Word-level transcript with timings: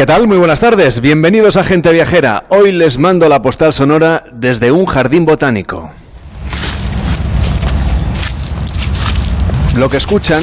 ¿Qué 0.00 0.06
tal? 0.06 0.26
Muy 0.26 0.38
buenas 0.38 0.60
tardes. 0.60 1.02
Bienvenidos 1.02 1.58
a 1.58 1.62
Gente 1.62 1.92
Viajera. 1.92 2.44
Hoy 2.48 2.72
les 2.72 2.96
mando 2.96 3.28
la 3.28 3.42
postal 3.42 3.74
sonora 3.74 4.22
desde 4.32 4.72
un 4.72 4.86
jardín 4.86 5.26
botánico. 5.26 5.90
Lo 9.76 9.90
que 9.90 9.98
escuchan 9.98 10.42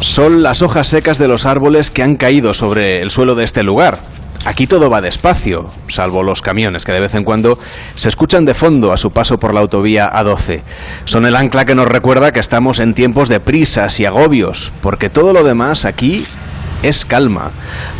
son 0.00 0.42
las 0.42 0.60
hojas 0.60 0.88
secas 0.88 1.16
de 1.16 1.26
los 1.26 1.46
árboles 1.46 1.90
que 1.90 2.02
han 2.02 2.16
caído 2.16 2.52
sobre 2.52 3.00
el 3.00 3.10
suelo 3.10 3.34
de 3.34 3.44
este 3.44 3.62
lugar. 3.62 3.96
Aquí 4.44 4.66
todo 4.66 4.90
va 4.90 5.00
despacio, 5.00 5.70
salvo 5.88 6.22
los 6.22 6.42
camiones 6.42 6.84
que 6.84 6.92
de 6.92 7.00
vez 7.00 7.14
en 7.14 7.24
cuando 7.24 7.58
se 7.94 8.10
escuchan 8.10 8.44
de 8.44 8.52
fondo 8.52 8.92
a 8.92 8.98
su 8.98 9.10
paso 9.10 9.38
por 9.38 9.54
la 9.54 9.60
autovía 9.60 10.12
A12. 10.12 10.60
Son 11.06 11.24
el 11.24 11.36
ancla 11.36 11.64
que 11.64 11.74
nos 11.74 11.88
recuerda 11.88 12.32
que 12.32 12.40
estamos 12.40 12.78
en 12.78 12.92
tiempos 12.92 13.30
de 13.30 13.40
prisas 13.40 13.98
y 14.00 14.04
agobios, 14.04 14.70
porque 14.82 15.08
todo 15.08 15.32
lo 15.32 15.44
demás 15.44 15.86
aquí 15.86 16.26
es 16.82 17.04
calma. 17.04 17.50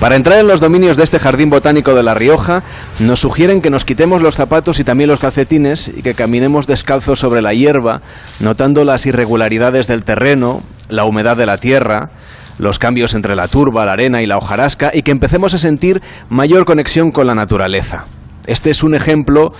Para 0.00 0.16
entrar 0.16 0.38
en 0.38 0.48
los 0.48 0.60
dominios 0.60 0.96
de 0.96 1.04
este 1.04 1.18
jardín 1.18 1.50
botánico 1.50 1.94
de 1.94 2.02
La 2.02 2.14
Rioja, 2.14 2.62
nos 2.98 3.20
sugieren 3.20 3.60
que 3.60 3.70
nos 3.70 3.84
quitemos 3.84 4.22
los 4.22 4.36
zapatos 4.36 4.78
y 4.78 4.84
también 4.84 5.08
los 5.08 5.20
calcetines 5.20 5.88
y 5.88 6.02
que 6.02 6.14
caminemos 6.14 6.66
descalzos 6.66 7.20
sobre 7.20 7.42
la 7.42 7.54
hierba, 7.54 8.00
notando 8.40 8.84
las 8.84 9.06
irregularidades 9.06 9.86
del 9.86 10.04
terreno, 10.04 10.62
la 10.88 11.04
humedad 11.04 11.36
de 11.36 11.46
la 11.46 11.58
tierra, 11.58 12.10
los 12.58 12.78
cambios 12.78 13.14
entre 13.14 13.36
la 13.36 13.48
turba, 13.48 13.84
la 13.84 13.92
arena 13.92 14.22
y 14.22 14.26
la 14.26 14.38
hojarasca 14.38 14.90
y 14.92 15.02
que 15.02 15.10
empecemos 15.10 15.54
a 15.54 15.58
sentir 15.58 16.02
mayor 16.28 16.64
conexión 16.64 17.10
con 17.10 17.26
la 17.26 17.34
naturaleza. 17.34 18.04
Este 18.46 18.70
es 18.70 18.82
un 18.82 18.94
ejemplo 18.94 19.52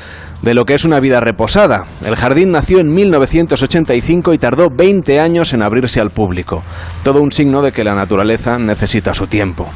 de 0.43 0.55
lo 0.55 0.65
que 0.65 0.75
es 0.75 0.85
una 0.85 1.01
vida 1.01 1.21
reposada. 1.21 1.87
El 2.05 2.17
jardín 2.17 2.51
nació 2.51 2.81
en 2.81 2.93
1985 2.93 4.35
y 4.35 4.39
tardó 4.39 4.71
20 4.71 5.21
años 5.21 5.53
en 5.53 5.63
abrirse 5.63 6.01
al 6.01 6.11
público. 6.11 6.63
Todo 7.05 7.21
un 7.23 7.31
signo 7.31 7.63
de 7.63 7.73
que 7.73 7.85
la 7.85 7.95
naturaleza 7.95 8.59
necesita 8.59 9.15
su 9.15 9.29
tiempo. 9.29 9.69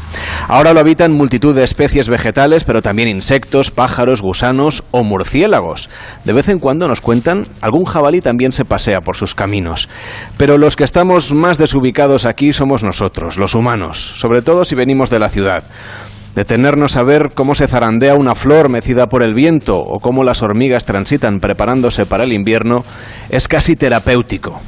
Ahora 0.48 0.72
lo 0.72 0.80
habitan 0.80 1.12
multitud 1.12 1.54
de 1.54 1.62
especies 1.62 2.08
vegetales, 2.08 2.64
pero 2.64 2.82
también 2.82 3.08
insectos, 3.08 3.70
pájaros, 3.70 4.22
gusanos 4.22 4.82
o 4.90 5.04
murciélagos. 5.04 5.88
De 6.24 6.32
vez 6.32 6.48
en 6.48 6.58
cuando 6.58 6.88
nos 6.88 7.00
cuentan, 7.00 7.46
algún 7.60 7.84
jabalí 7.84 8.20
también 8.20 8.50
se 8.50 8.64
pasea 8.64 9.00
por 9.00 9.16
sus 9.16 9.36
caminos. 9.36 9.88
Pero 10.36 10.58
los 10.58 10.74
que 10.74 10.84
estamos 10.84 11.32
más 11.32 11.58
desubicados 11.58 12.26
aquí 12.26 12.52
somos 12.52 12.82
nosotros, 12.82 13.36
los 13.36 13.54
humanos, 13.54 13.98
sobre 14.16 14.42
todo 14.42 14.64
si 14.64 14.74
venimos 14.74 15.10
de 15.10 15.20
la 15.20 15.28
ciudad 15.28 15.62
detenernos 16.36 16.96
a 16.96 17.02
ver 17.02 17.30
cómo 17.34 17.56
se 17.56 17.66
zarandea 17.66 18.14
una 18.14 18.36
flor 18.36 18.68
mecida 18.68 19.08
por 19.08 19.24
el 19.24 19.34
viento 19.34 19.78
o 19.78 19.98
cómo 19.98 20.22
las 20.22 20.42
hormigas 20.42 20.84
transitan 20.84 21.40
preparándose 21.40 22.06
para 22.06 22.24
el 22.24 22.32
invierno, 22.32 22.84
es 23.30 23.48
casi 23.48 23.74
terapéutico. 23.74 24.60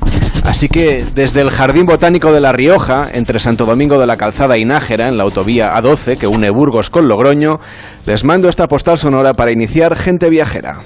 Así 0.44 0.68
que 0.68 1.04
desde 1.14 1.42
el 1.42 1.50
Jardín 1.50 1.84
Botánico 1.84 2.32
de 2.32 2.40
La 2.40 2.52
Rioja, 2.52 3.08
entre 3.12 3.38
Santo 3.38 3.66
Domingo 3.66 4.00
de 4.00 4.06
la 4.06 4.16
Calzada 4.16 4.56
y 4.56 4.64
Nájera, 4.64 5.08
en 5.08 5.18
la 5.18 5.24
autovía 5.24 5.76
A12 5.76 6.16
que 6.16 6.26
une 6.26 6.48
Burgos 6.50 6.88
con 6.88 7.06
Logroño, 7.06 7.60
les 8.06 8.24
mando 8.24 8.48
esta 8.48 8.66
postal 8.66 8.96
sonora 8.96 9.34
para 9.34 9.52
iniciar 9.52 9.94
Gente 9.94 10.30
Viajera. 10.30 10.78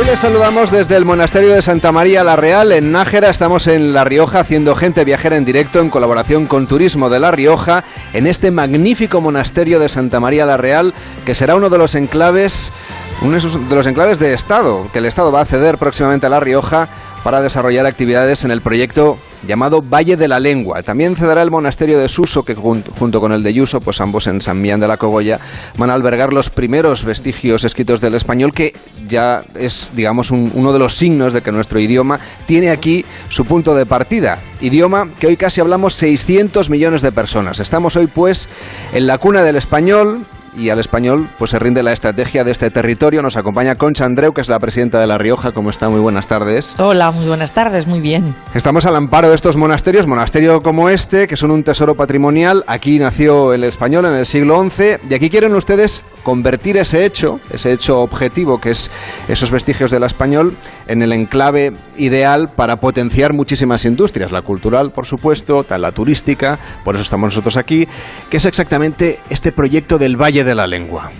Hoy 0.00 0.06
les 0.06 0.20
saludamos 0.20 0.70
desde 0.70 0.96
el 0.96 1.04
monasterio 1.04 1.52
de 1.52 1.60
Santa 1.60 1.92
María 1.92 2.24
la 2.24 2.34
Real 2.34 2.72
en 2.72 2.90
Nájera. 2.90 3.28
Estamos 3.28 3.66
en 3.66 3.92
La 3.92 4.02
Rioja 4.02 4.40
haciendo 4.40 4.74
gente 4.74 5.04
viajera 5.04 5.36
en 5.36 5.44
directo 5.44 5.78
en 5.78 5.90
colaboración 5.90 6.46
con 6.46 6.66
Turismo 6.66 7.10
de 7.10 7.20
La 7.20 7.30
Rioja 7.30 7.84
en 8.14 8.26
este 8.26 8.50
magnífico 8.50 9.20
monasterio 9.20 9.78
de 9.78 9.90
Santa 9.90 10.18
María 10.18 10.46
la 10.46 10.56
Real 10.56 10.94
que 11.26 11.34
será 11.34 11.54
uno 11.54 11.68
de 11.68 11.76
los 11.76 11.94
enclaves 11.94 12.72
uno 13.20 13.38
de 13.38 13.76
los 13.76 13.86
enclaves 13.86 14.18
de 14.18 14.32
Estado 14.32 14.88
que 14.90 15.00
el 15.00 15.04
Estado 15.04 15.32
va 15.32 15.42
a 15.42 15.44
ceder 15.44 15.76
próximamente 15.76 16.24
a 16.24 16.30
La 16.30 16.40
Rioja 16.40 16.88
para 17.22 17.42
desarrollar 17.42 17.84
actividades 17.84 18.46
en 18.46 18.52
el 18.52 18.62
proyecto 18.62 19.18
llamado 19.46 19.82
Valle 19.82 20.16
de 20.16 20.28
la 20.28 20.40
Lengua. 20.40 20.82
También 20.82 21.16
cederá 21.16 21.42
el 21.42 21.50
monasterio 21.50 21.98
de 21.98 22.08
Suso, 22.08 22.42
que 22.42 22.54
junto, 22.54 23.20
con 23.20 23.32
el 23.32 23.42
de 23.42 23.52
Yuso, 23.52 23.80
pues 23.80 24.00
ambos 24.00 24.26
en 24.26 24.40
San 24.40 24.60
Millán 24.60 24.80
de 24.80 24.88
la 24.88 24.96
Cogolla, 24.96 25.40
van 25.76 25.90
a 25.90 25.94
albergar 25.94 26.32
los 26.32 26.50
primeros 26.50 27.04
vestigios 27.04 27.64
escritos 27.64 28.00
del 28.00 28.14
español, 28.14 28.52
que 28.52 28.74
ya 29.08 29.44
es, 29.54 29.92
digamos, 29.94 30.30
uno 30.30 30.72
de 30.72 30.78
los 30.78 30.94
signos 30.94 31.32
de 31.32 31.42
que 31.42 31.52
nuestro 31.52 31.80
idioma 31.80 32.20
tiene 32.46 32.70
aquí 32.70 33.04
su 33.28 33.44
punto 33.44 33.74
de 33.74 33.86
partida. 33.86 34.38
Idioma 34.60 35.08
que 35.18 35.26
hoy 35.26 35.36
casi 35.36 35.60
hablamos 35.60 35.94
600 35.94 36.70
millones 36.70 37.02
de 37.02 37.12
personas. 37.12 37.60
Estamos 37.60 37.96
hoy, 37.96 38.06
pues, 38.06 38.48
en 38.92 39.06
la 39.06 39.18
cuna 39.18 39.42
del 39.42 39.56
español, 39.56 40.26
y 40.56 40.70
al 40.70 40.78
español 40.78 41.28
pues 41.38 41.50
se 41.50 41.58
rinde 41.58 41.82
la 41.82 41.92
estrategia 41.92 42.44
de 42.44 42.52
este 42.52 42.70
territorio. 42.70 43.22
Nos 43.22 43.36
acompaña 43.36 43.76
Concha 43.76 44.04
Andreu, 44.04 44.32
que 44.32 44.40
es 44.40 44.48
la 44.48 44.58
presidenta 44.58 45.00
de 45.00 45.06
La 45.06 45.18
Rioja. 45.18 45.52
¿Cómo 45.52 45.70
está? 45.70 45.88
Muy 45.88 46.00
buenas 46.00 46.26
tardes. 46.26 46.74
Hola, 46.78 47.10
muy 47.10 47.26
buenas 47.26 47.52
tardes, 47.52 47.86
muy 47.86 48.00
bien. 48.00 48.34
Estamos 48.54 48.86
al 48.86 48.96
amparo 48.96 49.28
de 49.28 49.34
estos 49.34 49.56
monasterios, 49.56 50.06
monasterio 50.06 50.60
como 50.60 50.88
este, 50.88 51.26
que 51.26 51.36
son 51.36 51.50
un 51.50 51.62
tesoro 51.62 51.94
patrimonial. 51.94 52.64
Aquí 52.66 52.98
nació 52.98 53.52
el 53.52 53.64
español 53.64 54.06
en 54.06 54.14
el 54.14 54.26
siglo 54.26 54.62
XI 54.68 54.96
y 55.08 55.14
aquí 55.14 55.30
quieren 55.30 55.54
ustedes 55.54 56.02
convertir 56.22 56.76
ese 56.76 57.04
hecho, 57.04 57.40
ese 57.50 57.72
hecho 57.72 58.00
objetivo 58.00 58.60
que 58.60 58.70
es 58.70 58.90
esos 59.28 59.50
vestigios 59.50 59.90
del 59.90 60.02
español, 60.02 60.56
en 60.86 61.02
el 61.02 61.12
enclave 61.12 61.72
ideal 61.96 62.50
para 62.50 62.76
potenciar 62.76 63.32
muchísimas 63.32 63.84
industrias, 63.84 64.32
la 64.32 64.42
cultural, 64.42 64.90
por 64.90 65.06
supuesto, 65.06 65.64
la 65.68 65.92
turística, 65.92 66.58
por 66.84 66.94
eso 66.94 67.02
estamos 67.02 67.28
nosotros 67.28 67.56
aquí, 67.56 67.86
que 68.28 68.36
es 68.36 68.44
exactamente 68.44 69.18
este 69.30 69.52
proyecto 69.52 69.98
del 69.98 70.20
Valle 70.20 70.39
de 70.44 70.54
la 70.54 70.66
Lengua. 70.66 71.10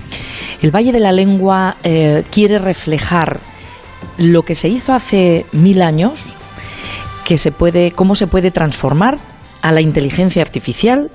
El 0.63 0.75
Valle 0.75 0.93
de 0.93 1.01
la 1.01 1.13
Lengua 1.13 1.77
eh, 1.83 2.25
quiere 2.31 2.59
reflejar 2.59 3.41
lo 4.19 4.43
que 4.43 4.55
se 4.55 4.69
hizo 4.69 4.93
hace 4.93 5.47
mil 5.53 5.81
años, 5.83 6.35
que 7.25 7.39
se 7.39 7.53
puede, 7.53 7.93
cómo 7.93 8.15
se 8.15 8.27
puede 8.27 8.51
transformar 8.51 9.19
a 9.63 9.73
la 9.73 9.81
inteligencia 9.81 10.43
artificial 10.43 11.11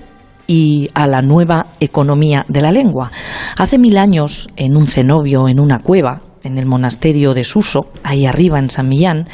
y 0.47 0.89
a 0.93 1.07
la 1.07 1.21
nueva 1.21 1.67
economía 1.79 2.45
de 2.47 2.61
la 2.61 2.71
lengua. 2.71 3.11
Hace 3.57 3.77
mil 3.77 3.97
años, 3.97 4.47
en 4.55 4.75
un 4.77 4.87
cenobio, 4.87 5.47
en 5.47 5.59
una 5.59 5.79
cueva, 5.79 6.21
en 6.43 6.57
el 6.57 6.65
monasterio 6.65 7.33
de 7.33 7.43
Suso, 7.43 7.91
ahí 8.03 8.25
arriba 8.25 8.59
en 8.59 8.69
San 8.69 8.87
Millán, 8.87 9.25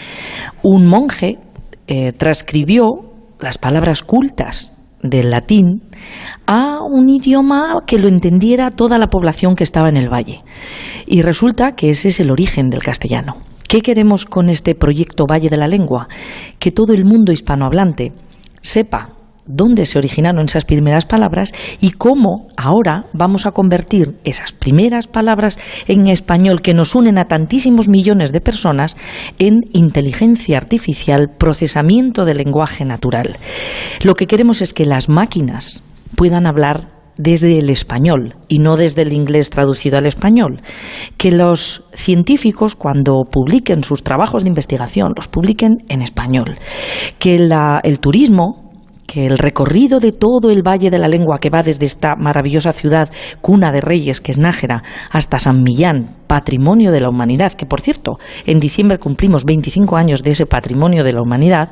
un 0.61 0.87
monje 0.87 1.39
eh, 1.87 2.13
transcribió 2.13 2.85
las 3.39 3.57
palabras 3.57 4.03
cultas 4.03 4.73
del 5.03 5.31
latín 5.31 5.81
a 6.45 6.79
un 6.81 7.09
idioma 7.09 7.83
que 7.85 7.99
lo 7.99 8.07
entendiera 8.07 8.69
toda 8.69 8.97
la 8.97 9.07
población 9.07 9.55
que 9.55 9.63
estaba 9.63 9.89
en 9.89 9.97
el 9.97 10.11
valle. 10.11 10.39
Y 11.05 11.21
resulta 11.21 11.73
que 11.73 11.89
ese 11.89 12.09
es 12.09 12.19
el 12.19 12.31
origen 12.31 12.69
del 12.69 12.83
castellano. 12.83 13.37
¿Qué 13.67 13.81
queremos 13.81 14.25
con 14.25 14.49
este 14.49 14.75
proyecto 14.75 15.25
Valle 15.25 15.49
de 15.49 15.55
la 15.57 15.65
Lengua? 15.65 16.09
Que 16.59 16.71
todo 16.71 16.93
el 16.93 17.05
mundo 17.05 17.31
hispanohablante 17.31 18.11
sepa 18.61 19.09
dónde 19.45 19.85
se 19.85 19.97
originaron 19.97 20.45
esas 20.45 20.65
primeras 20.65 21.05
palabras 21.05 21.53
y 21.79 21.91
cómo 21.91 22.47
ahora 22.57 23.05
vamos 23.13 23.45
a 23.45 23.51
convertir 23.51 24.17
esas 24.23 24.51
primeras 24.51 25.07
palabras 25.07 25.59
en 25.87 26.07
español 26.07 26.61
que 26.61 26.73
nos 26.73 26.95
unen 26.95 27.17
a 27.17 27.25
tantísimos 27.25 27.89
millones 27.89 28.31
de 28.31 28.41
personas 28.41 28.97
en 29.39 29.61
inteligencia 29.73 30.57
artificial, 30.57 31.29
procesamiento 31.37 32.25
del 32.25 32.37
lenguaje 32.37 32.85
natural. 32.85 33.37
Lo 34.03 34.15
que 34.15 34.27
queremos 34.27 34.61
es 34.61 34.73
que 34.73 34.85
las 34.85 35.09
máquinas 35.09 35.83
puedan 36.15 36.45
hablar 36.45 37.01
desde 37.17 37.59
el 37.59 37.69
español 37.69 38.35
y 38.47 38.59
no 38.59 38.77
desde 38.77 39.03
el 39.03 39.13
inglés 39.13 39.49
traducido 39.49 39.97
al 39.97 40.05
español. 40.05 40.61
Que 41.17 41.31
los 41.31 41.83
científicos, 41.93 42.75
cuando 42.75 43.23
publiquen 43.29 43.83
sus 43.83 44.03
trabajos 44.03 44.43
de 44.43 44.49
investigación, 44.49 45.13
los 45.15 45.27
publiquen 45.27 45.77
en 45.89 46.01
español. 46.01 46.57
Que 47.19 47.35
el 47.35 47.99
turismo 47.99 48.70
que 49.05 49.27
el 49.27 49.37
recorrido 49.37 49.99
de 49.99 50.11
todo 50.11 50.49
el 50.49 50.65
Valle 50.65 50.89
de 50.89 50.99
la 50.99 51.07
Lengua 51.07 51.39
que 51.39 51.49
va 51.49 51.63
desde 51.63 51.85
esta 51.85 52.15
maravillosa 52.15 52.73
ciudad, 52.73 53.09
cuna 53.41 53.71
de 53.71 53.81
reyes 53.81 54.21
que 54.21 54.31
es 54.31 54.37
Nájera, 54.37 54.83
hasta 55.09 55.39
San 55.39 55.63
Millán, 55.63 56.09
patrimonio 56.27 56.91
de 56.91 57.01
la 57.01 57.09
humanidad, 57.09 57.53
que 57.53 57.65
por 57.65 57.81
cierto, 57.81 58.17
en 58.45 58.59
diciembre 58.59 58.99
cumplimos 58.99 59.43
25 59.43 59.97
años 59.97 60.23
de 60.23 60.31
ese 60.31 60.45
patrimonio 60.45 61.03
de 61.03 61.13
la 61.13 61.21
humanidad, 61.21 61.69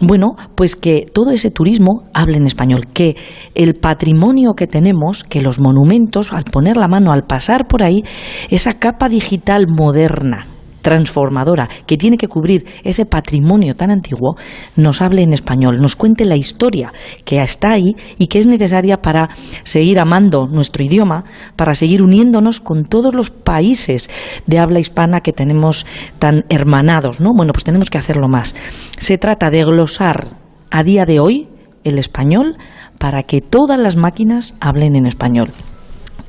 bueno, 0.00 0.36
pues 0.54 0.74
que 0.74 1.06
todo 1.12 1.30
ese 1.30 1.50
turismo 1.50 2.02
hable 2.12 2.38
en 2.38 2.46
español, 2.46 2.86
que 2.92 3.16
el 3.54 3.74
patrimonio 3.74 4.54
que 4.54 4.66
tenemos, 4.66 5.22
que 5.22 5.40
los 5.40 5.60
monumentos, 5.60 6.32
al 6.32 6.44
poner 6.44 6.76
la 6.76 6.88
mano, 6.88 7.12
al 7.12 7.22
pasar 7.22 7.68
por 7.68 7.82
ahí, 7.82 8.02
esa 8.50 8.78
capa 8.78 9.08
digital 9.08 9.66
moderna, 9.68 10.46
transformadora, 10.84 11.66
que 11.86 11.96
tiene 11.96 12.18
que 12.18 12.28
cubrir 12.28 12.66
ese 12.84 13.06
patrimonio 13.06 13.74
tan 13.74 13.90
antiguo, 13.90 14.36
nos 14.76 15.00
hable 15.00 15.22
en 15.22 15.32
español, 15.32 15.78
nos 15.80 15.96
cuente 15.96 16.26
la 16.26 16.36
historia 16.36 16.92
que 17.24 17.42
está 17.42 17.72
ahí 17.72 17.96
y 18.18 18.26
que 18.26 18.38
es 18.38 18.46
necesaria 18.46 18.98
para 18.98 19.28
seguir 19.64 19.98
amando 19.98 20.46
nuestro 20.46 20.84
idioma, 20.84 21.24
para 21.56 21.74
seguir 21.74 22.02
uniéndonos 22.02 22.60
con 22.60 22.84
todos 22.84 23.14
los 23.14 23.30
países 23.30 24.10
de 24.46 24.58
habla 24.58 24.78
hispana 24.78 25.22
que 25.22 25.32
tenemos 25.32 25.86
tan 26.18 26.44
hermanados, 26.50 27.18
¿no? 27.18 27.32
Bueno, 27.34 27.54
pues 27.54 27.64
tenemos 27.64 27.88
que 27.88 27.96
hacerlo 27.96 28.28
más. 28.28 28.54
Se 28.98 29.16
trata 29.16 29.48
de 29.50 29.64
glosar 29.64 30.36
a 30.70 30.82
día 30.82 31.06
de 31.06 31.18
hoy 31.18 31.48
el 31.82 31.98
español 31.98 32.58
para 32.98 33.22
que 33.22 33.40
todas 33.40 33.78
las 33.78 33.96
máquinas 33.96 34.54
hablen 34.60 34.96
en 34.96 35.06
español. 35.06 35.50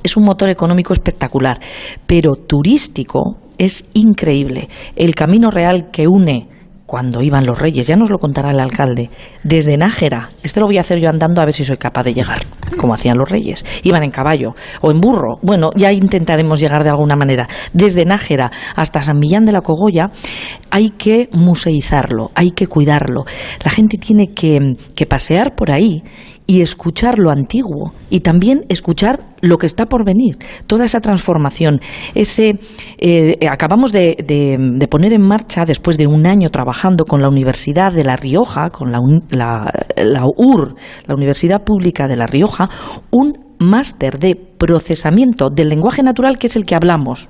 Es 0.06 0.16
un 0.16 0.24
motor 0.24 0.50
económico 0.50 0.94
espectacular, 0.94 1.60
pero 2.06 2.36
turístico 2.36 3.40
es 3.58 3.90
increíble. 3.96 4.70
El 4.96 5.16
camino 5.16 5.50
real 5.50 5.88
que 5.92 6.08
une 6.08 6.48
cuando 6.86 7.24
iban 7.24 7.48
los 7.48 7.58
reyes, 7.58 7.88
ya 7.88 7.96
nos 7.96 8.12
lo 8.12 8.20
contará 8.20 8.52
el 8.52 8.60
alcalde, 8.60 9.10
desde 9.44 9.78
Nájera, 9.78 10.30
este 10.44 10.60
lo 10.60 10.68
voy 10.68 10.78
a 10.78 10.82
hacer 10.82 11.00
yo 11.00 11.10
andando 11.10 11.42
a 11.42 11.46
ver 11.46 11.56
si 11.56 11.64
soy 11.64 11.78
capaz 11.78 12.04
de 12.04 12.14
llegar, 12.14 12.38
como 12.78 12.94
hacían 12.94 13.18
los 13.18 13.28
reyes, 13.28 13.66
iban 13.82 14.04
en 14.04 14.12
caballo 14.12 14.54
o 14.82 14.92
en 14.92 15.02
burro, 15.02 15.40
bueno, 15.42 15.72
ya 15.76 15.92
intentaremos 15.92 16.60
llegar 16.60 16.84
de 16.84 16.92
alguna 16.92 17.16
manera, 17.16 17.48
desde 17.74 18.06
Nájera 18.06 18.52
hasta 18.76 19.02
San 19.02 19.18
Millán 19.18 19.46
de 19.46 19.54
la 19.54 19.62
Cogolla, 19.62 20.12
hay 20.70 20.92
que 20.92 21.30
museizarlo, 21.32 22.30
hay 22.36 22.52
que 22.52 22.68
cuidarlo, 22.68 23.26
la 23.64 23.72
gente 23.72 23.98
tiene 23.98 24.28
que, 24.36 24.76
que 24.94 25.08
pasear 25.08 25.56
por 25.56 25.72
ahí 25.72 26.04
y 26.48 26.62
escuchar 26.62 27.18
lo 27.18 27.32
antiguo 27.32 27.94
y 28.10 28.20
también 28.20 28.66
escuchar 28.70 29.20
lo 29.42 29.58
que 29.58 29.66
está 29.66 29.86
por 29.86 30.06
venir, 30.06 30.38
toda 30.68 30.86
esa 30.86 31.00
transformación. 31.00 31.80
Ese, 32.14 32.60
eh, 32.98 33.38
acabamos 33.50 33.92
de, 33.92 34.88
poner 34.90 35.14
en 35.14 35.22
marcha, 35.22 35.66
después 35.66 35.98
de 35.98 36.08
un 36.08 36.26
año 36.26 36.50
trabajando 36.50 37.06
con 37.06 37.22
la 37.22 37.30
Universidad 37.30 37.92
de 37.92 38.04
La 38.04 38.16
Rioja, 38.16 38.70
con 38.70 38.92
la, 38.92 39.00
la 39.30 40.24
UR, 40.36 40.76
la 41.06 41.16
Universidad 41.16 41.64
Pública 41.64 42.08
de 42.08 42.16
La 42.16 42.28
Rioja, 42.28 42.70
un 43.12 43.46
máster 43.60 44.20
de 44.20 44.36
procesamiento 44.36 45.50
del 45.50 45.70
lenguaje 45.70 46.04
natural 46.04 46.38
que 46.38 46.48
es 46.48 46.56
el 46.56 46.66
que 46.66 46.76
hablamos 46.76 47.30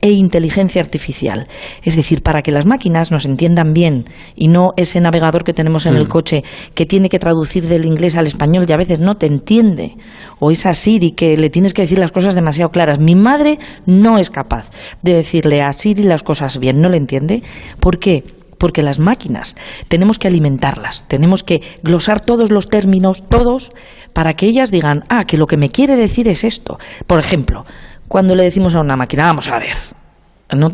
e 0.00 0.10
inteligencia 0.10 0.80
artificial. 0.80 1.46
Es 1.82 1.96
decir, 1.96 2.22
para 2.22 2.42
que 2.42 2.52
las 2.52 2.66
máquinas 2.66 3.10
nos 3.10 3.26
entiendan 3.26 3.72
bien 3.72 4.04
y 4.36 4.48
no 4.48 4.70
ese 4.76 5.00
navegador 5.00 5.44
que 5.44 5.52
tenemos 5.52 5.86
en 5.86 5.96
el 5.96 6.04
mm. 6.04 6.08
coche 6.08 6.44
que 6.74 6.86
tiene 6.86 7.08
que 7.08 7.18
traducir 7.18 7.66
del 7.66 7.84
inglés 7.84 8.16
al 8.16 8.26
español 8.26 8.66
y 8.68 8.72
a 8.72 8.76
veces 8.76 9.00
no 9.00 9.16
te 9.16 9.26
entiende. 9.26 9.96
O 10.38 10.50
esa 10.50 10.74
Siri 10.74 11.12
que 11.12 11.36
le 11.36 11.50
tienes 11.50 11.74
que 11.74 11.82
decir 11.82 11.98
las 11.98 12.12
cosas 12.12 12.34
demasiado 12.34 12.70
claras. 12.70 12.98
Mi 12.98 13.14
madre 13.14 13.58
no 13.86 14.18
es 14.18 14.30
capaz 14.30 14.70
de 15.02 15.14
decirle 15.14 15.62
a 15.62 15.72
Siri 15.72 16.02
las 16.02 16.22
cosas 16.22 16.58
bien, 16.58 16.80
no 16.80 16.88
le 16.88 16.96
entiende. 16.96 17.42
¿Por 17.80 17.98
qué? 17.98 18.24
porque 18.60 18.82
las 18.82 18.98
máquinas 19.00 19.56
tenemos 19.88 20.18
que 20.18 20.28
alimentarlas, 20.28 21.08
tenemos 21.08 21.42
que 21.42 21.62
glosar 21.82 22.20
todos 22.20 22.52
los 22.52 22.68
términos, 22.68 23.24
todos, 23.26 23.72
para 24.12 24.34
que 24.34 24.46
ellas 24.46 24.70
digan, 24.70 25.04
ah, 25.08 25.24
que 25.24 25.38
lo 25.38 25.46
que 25.46 25.56
me 25.56 25.70
quiere 25.70 25.96
decir 25.96 26.28
es 26.28 26.44
esto. 26.44 26.78
Por 27.06 27.18
ejemplo, 27.18 27.64
cuando 28.10 28.34
le 28.34 28.42
decimos 28.42 28.74
a 28.74 28.80
una 28.80 28.96
máquina, 28.96 29.22
vamos 29.22 29.46
a 29.46 29.60
ver, 29.60 29.76
no 30.50 30.72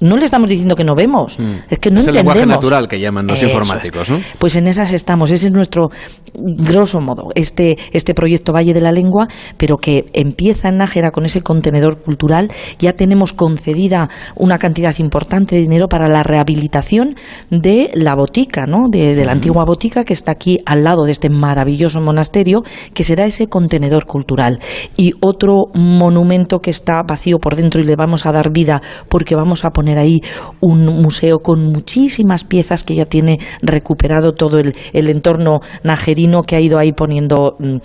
no 0.00 0.16
le 0.16 0.24
estamos 0.24 0.48
diciendo 0.48 0.76
que 0.76 0.84
no 0.84 0.94
vemos, 0.94 1.38
mm. 1.38 1.70
es 1.70 1.78
que 1.78 1.90
no 1.90 2.00
es 2.00 2.06
el 2.06 2.14
lenguaje 2.14 2.46
natural 2.46 2.88
que 2.88 3.00
llaman 3.00 3.26
los 3.26 3.42
informáticos, 3.42 4.10
¿no? 4.10 4.20
Pues 4.38 4.56
en 4.56 4.66
esas 4.66 4.92
estamos, 4.92 5.30
ese 5.30 5.46
es 5.46 5.52
nuestro 5.52 5.88
grosso 6.34 7.00
modo, 7.00 7.28
este, 7.34 7.76
este 7.92 8.14
proyecto 8.14 8.52
Valle 8.52 8.74
de 8.74 8.80
la 8.80 8.92
Lengua, 8.92 9.28
pero 9.56 9.76
que 9.76 10.06
empieza 10.12 10.68
en 10.68 10.78
Nájera 10.78 11.10
con 11.10 11.24
ese 11.24 11.42
contenedor 11.42 12.02
cultural, 12.02 12.50
ya 12.78 12.94
tenemos 12.94 13.32
concedida 13.32 14.08
una 14.36 14.58
cantidad 14.58 14.94
importante 14.98 15.56
de 15.56 15.62
dinero 15.62 15.88
para 15.88 16.08
la 16.08 16.22
rehabilitación 16.22 17.16
de 17.50 17.90
la 17.94 18.14
botica, 18.14 18.66
¿no? 18.66 18.88
De, 18.90 19.14
la 19.16 19.32
mm. 19.32 19.36
antigua 19.36 19.64
botica 19.66 20.04
que 20.04 20.12
está 20.12 20.32
aquí 20.32 20.60
al 20.66 20.84
lado 20.84 21.04
de 21.04 21.12
este 21.12 21.30
maravilloso 21.30 22.00
monasterio, 22.00 22.62
que 22.92 23.04
será 23.04 23.26
ese 23.26 23.46
contenedor 23.46 24.06
cultural. 24.06 24.60
Y 24.96 25.12
otro 25.20 25.66
monumento 25.74 26.60
que 26.60 26.70
está 26.70 27.02
vacío 27.02 27.38
por 27.38 27.56
dentro 27.56 27.80
y 27.80 27.86
le 27.86 27.96
vamos 27.96 28.26
a 28.26 28.32
dar 28.32 28.50
vida 28.50 28.82
porque 29.08 29.34
vamos 29.34 29.64
a 29.64 29.70
poner 29.70 29.83
ahí 29.88 30.22
un 30.60 30.84
museo 31.02 31.40
con 31.40 31.62
muchísimas 31.64 32.44
piezas 32.44 32.84
que 32.84 32.94
ya 32.94 33.04
tiene 33.04 33.38
recuperado 33.62 34.32
todo 34.32 34.58
el, 34.58 34.74
entorno 34.92 35.60
najerino 35.82 36.42
que 36.42 36.56
ha 36.56 36.60
ido 36.60 36.78
ahí 36.78 36.92
poniendo 36.92 37.56
mm, 37.58 37.76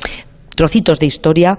trocitos 0.56 1.00
de 1.00 1.06
historia. 1.06 1.57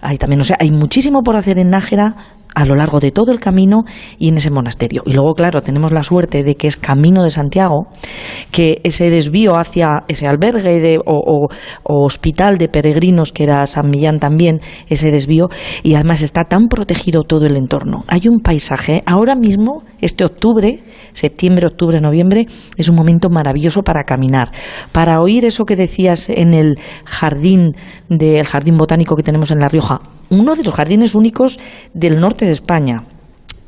Hay 0.00 0.18
también, 0.18 0.40
o 0.40 0.44
sea, 0.44 0.56
hay 0.58 0.70
muchísimo 0.70 1.22
por 1.22 1.36
hacer 1.36 1.58
en 1.58 1.70
Nájera, 1.70 2.14
a 2.54 2.64
lo 2.64 2.74
largo 2.74 3.00
de 3.00 3.10
todo 3.10 3.32
el 3.32 3.40
camino 3.40 3.84
y 4.18 4.28
en 4.28 4.36
ese 4.36 4.50
monasterio. 4.50 5.02
Y 5.06 5.12
luego, 5.12 5.34
claro, 5.34 5.62
tenemos 5.62 5.92
la 5.92 6.02
suerte 6.02 6.42
de 6.42 6.54
que 6.54 6.66
es 6.66 6.76
Camino 6.76 7.22
de 7.22 7.30
Santiago, 7.30 7.86
que 8.50 8.80
ese 8.84 9.10
desvío 9.10 9.56
hacia 9.56 10.04
ese 10.08 10.26
albergue 10.26 10.80
de, 10.80 10.98
o, 11.04 11.48
hospital 11.84 12.58
de 12.58 12.68
peregrinos 12.68 13.32
que 13.32 13.44
era 13.44 13.66
San 13.66 13.88
Millán 13.88 14.18
también, 14.18 14.60
ese 14.88 15.10
desvío, 15.10 15.48
y 15.82 15.94
además 15.94 16.22
está 16.22 16.44
tan 16.44 16.68
protegido 16.68 17.22
todo 17.22 17.46
el 17.46 17.56
entorno. 17.56 18.04
Hay 18.08 18.28
un 18.28 18.40
paisaje, 18.40 19.02
ahora 19.06 19.34
mismo, 19.34 19.82
este 20.00 20.24
octubre, 20.24 20.82
septiembre, 21.12 21.66
octubre, 21.66 22.00
noviembre, 22.00 22.46
es 22.76 22.88
un 22.88 22.96
momento 22.96 23.28
maravilloso 23.30 23.82
para 23.82 24.04
caminar, 24.04 24.50
para 24.92 25.20
oír 25.20 25.44
eso 25.44 25.64
que 25.64 25.76
decías 25.76 26.28
en 26.28 26.54
el 26.54 26.78
jardín 27.04 27.74
del 28.08 28.44
jardín 28.44 28.76
botánico 28.76 29.16
que 29.16 29.22
tenemos 29.22 29.50
en 29.50 29.58
La 29.58 29.68
Rioja, 29.68 30.00
uno 30.32 30.54
de 30.54 30.64
los 30.64 30.74
jardines 30.74 31.14
únicos 31.14 31.60
del 31.92 32.18
norte 32.18 32.41
de 32.44 32.52
España 32.52 33.04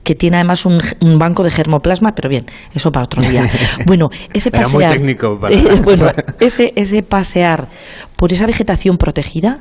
que 0.04 0.14
tiene 0.14 0.36
además 0.36 0.66
un, 0.66 0.78
banco 1.18 1.42
de 1.42 1.50
germoplasma, 1.50 2.12
pero 2.14 2.28
bien, 2.28 2.44
eso 2.74 2.92
para 2.92 3.06
otro 3.06 3.22
día. 3.22 3.50
Bueno, 3.86 4.10
ese 4.32 4.50
pasear, 4.50 4.98
eh, 4.98 5.80
bueno, 5.84 6.06
ese, 6.40 6.72
ese 6.76 7.02
pasear 7.02 7.68
por 8.16 8.32
esa 8.32 8.46
vegetación 8.46 8.96
protegida, 8.98 9.60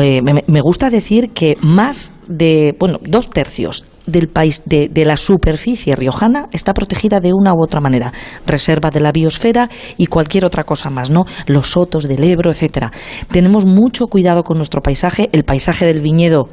eh, 0.00 0.20
me, 0.22 0.60
gusta 0.60 0.90
decir 0.90 1.30
que 1.30 1.56
más 1.60 2.14
de, 2.26 2.74
bueno, 2.78 2.98
dos 3.02 3.30
tercios 3.30 3.84
del 4.06 4.28
país, 4.28 4.62
de, 4.66 4.88
de, 4.88 5.04
la 5.04 5.16
superficie 5.16 5.94
riojana 5.94 6.48
está 6.52 6.74
protegida 6.74 7.20
de 7.20 7.32
una 7.32 7.54
u 7.54 7.62
otra 7.62 7.80
manera. 7.80 8.12
Reserva 8.46 8.90
de 8.90 9.00
la 9.00 9.12
biosfera 9.12 9.70
y 9.96 10.06
cualquier 10.06 10.44
otra 10.44 10.64
cosa 10.64 10.90
más, 10.90 11.10
¿no? 11.10 11.24
Los 11.46 11.70
sotos 11.70 12.08
del 12.08 12.24
Ebro, 12.24 12.50
etcétera. 12.50 12.90
Tenemos 13.30 13.64
mucho 13.64 14.06
cuidado 14.06 14.42
con 14.42 14.56
nuestro 14.56 14.82
paisaje. 14.82 15.28
El 15.32 15.44
paisaje 15.44 15.86
del 15.86 16.00
viñedo 16.00 16.48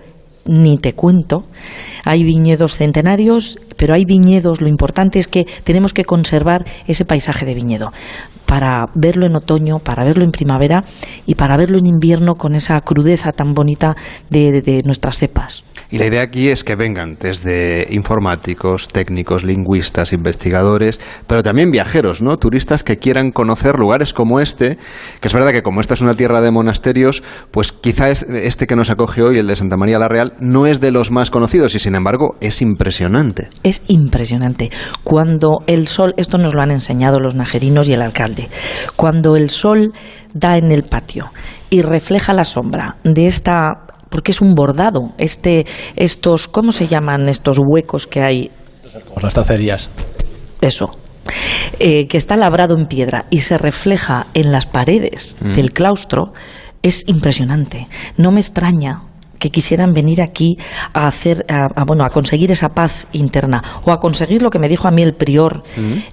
ni 0.49 0.77
te 0.77 0.93
cuento. 0.93 1.45
Hay 2.03 2.23
viñedos 2.23 2.75
centenarios, 2.75 3.59
pero 3.77 3.93
hay 3.93 4.03
viñedos, 4.03 4.61
lo 4.61 4.67
importante 4.67 5.19
es 5.19 5.27
que 5.27 5.45
tenemos 5.63 5.93
que 5.93 6.03
conservar 6.03 6.65
ese 6.87 7.05
paisaje 7.05 7.45
de 7.45 7.53
viñedo 7.53 7.91
para 8.49 8.85
verlo 8.95 9.27
en 9.27 9.35
otoño, 9.35 9.77
para 9.77 10.03
verlo 10.03 10.23
en 10.23 10.31
primavera 10.31 10.83
y 11.27 11.35
para 11.35 11.55
verlo 11.55 11.77
en 11.77 11.85
invierno 11.85 12.33
con 12.33 12.55
esa 12.55 12.81
crudeza 12.81 13.31
tan 13.31 13.53
bonita 13.53 13.95
de, 14.31 14.81
nuestras 14.85 15.19
cepas. 15.19 15.63
Y 15.91 15.99
la 15.99 16.07
idea 16.07 16.23
aquí 16.23 16.49
es 16.49 16.63
que 16.63 16.75
vengan 16.75 17.15
desde 17.19 17.87
informáticos, 17.91 18.87
técnicos, 18.87 19.43
lingüistas, 19.43 20.13
investigadores, 20.13 20.99
pero 21.27 21.43
también 21.43 21.69
viajeros, 21.69 22.23
¿no? 22.23 22.37
Turistas 22.37 22.83
que 22.83 22.97
quieran 22.97 23.31
conocer 23.31 23.75
lugares 23.77 24.13
como 24.13 24.39
este, 24.39 24.77
que 25.19 25.27
es 25.27 25.33
verdad 25.33 25.51
que 25.51 25.61
como 25.61 25.79
esta 25.79 25.93
es 25.93 26.01
una 26.01 26.15
tierra 26.15 26.41
de 26.41 26.51
monasterios, 26.51 27.23
pues 27.51 27.71
quizá 27.71 28.09
este 28.09 28.65
que 28.65 28.75
nos 28.75 28.89
acoge 28.89 29.21
hoy, 29.21 29.37
el 29.37 29.47
de 29.47 29.55
Santa 29.55 29.77
María 29.77 29.99
la 29.99 30.07
Real, 30.07 30.33
no 30.39 30.65
es 30.65 30.79
de 30.79 30.91
los 30.91 31.11
más 31.11 31.31
conocidos 31.31 31.75
y 31.75 31.79
sin 31.79 31.95
embargo 31.95 32.35
es 32.41 32.61
impresionante. 32.61 33.49
Es 33.63 33.83
impresionante. 33.87 34.69
Cuando 35.03 35.59
el 35.67 35.87
sol, 35.87 36.13
esto 36.17 36.37
nos 36.37 36.53
lo 36.53 36.61
han 36.61 36.71
enseñado 36.71 37.19
los 37.19 37.35
najerinos 37.35 37.87
y 37.87 37.93
el 37.93 38.01
alcalde, 38.01 38.49
cuando 38.95 39.35
el 39.35 39.49
sol 39.49 39.93
da 40.33 40.57
en 40.57 40.71
el 40.71 40.83
patio 40.83 41.31
y 41.69 41.81
refleja 41.81 42.33
la 42.33 42.43
sombra 42.43 42.97
de 43.03 43.27
esta 43.27 43.85
porque 44.09 44.31
es 44.31 44.41
un 44.41 44.55
bordado, 44.55 45.13
este 45.17 45.65
estos 45.95 46.47
¿cómo 46.47 46.71
se 46.71 46.87
llaman 46.87 47.29
estos 47.29 47.59
huecos 47.59 48.07
que 48.07 48.21
hay? 48.21 48.51
las 49.21 49.33
tacerías. 49.33 49.89
Eso, 50.61 50.97
eh, 51.79 52.07
que 52.07 52.17
está 52.17 52.35
labrado 52.35 52.75
en 52.77 52.87
piedra 52.87 53.25
y 53.29 53.41
se 53.41 53.57
refleja 53.57 54.27
en 54.33 54.51
las 54.51 54.65
paredes 54.65 55.37
mm. 55.41 55.53
del 55.53 55.71
claustro, 55.71 56.33
es 56.81 57.07
impresionante. 57.07 57.87
No 58.17 58.31
me 58.31 58.39
extraña 58.39 59.01
que 59.39 59.49
quisieran 59.49 59.93
venir 59.93 60.21
aquí 60.21 60.57
a 60.93 61.07
hacer, 61.07 61.45
a, 61.49 61.83
bueno, 61.85 62.03
a 62.03 62.09
conseguir 62.09 62.51
esa 62.51 62.69
paz 62.69 63.07
interna 63.13 63.63
o 63.85 63.91
a 63.91 63.99
conseguir 63.99 64.41
lo 64.41 64.49
que 64.49 64.59
me 64.59 64.67
dijo 64.67 64.87
a 64.87 64.91
mí 64.91 65.01
el 65.01 65.13
prior, 65.13 65.63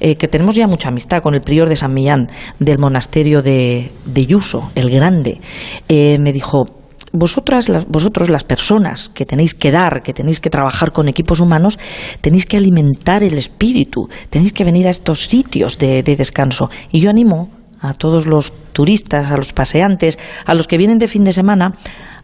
eh, 0.00 0.16
que 0.16 0.28
tenemos 0.28 0.54
ya 0.54 0.66
mucha 0.66 0.88
amistad 0.88 1.21
con 1.23 1.35
el 1.35 1.42
prior 1.42 1.68
de 1.68 1.76
San 1.76 1.92
Millán 1.92 2.28
del 2.59 2.78
monasterio 2.78 3.42
de, 3.42 3.90
de 4.04 4.26
Yuso, 4.26 4.71
el 4.75 4.90
grande. 4.90 5.40
Eh, 5.88 6.18
me 6.21 6.33
dijo, 6.33 6.64
vosotras, 7.12 7.71
vosotros, 7.88 8.30
las 8.30 8.45
personas 8.45 9.09
que 9.09 9.26
tenéis 9.26 9.54
que 9.54 9.71
dar, 9.71 10.02
que 10.02 10.12
tenéis 10.12 10.40
que 10.40 10.50
trabajar 10.50 10.92
con 10.92 11.09
equipos 11.09 11.40
humanos, 11.40 11.78
tenéis 12.21 12.47
que 12.47 12.56
alimentar 12.56 13.23
el 13.23 13.38
espíritu, 13.38 14.09
tenéis 14.30 14.52
que 14.52 14.64
venir 14.64 14.87
a 14.87 14.90
estos 14.90 15.26
sitios 15.26 15.78
de, 15.78 16.02
de 16.02 16.16
descanso. 16.16 16.71
Y 16.92 17.00
yo 17.00 17.11
animo 17.11 17.50
a 17.80 17.92
todos 17.95 18.26
los 18.26 18.52
turistas, 18.73 19.30
a 19.30 19.37
los 19.37 19.52
paseantes, 19.52 20.18
a 20.45 20.54
los 20.54 20.66
que 20.66 20.78
vienen 20.78 20.99
de 20.99 21.09
fin 21.09 21.25
de 21.25 21.33
semana, 21.33 21.75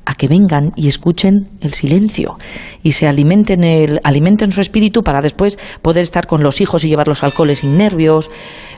a 0.05 0.15
que 0.15 0.29
vengan 0.29 0.73
y 0.77 0.89
escuchen 0.89 1.49
el 1.61 1.73
silencio 1.73 2.37
y 2.83 2.93
se 2.93 3.07
alimenten, 3.07 3.65
el, 3.65 4.01
alimenten 4.03 4.51
su 4.51 4.61
espíritu 4.61 5.03
para 5.03 5.21
después 5.21 5.59
poder 5.83 6.03
estar 6.03 6.27
con 6.27 6.43
los 6.43 6.61
hijos 6.61 6.85
y 6.85 6.89
llevar 6.89 7.09
los 7.09 7.23
alcoholes 7.23 7.61
sin 7.61 7.77
nervios. 7.77 8.31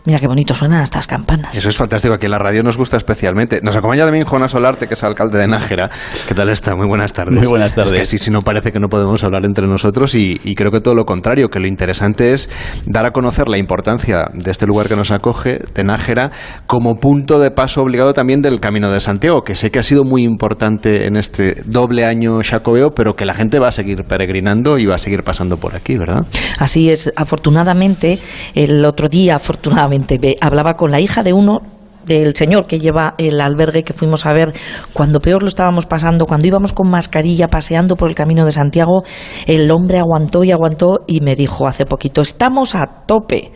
Mira 0.05 0.21
qué 0.21 0.27
bonito 0.27 0.55
suenan 0.55 0.83
estas 0.83 1.07
campanas. 1.07 1.57
Eso 1.57 1.69
es 1.69 1.77
fantástico, 1.77 2.15
aquí 2.15 2.27
en 2.27 2.33
la 2.33 2.39
radio 2.39 2.63
nos 2.63 2.77
gusta 2.77 2.97
especialmente. 2.97 3.61
Nos 3.63 3.75
acompaña 3.77 4.05
también 4.05 4.27
Jonas 4.27 4.51
Solarte, 4.51 4.87
que 4.87 4.95
es 4.95 5.05
alcalde 5.05 5.39
de 5.39 5.49
Nájera. 5.49 5.91
¿Qué 6.29 6.35
tal 6.35 6.51
está? 6.51 6.75
Muy 6.75 6.87
buenas 6.87 7.13
tardes. 7.13 7.39
Muy 7.39 7.47
buenas 7.47 7.75
tardes. 7.75 7.93
Es 7.93 7.99
que 7.99 8.07
sí, 8.07 8.19
sí, 8.19 8.31
no 8.31 8.43
parece 8.43 8.71
que 8.71 8.81
no 8.81 8.89
podemos 8.89 9.25
hablar 9.25 9.45
entre 9.47 9.67
nosotros 9.67 10.15
y, 10.15 10.41
y 10.45 10.55
creo 10.55 10.71
que 10.71 10.81
todo 10.81 10.95
lo 10.95 11.05
contrario, 11.05 11.49
que 11.49 11.59
lo 11.59 11.67
interesante 11.67 12.33
es 12.33 12.51
dar 12.87 13.07
a 13.07 13.11
conocer 13.11 13.49
la 13.49 13.59
importancia 13.59 14.27
de 14.35 14.51
este 14.51 14.67
lugar 14.67 14.89
que 14.89 14.97
nos 14.97 15.11
acoge, 15.11 15.61
de 15.75 15.85
Nájera, 15.85 16.31
como 16.67 16.97
punto 16.97 17.39
de 17.39 17.51
paso 17.51 17.83
obligado 17.83 18.13
también 18.13 18.43
del 18.43 18.61
Camino 18.61 18.91
de 18.91 19.01
Santiago, 19.01 19.43
que 19.43 19.55
sé 19.55 19.71
que 19.71 19.79
ha 19.79 19.83
sido 19.83 20.05
muy 20.05 20.23
importante 20.23 21.07
en 21.07 21.14
este 21.17 21.63
doble 21.65 22.05
año 22.05 22.43
Chacobeo, 22.43 22.91
pero 22.91 23.15
que 23.15 23.25
la 23.25 23.35
gente 23.35 23.59
va 23.59 23.69
a 23.69 23.73
seguir 23.73 24.05
peregrinando 24.05 24.79
y 24.79 24.87
va 24.87 24.97
a 24.97 24.99
seguir 24.99 25.23
pasando 25.23 25.57
por 25.57 25.75
aquí, 25.75 25.97
¿verdad? 25.97 26.27
Así 26.59 26.91
es, 26.91 27.13
afortunadamente, 27.17 28.19
el 28.55 28.85
otro 28.85 29.09
día, 29.09 29.37
afortunadamente, 29.37 30.19
hablaba 30.41 30.75
con 30.75 30.91
la 30.91 31.01
hija 31.01 31.23
de 31.23 31.33
uno 31.33 31.61
del 32.05 32.35
señor 32.35 32.67
que 32.67 32.79
lleva 32.79 33.15
el 33.19 33.41
albergue 33.41 33.83
que 33.83 33.93
fuimos 33.93 34.27
a 34.27 34.33
ver 34.33 34.53
cuando 34.93 35.21
peor 35.21 35.43
lo 35.43 35.49
estábamos 35.49 35.87
pasando, 35.87 36.27
cuando 36.27 36.47
íbamos 36.47 36.73
con 36.73 36.91
mascarilla 36.91 37.49
paseando 37.49 37.97
por 37.97 38.09
el 38.09 38.15
camino 38.15 38.45
de 38.45 38.51
Santiago, 38.51 39.05
el 39.47 39.71
hombre 39.71 39.99
aguantó 39.99 40.45
y 40.45 40.53
aguantó 40.53 41.01
y 41.07 41.21
me 41.21 41.35
dijo 41.35 41.67
hace 41.67 41.87
poquito, 41.87 42.21
estamos 42.21 42.75
a 42.75 42.85
tope. 43.07 43.53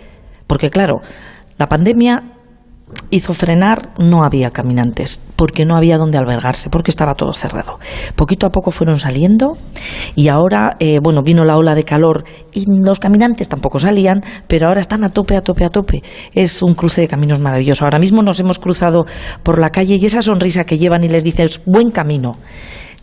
Porque 0.46 0.70
claro, 0.70 1.00
la 1.58 1.66
pandemia 1.66 2.37
hizo 3.10 3.32
frenar, 3.32 3.90
no 3.98 4.24
había 4.24 4.50
caminantes, 4.50 5.20
porque 5.36 5.64
no 5.64 5.76
había 5.76 5.98
donde 5.98 6.18
albergarse, 6.18 6.70
porque 6.70 6.90
estaba 6.90 7.14
todo 7.14 7.32
cerrado. 7.32 7.78
Poquito 8.16 8.46
a 8.46 8.50
poco 8.50 8.70
fueron 8.70 8.98
saliendo 8.98 9.56
y 10.14 10.28
ahora, 10.28 10.76
eh, 10.78 10.98
bueno, 11.02 11.22
vino 11.22 11.44
la 11.44 11.56
ola 11.56 11.74
de 11.74 11.84
calor 11.84 12.24
y 12.52 12.64
los 12.82 12.98
caminantes 13.00 13.48
tampoco 13.48 13.78
salían, 13.78 14.20
pero 14.46 14.68
ahora 14.68 14.80
están 14.80 15.04
a 15.04 15.10
tope, 15.10 15.36
a 15.36 15.40
tope, 15.40 15.64
a 15.64 15.70
tope. 15.70 16.02
Es 16.32 16.62
un 16.62 16.74
cruce 16.74 17.00
de 17.00 17.08
caminos 17.08 17.40
maravilloso. 17.40 17.84
Ahora 17.84 17.98
mismo 17.98 18.22
nos 18.22 18.40
hemos 18.40 18.58
cruzado 18.58 19.06
por 19.42 19.58
la 19.58 19.70
calle 19.70 19.96
y 19.96 20.04
esa 20.04 20.22
sonrisa 20.22 20.64
que 20.64 20.78
llevan 20.78 21.04
y 21.04 21.08
les 21.08 21.24
dices, 21.24 21.60
buen 21.64 21.90
camino. 21.90 22.36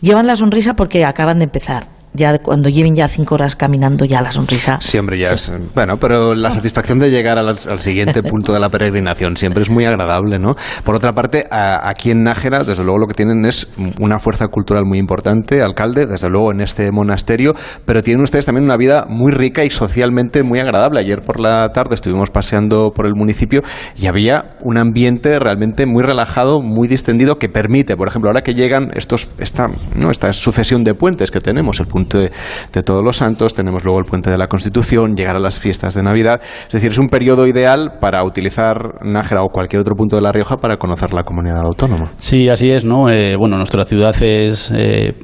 Llevan 0.00 0.26
la 0.26 0.36
sonrisa 0.36 0.74
porque 0.74 1.04
acaban 1.04 1.38
de 1.38 1.44
empezar 1.44 1.95
ya 2.16 2.38
cuando 2.38 2.68
lleven 2.68 2.94
ya 2.94 3.06
cinco 3.08 3.34
horas 3.34 3.54
caminando, 3.56 4.04
ya 4.04 4.22
la 4.22 4.32
sonrisa. 4.32 4.78
Siempre 4.80 5.18
ya 5.18 5.28
es. 5.30 5.52
Bueno, 5.74 5.98
pero 5.98 6.34
la 6.34 6.50
satisfacción 6.50 6.98
de 6.98 7.10
llegar 7.10 7.38
al, 7.38 7.56
siguiente 7.58 8.22
punto 8.28 8.52
de 8.52 8.60
la 8.60 8.68
peregrinación 8.68 9.36
siempre 9.36 9.62
es 9.62 9.70
muy 9.70 9.84
agradable, 9.84 10.38
¿no? 10.38 10.54
Por 10.84 10.94
otra 10.94 11.12
parte, 11.12 11.46
aquí 11.50 12.10
en 12.10 12.24
Nájera, 12.24 12.64
desde 12.64 12.82
luego 12.82 12.98
lo 12.98 13.06
que 13.06 13.14
tienen 13.14 13.44
es 13.44 13.68
una 14.00 14.18
fuerza 14.18 14.48
cultural 14.48 14.84
muy 14.86 14.98
importante, 14.98 15.60
alcalde, 15.60 16.06
desde 16.06 16.30
luego 16.30 16.52
en 16.52 16.60
este 16.60 16.90
monasterio, 16.90 17.54
pero 17.84 18.02
tienen 18.02 18.22
ustedes 18.22 18.46
también 18.46 18.64
una 18.64 18.76
vida 18.76 19.06
muy 19.08 19.32
rica 19.32 19.64
y 19.64 19.70
socialmente 19.70 20.42
muy 20.42 20.58
agradable. 20.58 21.00
Ayer 21.00 21.22
por 21.22 21.40
la 21.40 21.68
tarde 21.72 21.94
estuvimos 21.94 22.30
paseando 22.30 22.90
por 22.94 23.06
el 23.06 23.14
municipio 23.14 23.62
y 23.96 24.06
había 24.06 24.56
un 24.62 24.78
ambiente 24.78 25.38
realmente 25.38 25.86
muy 25.86 26.02
relajado, 26.02 26.62
muy 26.62 26.88
distendido, 26.88 27.36
que 27.36 27.48
permite, 27.48 27.96
por 27.96 28.08
ejemplo, 28.08 28.30
ahora 28.30 28.42
que 28.42 28.54
llegan 28.54 28.90
estos, 28.94 29.28
esta, 29.38 29.66
¿no? 29.94 30.10
esta 30.10 30.32
sucesión 30.32 30.84
de 30.84 30.94
puentes 30.94 31.30
que 31.30 31.40
tenemos, 31.40 31.80
el 31.80 31.86
punto 31.86 32.05
de, 32.08 32.82
Todos 32.82 33.04
los 33.04 33.16
Santos, 33.16 33.54
tenemos 33.54 33.84
luego 33.84 33.98
el 33.98 34.04
puente 34.04 34.30
de 34.30 34.38
la 34.38 34.46
Constitución, 34.46 35.16
llegar 35.16 35.36
a 35.36 35.40
las 35.40 35.58
fiestas 35.58 35.94
de 35.94 36.02
Navidad. 36.02 36.40
Es 36.66 36.72
decir, 36.72 36.92
es 36.92 36.98
un 36.98 37.08
periodo 37.08 37.46
ideal 37.46 37.94
para 38.00 38.22
utilizar 38.24 39.04
Nájera 39.04 39.42
o 39.42 39.48
cualquier 39.48 39.80
otro 39.80 39.94
punto 39.94 40.16
de 40.16 40.22
La 40.22 40.32
Rioja 40.32 40.56
para 40.56 40.76
conocer 40.76 41.12
la 41.12 41.22
comunidad 41.22 41.62
autónoma. 41.64 42.12
Sí, 42.18 42.48
así 42.48 42.70
es, 42.70 42.84
¿no? 42.84 43.10
Eh, 43.10 43.36
bueno, 43.36 43.56
nuestra 43.56 43.84
ciudad 43.84 44.14
es 44.22 44.70
eh, 44.74 45.14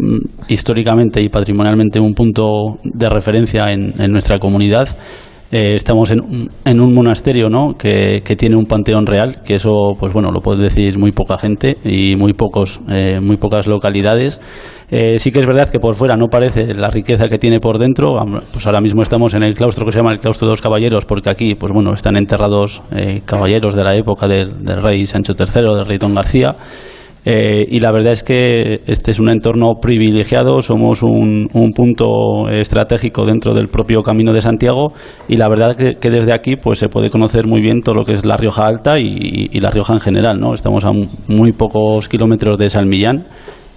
históricamente 0.49 1.23
y 1.23 1.29
patrimonialmente 1.29 2.01
un 2.01 2.15
punto 2.15 2.79
de 2.83 3.09
referencia 3.09 3.71
en, 3.73 3.93
nuestra 4.11 4.39
comunidad. 4.39 4.89
Eh, 5.53 5.75
estamos 5.75 6.11
en, 6.11 6.49
en, 6.65 6.81
un 6.81 6.95
monasterio 6.95 7.51
¿no? 7.51 7.77
Que, 7.77 8.23
tiene 8.39 8.57
un 8.57 8.65
panteón 8.65 9.07
real, 9.07 9.43
que 9.45 9.55
eso, 9.55 9.93
pues 10.01 10.15
bueno, 10.15 10.33
lo 10.33 10.41
puede 10.41 10.63
decir 10.63 10.99
muy 10.99 11.13
poca 11.13 11.39
gente 11.39 11.77
y 11.85 12.17
muy 12.17 12.33
pocos, 12.33 12.81
muy 13.21 13.37
pocas 13.37 13.67
localidades. 13.67 14.41
Eh, 14.95 15.19
sí 15.19 15.33
que 15.33 15.39
es 15.39 15.47
verdad 15.47 15.71
que 15.71 15.81
por 15.81 15.95
fuera 15.95 16.19
no 16.19 16.27
parece 16.29 16.75
la 16.75 16.91
riqueza 16.91 17.27
que 17.27 17.39
tiene 17.39 17.61
por 17.61 17.79
dentro. 17.79 18.13
Pues 18.53 18.67
ahora 18.67 18.83
mismo 18.83 19.01
estamos 19.01 19.33
en 19.33 19.43
el 19.43 19.55
claustro 19.55 19.87
que 19.87 19.93
se 19.93 19.99
llama 19.99 20.13
el 20.13 20.21
claustro 20.21 20.47
de 20.47 20.53
los 20.53 20.61
caballeros, 20.61 21.07
porque 21.07 21.31
aquí, 21.31 21.55
pues 21.55 21.73
bueno, 21.73 21.95
están 21.95 22.15
enterrados 22.15 22.83
eh, 22.95 23.23
caballeros 23.25 23.75
de 23.75 23.85
la 23.85 23.97
época 23.97 24.29
del, 24.29 24.53
rey 24.83 25.07
Sancho 25.07 25.33
III, 25.33 25.77
del 25.77 25.87
rey 25.87 25.97
Don 25.97 26.15
García. 26.15 26.55
Eh, 27.25 27.65
y 27.69 27.79
la 27.79 27.93
verdad 27.93 28.13
es 28.13 28.25
que 28.25 28.81
este 28.87 29.13
es 29.13 29.21
un 29.21 29.29
entorno 29.29 29.75
privilegiado, 29.81 30.61
somos 30.61 31.03
un, 31.03 31.49
punto 31.75 32.49
estratégico 32.49 33.25
dentro 33.25 33.55
del 33.55 33.69
propio 33.69 34.03
Camino 34.03 34.33
de 34.33 34.41
Santiago 34.41 34.93
y 35.29 35.37
la 35.37 35.49
verdad 35.49 35.77
que, 35.77 35.95
que, 35.95 36.11
desde 36.11 36.33
aquí 36.33 36.57
pues 36.57 36.81
se 36.81 36.89
puede 36.89 37.11
conocer 37.11 37.47
muy 37.47 37.61
bien 37.61 37.81
todo 37.81 37.95
lo 37.95 38.05
que 38.05 38.15
es 38.15 38.27
la 38.27 38.37
Rioja 38.37 38.67
Alta 38.67 38.99
y, 38.99 39.49
y 39.53 39.61
La 39.61 39.71
Rioja 39.71 39.93
en 39.95 40.01
general. 40.01 40.41
¿no? 40.41 40.53
Estamos 40.53 40.85
a 40.85 40.91
muy 41.29 41.53
pocos 41.53 42.09
kilómetros 42.09 42.59
de 42.59 42.69
Salmillán 42.69 43.27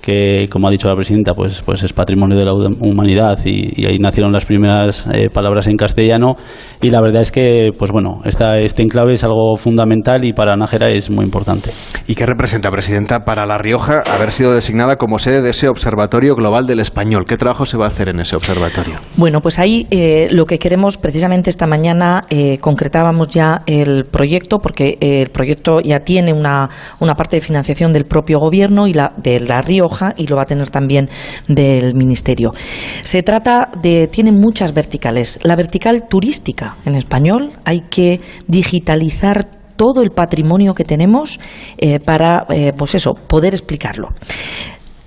que, 0.06 0.46
como 0.52 0.68
ha 0.68 0.72
dicho 0.72 0.88
la 0.88 0.96
presidenta, 0.96 1.34
pues, 1.34 1.64
pues 1.64 1.82
es 1.82 1.92
patrimonio 1.92 2.38
de 2.38 2.46
la 2.46 2.54
humanidad 2.54 3.40
y, 3.44 3.86
ahí 3.86 3.98
nacieron 3.98 4.32
las 4.32 4.46
primeras 4.46 5.08
eh, 5.12 5.30
palabras 5.34 5.68
en 5.68 5.78
castellano. 5.78 6.36
Y 6.82 6.92
la 6.92 7.02
verdad 7.02 7.24
es 7.24 7.32
que, 7.32 7.70
pues 7.78 7.92
bueno, 7.92 8.22
esta, 8.26 8.60
este 8.60 8.84
enclave 8.84 9.14
es 9.14 9.24
algo 9.24 9.56
fundamental 9.56 10.24
y 10.24 10.34
para 10.34 10.56
Nájera 10.56 10.90
es 10.90 11.10
muy 11.10 11.26
importante. 11.26 11.72
¿Y 12.08 12.14
qué 12.14 12.26
representa, 12.28 12.70
presidenta, 12.70 13.22
para 13.22 13.48
La 13.48 13.58
Rioja 13.58 14.04
haber 14.06 14.32
sido 14.32 14.54
designada 14.54 14.98
como 14.98 15.18
sede 15.18 15.42
de 15.42 15.50
ese 15.50 15.70
Observatorio 15.70 16.36
Global 16.36 16.68
del 16.68 16.82
Español? 16.82 17.26
¿Qué 17.28 17.38
trabajo 17.38 17.66
se 17.66 17.78
va 17.78 17.86
a 17.86 17.88
hacer 17.88 18.10
en 18.10 18.20
ese 18.20 18.36
observatorio? 18.36 18.96
Bueno, 19.18 19.40
pues 19.42 19.58
ahí 19.58 19.88
eh, 19.90 20.28
lo 20.32 20.46
que 20.46 20.60
queremos, 20.60 20.98
precisamente 20.98 21.50
esta 21.50 21.66
mañana 21.66 22.22
eh, 22.30 22.60
concretábamos 22.60 23.30
ya 23.30 23.62
el 23.66 24.06
proyecto, 24.06 24.60
porque 24.60 24.98
el 25.02 25.30
proyecto 25.30 25.80
ya 25.82 26.02
tiene 26.02 26.32
una, 26.32 26.70
una 27.00 27.16
parte 27.16 27.38
de 27.38 27.42
financiación 27.42 27.92
del 27.92 28.06
propio 28.06 28.38
gobierno 28.40 28.86
y 28.86 28.94
la 28.94 29.14
de 29.18 29.40
La 29.40 29.62
Rioja 29.62 29.95
y 30.18 30.28
lo 30.28 30.36
va 30.36 30.44
a 30.44 30.46
tener 30.46 30.70
también 30.70 31.10
del 31.48 31.94
Ministerio. 31.96 32.54
Se 33.02 33.24
trata 33.24 33.70
de, 33.82 34.08
tiene 34.08 34.32
muchas 34.32 34.74
verticales. 34.74 35.40
La 35.44 35.56
vertical 35.56 36.08
turística 36.08 36.75
en 36.86 36.96
español, 36.96 37.52
hay 37.64 37.82
que 37.90 38.22
digitalizar 38.48 39.48
todo 39.75 40.02
el 40.02 40.12
patrimonio 40.12 40.74
que 40.74 40.84
tenemos 40.84 41.40
eh, 41.78 42.00
para, 42.00 42.46
eh, 42.50 42.72
pues 42.78 42.96
eso, 42.96 43.14
poder 43.14 43.54
explicarlo. 43.54 44.10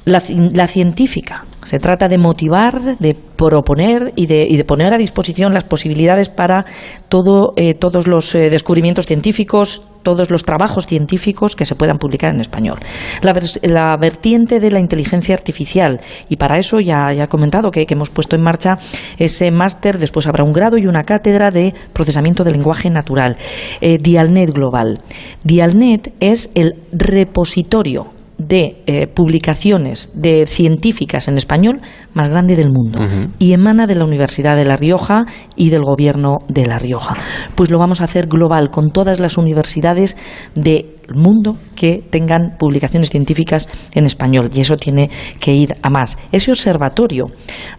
La, 0.05 0.23
la, 0.55 0.67
científica. 0.67 1.45
Se 1.69 1.79
trata 1.79 2.09
de 2.09 2.17
motivar, 2.17 2.97
de 2.97 3.15
proponer 3.15 4.15
y 4.17 4.25
de, 4.25 4.47
y 4.49 4.57
de, 4.57 4.65
poner 4.65 4.95
a 4.95 4.97
disposición 4.97 5.53
las 5.53 5.65
posibilidades 5.65 6.31
para 6.31 6.65
todo, 7.11 7.53
eh, 7.57 7.75
todos 7.75 8.07
los 8.07 8.33
descubrimientos 8.33 9.05
científicos, 9.05 9.83
todos 10.03 10.31
los 10.31 10.45
trabajos 10.45 10.87
científicos 10.87 11.55
que 11.55 11.67
se 11.67 11.75
puedan 11.75 11.99
publicar 11.99 12.35
en 12.35 12.41
español. 12.41 12.79
La, 13.21 13.97
vertiente 13.99 14.61
de 14.61 14.71
la 14.71 14.81
inteligencia 14.81 15.35
artificial, 15.35 16.01
y 16.31 16.37
para 16.37 16.57
eso 16.57 16.81
ya, 16.81 17.13
he 17.13 17.29
comentado 17.29 17.71
que, 17.71 17.85
hemos 17.87 18.09
puesto 18.09 18.35
en 18.35 18.43
marcha 18.43 18.79
ese 19.19 19.51
máster, 19.51 19.99
después 19.99 20.27
habrá 20.27 20.45
un 20.45 20.53
grado 20.55 20.79
y 20.79 20.87
una 20.87 21.03
cátedra 21.03 21.51
de 21.51 21.75
procesamiento 21.93 22.45
del 22.45 22.55
lenguaje 22.55 22.89
natural. 22.89 23.37
Eh, 23.83 23.99
Dialnet 23.99 24.55
Global. 24.55 24.99
Dialnet 25.45 26.15
es 26.19 26.51
el 26.55 26.77
repositorio 26.93 28.18
de 28.49 28.83
eh, 28.87 29.07
publicaciones 29.07 30.11
de 30.15 30.47
científicas 30.47 31.29
en 31.29 31.37
español 31.37 31.81
más 32.15 32.31
grande 32.31 32.57
del 32.57 32.71
mundo 32.71 33.01
y 33.39 33.53
emana 33.53 33.87
de 33.87 33.95
la 33.95 34.05
Universidad 34.05 34.57
de 34.57 34.65
La 34.65 34.77
Rioja 34.77 35.27
y 35.55 35.71
del 35.71 35.83
Gobierno 35.83 36.39
de 36.49 36.67
La 36.67 36.79
Rioja. 36.79 37.15
Pues 37.55 37.71
lo 37.71 37.79
vamos 37.79 38.01
a 38.01 38.05
hacer 38.05 38.27
global 38.27 38.71
con 38.71 38.91
todas 38.91 39.21
las 39.21 39.37
universidades 39.37 40.17
del 40.55 40.87
mundo 41.15 41.57
que 41.77 42.03
tengan 42.11 42.57
publicaciones 42.59 43.11
científicas 43.11 43.69
en 43.93 44.07
español 44.07 44.51
y 44.55 44.61
eso 44.61 44.77
tiene 44.77 45.11
que 45.41 45.55
ir 45.55 45.75
a 45.83 45.91
más. 45.91 46.17
Ese 46.33 46.51
observatorio 46.51 47.27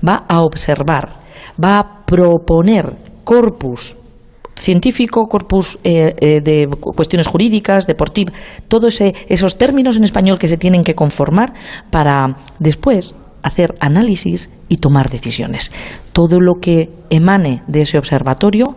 va 0.08 0.26
a 0.28 0.42
observar, 0.42 1.22
va 1.62 1.80
a 1.80 2.06
proponer 2.06 2.96
corpus 3.24 3.98
científico, 4.60 5.28
corpus 5.28 5.80
eh, 5.84 6.14
eh, 6.20 6.42
de 6.42 6.68
cuestiones 6.96 7.28
jurídicas, 7.28 7.88
deportivas, 7.88 8.34
todos 8.68 9.02
esos 9.02 9.58
términos 9.58 9.98
en 9.98 10.04
español 10.04 10.38
que 10.38 10.48
se 10.48 10.58
tienen 10.58 10.84
que 10.84 10.96
conformar 10.96 11.54
para 11.90 12.38
después 12.60 13.16
hacer 13.42 13.74
análisis 13.80 14.52
y 14.68 14.78
tomar 14.78 15.10
decisiones. 15.10 15.72
Todo 16.12 16.40
lo 16.42 16.56
que 16.62 16.90
emane 17.10 17.64
de 17.68 17.82
ese 17.82 17.98
observatorio 17.98 18.76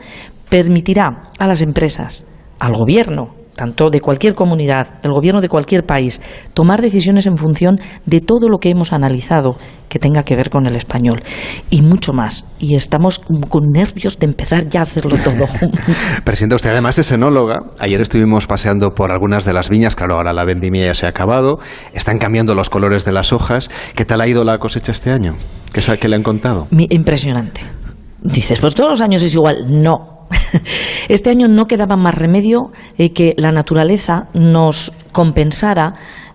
permitirá 0.49 1.31
a 1.39 1.47
las 1.47 1.63
empresas, 1.63 2.27
al 2.61 2.75
gobierno 2.75 3.42
tanto 3.55 3.91
de 3.91 4.01
cualquier 4.01 4.35
comunidad, 4.35 5.01
el 5.03 5.13
gobierno 5.13 5.41
de 5.41 5.49
cualquier 5.49 5.85
país, 5.85 6.21
tomar 6.55 6.81
decisiones 6.81 7.27
en 7.27 7.37
función 7.37 7.79
de 8.07 8.21
todo 8.21 8.49
lo 8.49 8.59
que 8.59 8.71
hemos 8.71 8.93
analizado 8.93 9.57
que 9.89 9.99
tenga 9.99 10.23
que 10.23 10.37
ver 10.37 10.49
con 10.49 10.67
el 10.67 10.75
español 10.75 11.23
y 11.69 11.83
mucho 11.83 12.15
más. 12.15 12.51
Y 12.59 12.77
estamos 12.77 13.19
con 13.19 13.65
nervios 13.73 14.19
de 14.19 14.27
empezar 14.27 14.69
ya 14.69 14.81
a 14.81 14.83
hacerlo 14.85 15.17
todo. 15.23 15.47
Presidenta, 16.25 16.57
usted 16.57 16.71
además 16.71 16.99
es 16.99 17.13
enóloga. 17.13 17.61
Ayer 17.79 18.01
estuvimos 18.01 18.47
paseando 18.47 18.95
por 18.95 19.11
algunas 19.11 19.45
de 19.45 19.53
las 19.53 19.69
viñas, 19.69 19.95
claro, 19.95 20.17
ahora 20.17 20.33
la 20.33 20.45
vendimia 20.47 20.87
ya 20.87 20.95
se 20.95 21.05
ha 21.05 21.11
acabado, 21.11 21.59
están 21.93 22.17
cambiando 22.17 22.55
los 22.55 22.71
colores 22.71 23.05
de 23.05 23.13
las 23.13 23.35
hojas. 23.35 23.71
¿Qué 23.95 24.07
tal 24.07 24.23
ha 24.23 24.27
ido 24.27 24.45
la 24.45 24.59
cosecha 24.59 24.93
este 24.93 25.11
año? 25.11 25.35
¿Qué, 25.75 25.83
qué 25.99 26.09
le 26.09 26.17
han 26.17 26.23
contado? 26.23 26.69
Impresionante. 26.71 27.61
Dices, 28.23 28.61
pues 28.61 28.75
todos 28.75 28.91
los 28.91 29.01
años 29.01 29.23
es 29.23 29.35
igual. 29.35 29.67
No, 29.69 30.22
Este 31.09 31.31
año 31.31 31.49
no 31.49 31.67
quedaba 31.67 31.97
más 31.97 32.15
remedio 32.15 32.71
eh, 32.99 33.13
que 33.13 33.35
la 33.37 33.53
naturaleza 33.53 34.29
nos 34.35 34.93
compensara 35.13 35.95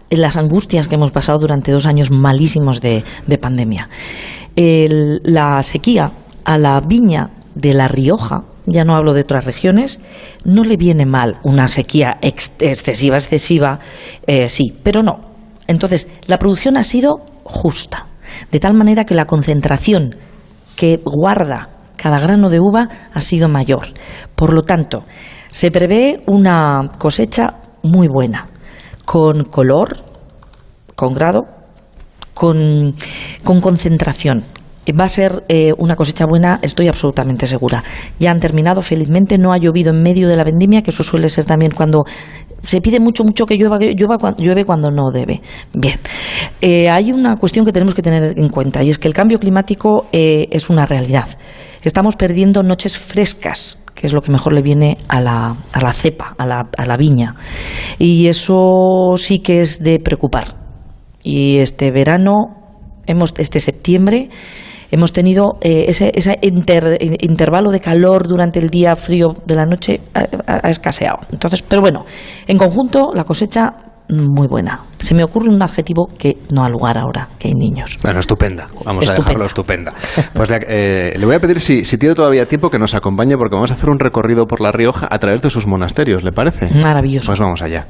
las 0.09 0.37
angustias 0.37 0.87
que 0.87 0.95
hemos 0.95 1.11
pasado 1.11 1.39
durante 1.39 1.71
dos 1.71 1.85
años 1.85 2.11
malísimos 2.11 2.79
de, 2.81 3.03
pandemia. 3.41 3.89
la 4.55 5.61
sequía 5.63 6.11
a 6.45 6.57
la 6.57 6.79
viña 6.79 7.29
de 7.55 7.73
La 7.73 7.87
Rioja, 7.87 8.43
ya 8.65 8.83
no 8.83 8.95
hablo 8.95 9.13
de 9.13 9.21
otras 9.21 9.45
regiones, 9.45 10.01
no 10.45 10.63
le 10.63 10.77
viene 10.77 11.05
mal 11.05 11.39
una 11.43 11.67
sequía 11.67 12.17
excesiva, 12.21 13.17
excesiva, 13.17 13.79
eh, 14.27 14.47
sí, 14.47 14.73
pero 14.83 15.03
no. 15.03 15.19
Entonces, 15.67 16.09
la 16.27 16.37
producción 16.37 16.77
ha 16.77 16.83
sido 16.83 17.17
justa, 17.43 18.05
de 18.51 18.59
tal 18.59 18.75
manera 18.75 19.05
que 19.05 19.15
la 19.15 19.25
concentración 19.25 20.15
que 20.75 21.01
guarda 21.03 21.69
cada 21.97 22.19
grano 22.19 22.49
de 22.49 22.59
uva 22.59 22.87
ha 23.13 23.21
sido 23.21 23.49
mayor. 23.49 23.87
Por 24.35 24.53
lo 24.53 24.63
tanto, 24.63 25.03
se 25.51 25.71
prevé 25.71 26.21
una 26.27 26.91
cosecha 26.97 27.55
muy 27.83 28.07
buena, 28.07 28.47
con 29.05 29.45
color, 29.45 29.97
con 30.95 31.13
grado, 31.13 31.45
con, 32.33 32.95
concentración. 33.43 34.43
Va 34.97 35.03
a 35.03 35.09
ser 35.09 35.43
eh, 35.49 35.73
una 35.77 35.97
cosecha 35.97 36.25
buena, 36.25 36.59
estoy 36.61 36.87
absolutamente 36.87 37.45
segura. 37.45 37.83
Ya 38.19 38.31
han 38.31 38.39
terminado, 38.39 38.81
felizmente, 38.81 39.37
no 39.37 39.51
ha 39.51 39.57
llovido 39.57 39.91
en 39.93 40.01
medio 40.01 40.29
de 40.29 40.37
la 40.37 40.45
vendimia, 40.45 40.81
que 40.81 40.91
eso 40.91 41.03
suele 41.03 41.27
ser 41.27 41.43
también 41.43 41.73
cuando 41.75 42.05
se 42.63 42.79
pide 42.79 42.99
mucho, 42.99 43.23
mucho 43.25 43.45
que 43.45 43.55
llueva, 43.57 43.79
llueve 44.37 44.63
cuando 44.63 44.89
no 44.89 45.11
debe. 45.11 45.41
Bien, 45.73 45.99
eh, 46.61 46.89
hay 46.89 47.11
una 47.11 47.35
cuestión 47.35 47.65
que 47.65 47.73
tenemos 47.73 47.95
que 47.95 48.01
tener 48.01 48.39
en 48.39 48.49
cuenta 48.49 48.81
y 48.81 48.89
es 48.89 48.97
que 48.97 49.09
el 49.09 49.13
cambio 49.13 49.39
climático 49.39 50.07
eh, 50.13 50.47
es 50.51 50.69
una 50.69 50.85
realidad. 50.85 51.27
Estamos 51.87 52.17
perdiendo 52.17 52.63
noches 52.63 52.97
frescas, 52.97 53.79
que 53.95 54.07
es 54.07 54.13
lo 54.13 54.21
que 54.21 54.29
mejor 54.29 54.51
le 54.51 54.61
viene 54.61 54.97
a 55.07 55.21
la, 55.21 55.55
a 55.71 55.81
la 55.81 55.93
cepa, 55.93 56.35
a 56.37 56.45
la, 56.45 56.67
a 56.77 56.85
la 56.85 56.97
viña. 56.97 57.33
Y 57.97 58.27
eso 58.27 59.13
sí 59.15 59.39
que 59.39 59.61
es 59.61 59.81
de 59.81 59.97
preocupar. 59.99 60.47
Y 61.23 61.59
este 61.59 61.91
verano, 61.91 62.33
hemos, 63.05 63.33
este 63.37 63.61
septiembre, 63.61 64.29
hemos 64.91 65.13
tenido 65.13 65.59
eh, 65.61 65.85
ese, 65.87 66.11
ese 66.13 66.37
intervalo 66.41 67.71
de 67.71 67.79
calor 67.79 68.27
durante 68.27 68.59
el 68.59 68.69
día 68.69 68.93
frío 68.97 69.33
de 69.45 69.55
la 69.55 69.65
noche 69.65 70.01
ha, 70.13 70.69
escaseado. 70.69 71.19
Entonces, 71.31 71.61
pero 71.61 71.79
bueno, 71.81 72.03
en 72.47 72.57
conjunto 72.57 73.11
la 73.13 73.23
cosecha 73.23 73.86
muy 74.09 74.47
buena. 74.47 74.81
Se 74.99 75.13
me 75.13 75.23
ocurre 75.23 75.53
un 75.53 75.61
adjetivo 75.61 76.07
que 76.17 76.37
no 76.51 76.63
ha 76.63 76.69
lugar 76.69 76.97
ahora, 76.97 77.27
que 77.39 77.49
hay 77.49 77.53
niños. 77.53 77.99
Bueno, 78.01 78.19
estupenda. 78.19 78.67
Vamos 78.85 79.09
a 79.09 79.13
dejarlo 79.13 79.45
estupenda. 79.45 79.93
Pues 80.33 80.49
eh, 80.51 81.13
le 81.17 81.25
voy 81.25 81.35
a 81.35 81.39
pedir, 81.39 81.59
si, 81.59 81.85
si 81.85 81.97
tiene 81.97 82.15
todavía 82.15 82.45
tiempo, 82.45 82.69
que 82.69 82.79
nos 82.79 82.95
acompañe 82.95 83.35
porque 83.37 83.55
vamos 83.55 83.71
a 83.71 83.73
hacer 83.75 83.89
un 83.89 83.99
recorrido 83.99 84.45
por 84.45 84.61
La 84.61 84.71
Rioja 84.71 85.07
a 85.09 85.19
través 85.19 85.41
de 85.41 85.49
sus 85.49 85.67
monasterios, 85.67 86.23
¿le 86.23 86.31
parece? 86.31 86.73
Maravilloso. 86.73 87.27
Pues 87.27 87.39
vamos 87.39 87.61
allá. 87.61 87.87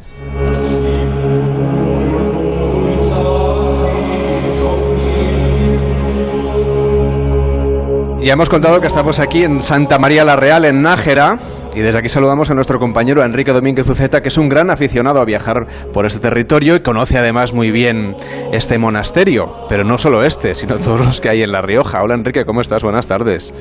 Ya 8.27 8.33
hemos 8.33 8.49
contado 8.49 8.81
que 8.81 8.87
estamos 8.87 9.19
aquí 9.19 9.43
en 9.43 9.61
Santa 9.61 9.99
María 9.99 10.25
la 10.25 10.35
Real, 10.35 10.65
en 10.65 10.81
Nájera. 10.81 11.39
Y 11.77 11.81
desde 11.81 11.99
aquí 11.99 12.09
saludamos 12.09 12.49
a 12.49 12.55
nuestro 12.55 12.79
compañero 12.79 13.23
Enrique 13.23 13.51
Domínguez 13.53 13.87
Uceta, 13.87 14.21
que 14.21 14.29
es 14.29 14.37
un 14.39 14.49
gran 14.49 14.71
aficionado 14.71 15.21
a 15.21 15.25
viajar 15.25 15.67
por 15.93 16.07
este 16.07 16.19
territorio 16.19 16.75
y 16.75 16.79
conoce 16.79 17.19
además 17.19 17.53
muy 17.53 17.69
bien 17.69 18.15
este 18.51 18.79
monasterio. 18.79 19.67
Pero 19.69 19.83
no 19.83 19.99
solo 19.99 20.23
este, 20.23 20.55
sino 20.55 20.77
todos 20.79 21.05
los 21.05 21.21
que 21.21 21.29
hay 21.29 21.43
en 21.43 21.51
La 21.51 21.61
Rioja. 21.61 22.01
Hola 22.01 22.15
Enrique, 22.15 22.45
¿cómo 22.45 22.61
estás? 22.61 22.81
Buenas 22.81 23.05
tardes. 23.05 23.53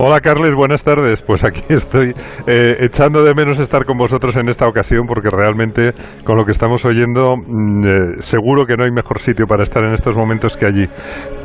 Hola 0.00 0.20
Carles, 0.20 0.54
buenas 0.54 0.84
tardes. 0.84 1.22
Pues 1.22 1.42
aquí 1.42 1.60
estoy 1.70 2.14
eh, 2.46 2.76
echando 2.78 3.24
de 3.24 3.34
menos 3.34 3.58
estar 3.58 3.84
con 3.84 3.98
vosotros 3.98 4.36
en 4.36 4.48
esta 4.48 4.68
ocasión 4.68 5.06
porque 5.08 5.28
realmente 5.28 5.90
con 6.22 6.36
lo 6.36 6.44
que 6.44 6.52
estamos 6.52 6.84
oyendo 6.84 7.34
mm, 7.36 7.84
eh, 7.84 7.90
seguro 8.20 8.64
que 8.64 8.76
no 8.76 8.84
hay 8.84 8.92
mejor 8.92 9.18
sitio 9.18 9.46
para 9.48 9.64
estar 9.64 9.82
en 9.82 9.94
estos 9.94 10.16
momentos 10.16 10.56
que 10.56 10.66
allí. 10.66 10.86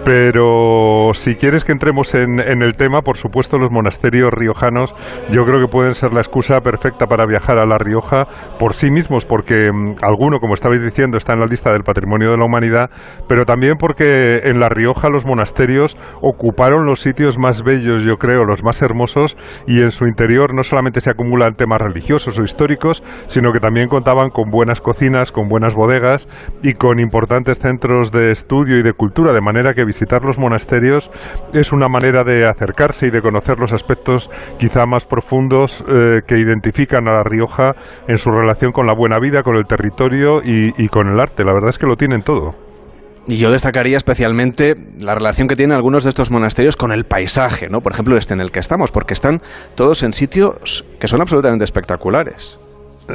Pero 0.05 1.13
si 1.13 1.33
quieres 1.33 1.63
que 1.63 1.71
entremos 1.71 2.13
en, 2.13 2.39
el 2.39 2.75
tema, 2.75 3.01
por 3.01 3.17
supuesto 3.17 3.57
los 3.57 3.71
monasterios 3.71 4.29
riojanos 4.31 4.93
yo 5.31 5.45
creo 5.45 5.59
que 5.59 5.71
pueden 5.71 5.95
ser 5.95 6.02
la 6.11 6.21
excusa 6.21 6.59
perfecta 6.61 7.05
para 7.05 7.25
viajar 7.25 7.57
a 7.57 7.65
La 7.65 7.77
Rioja 7.77 8.27
por 8.59 8.73
sí 8.73 8.89
mismos 8.89 9.25
porque 9.25 9.71
mm, 9.71 10.03
alguno, 10.03 10.39
como 10.39 10.55
estabais 10.55 10.83
diciendo, 10.83 11.17
está 11.17 11.33
en 11.33 11.39
la 11.39 11.45
lista 11.45 11.71
del 11.71 11.83
Patrimonio 11.83 12.31
de 12.31 12.37
la 12.37 12.45
Humanidad, 12.45 12.89
pero 13.27 13.45
también 13.45 13.75
porque 13.79 14.41
en 14.43 14.59
La 14.59 14.69
Rioja 14.69 15.09
los 15.09 15.25
monasterios 15.25 15.97
ocuparon 16.21 16.85
los 16.85 16.99
sitios 16.99 17.37
más 17.37 17.63
bellos, 17.63 18.03
yo 18.03 18.17
creo, 18.17 18.43
los 18.43 18.63
más 18.63 18.81
hermosos, 18.81 19.37
y 19.67 19.81
en 19.81 19.91
su 19.91 20.05
interior 20.07 20.53
no 20.53 20.63
solamente 20.63 21.01
se 21.01 21.09
acumulan 21.09 21.55
temas 21.55 21.81
religiosos 21.81 22.39
o 22.39 22.43
históricos, 22.43 23.03
sino 23.27 23.51
que 23.53 23.59
también 23.59 23.87
contaban 23.87 24.29
con 24.29 24.49
buenas 24.49 24.81
cocinas, 24.81 25.31
con 25.31 25.47
buenas 25.47 25.75
bodegas 25.75 26.27
y 26.61 26.73
con 26.73 26.99
importantes 26.99 27.59
centros 27.59 28.11
de 28.11 28.31
estudio 28.31 28.79
y 28.79 28.83
de 28.83 28.93
cultura, 28.93 29.33
de 29.33 29.41
manera 29.41 29.73
que 29.73 29.85
visitar 29.85 30.23
los 30.23 30.39
monasterios 30.39 31.11
es 31.53 31.71
una 31.71 31.87
manera 31.87 32.23
de 32.23 32.45
acercarse 32.45 33.07
y 33.07 33.11
de 33.11 33.21
conocer 33.21 33.59
los 33.59 33.73
aspectos 33.73 34.29
quizá 34.57 34.85
más 34.85 35.05
profundos 35.05 35.83
eh, 35.93 36.21
que 36.25 36.39
identifican 36.39 37.07
a 37.07 37.13
La 37.13 37.23
Rioja 37.23 37.75
en 38.07 38.17
su 38.17 38.31
relación 38.31 38.71
con 38.71 38.87
la 38.87 38.93
buena 38.93 39.19
vida, 39.19 39.43
con 39.43 39.55
el 39.55 39.65
territorio 39.65 40.41
y 40.43 40.87
con 40.87 41.07
el 41.07 41.19
arte. 41.19 41.43
La 41.43 41.53
verdad 41.53 41.69
es 41.69 41.77
que 41.77 41.85
lo 41.85 41.95
tienen 41.95 42.23
todo. 42.23 42.55
Y 43.25 43.37
yo 43.37 43.51
destacaría 43.51 43.95
especialmente 43.95 44.75
la 44.99 45.15
relación 45.15 45.47
que 45.47 45.55
tienen 45.55 45.75
algunos 45.75 46.03
de 46.03 46.09
estos 46.09 46.29
monasterios 46.29 46.75
con 46.75 46.91
el 46.91 47.05
paisaje, 47.05 47.69
¿no? 47.69 47.79
Por 47.79 47.93
ejemplo, 47.93 48.17
este 48.17 48.33
en 48.33 48.41
el 48.41 48.51
que 48.51 48.59
estamos, 48.59 48.91
porque 48.91 49.13
están 49.13 49.41
todos 49.75 50.03
en 50.03 50.11
sitios 50.11 50.83
que 50.99 51.07
son 51.07 51.21
absolutamente 51.21 51.63
espectaculares. 51.63 52.59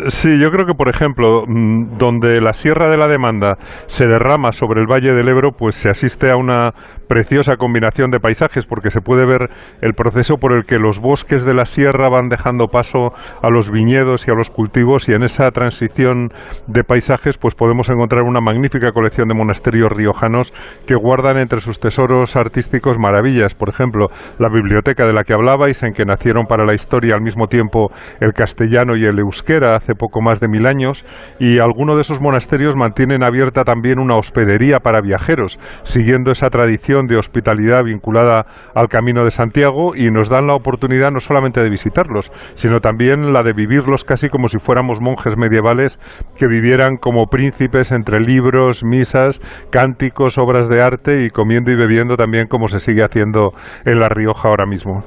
Sí, 0.08 0.28
yo 0.38 0.50
creo 0.50 0.66
que, 0.66 0.74
por 0.74 0.90
ejemplo, 0.90 1.44
mm, 1.46 1.96
donde 1.96 2.42
la 2.42 2.52
Sierra 2.52 2.90
de 2.90 2.98
la 2.98 3.08
Demanda 3.08 3.56
se 3.86 4.06
derrama 4.06 4.52
sobre 4.52 4.82
el 4.82 4.86
Valle 4.86 5.14
del 5.14 5.28
Ebro, 5.28 5.52
pues 5.52 5.76
se 5.76 5.88
asiste 5.88 6.30
a 6.30 6.36
una 6.36 6.72
preciosa 7.08 7.56
combinación 7.56 8.10
de 8.10 8.20
paisajes, 8.20 8.66
porque 8.66 8.90
se 8.90 9.00
puede 9.00 9.24
ver 9.24 9.48
el 9.80 9.94
proceso 9.94 10.34
por 10.36 10.52
el 10.52 10.66
que 10.66 10.78
los 10.78 11.00
bosques 11.00 11.46
de 11.46 11.54
la 11.54 11.64
sierra 11.64 12.10
van 12.10 12.28
dejando 12.28 12.66
paso 12.66 13.14
a 13.42 13.48
los 13.48 13.70
viñedos 13.70 14.28
y 14.28 14.30
a 14.30 14.34
los 14.34 14.50
cultivos, 14.50 15.08
y 15.08 15.12
en 15.12 15.22
esa 15.22 15.50
transición 15.52 16.32
de 16.66 16.84
paisajes, 16.84 17.38
pues 17.38 17.54
podemos 17.54 17.88
encontrar 17.88 18.24
una 18.24 18.42
magnífica 18.42 18.92
colección 18.92 19.28
de 19.28 19.36
monasterios 19.36 19.90
riojanos 19.90 20.52
que 20.86 20.96
guardan 20.96 21.38
entre 21.38 21.60
sus 21.60 21.80
tesoros 21.80 22.36
artísticos 22.36 22.98
maravillas. 22.98 23.54
Por 23.54 23.70
ejemplo, 23.70 24.08
la 24.38 24.50
biblioteca 24.50 25.06
de 25.06 25.14
la 25.14 25.24
que 25.24 25.32
hablabais, 25.32 25.82
en 25.82 25.94
que 25.94 26.04
nacieron 26.04 26.44
para 26.44 26.66
la 26.66 26.74
historia 26.74 27.14
al 27.14 27.22
mismo 27.22 27.46
tiempo 27.46 27.90
el 28.20 28.34
castellano 28.34 28.94
y 28.94 29.06
el 29.06 29.18
euskera 29.18 29.77
hace 29.78 29.94
poco 29.94 30.20
más 30.20 30.40
de 30.40 30.48
mil 30.48 30.66
años 30.66 31.04
y 31.40 31.58
algunos 31.58 31.96
de 31.96 32.02
esos 32.02 32.20
monasterios 32.20 32.76
mantienen 32.76 33.24
abierta 33.24 33.64
también 33.64 33.98
una 33.98 34.16
hospedería 34.16 34.80
para 34.80 35.00
viajeros, 35.00 35.58
siguiendo 35.84 36.30
esa 36.30 36.48
tradición 36.48 37.06
de 37.06 37.16
hospitalidad 37.16 37.84
vinculada 37.84 38.46
al 38.74 38.88
Camino 38.88 39.24
de 39.24 39.30
Santiago 39.30 39.92
y 39.94 40.10
nos 40.10 40.28
dan 40.28 40.46
la 40.46 40.54
oportunidad 40.54 41.10
no 41.10 41.20
solamente 41.20 41.62
de 41.62 41.70
visitarlos, 41.70 42.30
sino 42.54 42.80
también 42.80 43.32
la 43.32 43.42
de 43.42 43.52
vivirlos 43.52 44.04
casi 44.04 44.28
como 44.28 44.48
si 44.48 44.58
fuéramos 44.58 45.00
monjes 45.00 45.36
medievales 45.36 45.98
que 46.36 46.46
vivieran 46.46 46.96
como 46.96 47.26
príncipes 47.26 47.90
entre 47.90 48.20
libros, 48.20 48.84
misas, 48.84 49.40
cánticos, 49.70 50.38
obras 50.38 50.68
de 50.68 50.82
arte 50.82 51.24
y 51.24 51.30
comiendo 51.30 51.70
y 51.70 51.76
bebiendo 51.76 52.16
también 52.16 52.46
como 52.48 52.68
se 52.68 52.80
sigue 52.80 53.04
haciendo 53.04 53.52
en 53.84 54.00
La 54.00 54.08
Rioja 54.08 54.48
ahora 54.48 54.66
mismo. 54.66 55.04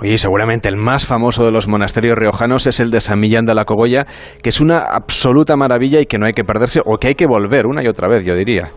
Oye, 0.00 0.18
seguramente 0.18 0.68
el 0.68 0.76
más 0.76 1.06
famoso 1.06 1.44
de 1.44 1.52
los 1.52 1.68
monasterios 1.68 2.16
riojanos 2.18 2.66
es 2.66 2.80
el 2.80 2.90
de 2.90 3.00
San 3.00 3.20
Millán 3.20 3.46
de 3.46 3.54
la 3.54 3.64
Cogolla, 3.64 4.06
que 4.42 4.50
es 4.50 4.60
una 4.60 4.78
absoluta 4.78 5.56
maravilla 5.56 6.00
y 6.00 6.06
que 6.06 6.18
no 6.18 6.26
hay 6.26 6.32
que 6.32 6.42
perderse, 6.42 6.80
o 6.84 6.98
que 6.98 7.08
hay 7.08 7.14
que 7.14 7.26
volver 7.26 7.66
una 7.66 7.82
y 7.82 7.86
otra 7.86 8.08
vez, 8.08 8.26
yo 8.26 8.34
diría. 8.34 8.72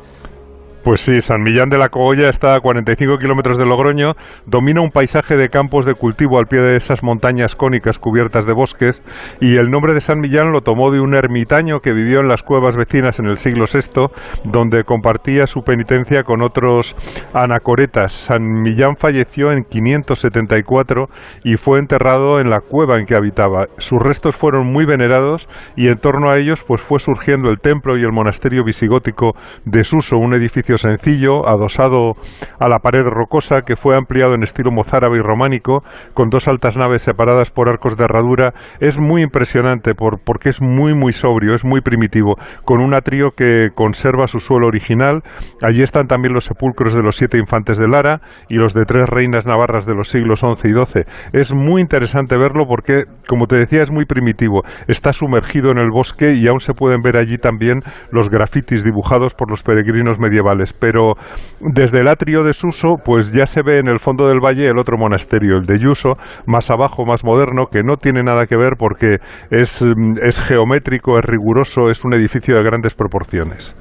Pues 0.88 1.02
sí, 1.02 1.22
San 1.22 1.44
Millán 1.44 1.68
de 1.68 1.78
la 1.78 1.90
Cogolla 1.90 2.30
está 2.30 2.56
a 2.56 2.62
45 2.62 3.18
kilómetros 3.18 3.58
de 3.58 3.66
Logroño, 3.66 4.14
domina 4.46 4.80
un 4.80 4.90
paisaje 4.90 5.36
de 5.36 5.50
campos 5.50 5.86
de 5.86 5.96
cultivo 5.96 6.40
al 6.40 6.46
pie 6.46 6.62
de 6.62 6.78
esas 6.78 7.04
montañas 7.04 7.58
cónicas 7.58 8.00
cubiertas 8.00 8.46
de 8.46 8.54
bosques 8.54 9.02
y 9.42 9.58
el 9.58 9.70
nombre 9.70 9.94
de 9.94 10.00
San 10.00 10.22
Millán 10.22 10.54
lo 10.54 10.62
tomó 10.62 10.90
de 10.90 11.02
un 11.02 11.14
ermitaño 11.14 11.82
que 11.82 11.92
vivió 11.92 12.22
en 12.22 12.30
las 12.30 12.42
cuevas 12.42 12.78
vecinas 12.78 13.20
en 13.20 13.26
el 13.26 13.36
siglo 13.36 13.66
VI, 13.66 14.08
donde 14.46 14.86
compartía 14.86 15.46
su 15.46 15.62
penitencia 15.62 16.24
con 16.24 16.42
otros 16.42 16.96
anacoretas. 17.34 18.14
San 18.14 18.44
Millán 18.62 18.96
falleció 18.96 19.52
en 19.52 19.66
574 19.66 21.10
y 21.44 21.58
fue 21.58 21.80
enterrado 21.80 22.40
en 22.40 22.50
la 22.50 22.62
cueva 22.62 22.98
en 22.98 23.06
que 23.06 23.16
habitaba. 23.16 23.66
Sus 23.78 24.00
restos 24.02 24.38
fueron 24.38 24.72
muy 24.72 24.86
venerados 24.86 25.50
y 25.76 25.90
en 25.90 25.98
torno 25.98 26.30
a 26.30 26.38
ellos 26.38 26.64
pues 26.66 26.80
fue 26.80 27.00
surgiendo 27.00 27.50
el 27.50 27.60
templo 27.60 27.98
y 27.98 28.04
el 28.04 28.14
monasterio 28.14 28.64
visigótico 28.64 29.34
de 29.66 29.84
Suso, 29.84 30.16
un 30.18 30.34
edificio 30.34 30.77
sencillo 30.78 31.48
adosado 31.48 32.14
a 32.60 32.70
la 32.70 32.80
pared 32.80 33.04
rocosa 33.04 33.62
que 33.66 33.76
fue 33.76 33.96
ampliado 33.96 34.34
en 34.34 34.44
estilo 34.44 34.72
mozárabe 34.72 35.18
y 35.18 35.22
románico 35.22 35.84
con 36.14 36.30
dos 36.30 36.48
altas 36.48 36.78
naves 36.78 37.02
separadas 37.02 37.52
por 37.52 37.70
arcos 37.70 37.98
de 37.98 38.06
herradura. 38.06 38.54
Es 38.80 39.00
muy 39.00 39.22
impresionante 39.22 39.94
por, 39.94 40.20
porque 40.24 40.50
es 40.50 40.62
muy 40.62 40.94
muy 40.94 41.14
sobrio, 41.14 41.56
es 41.56 41.66
muy 41.66 41.82
primitivo, 41.82 42.36
con 42.66 42.82
un 42.82 42.96
atrio 42.96 43.32
que 43.32 43.70
conserva 43.74 44.28
su 44.28 44.40
suelo 44.40 44.68
original. 44.68 45.22
Allí 45.62 45.82
están 45.82 46.08
también 46.08 46.34
los 46.34 46.46
sepulcros 46.46 46.94
de 46.94 47.04
los 47.04 47.16
siete 47.16 47.38
infantes 47.38 47.78
de 47.78 47.88
Lara 47.88 48.22
y 48.50 48.56
los 48.56 48.74
de 48.74 48.86
tres 48.86 49.08
reinas 49.08 49.46
navarras 49.46 49.86
de 49.86 49.96
los 49.96 50.10
siglos 50.10 50.40
XI 50.40 50.70
y 50.70 50.74
XII. 50.74 51.04
Es 51.34 51.54
muy 51.54 51.82
interesante 51.82 52.38
verlo 52.38 52.66
porque, 52.68 53.04
como 53.28 53.48
te 53.48 53.58
decía, 53.58 53.84
es 53.84 53.92
muy 53.92 54.06
primitivo. 54.06 54.64
Está 54.88 55.14
sumergido 55.14 55.72
en 55.72 55.78
el 55.78 55.90
bosque 55.92 56.34
y 56.34 56.48
aún 56.48 56.60
se 56.60 56.74
pueden 56.74 57.02
ver 57.02 57.18
allí 57.18 57.38
también 57.38 57.82
los 58.12 58.30
grafitis 58.30 58.84
dibujados 58.84 59.34
por 59.34 59.50
los 59.50 59.64
peregrinos 59.64 60.20
medievales. 60.20 60.67
Pero 60.74 61.14
desde 61.60 62.00
el 62.00 62.08
atrio 62.08 62.44
de 62.44 62.54
Suso, 62.54 62.96
pues 63.04 63.32
ya 63.32 63.46
se 63.46 63.62
ve 63.62 63.80
en 63.80 63.88
el 63.88 64.00
fondo 64.00 64.28
del 64.28 64.40
valle 64.40 64.68
el 64.68 64.78
otro 64.78 64.98
monasterio, 64.98 65.58
el 65.58 65.66
de 65.66 65.80
Yuso, 65.80 66.14
más 66.46 66.70
abajo, 66.70 67.06
más 67.06 67.24
moderno, 67.24 67.66
que 67.72 67.84
no 67.84 67.98
tiene 67.98 68.24
nada 68.24 68.46
que 68.46 68.58
ver 68.58 68.74
porque 68.78 69.18
es, 69.52 69.84
es 70.24 70.40
geométrico, 70.40 71.18
es 71.18 71.26
riguroso, 71.26 71.90
es 71.90 72.04
un 72.04 72.14
edificio 72.14 72.56
de 72.56 72.64
grandes 72.64 72.94
proporciones. 72.94 73.76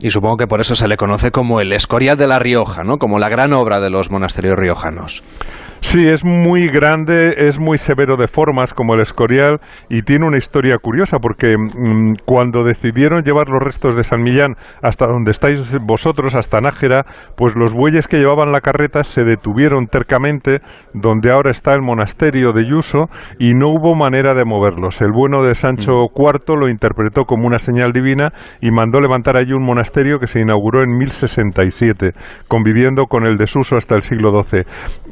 Y 0.00 0.10
supongo 0.10 0.36
que 0.36 0.46
por 0.46 0.60
eso 0.60 0.76
se 0.76 0.86
le 0.86 0.96
conoce 0.96 1.32
como 1.32 1.60
el 1.60 1.72
Escorial 1.72 2.16
de 2.16 2.28
la 2.28 2.38
Rioja, 2.38 2.84
¿no? 2.84 2.98
Como 2.98 3.18
la 3.18 3.28
gran 3.28 3.52
obra 3.52 3.80
de 3.80 3.90
los 3.90 4.12
monasterios 4.12 4.56
riojanos. 4.56 5.24
Sí, 5.80 6.08
es 6.08 6.24
muy 6.24 6.66
grande, 6.66 7.34
es 7.48 7.58
muy 7.58 7.78
severo 7.78 8.16
de 8.16 8.26
formas 8.26 8.74
como 8.74 8.94
el 8.94 9.00
Escorial 9.00 9.60
y 9.88 10.02
tiene 10.02 10.26
una 10.26 10.36
historia 10.36 10.76
curiosa 10.78 11.18
porque 11.18 11.56
mm, 11.56 12.14
cuando 12.24 12.64
decidieron 12.64 13.22
llevar 13.22 13.48
los 13.48 13.62
restos 13.62 13.96
de 13.96 14.02
San 14.02 14.22
Millán 14.22 14.56
hasta 14.82 15.06
donde 15.06 15.30
estáis 15.30 15.76
vosotros, 15.80 16.34
hasta 16.34 16.60
Nájera, 16.60 17.06
pues 17.36 17.54
los 17.54 17.74
bueyes 17.74 18.08
que 18.08 18.18
llevaban 18.18 18.50
la 18.50 18.60
carreta 18.60 19.04
se 19.04 19.22
detuvieron 19.22 19.86
tercamente 19.86 20.60
donde 20.94 21.30
ahora 21.30 21.52
está 21.52 21.74
el 21.74 21.82
monasterio 21.82 22.52
de 22.52 22.68
Yuso 22.68 23.06
y 23.38 23.54
no 23.54 23.68
hubo 23.68 23.94
manera 23.94 24.34
de 24.34 24.44
moverlos. 24.44 25.00
El 25.00 25.12
bueno 25.12 25.42
de 25.42 25.54
Sancho 25.54 26.06
IV 26.14 26.56
lo 26.58 26.68
interpretó 26.68 27.24
como 27.24 27.46
una 27.46 27.60
señal 27.60 27.92
divina 27.92 28.32
y 28.60 28.72
mandó 28.72 29.00
levantar 29.00 29.36
allí 29.36 29.52
un 29.52 29.64
monasterio 29.64 30.18
que 30.18 30.26
se 30.26 30.40
inauguró 30.40 30.82
en 30.82 30.96
1067, 30.98 32.10
conviviendo 32.48 33.04
con 33.04 33.26
el 33.26 33.36
desuso 33.36 33.76
hasta 33.76 33.94
el 33.94 34.02
siglo 34.02 34.42
XII. 34.42 34.62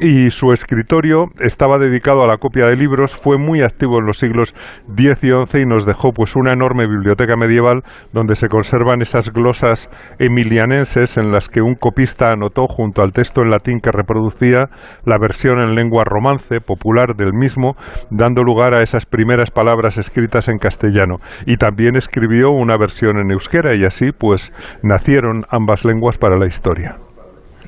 Y 0.01 0.31
su 0.31 0.53
escritorio 0.57 1.27
estaba 1.41 1.79
dedicado 1.79 2.23
a 2.23 2.27
la 2.27 2.39
copia 2.39 2.67
de 2.67 2.77
libros, 2.77 3.15
fue 3.15 3.39
muy 3.39 3.63
activo 3.63 3.99
en 3.99 4.07
los 4.07 4.19
siglos 4.19 4.55
X 4.97 5.23
y 5.23 5.31
XI 5.31 5.61
y 5.61 5.67
nos 5.67 5.87
dejó 5.87 6.13
pues 6.13 6.35
una 6.35 6.53
enorme 6.53 6.87
biblioteca 6.87 7.37
medieval 7.37 7.83
donde 8.13 8.35
se 8.35 8.49
conservan 8.49 9.03
esas 9.03 9.33
glosas 9.33 9.89
emilianenses 10.19 11.17
en 11.17 11.31
las 11.31 11.49
que 11.49 11.61
un 11.61 11.75
copista 11.75 12.33
anotó 12.33 12.67
junto 12.67 13.03
al 13.03 13.13
texto 13.13 13.43
en 13.43 13.51
latín 13.51 13.81
que 13.81 13.93
reproducía 13.93 14.71
la 15.05 15.19
versión 15.19 15.61
en 15.61 15.75
lengua 15.75 16.05
romance 16.05 16.61
popular 16.61 17.15
del 17.17 17.33
mismo, 17.33 17.77
dando 18.11 18.43
lugar 18.43 18.75
a 18.75 18.83
esas 18.83 19.07
primeras 19.07 19.51
palabras 19.51 19.99
escritas 19.99 20.49
en 20.49 20.59
castellano. 20.59 21.17
Y 21.47 21.57
también 21.57 21.97
escribió 21.97 22.51
una 22.51 22.77
versión 22.77 23.19
en 23.19 23.31
euskera 23.31 23.77
y 23.77 23.85
así 23.85 24.11
pues 24.13 24.53
nacieron 24.83 25.45
ambas 25.51 25.85
lenguas 25.85 26.19
para 26.19 26.39
la 26.39 26.47
historia. 26.47 27.06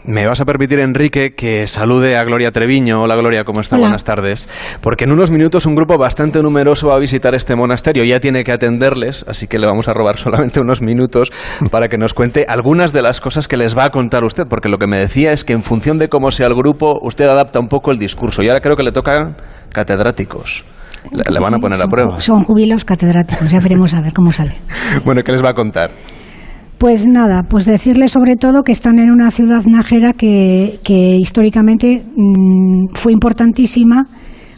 Me 0.09 0.27
vas 0.27 0.41
a 0.41 0.47
permitir, 0.47 0.79
Enrique, 0.79 1.35
que 1.35 1.67
salude 1.67 2.17
a 2.17 2.25
Gloria 2.25 2.51
Treviño. 2.51 3.03
Hola, 3.03 3.15
Gloria, 3.15 3.45
¿cómo 3.45 3.61
está? 3.61 3.77
Buenas 3.77 4.05
tardes. 4.05 4.49
Porque 4.81 5.05
en 5.05 5.13
unos 5.13 5.31
minutos 5.31 5.67
un 5.67 5.75
grupo 5.75 5.99
bastante 5.99 6.43
numeroso 6.43 6.89
va 6.89 6.95
a 6.95 6.99
visitar 6.99 7.35
este 7.35 7.55
monasterio. 7.55 8.05
Ya 8.05 8.19
tiene 8.19 8.43
que 8.43 8.51
atenderles, 8.51 9.27
así 9.29 9.47
que 9.49 9.59
le 9.59 9.67
vamos 9.67 9.87
a 9.87 9.93
robar 9.93 10.17
solamente 10.17 10.61
unos 10.61 10.81
minutos 10.81 11.31
para 11.71 11.89
que 11.89 11.99
nos 11.99 12.15
cuente 12.15 12.47
algunas 12.49 12.95
de 12.95 13.03
las 13.03 13.21
cosas 13.21 13.49
que 13.49 13.59
les 13.59 13.77
va 13.77 13.85
a 13.85 13.91
contar 13.91 14.25
usted. 14.25 14.47
Porque 14.49 14.71
lo 14.71 14.79
que 14.79 14.87
me 14.87 14.97
decía 14.97 15.33
es 15.33 15.45
que 15.45 15.53
en 15.53 15.63
función 15.63 15.99
de 15.99 16.09
cómo 16.09 16.31
sea 16.31 16.47
el 16.47 16.55
grupo, 16.55 16.99
usted 17.03 17.27
adapta 17.27 17.61
un 17.61 17.69
poco 17.69 17.91
el 17.91 17.99
discurso. 17.99 18.43
Y 18.43 18.49
ahora 18.49 18.63
creo 18.63 18.77
que 18.77 18.85
le 18.85 18.93
tocan 18.93 19.37
catedráticos. 19.73 20.65
Le, 21.13 21.39
van 21.39 21.53
a 21.53 21.59
poner 21.59 21.83
a 21.83 21.87
prueba. 21.87 22.19
Son 22.19 22.45
jubilos 22.45 22.87
catedráticos, 22.87 23.51
ya 23.51 23.59
veremos 23.59 23.93
a 23.93 24.01
ver 24.01 24.15
cómo 24.15 24.33
sale. 24.33 24.55
bueno, 25.05 25.21
¿qué 25.23 25.33
les 25.33 25.45
va 25.45 25.51
a 25.51 25.55
contar? 25.55 25.91
Pues 26.79 27.09
nada, 27.09 27.43
pues 27.43 27.67
decirles 27.67 28.13
sobre 28.13 28.37
todo 28.37 28.63
que 28.63 28.71
están 28.71 29.01
en 29.01 29.11
una 29.11 29.33
ciudad 29.33 29.65
nájera 29.67 30.13
que, 30.13 30.79
históricamente 31.21 32.05
mm, 32.15 32.95
fue 32.95 33.13
importantísima 33.13 34.07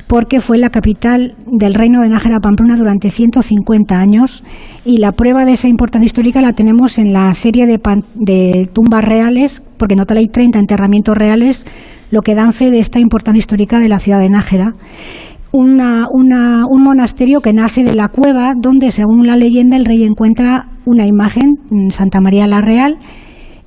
porque 0.07 0.41
fue 0.41 0.59
la 0.59 0.69
capital 0.69 1.35
del 1.47 1.73
reino 1.73 2.03
de 2.03 2.11
Nájera 2.11 2.41
Pamplona 2.41 2.77
durante 2.77 3.11
150 3.11 3.97
años. 3.97 4.43
Y 4.85 4.99
la 4.99 5.13
prueba 5.13 5.45
de 5.45 5.53
esa 5.53 5.69
importancia 5.69 6.07
histórica 6.07 6.43
la 6.43 6.53
tenemos 6.53 6.99
en 6.99 7.13
la 7.13 7.33
serie 7.33 7.65
de, 7.67 7.79
de 8.17 8.69
tumbas 8.73 9.05
reales, 9.05 9.63
porque 9.79 9.95
en 9.95 10.01
total 10.01 10.19
hay 10.19 10.27
30 10.27 10.59
enterramientos 10.59 11.17
reales, 11.17 11.65
lo 12.11 12.23
que 12.23 12.35
dan 12.35 12.53
fe 12.53 12.73
de 12.73 12.81
esta 12.81 12.99
importancia 12.99 13.39
histórica 13.39 13.79
de 13.79 13.89
la 13.89 14.01
ciudad 14.01 14.19
de 14.19 14.29
Nájera 14.29 14.75
una, 15.53 16.07
un 16.13 16.83
monasterio 16.83 17.41
que 17.41 17.53
nace 17.53 17.85
de 17.85 17.95
la 17.95 18.09
cueva 18.09 18.55
donde, 18.57 18.91
según 18.91 19.27
la 19.27 19.37
leyenda, 19.37 19.77
el 19.77 19.85
rey 19.85 20.05
encuentra 20.05 20.69
una 20.85 21.07
imagen, 21.07 21.57
Santa 21.91 22.21
María 22.21 22.47
la 22.47 22.61
Real, 22.61 22.99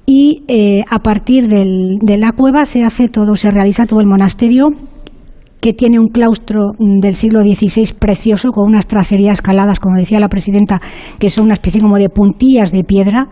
y 0.06 0.44
eh, 0.48 0.84
a 0.90 1.00
partir 1.00 1.48
del, 1.48 1.98
de 2.02 2.18
la 2.18 2.34
cueva 2.34 2.66
se 2.66 2.84
hace 2.84 3.08
todo, 3.08 3.36
se 3.36 3.52
realiza 3.52 3.86
todo 3.86 4.02
el 4.02 4.08
monasterio 4.08 4.70
que 5.62 5.72
tiene 5.72 5.98
un 5.98 6.08
claustro 6.08 6.72
mm, 6.78 7.00
del 7.00 7.16
siglo 7.16 7.42
XVI 7.42 7.94
precioso 7.98 8.52
con 8.52 8.68
unas 8.68 8.86
tracerías 8.86 9.42
caladas, 9.42 9.80
como 9.80 9.96
decía 9.96 10.20
la 10.20 10.28
presidenta, 10.28 10.82
que 11.20 11.30
son 11.30 11.46
una 11.46 11.54
especie 11.54 11.80
como 11.80 11.98
de 11.98 12.10
puntillas 12.10 12.72
de 12.72 12.84
piedra 12.84 13.30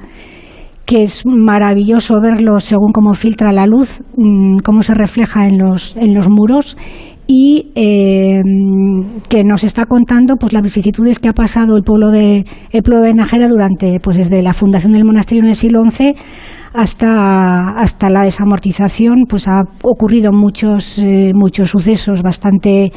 que 0.86 1.04
es 1.04 1.24
maravilloso 1.26 2.20
verlo 2.22 2.60
según 2.60 2.92
cómo 2.92 3.14
filtra 3.14 3.52
la 3.52 3.66
luz, 3.66 4.02
mm, 4.18 4.58
cómo 4.64 4.82
se 4.82 4.94
refleja 4.94 5.48
en 5.48 5.58
los, 5.58 5.96
en 5.96 6.14
los 6.14 6.30
muros 6.30 6.78
y 7.34 7.72
eh, 7.76 8.42
que 9.30 9.46
nos 9.46 9.64
está 9.64 9.86
contando 9.86 10.36
pues 10.36 10.52
las 10.52 10.62
vicisitudes 10.62 11.18
que 11.18 11.30
ha 11.30 11.34
pasado 11.34 11.78
el 11.78 11.84
pueblo 11.84 12.10
de 12.10 12.44
el 12.72 12.84
pueblo 12.84 13.02
de 13.02 13.14
Nájera 13.14 13.48
durante 13.48 14.02
pues 14.02 14.18
desde 14.18 14.42
la 14.42 14.52
fundación 14.52 14.92
del 14.92 15.06
monasterio 15.06 15.42
en 15.42 15.50
el 15.50 15.56
siglo 15.56 15.82
XI 15.90 16.14
hasta 16.74 17.80
hasta 17.80 18.10
la 18.10 18.24
desamortización 18.24 19.28
pues 19.30 19.48
ha 19.48 19.62
ocurrido 19.82 20.34
muchos 20.34 21.00
eh, 21.00 21.32
muchos 21.34 21.70
sucesos 21.70 22.22
bastante 22.22 22.92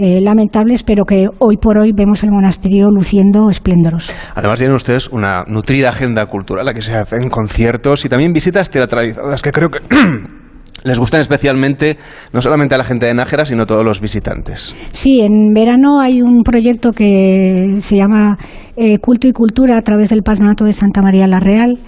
eh, 0.00 0.20
lamentables, 0.20 0.84
pero 0.84 1.04
que 1.04 1.24
hoy 1.40 1.56
por 1.56 1.76
hoy 1.76 1.90
vemos 1.92 2.22
el 2.22 2.30
monasterio 2.30 2.86
luciendo 2.88 3.50
esplendoroso. 3.50 4.12
Además 4.36 4.60
tienen 4.60 4.76
ustedes 4.76 5.08
una 5.08 5.42
nutrida 5.48 5.88
agenda 5.88 6.24
cultural, 6.26 6.68
a 6.68 6.72
que 6.72 6.82
se 6.82 6.94
hacen 6.94 7.28
conciertos 7.28 8.04
y 8.04 8.08
también 8.08 8.32
visitas 8.32 8.70
teatralizadas, 8.70 9.42
que 9.42 9.50
creo 9.50 9.70
que 9.70 9.80
les 10.84 10.98
gustan 10.98 11.20
especialmente 11.20 11.96
no 12.32 12.40
solamente 12.40 12.74
a 12.74 12.78
la 12.78 12.84
gente 12.84 13.06
de 13.06 13.14
Nájera, 13.14 13.44
sino 13.44 13.64
a 13.64 13.66
todos 13.66 13.84
los 13.84 14.00
visitantes. 14.00 14.74
Sí, 14.92 15.20
en 15.20 15.52
verano 15.52 16.00
hay 16.00 16.22
un 16.22 16.42
proyecto 16.42 16.92
que 16.92 17.76
se 17.80 17.96
llama 17.96 18.36
eh, 18.76 18.98
Culto 18.98 19.26
y 19.26 19.32
Cultura 19.32 19.76
a 19.76 19.82
través 19.82 20.10
del 20.10 20.22
Patronato 20.22 20.64
de 20.64 20.72
Santa 20.72 21.02
María 21.02 21.26
la 21.26 21.40
Real. 21.40 21.78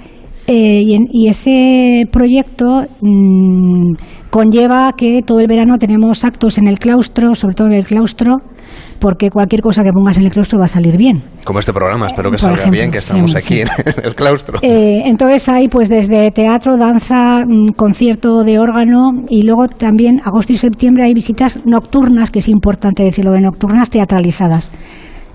Eh, 0.46 0.82
y, 0.84 1.28
ese 1.28 2.06
proyecto 2.10 2.84
mm, 3.00 3.92
conlleva 4.30 4.92
que 4.96 5.22
todo 5.26 5.40
el 5.40 5.46
verano 5.46 5.76
tenemos 5.78 6.24
actos 6.24 6.58
en 6.58 6.68
el 6.68 6.78
claustro, 6.78 7.34
sobre 7.34 7.54
todo 7.54 7.66
en 7.66 7.74
el 7.74 7.84
claustro, 7.84 8.36
porque 9.00 9.30
cualquier 9.30 9.60
cosa 9.60 9.82
que 9.82 9.90
pongas 9.90 10.16
en 10.16 10.24
el 10.24 10.30
claustro 10.30 10.58
va 10.58 10.66
a 10.66 10.68
salir 10.68 10.96
bien. 10.96 11.22
Como 11.44 11.58
este 11.58 11.72
programa, 11.72 12.06
espero 12.06 12.30
que 12.30 12.38
salga 12.38 12.70
bien, 12.70 12.90
que 12.90 12.98
estamos 12.98 13.34
aquí 13.34 13.60
en 13.62 13.68
el 14.04 14.14
claustro. 14.14 14.58
Eh, 14.62 15.02
entonces 15.06 15.48
hay 15.48 15.68
pues 15.68 15.88
desde 15.88 16.30
teatro, 16.30 16.76
danza, 16.76 17.44
mm, 17.44 17.72
concierto 17.76 18.44
de 18.44 18.58
órgano 18.58 19.10
y 19.28 19.42
luego 19.42 19.66
también 19.66 20.20
agosto 20.24 20.52
y 20.52 20.56
septiembre 20.56 21.04
hay 21.04 21.14
visitas 21.14 21.60
nocturnas, 21.64 22.30
que 22.30 22.38
es 22.38 22.48
importante 22.48 23.02
decirlo, 23.02 23.32
de 23.32 23.40
nocturnas 23.40 23.90
teatralizadas. 23.90 24.70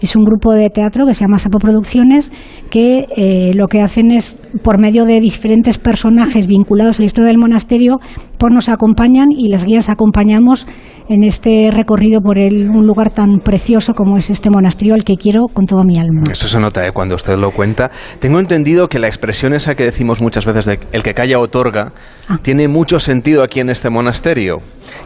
Es 0.02 0.16
un 0.16 0.24
grupo 0.24 0.54
de 0.54 0.70
teatro 0.70 1.06
que 1.06 1.14
se 1.14 1.22
llama 1.22 1.38
Sapo 1.38 1.60
Producciones 1.60 2.32
que 2.70 3.08
eh, 3.16 3.54
lo 3.56 3.68
que 3.68 3.82
hacen 3.82 4.12
es, 4.12 4.38
por 4.64 4.80
medio 4.80 5.06
de 5.06 5.22
diferentes 5.22 5.78
personajes 5.78 6.48
vinculados 6.48 7.00
a 7.00 7.04
la 7.04 7.06
historia 7.06 7.28
del 7.30 7.38
monasterio, 7.38 7.98
pues 8.38 8.54
nos 8.54 8.70
acompañan 8.70 9.28
y 9.36 9.50
las 9.50 9.66
guías 9.66 9.90
acompañamos 9.90 10.68
en 11.10 11.24
este 11.24 11.70
recorrido 11.72 12.22
por 12.22 12.38
el, 12.38 12.70
un 12.70 12.86
lugar 12.86 13.12
tan 13.12 13.40
precioso 13.44 13.94
como 13.94 14.18
es 14.18 14.30
este 14.30 14.50
monasterio 14.50 14.94
al 14.96 15.04
que 15.04 15.16
quiero 15.18 15.46
con 15.52 15.66
todo 15.66 15.84
mi 15.84 15.98
alma. 15.98 16.24
Eso 16.32 16.48
se 16.48 16.60
nota 16.60 16.86
¿eh? 16.86 16.92
cuando 16.92 17.16
usted 17.16 17.38
lo 17.38 17.52
cuenta. 17.52 17.92
Tengo 18.20 18.40
entendido 18.40 18.88
que 18.88 19.00
la 19.00 19.08
expresión 19.08 19.54
esa 19.54 19.76
que 19.76 19.84
decimos 19.84 20.22
muchas 20.22 20.46
veces 20.46 20.66
de 20.66 20.80
el 20.92 21.04
que 21.04 21.14
calla 21.14 21.40
otorga 21.40 21.92
ah. 22.28 22.38
tiene 22.42 22.68
mucho 22.68 23.00
sentido 23.00 23.44
aquí 23.44 23.60
en 23.60 23.70
este 23.70 23.90
monasterio 23.90 24.58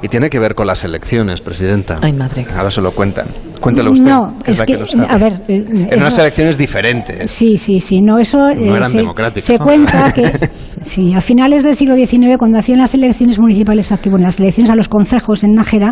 y 0.01 0.07
tiene 0.07 0.29
que 0.29 0.39
ver 0.39 0.55
con 0.55 0.67
las 0.67 0.83
elecciones, 0.83 1.41
presidenta. 1.41 1.97
Ay, 2.01 2.13
madre. 2.13 2.45
Ahora 2.55 2.71
se 2.71 2.81
lo 2.81 2.91
cuentan. 2.91 3.27
Cuéntelo 3.59 3.91
usted. 3.91 4.05
No, 4.05 4.33
es, 4.45 4.61
que, 4.61 4.77
a 5.07 5.17
ver, 5.17 5.33
eh, 5.47 5.65
en 5.91 5.99
unas 5.99 6.17
elecciones 6.17 6.57
diferentes. 6.57 7.29
Sí, 7.29 7.57
sí, 7.57 7.79
sí. 7.79 8.01
No, 8.01 8.17
eso 8.17 8.37
no 8.37 8.49
eh, 8.51 8.75
eran 8.75 8.89
se, 8.89 8.97
democráticas. 8.97 9.43
Se 9.45 9.59
cuenta 9.59 10.11
que 10.13 10.23
sí, 10.81 11.13
a 11.13 11.21
finales 11.21 11.63
del 11.63 11.75
siglo 11.75 11.95
XIX, 11.95 12.37
cuando 12.37 12.57
hacían 12.57 12.79
las 12.79 12.93
elecciones 12.93 13.39
municipales 13.39 13.91
aquí, 13.91 14.09
bueno, 14.09 14.25
las 14.25 14.39
elecciones 14.39 14.71
a 14.71 14.75
los 14.75 14.89
concejos 14.89 15.43
en 15.43 15.53
Nájera, 15.53 15.91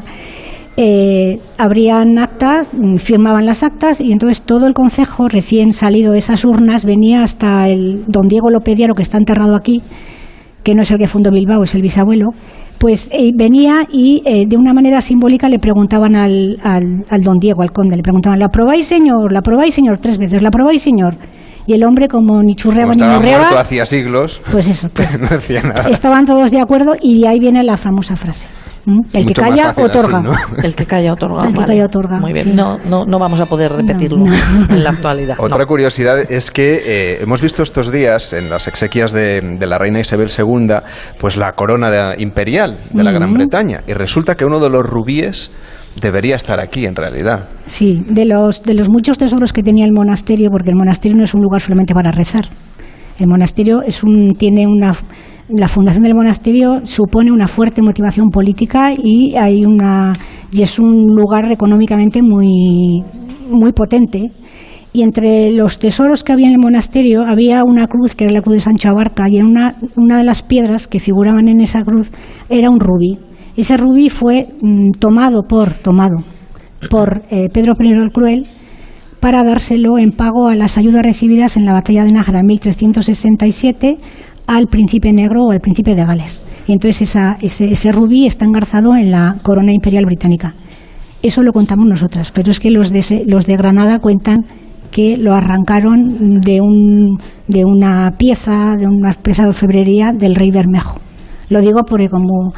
eh, 0.80 1.39
abrían 1.58 2.19
actas, 2.19 2.71
firmaban 2.97 3.47
las 3.47 3.63
actas 3.63 4.00
y 4.00 4.12
entonces 4.12 4.43
todo 4.43 4.67
el 4.67 4.76
consejo 4.76 5.28
recién 5.28 5.73
salido 5.73 6.12
de 6.12 6.19
esas 6.19 6.45
urnas 6.45 6.86
venía 6.86 7.23
hasta 7.23 7.67
el 7.67 8.06
don 8.08 8.28
Diego 8.28 8.52
Lopediaro 8.52 8.93
que 8.93 9.02
está 9.02 9.17
enterrado 9.17 9.56
aquí, 9.56 9.82
que 10.63 10.76
no 10.76 10.84
es 10.84 10.91
el 10.91 11.00
que 11.00 11.08
fundó 11.08 11.32
Bilbao, 11.32 11.63
es 11.63 11.73
el 11.73 11.82
bisabuelo, 11.82 12.28
pues 12.78 13.10
eh, 13.12 13.32
venía 13.36 13.88
y 13.91 14.21
eh, 14.26 14.45
de 14.47 14.56
una 14.56 14.71
manera 14.71 15.02
simbólica 15.02 15.50
le 15.50 15.58
preguntaban 15.58 16.15
al, 16.15 16.60
al, 16.62 17.21
don 17.21 17.39
Diego, 17.39 17.63
al 17.63 17.71
conde, 17.71 17.95
le 17.95 18.04
preguntaban, 18.04 18.38
¿la 18.38 18.45
aprobáis 18.45 18.86
señor? 18.86 19.34
¿La 19.34 19.39
aprobáis 19.39 19.73
señor? 19.73 19.97
Tres 19.97 20.19
veces, 20.19 20.43
¿la 20.43 20.50
aprobáis 20.50 20.84
señor? 20.84 21.17
Y 21.68 21.74
el 21.74 21.84
hombre, 21.84 22.08
como 22.08 22.42
ni 22.42 22.56
churreaba 22.56 22.94
ni 22.94 23.04
muerto 23.04 23.60
hacía 23.60 23.86
siglos, 23.86 24.42
pues 24.52 24.70
eso, 24.70 24.90
pues 24.94 25.20
no 25.20 25.28
decía 25.28 25.62
nada. 25.62 25.90
estaban 25.90 26.26
todos 26.26 26.50
de 26.50 26.62
acuerdo 26.62 26.94
y 27.02 27.22
de 27.22 27.28
ahí 27.28 27.40
viene 27.40 27.62
la 27.64 27.76
famosa 27.76 28.16
frase. 28.16 28.48
El 29.14 29.26
que 29.26 29.34
calla 29.34 29.74
otorga. 29.76 30.24
El 30.64 30.76
que 30.76 30.86
calla 30.86 31.14
otorga. 31.14 31.46
El 31.46 31.54
que 31.54 31.66
calla 31.66 31.86
otorga. 31.86 32.20
Muy 32.20 32.32
bien. 32.32 32.56
No, 32.56 32.80
no, 32.86 33.06
no 33.06 33.20
vamos 33.20 33.42
a 33.42 33.46
poder 33.46 33.74
repetirlo 33.74 34.26
en 34.70 34.84
la 34.84 34.92
actualidad. 34.92 35.36
Otra 35.40 35.66
curiosidad 35.66 36.32
es 36.32 36.52
que 36.52 36.82
eh, 36.86 37.22
hemos 37.22 37.42
visto 37.42 37.64
estos 37.64 37.92
días 37.92 38.32
en 38.34 38.50
las 38.50 38.68
exequias 38.68 39.12
de, 39.12 39.58
la 39.60 39.78
reina 39.78 40.00
Isabel 40.00 40.30
II, 40.36 40.76
pues 41.20 41.36
la 41.36 41.52
corona 41.52 42.14
imperial 42.18 42.78
de 42.92 43.04
la 43.04 43.12
Gran 43.12 43.34
Bretaña. 43.34 43.82
Y 43.88 43.94
resulta 43.94 44.36
que 44.36 44.46
uno 44.46 44.60
de 44.60 44.70
los 44.70 44.86
rubíes 44.86 45.52
debería 46.02 46.36
estar 46.36 46.60
aquí 46.60 46.86
en 46.86 46.96
realidad. 46.96 47.50
Sí, 47.66 48.04
de 48.10 48.26
los, 48.26 48.64
de 48.64 48.74
los 48.74 48.90
muchos 48.90 49.18
tesoros 49.18 49.54
que 49.54 49.64
tenía 49.64 49.86
el 49.86 49.94
monasterio, 49.94 50.50
porque 50.52 50.70
el 50.70 50.76
monasterio 50.76 51.18
no 51.18 51.24
es 51.24 51.34
un 51.34 51.42
lugar 51.42 51.62
solamente 51.62 51.94
para 51.94 52.12
rezar. 52.12 52.46
El 53.20 53.28
monasterio 53.28 53.82
es 53.82 54.04
un, 54.04 54.36
tiene 54.38 54.68
una 54.68 54.92
la 55.50 55.70
fundación 55.70 56.04
del 56.04 56.14
monasterio 56.14 56.82
supone 56.84 57.32
una 57.32 57.48
fuerte 57.48 57.82
motivación 57.82 58.30
política 58.30 58.92
y 58.92 59.36
hay 59.36 59.64
una 59.64 60.14
y 60.52 60.62
es 60.62 60.78
un 60.78 61.16
lugar 61.16 61.50
económicamente 61.52 62.22
muy 62.22 63.02
muy 63.50 63.72
potente 63.72 64.30
y 64.92 65.04
entre 65.04 65.52
los 65.52 65.80
tesoros 65.80 66.24
que 66.24 66.34
había 66.34 66.48
en 66.48 66.54
el 66.54 66.60
monasterio 66.60 67.22
había 67.22 67.64
una 67.64 67.88
cruz 67.88 68.16
que 68.16 68.26
era 68.26 68.34
la 68.34 68.42
cruz 68.42 68.56
de 68.56 68.62
Sancho 68.62 68.90
Abarca 68.90 69.30
y 69.30 69.38
en 69.38 69.46
una, 69.46 69.76
una 69.96 70.18
de 70.18 70.24
las 70.24 70.42
piedras 70.42 70.88
que 70.88 71.00
figuraban 71.00 71.48
en 71.48 71.62
esa 71.62 71.82
cruz 71.84 72.12
era 72.50 72.70
un 72.70 72.80
rubí. 72.80 73.20
Ese 73.58 73.76
rubí 73.76 74.10
fue 74.10 74.48
mm, 74.62 74.91
tomado 75.00 75.41
por 75.41 75.74
tomado 75.74 76.17
por 76.91 77.24
eh, 77.32 77.50
Pedro 77.52 77.74
I 77.80 77.89
el 77.89 78.12
Cruel 78.12 78.46
para 79.20 79.43
dárselo 79.43 79.98
en 79.98 80.12
pago 80.12 80.48
a 80.48 80.56
las 80.56 80.78
ayudas 80.78 81.02
recibidas 81.02 81.58
en 81.58 81.65
la 81.65 81.74
batalla 81.74 82.04
de 82.04 82.12
Nájera 82.12 82.39
en 82.39 82.46
1367 82.46 83.98
al 84.46 84.67
príncipe 84.67 85.12
negro 85.12 85.46
o 85.46 85.52
al 85.52 85.60
príncipe 85.60 85.96
de 85.96 86.06
Gales. 86.06 86.46
Y 86.67 86.74
entonces 86.74 87.02
esa, 87.02 87.38
ese, 87.41 87.91
rubí 87.91 88.28
está 88.28 88.46
engarzado 88.46 88.96
en 88.96 89.12
la 89.12 89.36
corona 89.43 89.74
imperial 89.74 90.06
británica. 90.06 90.54
Eso 91.24 91.41
lo 91.41 91.52
contamos 91.52 91.88
nosotras, 91.88 92.32
pero 92.32 92.52
es 92.52 92.60
que 92.60 92.70
los 92.70 92.91
de, 92.91 93.24
los 93.26 93.48
de 93.48 93.58
Granada 93.58 94.00
cuentan 94.00 94.46
que 94.91 95.17
lo 95.17 95.34
arrancaron 95.34 96.39
de, 96.41 96.62
un, 96.62 97.17
de 97.48 97.65
una 97.65 98.12
pieza, 98.17 98.76
de 98.78 98.86
una 98.86 99.12
pieza 99.13 99.43
de 99.43 99.50
orfebrería 99.50 100.12
del 100.17 100.36
rey 100.36 100.52
Bermejo. 100.52 101.00
Lo 101.50 101.60
digo 101.60 101.82
porque 101.86 102.08
como 102.08 102.54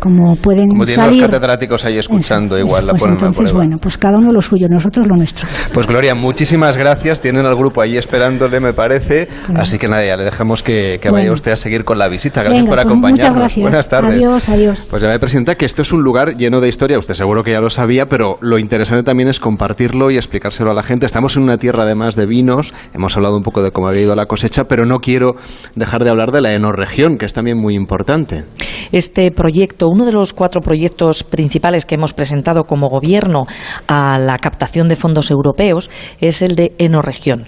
como 0.00 0.36
pueden 0.36 0.68
como 0.68 0.84
tienen 0.84 1.06
los 1.06 1.20
catedráticos 1.20 1.84
ahí 1.84 1.98
escuchando 1.98 2.58
igual 2.58 2.86
la 2.86 2.94
pues 2.94 3.10
entonces 3.10 3.52
bueno 3.52 3.78
pues 3.78 3.96
cada 3.96 4.18
uno 4.18 4.32
lo 4.32 4.40
suyo 4.40 4.68
nosotros 4.68 5.06
lo 5.06 5.16
nuestro. 5.16 5.46
Pues 5.72 5.86
Gloria 5.86 6.14
muchísimas 6.14 6.76
gracias. 6.76 7.20
Tienen 7.20 7.46
al 7.46 7.56
grupo 7.56 7.80
ahí 7.80 7.96
esperándole 7.96 8.60
me 8.60 8.72
parece. 8.72 9.28
Así 9.54 9.78
que 9.78 9.88
nada 9.88 10.04
ya 10.04 10.16
le 10.16 10.24
dejamos 10.24 10.62
que, 10.62 11.00
vaya 11.10 11.32
usted 11.32 11.52
a 11.52 11.56
seguir 11.56 11.84
con 11.84 11.98
la 11.98 12.08
visita. 12.08 12.42
Gracias 12.42 12.66
por 12.66 12.74
pues 12.74 12.86
acompañarnos. 12.86 13.20
muchas 13.20 13.36
gracias. 13.36 13.62
buenas 13.62 13.88
tardes. 13.88 14.24
Adiós 14.24 14.48
adiós. 14.48 14.86
Pues 14.90 15.02
ya 15.02 15.08
me 15.08 15.18
presenta 15.18 15.54
que 15.54 15.64
esto 15.64 15.82
es 15.82 15.92
un 15.92 16.02
lugar 16.02 16.36
lleno 16.36 16.60
de 16.60 16.68
historia. 16.68 16.98
Usted 16.98 17.14
seguro 17.14 17.42
que 17.42 17.52
ya 17.52 17.60
lo 17.60 17.70
sabía 17.70 18.06
pero 18.06 18.36
lo 18.40 18.58
interesante 18.58 19.02
también 19.02 19.28
es 19.28 19.40
compartirlo 19.40 20.10
y 20.10 20.16
explicárselo 20.16 20.70
a 20.70 20.74
la 20.74 20.82
gente. 20.82 21.06
Estamos 21.06 21.36
en 21.36 21.44
una 21.44 21.58
tierra 21.58 21.84
además 21.84 22.16
de 22.16 22.26
vinos. 22.26 22.74
Hemos 22.94 23.16
hablado 23.16 23.36
un 23.36 23.42
poco 23.42 23.62
de 23.62 23.70
cómo 23.70 23.88
había 23.88 24.02
ido 24.02 24.14
la 24.14 24.26
cosecha 24.26 24.64
pero 24.64 24.86
no 24.86 24.98
quiero 24.98 25.34
dejar 25.74 26.04
de 26.04 26.10
hablar 26.10 26.32
de 26.32 26.40
la 26.40 26.54
enorregión 26.54 27.16
que 27.16 27.26
es 27.26 27.32
también 27.32 27.58
muy 27.58 27.74
importante. 27.74 28.44
Este 28.92 29.30
proyecto 29.30 29.88
uno 29.94 30.04
de 30.04 30.12
los 30.12 30.32
cuatro 30.32 30.60
proyectos 30.60 31.22
principales 31.22 31.86
que 31.86 31.94
hemos 31.94 32.12
presentado 32.12 32.64
como 32.64 32.88
gobierno 32.88 33.44
a 33.86 34.18
la 34.18 34.38
captación 34.38 34.88
de 34.88 34.96
fondos 34.96 35.30
europeos 35.30 35.88
es 36.20 36.42
el 36.42 36.56
de 36.56 36.74
Enoregión 36.78 37.44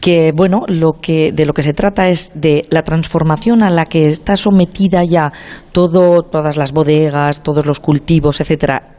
que 0.00 0.30
bueno, 0.32 0.60
lo 0.68 0.92
que 1.02 1.32
de 1.32 1.44
lo 1.44 1.52
que 1.52 1.64
se 1.64 1.72
trata 1.72 2.04
es 2.04 2.40
de 2.40 2.62
la 2.70 2.82
transformación 2.82 3.64
a 3.64 3.70
la 3.70 3.84
que 3.84 4.06
está 4.06 4.36
sometida 4.36 5.02
ya 5.02 5.32
todo 5.72 6.22
todas 6.22 6.56
las 6.56 6.72
bodegas, 6.72 7.42
todos 7.42 7.66
los 7.66 7.80
cultivos, 7.80 8.40
etcétera, 8.40 8.98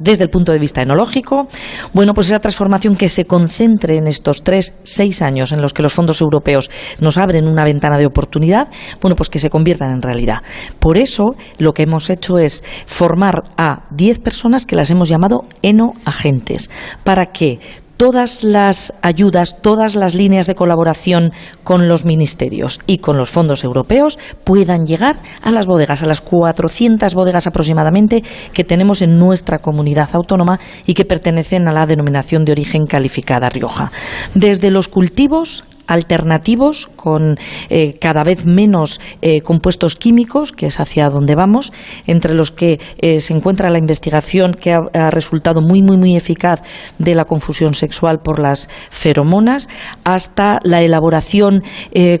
desde 0.00 0.24
el 0.24 0.30
punto 0.30 0.50
de 0.50 0.58
vista 0.58 0.82
enológico, 0.82 1.46
bueno, 1.92 2.14
pues 2.14 2.26
esa 2.26 2.40
transformación 2.40 2.96
que 2.96 3.08
se 3.08 3.26
concentre 3.26 3.96
en 3.96 4.08
estos 4.08 4.42
tres, 4.42 4.74
seis 4.82 5.22
años 5.22 5.52
en 5.52 5.62
los 5.62 5.72
que 5.72 5.82
los 5.82 5.92
fondos 5.92 6.20
europeos 6.20 6.70
nos 6.98 7.16
abren 7.16 7.46
una 7.46 7.64
ventana 7.64 7.98
de 7.98 8.06
oportunidad, 8.06 8.68
bueno, 9.00 9.14
pues 9.14 9.28
que 9.28 9.38
se 9.38 9.50
conviertan 9.50 9.92
en 9.92 10.02
realidad. 10.02 10.42
Por 10.80 10.96
eso 10.96 11.36
lo 11.58 11.72
que 11.72 11.84
hemos 11.84 12.10
hecho 12.10 12.38
es 12.38 12.64
formar 12.86 13.44
a 13.56 13.84
diez 13.90 14.18
personas 14.18 14.66
que 14.66 14.76
las 14.76 14.90
hemos 14.90 15.08
llamado 15.08 15.44
enoagentes, 15.62 16.70
para 17.04 17.26
que 17.26 17.60
todas 18.00 18.44
las 18.44 18.94
ayudas, 19.02 19.60
todas 19.60 19.94
las 19.94 20.14
líneas 20.14 20.46
de 20.46 20.54
colaboración 20.54 21.32
con 21.64 21.86
los 21.86 22.06
ministerios 22.06 22.80
y 22.86 22.96
con 22.96 23.18
los 23.18 23.28
fondos 23.28 23.62
europeos 23.62 24.18
puedan 24.42 24.86
llegar 24.86 25.18
a 25.42 25.50
las 25.50 25.66
bodegas, 25.66 26.02
a 26.02 26.06
las 26.06 26.22
400 26.22 27.14
bodegas 27.14 27.46
aproximadamente 27.46 28.24
que 28.54 28.64
tenemos 28.64 29.02
en 29.02 29.18
nuestra 29.18 29.58
comunidad 29.58 30.08
autónoma 30.14 30.58
y 30.86 30.94
que 30.94 31.04
pertenecen 31.04 31.68
a 31.68 31.72
la 31.72 31.84
denominación 31.84 32.46
de 32.46 32.52
origen 32.52 32.86
calificada 32.86 33.50
Rioja. 33.50 33.92
Desde 34.34 34.70
los 34.70 34.88
cultivos 34.88 35.64
alternativos 35.90 36.86
con 36.86 37.36
eh, 37.68 37.98
cada 38.00 38.22
vez 38.22 38.46
menos 38.46 39.00
eh, 39.22 39.40
compuestos 39.40 39.96
químicos, 39.96 40.52
que 40.52 40.66
es 40.66 40.78
hacia 40.78 41.08
donde 41.08 41.34
vamos, 41.34 41.72
entre 42.06 42.34
los 42.34 42.52
que 42.52 42.80
eh, 42.98 43.18
se 43.18 43.34
encuentra 43.34 43.70
la 43.70 43.78
investigación 43.78 44.52
que 44.52 44.72
ha, 44.72 45.10
resultado 45.10 45.60
muy, 45.60 45.82
muy, 45.82 45.96
muy 45.96 46.14
eficaz 46.14 46.62
de 46.98 47.16
la 47.16 47.24
confusión 47.24 47.74
sexual 47.74 48.20
por 48.22 48.38
las 48.38 48.68
feromonas, 48.90 49.68
hasta 50.04 50.60
la 50.62 50.82
elaboración 50.82 51.62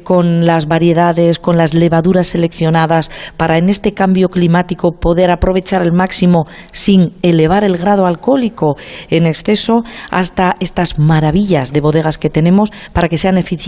con 0.02 0.44
las 0.44 0.66
variedades, 0.66 1.38
con 1.38 1.56
las 1.56 1.72
levaduras 1.72 2.26
seleccionadas 2.26 3.10
para 3.36 3.58
en 3.58 3.68
este 3.68 3.94
cambio 3.94 4.28
climático 4.28 4.90
poder 5.00 5.30
aprovechar 5.30 5.82
al 5.82 5.92
máximo 5.92 6.46
sin 6.72 7.14
elevar 7.22 7.62
el 7.62 7.78
grado 7.78 8.06
alcohólico 8.06 8.76
en 9.08 9.26
exceso, 9.26 9.82
hasta 10.10 10.54
estas 10.58 10.98
maravillas 10.98 11.72
de 11.72 11.80
bodegas 11.80 12.18
que 12.18 12.30
tenemos 12.30 12.70
para 12.92 13.08
que 13.08 13.16
sean 13.16 13.38
eficientes 13.38 13.59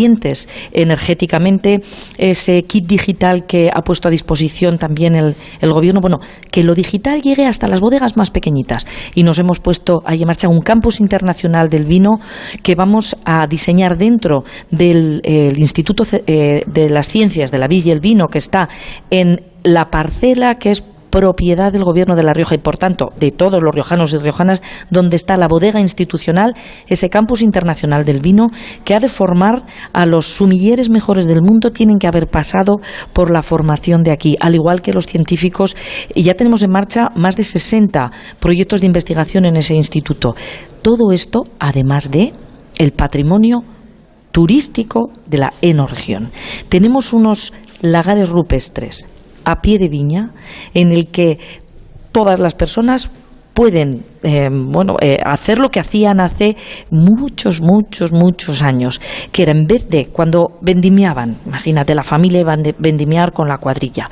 energéticamente, 0.73 1.81
ese 2.19 2.63
kit 2.63 2.87
digital 2.87 3.47
que 3.47 3.71
ha 3.73 3.83
puesto 3.83 4.09
a 4.09 4.11
disposición 4.11 4.79
también 4.79 5.15
el, 5.15 5.35
gobierno, 5.73 6.01
bueno, 6.01 6.19
que 6.51 6.65
lo 6.65 6.75
digital 6.75 7.23
llegue 7.23 7.47
hasta 7.47 7.69
las 7.69 7.81
bodegas 7.81 8.17
más 8.17 8.31
pequeñitas. 8.31 8.87
Y 9.15 9.23
nos 9.23 9.39
hemos 9.39 9.61
puesto 9.61 10.03
ahí 10.05 10.23
en 10.23 10.27
marcha 10.27 10.49
un 10.49 10.61
campus 10.61 11.01
internacional 11.01 11.69
del 11.69 11.87
vino 11.87 12.19
que 12.63 12.75
vamos 12.75 13.17
a 13.25 13.47
diseñar 13.47 13.97
dentro 13.97 14.45
del 14.71 15.21
Instituto 15.57 16.05
eh, 16.27 16.63
de 16.67 16.91
las 16.91 17.09
Ciencias 17.09 17.51
de 17.51 17.59
la 17.59 17.69
Vid 17.69 17.87
y 17.87 17.91
el 17.91 18.01
Vino, 18.01 18.29
que 18.29 18.39
está 18.39 18.69
en 19.11 19.43
la 19.65 19.91
parcela 19.91 20.57
que 20.57 20.71
es 20.71 20.83
propiedad 21.13 21.71
del 21.71 21.85
Gobierno 21.85 22.17
de 22.17 22.25
La 22.25 22.33
Rioja 22.33 22.55
y, 22.55 22.59
por 22.59 22.79
tanto, 22.79 23.13
de 23.21 23.31
todos 23.31 23.63
los 23.63 23.75
riojanos 23.75 24.15
y 24.15 24.19
riojanas, 24.19 24.63
donde 24.91 25.17
está 25.17 25.37
la 25.37 25.47
bodega 25.47 25.79
institucional, 25.79 26.55
ese 26.89 27.11
campus 27.11 27.43
internacional 27.43 28.07
del 28.07 28.21
vino, 28.21 28.49
que 28.85 28.95
ha 28.95 28.99
de 28.99 29.09
formar 29.09 29.67
a 29.93 30.07
los 30.07 30.27
sumilleres 30.27 30.89
mejores 30.89 31.27
del 31.27 31.43
mundo, 31.43 31.71
tienen 31.71 31.99
que 31.99 32.07
haber 32.07 32.29
pasado 32.29 32.81
por 33.13 33.31
la 33.31 33.43
formación 33.43 34.03
de 34.03 34.11
aquí, 34.11 34.37
al 34.41 34.55
igual 34.55 34.81
que 34.81 34.95
los 34.95 35.07
científicos. 35.07 35.77
Y 36.15 36.23
ya 36.23 36.35
tenemos 36.35 36.63
en 36.63 36.71
marcha 36.71 37.09
más 37.15 37.37
de 37.37 37.45
60 37.45 38.11
proyectos 38.41 38.81
de 38.81 38.87
investigación 38.87 39.45
en 39.45 39.57
ese 39.57 39.75
instituto. 39.75 40.35
Todo 40.81 41.13
esto, 41.13 41.43
además 41.61 42.11
de 42.11 42.33
el 42.79 42.93
patrimonio 42.93 43.65
turístico 44.33 45.11
de 45.27 45.39
la 45.39 45.53
enoregión. 45.61 46.31
Tenemos 46.71 47.13
unos 47.13 47.53
lagares 47.83 48.31
rupestres 48.31 49.12
a 49.45 49.61
pie 49.61 49.79
de 49.79 49.89
viña 49.89 50.33
en 50.75 50.93
el 50.93 51.09
que 51.09 51.39
todas 52.13 52.41
las 52.41 52.55
personas 52.55 53.11
pueden 53.55 54.05
eh, 54.23 54.49
bueno, 54.51 54.97
eh, 55.01 55.19
hacer 55.25 55.59
lo 55.59 55.71
que 55.71 55.81
hacían 55.81 56.21
hace 56.21 56.57
muchos, 56.91 57.61
muchos, 57.61 58.13
muchos 58.13 58.63
años, 58.63 59.01
que 59.31 59.43
era 59.43 59.53
en 59.53 59.67
vez 59.67 59.89
de 59.89 60.07
cuando 60.07 60.59
vendimiaban, 60.61 61.37
imagínate, 61.47 61.95
la 61.95 62.03
familia 62.03 62.41
iba 62.41 62.55
a 62.55 62.73
vendimiar 62.79 63.33
con 63.33 63.49
la 63.49 63.59
cuadrilla, 63.59 64.09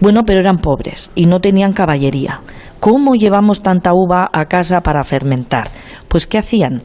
bueno, 0.00 0.24
pero 0.24 0.40
eran 0.40 0.58
pobres 0.58 1.10
y 1.14 1.26
no 1.26 1.40
tenían 1.40 1.72
caballería. 1.72 2.40
¿Cómo 2.80 3.14
llevamos 3.14 3.62
tanta 3.62 3.92
uva 3.94 4.28
a 4.32 4.46
casa 4.46 4.80
para 4.80 5.04
fermentar? 5.04 5.68
Pues 6.08 6.26
¿qué 6.26 6.38
hacían? 6.38 6.82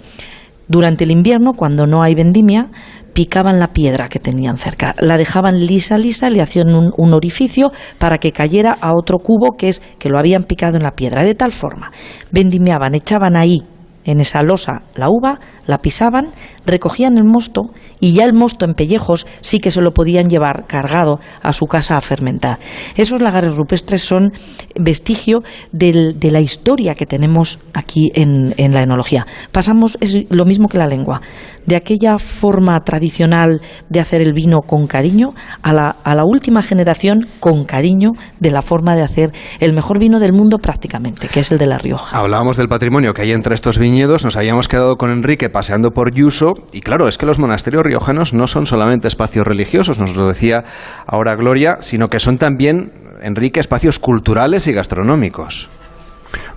Durante 0.67 1.05
el 1.05 1.11
invierno, 1.11 1.53
cuando 1.53 1.87
no 1.87 2.03
hay 2.03 2.13
vendimia, 2.13 2.69
picaban 3.17 3.59
la 3.59 3.69
piedra 3.69 4.09
que 4.09 4.19
tenían 4.19 4.59
cerca, 4.59 4.93
la 4.99 5.17
dejaban 5.17 5.65
lisa, 5.65 5.97
lisa, 5.97 6.29
le 6.29 6.39
hacían 6.39 6.67
un, 6.75 7.13
orificio 7.15 7.71
para 7.97 8.19
que 8.19 8.31
cayera 8.31 8.77
a 8.79 8.93
otro 8.93 9.17
cubo 9.17 9.57
que 9.57 9.69
es 9.69 9.81
que 9.97 10.07
lo 10.07 10.19
habían 10.19 10.43
picado 10.43 10.77
en 10.77 10.83
la 10.83 10.91
piedra, 10.91 11.23
de 11.23 11.33
tal 11.33 11.51
forma, 11.51 11.91
vendimiaban, 12.29 12.93
echaban 12.93 13.35
ahí 13.35 13.63
en 14.05 14.19
esa 14.19 14.43
losa 14.43 14.83
la 14.93 15.09
uva, 15.09 15.39
la 15.67 15.77
pisaban, 15.77 16.29
recogían 16.65 17.17
el 17.17 17.23
mosto 17.23 17.69
y 17.99 18.13
ya 18.13 18.25
el 18.25 18.33
mosto 18.33 18.65
en 18.65 18.73
pellejos 18.73 19.27
sí 19.41 19.59
que 19.59 19.71
se 19.71 19.81
lo 19.81 19.91
podían 19.91 20.27
llevar 20.27 20.65
cargado 20.67 21.19
a 21.41 21.53
su 21.53 21.65
casa 21.67 21.97
a 21.97 22.01
fermentar. 22.01 22.59
Esos 22.95 23.21
lagares 23.21 23.55
rupestres 23.55 24.01
son 24.01 24.31
vestigio 24.79 25.43
de 25.71 26.31
la 26.31 26.39
historia 26.39 26.95
que 26.95 27.05
tenemos 27.05 27.59
aquí 27.73 28.11
en, 28.15 28.53
en, 28.57 28.73
la 28.73 28.81
enología. 28.81 29.25
Pasamos, 29.51 29.97
es 30.01 30.17
lo 30.29 30.45
mismo 30.45 30.67
que 30.67 30.77
la 30.77 30.87
lengua, 30.87 31.21
de 31.65 31.75
aquella 31.75 32.17
forma 32.17 32.79
tradicional 32.81 33.61
de 33.89 33.99
hacer 33.99 34.21
el 34.21 34.33
vino 34.33 34.61
con 34.61 34.87
cariño 34.87 35.33
a 35.61 35.73
la, 35.73 35.95
a 36.03 36.15
la 36.15 36.23
última 36.25 36.61
generación 36.61 37.27
con 37.39 37.65
cariño 37.65 38.11
de 38.39 38.51
la 38.51 38.61
forma 38.61 38.95
de 38.95 39.03
hacer 39.03 39.31
el 39.59 39.73
mejor 39.73 39.99
vino 39.99 40.19
del 40.19 40.33
mundo 40.33 40.57
prácticamente, 40.59 41.27
que 41.27 41.41
es 41.41 41.51
el 41.51 41.57
de 41.57 41.67
La 41.67 41.77
Rioja. 41.77 42.17
Hablábamos 42.17 42.57
del 42.57 42.69
patrimonio 42.69 43.13
que 43.13 43.23
hay 43.23 43.31
entre 43.31 43.55
estos 43.55 43.77
viñedos, 43.79 44.23
nos 44.23 44.37
habíamos 44.37 44.67
quedado 44.67 44.97
con 44.97 45.11
Enrique 45.11 45.49
paseando 45.57 45.89
por 45.89 46.13
Yuso 46.13 46.53
y 46.71 46.81
claro, 46.81 47.07
es 47.07 47.17
que 47.17 47.25
los 47.25 47.39
monasterios 47.39 47.81
riojanos 47.81 48.31
no 48.31 48.45
son 48.45 48.67
solamente 48.67 49.07
espacios 49.07 49.47
religiosos, 49.47 49.97
nos 49.97 50.15
lo 50.15 50.27
decía 50.27 50.63
ahora 51.07 51.35
Gloria, 51.35 51.77
sino 51.79 52.09
que 52.09 52.19
son 52.19 52.37
también, 52.37 52.91
Enrique, 53.23 53.59
espacios 53.59 53.97
culturales 53.97 54.67
y 54.67 54.73
gastronómicos. 54.73 55.67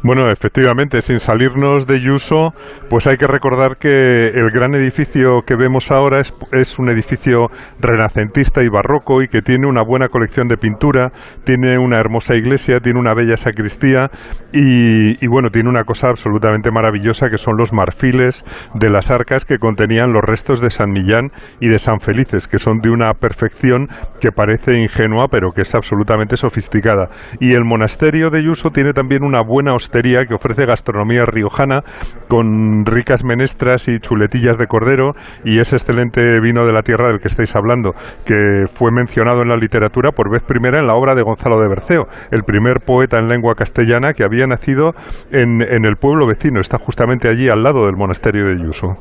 Bueno, 0.03 0.31
efectivamente, 0.33 1.03
sin 1.03 1.21
salirnos 1.21 1.87
de 1.87 2.01
Yuso, 2.01 2.55
pues 2.89 3.07
hay 3.07 3.19
que 3.19 3.27
recordar 3.27 3.77
que 3.77 4.29
el 4.29 4.51
gran 4.51 4.75
edificio 4.75 5.43
que 5.47 5.57
vemos 5.57 5.91
ahora 5.91 6.21
es, 6.21 6.33
es, 6.53 6.79
un 6.79 6.89
edificio 6.89 7.49
renacentista 7.79 8.63
y 8.63 8.71
barroco 8.71 9.21
y 9.21 9.29
que 9.29 9.43
tiene 9.43 9.67
una 9.67 9.83
buena 9.83 10.09
colección 10.09 10.49
de 10.49 10.57
pintura, 10.57 11.13
tiene 11.45 11.79
una 11.79 11.99
hermosa 12.01 12.35
iglesia, 12.35 12.81
tiene 12.81 12.99
una 12.99 13.13
bella 13.13 13.37
sacristía 13.37 14.11
y, 14.55 15.27
bueno, 15.27 15.51
tiene 15.51 15.69
una 15.69 15.85
cosa 15.85 16.09
absolutamente 16.09 16.71
maravillosa 16.71 17.29
que 17.29 17.37
son 17.37 17.59
los 17.59 17.75
marfiles 17.75 18.43
de 18.73 18.89
las 18.89 19.11
arcas 19.11 19.45
que 19.45 19.59
contenían 19.59 20.15
los 20.15 20.23
restos 20.23 20.63
de 20.63 20.71
San 20.71 20.93
Millán 20.93 21.31
y 21.61 21.69
de 21.69 21.79
San 21.79 22.01
Felices, 22.01 22.49
que 22.49 22.59
son 22.59 22.79
de 22.79 22.89
una 22.89 23.13
perfección 23.13 23.89
que 24.19 24.33
parece 24.33 24.81
ingenua 24.81 25.27
pero 25.31 25.51
que 25.51 25.61
es 25.61 25.75
absolutamente 25.75 26.39
sofisticada. 26.39 27.11
Y 27.39 27.53
el 27.53 27.67
monasterio 27.67 28.31
de 28.31 28.43
Yuso 28.43 28.71
tiene 28.71 28.95
también 28.95 29.25
una 29.25 29.43
buena 29.43 29.75
que 29.91 30.35
ofrece 30.35 30.67
gastronomía 30.67 31.27
riojana 31.27 31.83
con 32.29 32.85
ricas 32.87 33.25
menestras 33.25 33.89
y 33.89 33.99
chuletillas 33.99 34.57
de 34.57 34.67
cordero 34.67 35.13
y 35.45 35.59
ese 35.59 35.77
excelente 35.77 36.41
vino 36.41 36.65
de 36.65 36.73
la 36.73 36.83
tierra 36.83 37.09
del 37.09 37.21
que 37.21 37.29
estáis 37.29 37.55
hablando, 37.57 37.93
que 38.25 38.67
fue 38.73 38.91
mencionado 38.93 39.43
en 39.43 39.49
la 39.49 39.57
literatura 39.57 40.13
por 40.13 40.31
vez 40.31 40.43
primera 40.43 40.79
en 40.79 40.87
la 40.87 40.95
obra 40.95 41.15
de 41.15 41.23
Gonzalo 41.23 41.61
de 41.61 41.69
Berceo, 41.69 42.07
el 42.31 42.45
primer 42.45 42.81
poeta 42.81 43.19
en 43.19 43.29
lengua 43.29 43.55
castellana 43.55 44.13
que 44.13 44.25
había 44.25 44.47
nacido 44.47 44.93
en, 45.31 45.63
en 45.63 45.85
el 45.85 45.97
pueblo 45.97 46.27
vecino, 46.27 46.61
está 46.61 46.79
justamente 46.79 47.29
allí 47.29 47.49
al 47.49 47.63
lado 47.63 47.85
del 47.85 47.97
monasterio 47.97 48.47
de 48.47 48.59
Yuso. 48.63 48.97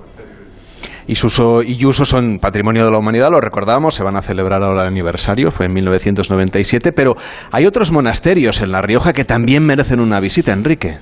Y 1.10 1.16
Suso 1.16 1.64
y 1.64 1.76
Yuso 1.76 2.06
son 2.06 2.38
patrimonio 2.38 2.86
de 2.86 2.92
la 2.92 3.00
humanidad, 3.00 3.32
lo 3.32 3.42
recordamos, 3.42 3.96
se 3.96 4.04
van 4.04 4.16
a 4.16 4.22
celebrar 4.22 4.62
ahora 4.62 4.84
el 4.84 4.90
aniversario, 4.90 5.50
fue 5.50 5.66
en 5.66 5.74
1997, 5.74 6.92
pero 6.92 7.18
hay 7.50 7.66
otros 7.66 7.92
monasterios 7.92 8.62
en 8.62 8.72
La 8.72 8.84
Rioja 8.84 9.12
que 9.12 9.26
también 9.26 9.66
merecen 9.66 10.02
una 10.02 10.20
visita, 10.20 10.54
Enrique. 10.54 11.00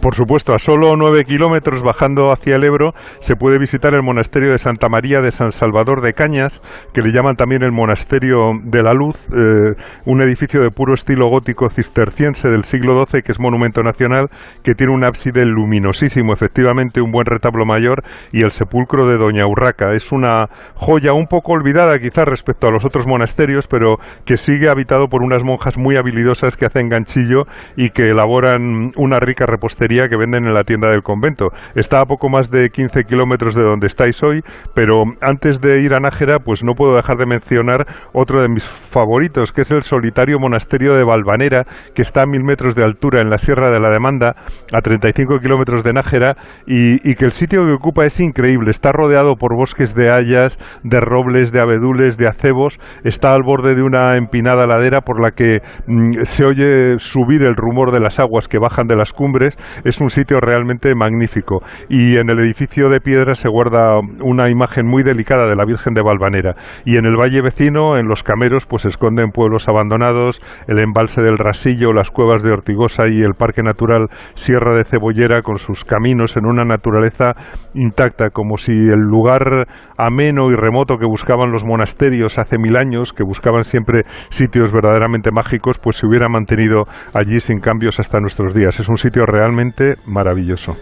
Por 0.00 0.14
supuesto, 0.14 0.54
a 0.54 0.58
solo 0.58 0.96
nueve 0.96 1.24
kilómetros 1.24 1.82
bajando 1.82 2.32
hacia 2.32 2.56
el 2.56 2.64
Ebro 2.64 2.94
se 3.20 3.36
puede 3.36 3.58
visitar 3.58 3.94
el 3.94 4.02
monasterio 4.02 4.50
de 4.50 4.56
Santa 4.56 4.88
María 4.88 5.20
de 5.20 5.30
San 5.30 5.52
Salvador 5.52 6.00
de 6.00 6.14
Cañas, 6.14 6.62
que 6.94 7.02
le 7.02 7.12
llaman 7.12 7.36
también 7.36 7.62
el 7.62 7.70
monasterio 7.70 8.52
de 8.62 8.82
la 8.82 8.94
Luz, 8.94 9.16
eh, 9.30 9.74
un 10.06 10.22
edificio 10.22 10.62
de 10.62 10.70
puro 10.70 10.94
estilo 10.94 11.28
gótico 11.28 11.68
cisterciense 11.68 12.48
del 12.48 12.64
siglo 12.64 13.04
XII 13.04 13.20
que 13.20 13.32
es 13.32 13.38
monumento 13.38 13.82
nacional, 13.82 14.30
que 14.62 14.72
tiene 14.72 14.94
un 14.94 15.04
ábside 15.04 15.44
luminosísimo, 15.44 16.32
efectivamente 16.32 17.02
un 17.02 17.12
buen 17.12 17.26
retablo 17.26 17.66
mayor 17.66 18.02
y 18.32 18.42
el 18.42 18.52
sepulcro 18.52 19.06
de 19.06 19.18
Doña 19.18 19.46
Urraca. 19.46 19.92
Es 19.92 20.12
una 20.12 20.46
joya 20.76 21.12
un 21.12 21.26
poco 21.26 21.52
olvidada 21.52 21.98
quizás 21.98 22.24
respecto 22.24 22.68
a 22.68 22.70
los 22.70 22.86
otros 22.86 23.06
monasterios, 23.06 23.66
pero 23.66 23.98
que 24.24 24.38
sigue 24.38 24.70
habitado 24.70 25.08
por 25.08 25.22
unas 25.22 25.44
monjas 25.44 25.76
muy 25.76 25.96
habilidosas 25.96 26.56
que 26.56 26.64
hacen 26.64 26.88
ganchillo 26.88 27.42
y 27.76 27.90
que 27.90 28.08
elaboran 28.08 28.92
una 28.96 29.20
rica 29.20 29.44
repostería 29.44 29.73
que 29.76 30.16
venden 30.16 30.46
en 30.46 30.54
la 30.54 30.64
tienda 30.64 30.88
del 30.88 31.02
convento. 31.02 31.50
Está 31.74 32.00
a 32.00 32.06
poco 32.06 32.28
más 32.28 32.50
de 32.50 32.70
15 32.70 33.04
kilómetros 33.04 33.54
de 33.54 33.62
donde 33.62 33.86
estáis 33.86 34.22
hoy, 34.22 34.42
pero 34.74 35.04
antes 35.20 35.60
de 35.60 35.82
ir 35.82 35.94
a 35.94 36.00
Nájera, 36.00 36.38
pues 36.38 36.64
no 36.64 36.74
puedo 36.74 36.96
dejar 36.96 37.16
de 37.16 37.26
mencionar 37.26 37.86
otro 38.12 38.42
de 38.42 38.48
mis 38.48 38.64
favoritos, 38.64 39.52
que 39.52 39.62
es 39.62 39.70
el 39.72 39.82
solitario 39.82 40.38
monasterio 40.38 40.94
de 40.94 41.04
Valvanera, 41.04 41.64
que 41.94 42.02
está 42.02 42.22
a 42.22 42.26
mil 42.26 42.42
metros 42.44 42.74
de 42.74 42.84
altura 42.84 43.20
en 43.20 43.30
la 43.30 43.38
Sierra 43.38 43.70
de 43.70 43.80
la 43.80 43.90
Demanda, 43.90 44.36
a 44.72 44.80
35 44.80 45.38
kilómetros 45.40 45.84
de 45.84 45.92
Nájera, 45.92 46.36
y, 46.66 47.14
que 47.14 47.24
el 47.24 47.32
sitio 47.32 47.64
que 47.66 47.72
ocupa 47.72 48.04
es 48.04 48.18
increíble. 48.20 48.70
Está 48.70 48.90
rodeado 48.92 49.36
por 49.36 49.56
bosques 49.56 49.94
de 49.94 50.10
hayas, 50.10 50.58
de 50.82 51.00
robles, 51.00 51.52
de 51.52 51.60
abedules, 51.60 52.16
de 52.16 52.26
acebos, 52.26 52.78
está 53.04 53.32
al 53.32 53.42
borde 53.42 53.74
de 53.74 53.82
una 53.82 54.16
empinada 54.16 54.66
ladera 54.66 55.02
por 55.02 55.22
la 55.22 55.32
que 55.32 55.60
mm, 55.86 56.22
se 56.24 56.44
oye 56.44 56.98
subir 56.98 57.42
el 57.42 57.56
rumor 57.56 57.92
de 57.92 58.00
las 58.00 58.18
aguas 58.18 58.48
que 58.48 58.58
bajan 58.58 58.86
de 58.86 58.96
las 58.96 59.12
cumbres 59.12 59.56
es 59.84 60.00
un 60.00 60.08
sitio 60.08 60.40
realmente 60.40 60.94
magnífico. 60.94 61.62
Y 61.88 62.16
en 62.16 62.30
el 62.30 62.38
edificio 62.38 62.88
de 62.88 63.00
piedra 63.00 63.34
se 63.34 63.48
guarda 63.48 63.98
una 64.22 64.50
imagen 64.50 64.86
muy 64.86 65.02
delicada 65.02 65.46
de 65.46 65.56
la 65.56 65.64
Virgen 65.64 65.94
de 65.94 66.02
Valvanera. 66.02 66.54
Y 66.84 66.96
en 66.96 67.06
el 67.06 67.16
valle 67.16 67.42
vecino, 67.42 67.96
en 67.96 68.06
los 68.06 68.22
cameros, 68.22 68.66
pues 68.66 68.82
se 68.82 68.88
esconden 68.88 69.30
pueblos 69.30 69.68
abandonados, 69.68 70.40
el 70.66 70.78
embalse 70.78 71.22
del 71.22 71.38
Rasillo, 71.38 71.92
las 71.92 72.10
cuevas 72.10 72.42
de 72.42 72.52
Ortigosa 72.52 73.04
y 73.08 73.22
el 73.22 73.34
Parque 73.34 73.62
Natural 73.62 74.08
Sierra 74.34 74.76
de 74.76 74.84
Cebollera 74.84 75.42
con 75.42 75.58
sus 75.58 75.84
caminos 75.84 76.36
en 76.36 76.46
una 76.46 76.64
naturaleza 76.64 77.32
intacta, 77.74 78.30
como 78.30 78.56
si 78.56 78.72
el 78.72 79.00
lugar 79.00 79.66
ameno 79.96 80.50
y 80.50 80.56
remoto 80.56 80.96
que 80.98 81.06
buscaban 81.06 81.52
los 81.52 81.64
monasterios 81.64 82.38
hace 82.38 82.58
mil 82.58 82.76
años, 82.76 83.12
que 83.12 83.24
buscaban 83.24 83.64
siempre 83.64 84.02
sitios 84.30 84.72
verdaderamente 84.72 85.30
mágicos, 85.32 85.78
pues 85.78 85.96
se 85.96 86.06
hubiera 86.06 86.28
mantenido 86.28 86.84
allí 87.14 87.40
sin 87.40 87.60
cambios 87.60 88.00
hasta 88.00 88.20
nuestros 88.20 88.54
días. 88.54 88.78
Es 88.80 88.88
un 88.88 88.96
sitio 88.96 89.24
realmente 89.24 89.53
maravilloso. 90.06 90.76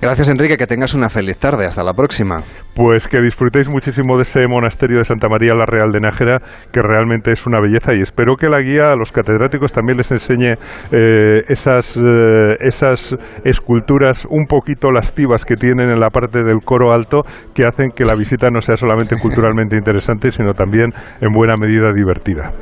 Gracias 0.00 0.28
Enrique, 0.28 0.56
que 0.56 0.66
tengas 0.66 0.94
una 0.94 1.08
feliz 1.08 1.38
tarde. 1.38 1.66
Hasta 1.66 1.82
la 1.82 1.94
próxima. 1.94 2.42
Pues 2.74 3.08
que 3.08 3.20
disfrutéis 3.20 3.68
muchísimo 3.68 4.16
de 4.16 4.22
ese 4.22 4.46
monasterio 4.46 4.98
de 4.98 5.04
Santa 5.04 5.28
María 5.28 5.54
la 5.54 5.64
Real 5.64 5.90
de 5.90 6.00
Nájera, 6.00 6.38
que 6.70 6.82
realmente 6.82 7.32
es 7.32 7.46
una 7.46 7.60
belleza 7.60 7.94
y 7.94 8.02
espero 8.02 8.36
que 8.36 8.48
la 8.48 8.60
guía 8.60 8.92
a 8.92 8.96
los 8.96 9.10
catedráticos 9.10 9.72
también 9.72 9.96
les 9.96 10.10
enseñe 10.10 10.54
eh, 10.92 11.42
esas, 11.48 11.96
eh, 11.96 12.56
esas 12.60 13.16
esculturas 13.44 14.26
un 14.28 14.44
poquito 14.46 14.90
lascivas 14.90 15.44
que 15.44 15.56
tienen 15.56 15.90
en 15.90 16.00
la 16.00 16.10
parte 16.10 16.42
del 16.42 16.58
coro 16.62 16.92
alto 16.92 17.22
que 17.54 17.66
hacen 17.66 17.90
que 17.90 18.04
la 18.04 18.14
visita 18.14 18.50
no 18.50 18.60
sea 18.60 18.76
solamente 18.76 19.16
culturalmente 19.18 19.76
interesante, 19.76 20.30
sino 20.30 20.52
también 20.52 20.92
en 21.20 21.32
buena 21.32 21.54
medida 21.58 21.92
divertida. 21.92 22.52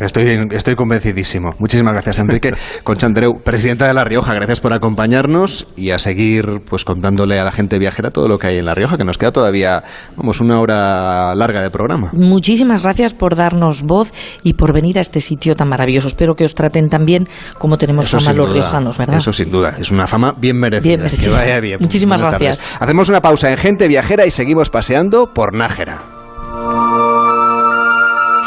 Estoy, 0.00 0.48
estoy 0.52 0.74
convencidísimo. 0.74 1.50
Muchísimas 1.58 1.92
gracias, 1.92 2.18
Enrique. 2.18 2.52
Concha 2.84 3.06
Andreu, 3.06 3.40
presidenta 3.42 3.86
de 3.86 3.94
La 3.94 4.04
Rioja, 4.04 4.34
gracias 4.34 4.60
por 4.60 4.72
acompañarnos 4.72 5.66
y 5.76 5.90
a 5.90 5.98
seguir 5.98 6.62
pues 6.68 6.84
contándole 6.84 7.38
a 7.38 7.44
la 7.44 7.52
gente 7.52 7.78
viajera 7.78 8.10
todo 8.10 8.28
lo 8.28 8.38
que 8.38 8.48
hay 8.48 8.58
en 8.58 8.66
La 8.66 8.74
Rioja, 8.74 8.96
que 8.96 9.04
nos 9.04 9.18
queda 9.18 9.32
todavía, 9.32 9.82
vamos, 10.16 10.40
una 10.40 10.60
hora 10.60 11.34
larga 11.34 11.62
de 11.62 11.70
programa. 11.70 12.10
Muchísimas 12.14 12.82
gracias 12.82 13.12
por 13.12 13.36
darnos 13.36 13.82
voz 13.82 14.12
y 14.42 14.54
por 14.54 14.72
venir 14.72 14.98
a 14.98 15.00
este 15.00 15.20
sitio 15.20 15.54
tan 15.54 15.68
maravilloso. 15.68 16.08
Espero 16.08 16.34
que 16.34 16.44
os 16.44 16.54
traten 16.54 16.88
tan 16.88 17.04
bien 17.04 17.26
como 17.58 17.78
tenemos 17.78 18.06
Eso 18.06 18.20
fama 18.20 18.32
los 18.32 18.48
duda, 18.48 18.60
riojanos, 18.60 18.98
¿verdad? 18.98 19.18
Eso 19.18 19.32
sin 19.32 19.50
duda. 19.50 19.76
Es 19.78 19.90
una 19.90 20.06
fama 20.06 20.32
bien 20.36 20.58
merecida. 20.58 20.88
Bien 20.88 21.00
merecida. 21.02 21.22
Que 21.22 21.38
vaya 21.38 21.60
bien. 21.60 21.78
Muchísimas 21.80 22.20
Buenas 22.20 22.40
gracias. 22.40 22.58
tardes. 22.64 22.82
Hacemos 22.82 23.08
una 23.08 23.20
pausa 23.20 23.50
en 23.50 23.56
Gente 23.56 23.88
Viajera 23.88 24.26
y 24.26 24.30
seguimos 24.30 24.70
paseando 24.70 25.32
por 25.32 25.54
Nájera. 25.54 25.98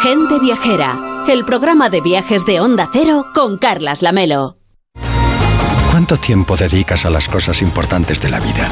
Gente 0.02 0.40
Viajera, 0.42 0.96
el 1.28 1.46
programa 1.46 1.90
de 1.90 2.02
viajes 2.02 2.46
de 2.46 2.60
Onda 2.60 2.90
Cero 2.92 3.26
con 3.34 3.58
Carlas 3.58 4.02
Lamelo. 4.02 4.58
¿Cuánto 5.90 6.18
tiempo 6.18 6.58
dedicas 6.58 7.06
a 7.06 7.10
las 7.10 7.30
cosas 7.30 7.62
importantes 7.62 8.20
de 8.20 8.30
la 8.30 8.40
vida? 8.40 8.70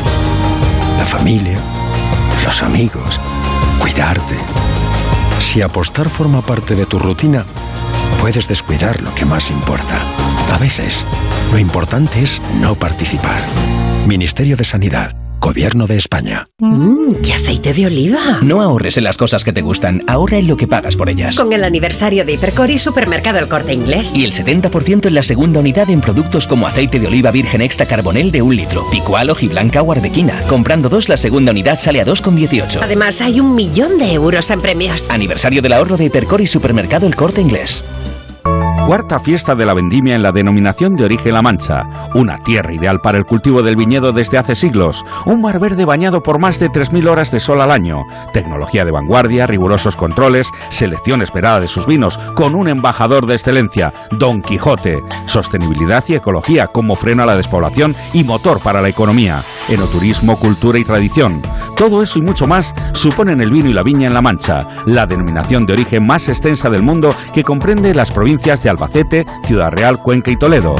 La 0.97 1.05
familia, 1.05 1.59
los 2.43 2.61
amigos, 2.61 3.19
cuidarte. 3.79 4.35
Si 5.39 5.61
apostar 5.61 6.09
forma 6.09 6.41
parte 6.41 6.75
de 6.75 6.85
tu 6.85 6.99
rutina, 6.99 7.45
puedes 8.19 8.47
descuidar 8.47 9.01
lo 9.01 9.13
que 9.15 9.25
más 9.25 9.49
importa. 9.49 10.01
A 10.51 10.57
veces, 10.57 11.05
lo 11.51 11.57
importante 11.57 12.21
es 12.21 12.41
no 12.59 12.75
participar. 12.75 13.41
Ministerio 14.07 14.57
de 14.57 14.63
Sanidad. 14.63 15.20
Gobierno 15.41 15.87
de 15.87 15.97
España. 15.97 16.47
Mmm, 16.59 17.15
¿qué 17.23 17.33
aceite 17.33 17.73
de 17.73 17.87
oliva? 17.87 18.37
No 18.43 18.61
ahorres 18.61 18.99
en 18.99 19.03
las 19.03 19.17
cosas 19.17 19.43
que 19.43 19.51
te 19.51 19.61
gustan, 19.61 20.03
ahorra 20.05 20.37
en 20.37 20.45
lo 20.45 20.55
que 20.55 20.67
pagas 20.67 20.95
por 20.95 21.09
ellas. 21.09 21.35
Con 21.35 21.51
el 21.51 21.63
aniversario 21.63 22.23
de 22.25 22.33
Hipercor 22.33 22.69
y 22.69 22.77
Supermercado 22.77 23.39
El 23.39 23.47
Corte 23.47 23.73
Inglés. 23.73 24.15
Y 24.15 24.23
el 24.23 24.33
70% 24.33 25.07
en 25.07 25.15
la 25.15 25.23
segunda 25.23 25.59
unidad 25.59 25.89
en 25.89 25.99
productos 25.99 26.45
como 26.45 26.67
aceite 26.67 26.99
de 26.99 27.07
oliva 27.07 27.31
virgen 27.31 27.61
extra 27.61 27.87
carbonel 27.87 28.31
de 28.31 28.43
un 28.43 28.55
litro, 28.55 28.87
picual, 28.91 29.31
hojiblanca 29.31 29.81
o 29.81 29.91
arbequina. 29.91 30.43
Comprando 30.43 30.89
dos, 30.89 31.09
la 31.09 31.17
segunda 31.17 31.51
unidad 31.51 31.79
sale 31.79 32.01
a 32.01 32.05
2,18. 32.05 32.79
Además, 32.83 33.19
hay 33.19 33.39
un 33.39 33.55
millón 33.55 33.97
de 33.97 34.13
euros 34.13 34.51
en 34.51 34.61
premios. 34.61 35.09
Aniversario 35.09 35.63
del 35.63 35.73
ahorro 35.73 35.97
de 35.97 36.05
Hipercor 36.05 36.41
y 36.41 36.47
Supermercado 36.47 37.07
El 37.07 37.15
Corte 37.15 37.41
Inglés. 37.41 37.83
Cuarta 38.87 39.19
fiesta 39.19 39.55
de 39.55 39.65
la 39.65 39.73
vendimia 39.73 40.15
en 40.15 40.23
la 40.23 40.31
denominación 40.31 40.95
de 40.95 41.05
origen 41.05 41.33
La 41.33 41.41
Mancha, 41.41 42.09
una 42.13 42.37
tierra 42.39 42.73
ideal 42.73 42.99
para 42.99 43.17
el 43.17 43.25
cultivo 43.25 43.61
del 43.61 43.77
viñedo 43.77 44.11
desde 44.11 44.37
hace 44.37 44.55
siglos, 44.55 45.05
un 45.25 45.39
mar 45.41 45.59
verde 45.59 45.85
bañado 45.85 46.21
por 46.21 46.39
más 46.39 46.59
de 46.59 46.69
3.000 46.69 47.07
horas 47.07 47.31
de 47.31 47.39
sol 47.39 47.61
al 47.61 47.71
año, 47.71 48.03
tecnología 48.33 48.83
de 48.83 48.91
vanguardia, 48.91 49.47
rigurosos 49.47 49.95
controles, 49.95 50.51
selección 50.69 51.21
esperada 51.21 51.61
de 51.61 51.67
sus 51.67 51.85
vinos, 51.85 52.17
con 52.35 52.53
un 52.53 52.67
embajador 52.67 53.27
de 53.27 53.35
excelencia, 53.35 53.93
Don 54.11 54.41
Quijote, 54.41 55.01
sostenibilidad 55.25 56.03
y 56.07 56.15
ecología 56.15 56.67
como 56.67 56.95
freno 56.95 57.23
a 57.23 57.27
la 57.27 57.37
despoblación 57.37 57.95
y 58.11 58.25
motor 58.25 58.59
para 58.59 58.81
la 58.81 58.89
economía, 58.89 59.41
enoturismo, 59.69 60.37
cultura 60.37 60.79
y 60.79 60.83
tradición. 60.83 61.41
Todo 61.77 62.03
eso 62.03 62.19
y 62.19 62.23
mucho 62.23 62.45
más 62.45 62.75
suponen 62.93 63.41
el 63.41 63.51
vino 63.51 63.69
y 63.69 63.73
la 63.73 63.83
viña 63.83 64.07
en 64.07 64.13
La 64.13 64.21
Mancha, 64.21 64.67
la 64.85 65.05
denominación 65.05 65.65
de 65.65 65.73
origen 65.73 66.05
más 66.05 66.27
extensa 66.27 66.69
del 66.69 66.83
mundo 66.83 67.15
que 67.33 67.43
comprende 67.43 67.95
las 67.95 68.11
provincias 68.11 68.61
de 68.61 68.70
Albacete, 68.71 69.27
Ciudad 69.45 69.71
Real, 69.71 70.01
Cuenca 70.01 70.31
y 70.31 70.37
Toledo. 70.37 70.73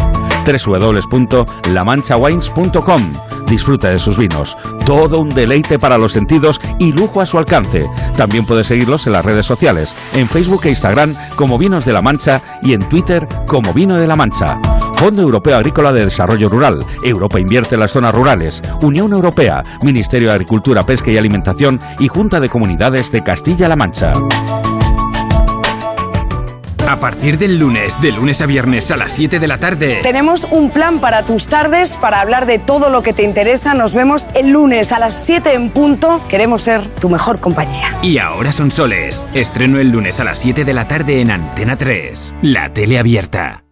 www.lamanchawines.com 0.65 3.11
Disfruta 3.51 3.89
de 3.89 3.99
sus 3.99 4.17
vinos. 4.17 4.57
Todo 4.85 5.19
un 5.19 5.29
deleite 5.29 5.77
para 5.77 5.97
los 5.97 6.13
sentidos 6.13 6.61
y 6.79 6.93
lujo 6.93 7.19
a 7.19 7.25
su 7.25 7.37
alcance. 7.37 7.85
También 8.15 8.45
puedes 8.45 8.67
seguirlos 8.67 9.07
en 9.07 9.13
las 9.13 9.25
redes 9.25 9.45
sociales, 9.45 9.93
en 10.13 10.29
Facebook 10.29 10.61
e 10.63 10.69
Instagram 10.69 11.15
como 11.35 11.57
Vinos 11.57 11.83
de 11.83 11.91
la 11.91 12.01
Mancha 12.01 12.41
y 12.63 12.71
en 12.71 12.87
Twitter 12.87 13.27
como 13.47 13.73
Vino 13.73 13.97
de 13.97 14.07
la 14.07 14.15
Mancha. 14.15 14.57
Fondo 14.95 15.21
Europeo 15.21 15.57
Agrícola 15.57 15.91
de 15.91 16.05
Desarrollo 16.05 16.47
Rural. 16.47 16.85
Europa 17.03 17.39
invierte 17.39 17.75
en 17.75 17.81
las 17.81 17.91
zonas 17.91 18.15
rurales. 18.15 18.61
Unión 18.83 19.11
Europea, 19.11 19.63
Ministerio 19.81 20.29
de 20.29 20.35
Agricultura, 20.35 20.85
Pesca 20.85 21.11
y 21.11 21.17
Alimentación 21.17 21.79
y 21.99 22.07
Junta 22.07 22.39
de 22.39 22.49
Comunidades 22.49 23.11
de 23.11 23.23
Castilla-La 23.23 23.75
Mancha. 23.75 24.13
A 26.87 26.99
partir 26.99 27.37
del 27.37 27.57
lunes, 27.57 27.99
de 28.01 28.11
lunes 28.11 28.41
a 28.41 28.45
viernes 28.45 28.91
a 28.91 28.97
las 28.97 29.11
7 29.13 29.39
de 29.39 29.47
la 29.47 29.57
tarde. 29.57 29.99
Tenemos 30.01 30.45
un 30.49 30.71
plan 30.71 30.99
para 30.99 31.23
tus 31.23 31.47
tardes, 31.47 31.95
para 31.95 32.19
hablar 32.21 32.45
de 32.45 32.59
todo 32.59 32.89
lo 32.89 33.01
que 33.01 33.13
te 33.13 33.23
interesa. 33.23 33.73
Nos 33.73 33.93
vemos 33.93 34.27
el 34.35 34.49
lunes 34.49 34.91
a 34.91 34.99
las 34.99 35.25
7 35.25 35.53
en 35.53 35.69
punto. 35.69 36.21
Queremos 36.27 36.63
ser 36.63 36.87
tu 36.95 37.09
mejor 37.09 37.39
compañía. 37.39 37.89
Y 38.01 38.17
ahora 38.17 38.51
son 38.51 38.71
soles. 38.71 39.25
Estreno 39.33 39.79
el 39.79 39.89
lunes 39.89 40.19
a 40.19 40.23
las 40.23 40.39
7 40.39 40.65
de 40.65 40.73
la 40.73 40.87
tarde 40.87 41.21
en 41.21 41.31
Antena 41.31 41.77
3. 41.77 42.35
La 42.41 42.73
tele 42.73 42.99
abierta. 42.99 43.63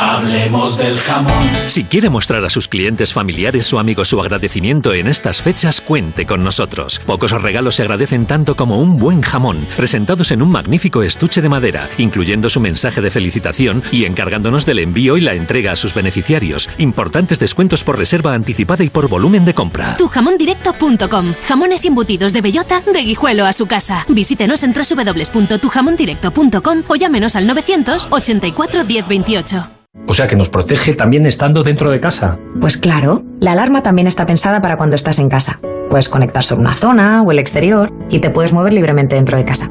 Hablemos 0.00 0.78
del 0.78 0.98
jamón. 1.00 1.50
Si 1.66 1.84
quiere 1.84 2.08
mostrar 2.08 2.44
a 2.44 2.48
sus 2.48 2.68
clientes 2.68 3.12
familiares 3.12 3.72
o 3.72 3.80
amigos 3.80 4.08
su 4.08 4.20
agradecimiento 4.20 4.94
en 4.94 5.08
estas 5.08 5.42
fechas, 5.42 5.80
cuente 5.80 6.24
con 6.24 6.44
nosotros. 6.44 7.00
Pocos 7.04 7.32
regalos 7.32 7.74
se 7.74 7.82
agradecen 7.82 8.26
tanto 8.26 8.54
como 8.54 8.78
un 8.78 8.98
buen 8.98 9.22
jamón, 9.22 9.66
presentados 9.76 10.30
en 10.30 10.42
un 10.42 10.50
magnífico 10.50 11.02
estuche 11.02 11.42
de 11.42 11.48
madera, 11.48 11.88
incluyendo 11.98 12.48
su 12.48 12.60
mensaje 12.60 13.00
de 13.00 13.10
felicitación 13.10 13.82
y 13.90 14.04
encargándonos 14.04 14.66
del 14.66 14.78
envío 14.78 15.16
y 15.16 15.20
la 15.20 15.34
entrega 15.34 15.72
a 15.72 15.76
sus 15.76 15.94
beneficiarios. 15.94 16.70
Importantes 16.78 17.40
descuentos 17.40 17.82
por 17.82 17.98
reserva 17.98 18.34
anticipada 18.34 18.84
y 18.84 18.90
por 18.90 19.08
volumen 19.08 19.44
de 19.44 19.54
compra. 19.54 19.96
Tujamondirecto.com. 19.96 21.34
Jamones 21.46 21.84
embutidos 21.84 22.32
de 22.32 22.40
bellota 22.40 22.80
de 22.80 23.00
guijuelo 23.00 23.46
a 23.46 23.52
su 23.52 23.66
casa. 23.66 24.06
Visítenos 24.08 24.62
en 24.62 24.74
www.tujamondirecto.com 24.74 26.82
o 26.86 26.94
llámenos 26.94 27.34
al 27.34 27.48
984 27.48 28.84
1028. 28.84 29.78
O 30.06 30.14
sea 30.14 30.26
que 30.26 30.36
nos 30.36 30.48
protege 30.48 30.94
también 30.94 31.26
estando 31.26 31.62
dentro 31.62 31.90
de 31.90 32.00
casa. 32.00 32.38
Pues 32.60 32.76
claro, 32.78 33.24
la 33.40 33.52
alarma 33.52 33.82
también 33.82 34.06
está 34.06 34.26
pensada 34.26 34.60
para 34.60 34.76
cuando 34.76 34.96
estás 34.96 35.18
en 35.18 35.28
casa. 35.28 35.60
Puedes 35.90 36.08
conectar 36.08 36.42
sobre 36.42 36.62
una 36.62 36.74
zona 36.74 37.22
o 37.22 37.30
el 37.30 37.38
exterior 37.38 37.92
y 38.10 38.20
te 38.20 38.30
puedes 38.30 38.52
mover 38.52 38.72
libremente 38.72 39.16
dentro 39.16 39.36
de 39.36 39.44
casa. 39.44 39.70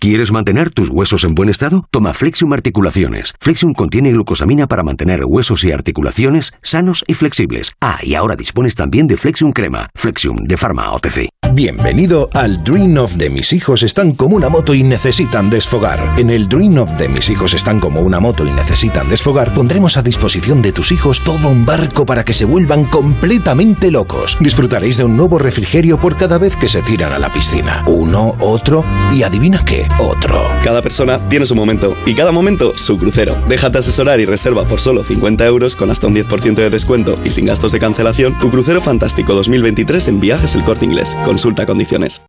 ¿Quieres 0.00 0.30
mantener 0.30 0.70
tus 0.70 0.90
huesos 0.90 1.24
en 1.24 1.34
buen 1.34 1.48
estado? 1.48 1.84
Toma 1.90 2.14
Flexium 2.14 2.52
Articulaciones. 2.52 3.34
Flexium 3.40 3.72
contiene 3.72 4.12
glucosamina 4.12 4.68
para 4.68 4.84
mantener 4.84 5.24
huesos 5.24 5.64
y 5.64 5.72
articulaciones 5.72 6.52
sanos 6.62 7.04
y 7.08 7.14
flexibles. 7.14 7.72
Ah, 7.80 7.98
y 8.04 8.14
ahora 8.14 8.36
dispones 8.36 8.76
también 8.76 9.08
de 9.08 9.16
Flexium 9.16 9.50
Crema. 9.50 9.88
Flexium 9.96 10.44
de 10.44 10.56
Pharma 10.56 10.92
OTC. 10.92 11.28
Bienvenido 11.54 12.28
al 12.34 12.62
Dream 12.62 12.98
of 12.98 13.14
de 13.14 13.30
mis 13.30 13.52
hijos 13.52 13.82
están 13.82 14.12
como 14.12 14.36
una 14.36 14.48
moto 14.48 14.74
y 14.74 14.82
necesitan 14.82 15.48
desfogar. 15.48 16.14
En 16.18 16.30
el 16.30 16.46
Dream 16.46 16.76
of 16.78 16.92
de 16.98 17.08
mis 17.08 17.30
hijos 17.30 17.54
están 17.54 17.80
como 17.80 18.00
una 18.00 18.20
moto 18.20 18.46
y 18.46 18.50
necesitan 18.50 19.08
desfogar, 19.08 19.54
pondremos 19.54 19.96
a 19.96 20.02
disposición 20.02 20.60
de 20.60 20.72
tus 20.72 20.92
hijos 20.92 21.22
todo 21.24 21.48
un 21.48 21.64
barco 21.64 22.04
para 22.04 22.24
que 22.24 22.34
se 22.34 22.44
vuelvan 22.44 22.84
completamente 22.84 23.90
locos. 23.90 24.36
Disfrutaréis 24.40 24.98
de 24.98 25.04
un 25.04 25.16
nuevo 25.16 25.38
refrigerio 25.38 25.98
por 25.98 26.16
cada 26.16 26.38
vez 26.38 26.54
que 26.54 26.68
se 26.68 26.82
tiran 26.82 27.12
a 27.12 27.18
la 27.18 27.32
piscina. 27.32 27.82
Uno, 27.86 28.36
otro 28.40 28.84
y 29.12 29.22
adivina 29.22 29.64
qué, 29.64 29.88
otro. 29.98 30.42
Cada 30.62 30.82
persona 30.82 31.18
tiene 31.28 31.46
su 31.46 31.54
momento 31.54 31.96
y 32.04 32.14
cada 32.14 32.30
momento 32.30 32.76
su 32.76 32.96
crucero. 32.96 33.42
Déjate 33.48 33.78
asesorar 33.78 34.20
y 34.20 34.26
reserva 34.26 34.68
por 34.68 34.80
solo 34.80 35.02
50 35.02 35.46
euros 35.46 35.76
con 35.76 35.90
hasta 35.90 36.06
un 36.06 36.14
10% 36.14 36.54
de 36.54 36.70
descuento 36.70 37.18
y 37.24 37.30
sin 37.30 37.46
gastos 37.46 37.72
de 37.72 37.78
cancelación 37.78 38.36
tu 38.38 38.50
crucero 38.50 38.80
fantástico 38.80 39.34
2023 39.34 40.08
en 40.08 40.20
Viajes 40.20 40.54
El 40.54 40.64
Corte 40.64 40.84
Inglés. 40.84 41.16
Consulta 41.38 41.64
condiciones. 41.66 42.26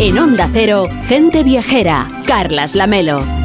En 0.00 0.18
Onda 0.18 0.50
Cero, 0.52 0.88
gente 1.06 1.44
viajera. 1.44 2.08
Carlas 2.26 2.74
Lamelo. 2.74 3.41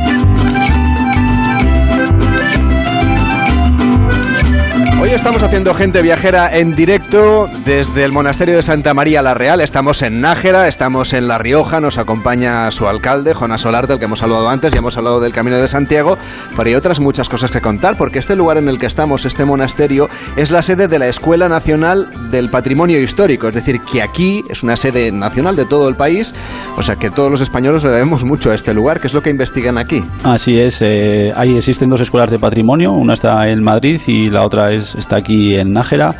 Hoy 4.99 5.11
estamos 5.11 5.43
haciendo 5.43 5.75
gente 5.75 6.01
viajera 6.01 6.57
en 6.57 6.75
directo 6.75 7.47
desde 7.63 8.03
el 8.03 8.11
monasterio 8.11 8.55
de 8.55 8.63
Santa 8.63 8.95
María 8.95 9.21
la 9.21 9.35
Real. 9.35 9.61
Estamos 9.61 10.01
en 10.01 10.21
Nájera, 10.21 10.67
estamos 10.67 11.13
en 11.13 11.27
La 11.27 11.37
Rioja, 11.37 11.79
nos 11.79 11.99
acompaña 11.99 12.71
su 12.71 12.87
alcalde, 12.87 13.35
Jonas 13.35 13.61
Solarte, 13.61 13.93
del 13.93 13.99
que 13.99 14.05
hemos 14.05 14.23
hablado 14.23 14.49
antes, 14.49 14.73
ya 14.73 14.79
hemos 14.79 14.97
hablado 14.97 15.19
del 15.19 15.33
Camino 15.33 15.57
de 15.57 15.67
Santiago, 15.67 16.17
pero 16.55 16.69
hay 16.69 16.73
otras 16.73 16.99
muchas 16.99 17.29
cosas 17.29 17.51
que 17.51 17.61
contar, 17.61 17.95
porque 17.95 18.17
este 18.17 18.35
lugar 18.35 18.57
en 18.57 18.69
el 18.69 18.79
que 18.79 18.87
estamos, 18.87 19.25
este 19.25 19.45
monasterio, 19.45 20.09
es 20.35 20.49
la 20.49 20.63
sede 20.63 20.87
de 20.87 20.97
la 20.97 21.07
Escuela 21.07 21.47
Nacional 21.47 22.09
del 22.31 22.49
Patrimonio 22.49 22.99
Histórico, 22.99 23.47
es 23.47 23.53
decir, 23.53 23.79
que 23.81 24.01
aquí 24.01 24.43
es 24.49 24.63
una 24.63 24.75
sede 24.75 25.11
nacional 25.11 25.55
de 25.55 25.65
todo 25.65 25.89
el 25.89 25.95
país, 25.95 26.33
o 26.75 26.81
sea 26.81 26.95
que 26.95 27.11
todos 27.11 27.29
los 27.29 27.41
españoles 27.41 27.83
le 27.83 27.91
debemos 27.91 28.23
mucho 28.23 28.49
a 28.49 28.55
este 28.55 28.73
lugar, 28.73 28.99
que 28.99 29.05
es 29.05 29.13
lo 29.13 29.21
que 29.21 29.29
investigan 29.29 29.77
aquí. 29.77 30.03
Así 30.23 30.59
es, 30.59 30.81
eh, 30.81 31.33
existen 31.55 31.87
dos 31.87 32.01
escuelas 32.01 32.31
de 32.31 32.39
patrimonio, 32.39 32.93
una 32.93 33.13
está 33.13 33.47
en 33.47 33.63
Madrid 33.63 34.01
y 34.07 34.31
la 34.31 34.43
otra 34.43 34.71
es 34.73 34.86
está 34.95 35.17
aquí 35.17 35.55
en 35.55 35.73
Nájera. 35.73 36.15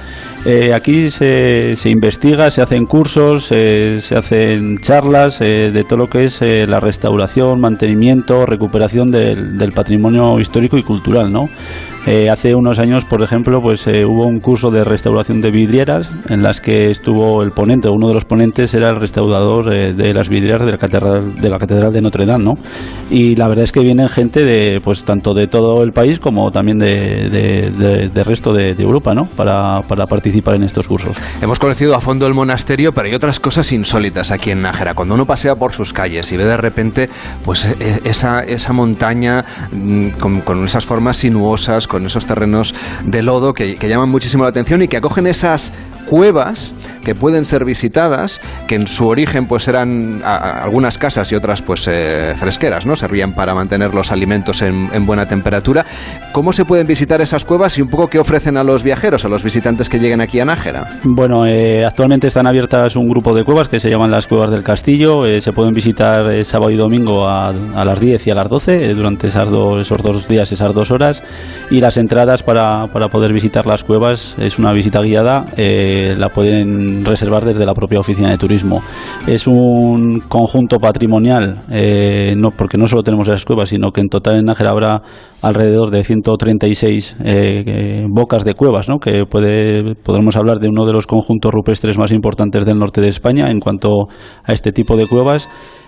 Eh, 0.45 0.74
aquí 0.74 1.09
se, 1.09 1.76
se, 1.76 1.89
investiga, 1.89 2.49
se 2.51 2.61
hacen 2.61 2.86
cursos, 2.86 3.51
eh, 3.51 3.97
se 3.99 4.15
hacen 4.15 4.78
charlas 4.78 5.41
eh, 5.41 5.72
de 5.74 5.84
todo 5.84 5.99
lo 5.99 6.07
que 6.07 6.24
es 6.24 6.41
la 6.41 6.80
restauración, 6.80 7.59
mantenimiento, 7.59 8.45
recuperación 8.45 9.11
del, 9.11 9.57
del, 9.57 9.72
patrimonio 9.72 10.39
histórico 10.39 10.78
y 10.78 10.84
cultural, 10.84 11.32
¿no? 11.32 11.49
Eh, 12.08 12.30
hace 12.30 12.55
unos 12.55 12.80
años, 12.80 13.03
por 13.03 13.22
ejemplo, 13.22 13.62
pues 13.62 13.86
eh, 13.86 14.03
hubo 14.08 14.26
un 14.26 14.39
curso 14.39 14.72
de 14.72 14.86
restauración 14.86 15.41
de 15.41 15.51
vidrieras 15.51 16.10
en 16.30 16.41
las 16.41 16.62
que 16.62 16.89
estuvo 16.89 17.43
el 17.43 17.51
ponente, 17.51 17.89
uno 17.89 18.08
de 18.08 18.14
los 18.14 18.24
ponentes 18.24 18.74
era 18.74 18.91
el 18.91 18.95
restaurador 18.95 19.74
eh, 19.74 19.91
de 19.91 20.14
las 20.14 20.30
vidrieras 20.30 20.66
de 20.66 20.72
la 20.72 20.78
catedral 20.78 21.36
de 21.36 21.49
la 21.49 21.58
catedral 21.58 21.91
de 21.91 22.01
Notre 22.01 22.26
Dame, 22.26 22.45
¿no? 22.45 22.53
Y 23.10 23.36
la 23.36 23.49
verdad 23.49 23.66
es 23.66 23.72
que 23.74 23.82
vienen 23.82 24.08
gente 24.08 24.45
de, 24.45 24.80
pues 24.82 25.03
tanto 25.03 25.34
de 25.34 25.47
todo 25.47 25.84
el 25.84 25.91
país 25.91 26.20
como 26.20 26.49
también 26.51 26.78
de, 26.78 28.24
resto 28.26 28.53
de, 28.53 28.72
Europa, 28.78 29.14
¿no? 29.14 29.26
Para, 29.26 29.82
participar 29.82 30.55
en 30.55 30.64
estos 30.64 30.88
cursos. 30.88 31.18
Hemos 31.41 31.60
conocido 31.60 31.95
a 31.95 31.99
fondo 31.99 32.28
el 32.28 32.34
monasterio, 32.34 32.93
pero 32.93 33.08
hay 33.08 33.16
otras 33.16 33.39
cosas 33.39 33.72
insólitas 33.72 34.32
aquí 34.32 34.51
en 34.51 34.62
Nájera. 34.62 34.93
Cuando 34.93 35.16
uno 35.16 35.26
pasea 35.26 35.55
por 35.55 35.74
sus 35.74 35.91
calles 35.91 36.32
y 36.32 36.38
ve 36.38 36.45
de 36.45 36.58
repente, 36.58 37.10
pues 37.43 37.66
e, 37.66 38.01
esa, 38.05 38.43
esa 38.43 38.72
montaña 38.72 39.43
mm, 39.72 40.10
con, 40.20 40.66
esas 40.66 40.86
formas 40.86 41.18
sinuosas, 41.18 41.88
esos 42.06 42.26
terrenos 42.26 42.74
de 43.06 43.22
lodo 43.22 43.54
que, 43.54 43.78
llaman 43.88 44.10
muchísimo 44.10 44.43
la 44.43 44.50
atención 44.50 44.82
y 44.82 44.88
que 44.88 44.98
acogen 44.98 45.28
esas 45.28 45.72
cuevas 46.08 46.74
que 47.04 47.16
pueden 47.16 47.45
ser 47.45 47.66
visitadas, 47.66 48.41
que 48.68 48.76
en 48.76 48.88
su 48.88 49.08
origen 49.08 49.48
pues 49.48 49.68
eran 49.68 50.22
algunas 50.24 50.98
casas 50.98 51.32
y 51.32 51.36
otras 51.36 51.62
pues 51.62 51.88
eh, 51.88 52.34
fresqueras, 52.38 52.86
¿no? 52.86 52.95
Servían 52.95 53.34
para 53.34 53.54
mantener 53.54 53.93
los 53.93 54.12
alimentos 54.12 54.62
en, 54.62 55.06
buena 55.06 55.26
temperatura. 55.26 55.86
¿Cómo 56.34 56.52
se 56.52 56.66
pueden 56.66 56.86
visitar 56.86 57.22
esas 57.22 57.45
cuevas 57.45 57.78
y 57.78 57.82
un 57.82 57.88
poco 57.88 58.08
qué 58.08 58.20
ofrecen 58.20 58.58
a 58.58 58.64
los 58.64 58.84
viajeros, 58.84 59.24
a 59.26 59.30
los 59.30 59.43
visitantes 59.43 59.89
que 59.89 60.00
lleguen 60.00 60.22
aquí 60.22 60.39
a 60.39 60.45
Nájera? 60.45 61.00
Bueno, 61.04 61.45
eh, 61.45 61.86
actualmente 61.86 62.28
están 62.28 62.45
abiertas 62.45 62.95
un 62.95 63.08
grupo 63.08 63.34
de 63.34 63.43
cuevas 63.43 63.70
que 63.70 63.80
se 63.80 63.89
llaman 63.89 64.12
las 64.12 64.28
Cuevas 64.28 64.52
del 64.52 64.64
Castillo. 64.64 65.26
Eh, 65.26 65.39
se 65.39 65.54
pueden 65.54 65.74
visitar 65.74 66.43
sábado 66.43 66.72
y 66.72 66.76
domingo 66.76 67.28
a, 67.28 67.54
las 67.54 68.00
10 68.00 68.28
y 68.28 68.32
a 68.32 68.36
las 68.36 68.50
12 68.50 68.93
durante 68.93 69.28
esas 69.28 69.48
esos 69.48 70.02
dos 70.02 70.28
días, 70.28 70.52
esas 70.52 70.74
dos 70.74 70.91
horas. 70.91 71.24
Y 71.70 71.80
las 71.88 71.96
entradas 71.96 72.44
para, 72.44 72.88
para 72.88 73.08
poder 73.08 73.32
visitar 73.32 73.66
las 73.66 73.86
cuevas 73.86 74.36
es 74.40 74.60
una 74.60 74.74
visita 74.74 75.00
guiada 75.00 75.46
la 76.18 76.28
pueden 76.28 77.06
reservar 77.06 77.46
desde 77.46 77.66
la 77.66 77.74
propia 77.74 78.00
oficina 78.00 78.30
de 78.30 78.38
turismo. 78.38 78.82
Es 79.26 79.48
un 79.48 80.20
conjunto 80.28 80.80
patrimonial, 80.80 81.60
eh, 81.72 82.34
no, 82.36 82.50
porque 82.52 82.78
no 82.78 82.88
solo 82.88 83.04
tenemos 83.04 83.26
esas 83.30 83.46
cuevas, 83.46 83.70
sino 83.70 83.92
que 83.92 84.02
en 84.02 84.10
total 84.10 84.36
en 84.36 84.46
Nájera 84.46 84.72
habrá 84.72 85.02
alrededor 85.42 85.90
de 85.90 86.04
136 86.04 87.16
eh, 87.24 88.06
bocas 88.10 88.44
de 88.44 88.54
cuevas, 88.54 88.90
¿no? 88.90 89.00
que 89.00 89.24
puede, 89.30 89.96
podremos 89.96 90.36
hablar 90.36 90.60
de 90.60 90.68
uno 90.68 90.86
de 90.86 90.92
los 90.92 91.08
conjuntos 91.08 91.54
rupestres 91.54 91.98
más 91.98 92.12
importantes 92.12 92.66
del 92.66 92.80
norte 92.80 93.00
de 93.00 93.08
España 93.08 93.50
en 93.50 93.62
cuanto 93.62 94.08
a 94.44 94.52
este 94.52 94.74
tipo 94.74 94.98
de 94.98 95.08
cuevas 95.08 95.48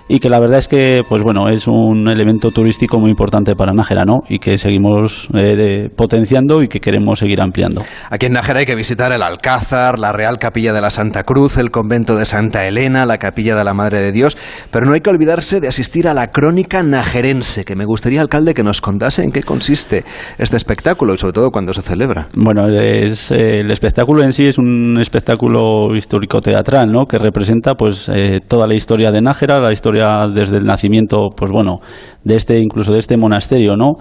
y 0.09 0.19
que 0.19 0.27
la 0.27 0.39
verdad 0.39 0.57
es 0.57 0.67
que 0.67 1.03
pues 1.07 1.23
bueno 1.23 1.49
es 1.49 1.67
un 1.67 2.09
elemento 2.09 2.49
turístico 2.49 2.99
muy 2.99 3.11
importante 3.11 3.55
para 3.55 3.73
Nájera 3.73 4.05
¿no? 4.05 4.23
y 4.27 4.39
que 4.39 4.57
seguimos 4.57 5.29
eh, 5.35 5.87
potenciando 5.95 6.63
y 6.63 6.67
que 6.67 6.79
queremos 6.79 7.19
seguir 7.19 7.41
ampliando. 7.41 7.83
Aquí 8.09 8.25
en 8.25 8.33
Nájera 8.33 8.59
hay 8.59 8.65
que 8.65 8.75
visitar 8.75 9.11
el 9.11 9.21
Alcázar, 9.21 9.99
la 9.99 10.11
Real 10.11 10.39
Capilla 10.39 10.73
de 10.73 10.81
la 10.81 10.89
Santa 10.89 11.23
Cruz, 11.23 11.57
el 11.57 11.69
convento 11.69 12.17
de 12.17 12.25
Santa 12.25 12.67
Elena, 12.67 13.05
la 13.05 13.19
Capilla 13.19 13.55
de 13.55 13.63
la 13.63 13.75
Madre 13.75 13.99
de 13.99 14.11
Dios, 14.11 14.37
pero 14.71 14.87
no 14.87 14.93
hay 14.93 15.01
que 15.01 15.11
olvidarse 15.11 15.61
de 15.61 15.67
asistir 15.67 16.07
a 16.07 16.15
la 16.15 16.31
crónica 16.31 16.81
najerense, 16.81 17.63
que 17.63 17.75
me 17.75 17.85
gustaría, 17.85 18.21
alcalde, 18.21 18.55
que 18.55 18.63
nos 18.63 18.81
contase 18.81 19.23
en 19.23 19.31
qué 19.31 19.43
consiste 19.43 20.03
este 20.39 20.57
espectáculo 20.57 21.13
y 21.13 21.17
sobre 21.17 21.33
todo 21.33 21.51
cuándo 21.51 21.71
se 21.73 21.83
celebra. 21.83 22.27
Bueno, 22.35 22.67
es, 22.67 23.31
eh, 23.31 23.59
el 23.59 23.69
espectáculo 23.69 24.23
en 24.23 24.33
sí 24.33 24.47
es 24.47 24.57
un 24.57 24.97
espectáculo 24.99 25.95
histórico 25.95 26.41
teatral, 26.41 26.91
¿no? 26.91 27.05
que 27.05 27.19
representa 27.19 27.75
pues 27.75 28.09
eh, 28.09 28.39
toda 28.47 28.65
la 28.65 28.73
historia 28.73 29.11
de 29.11 29.21
Nájera, 29.21 29.59
la 29.59 29.71
historia 29.71 29.98
desde 30.33 30.57
el 30.57 30.65
nacimiento, 30.65 31.29
pues 31.35 31.51
bueno, 31.51 31.79
de 32.23 32.35
este, 32.35 32.59
incluso 32.59 32.91
de 32.91 32.99
este 32.99 33.17
monasterio, 33.17 33.75
¿no? 33.75 33.97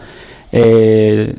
Eh, 0.50 1.34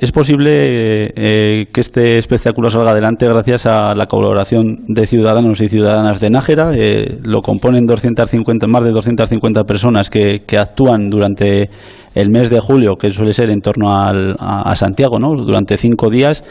es 0.00 0.12
posible 0.12 1.12
eh, 1.14 1.66
que 1.72 1.80
este 1.80 2.18
espectáculo 2.18 2.68
salga 2.68 2.90
adelante 2.90 3.28
gracias 3.28 3.66
a 3.66 3.94
la 3.94 4.06
colaboración 4.06 4.78
de 4.88 5.06
ciudadanos 5.06 5.60
y 5.60 5.68
ciudadanas 5.68 6.18
de 6.18 6.30
Nájera. 6.30 6.72
Eh, 6.74 7.18
lo 7.24 7.42
componen 7.42 7.86
250, 7.86 8.66
más 8.66 8.84
de 8.84 8.90
250 8.90 9.62
personas 9.64 10.10
que, 10.10 10.42
que, 10.44 10.58
actúan 10.58 11.08
durante 11.10 11.70
el 12.14 12.30
mes 12.30 12.50
de 12.50 12.58
julio, 12.58 12.96
que 12.96 13.10
suele 13.10 13.32
ser 13.32 13.50
en 13.50 13.60
torno 13.60 13.96
al, 13.96 14.34
a, 14.38 14.68
a 14.68 14.74
Santiago, 14.74 15.18
¿no? 15.18 15.28
durante 15.36 15.76
cinco 15.76 16.10
días 16.10 16.42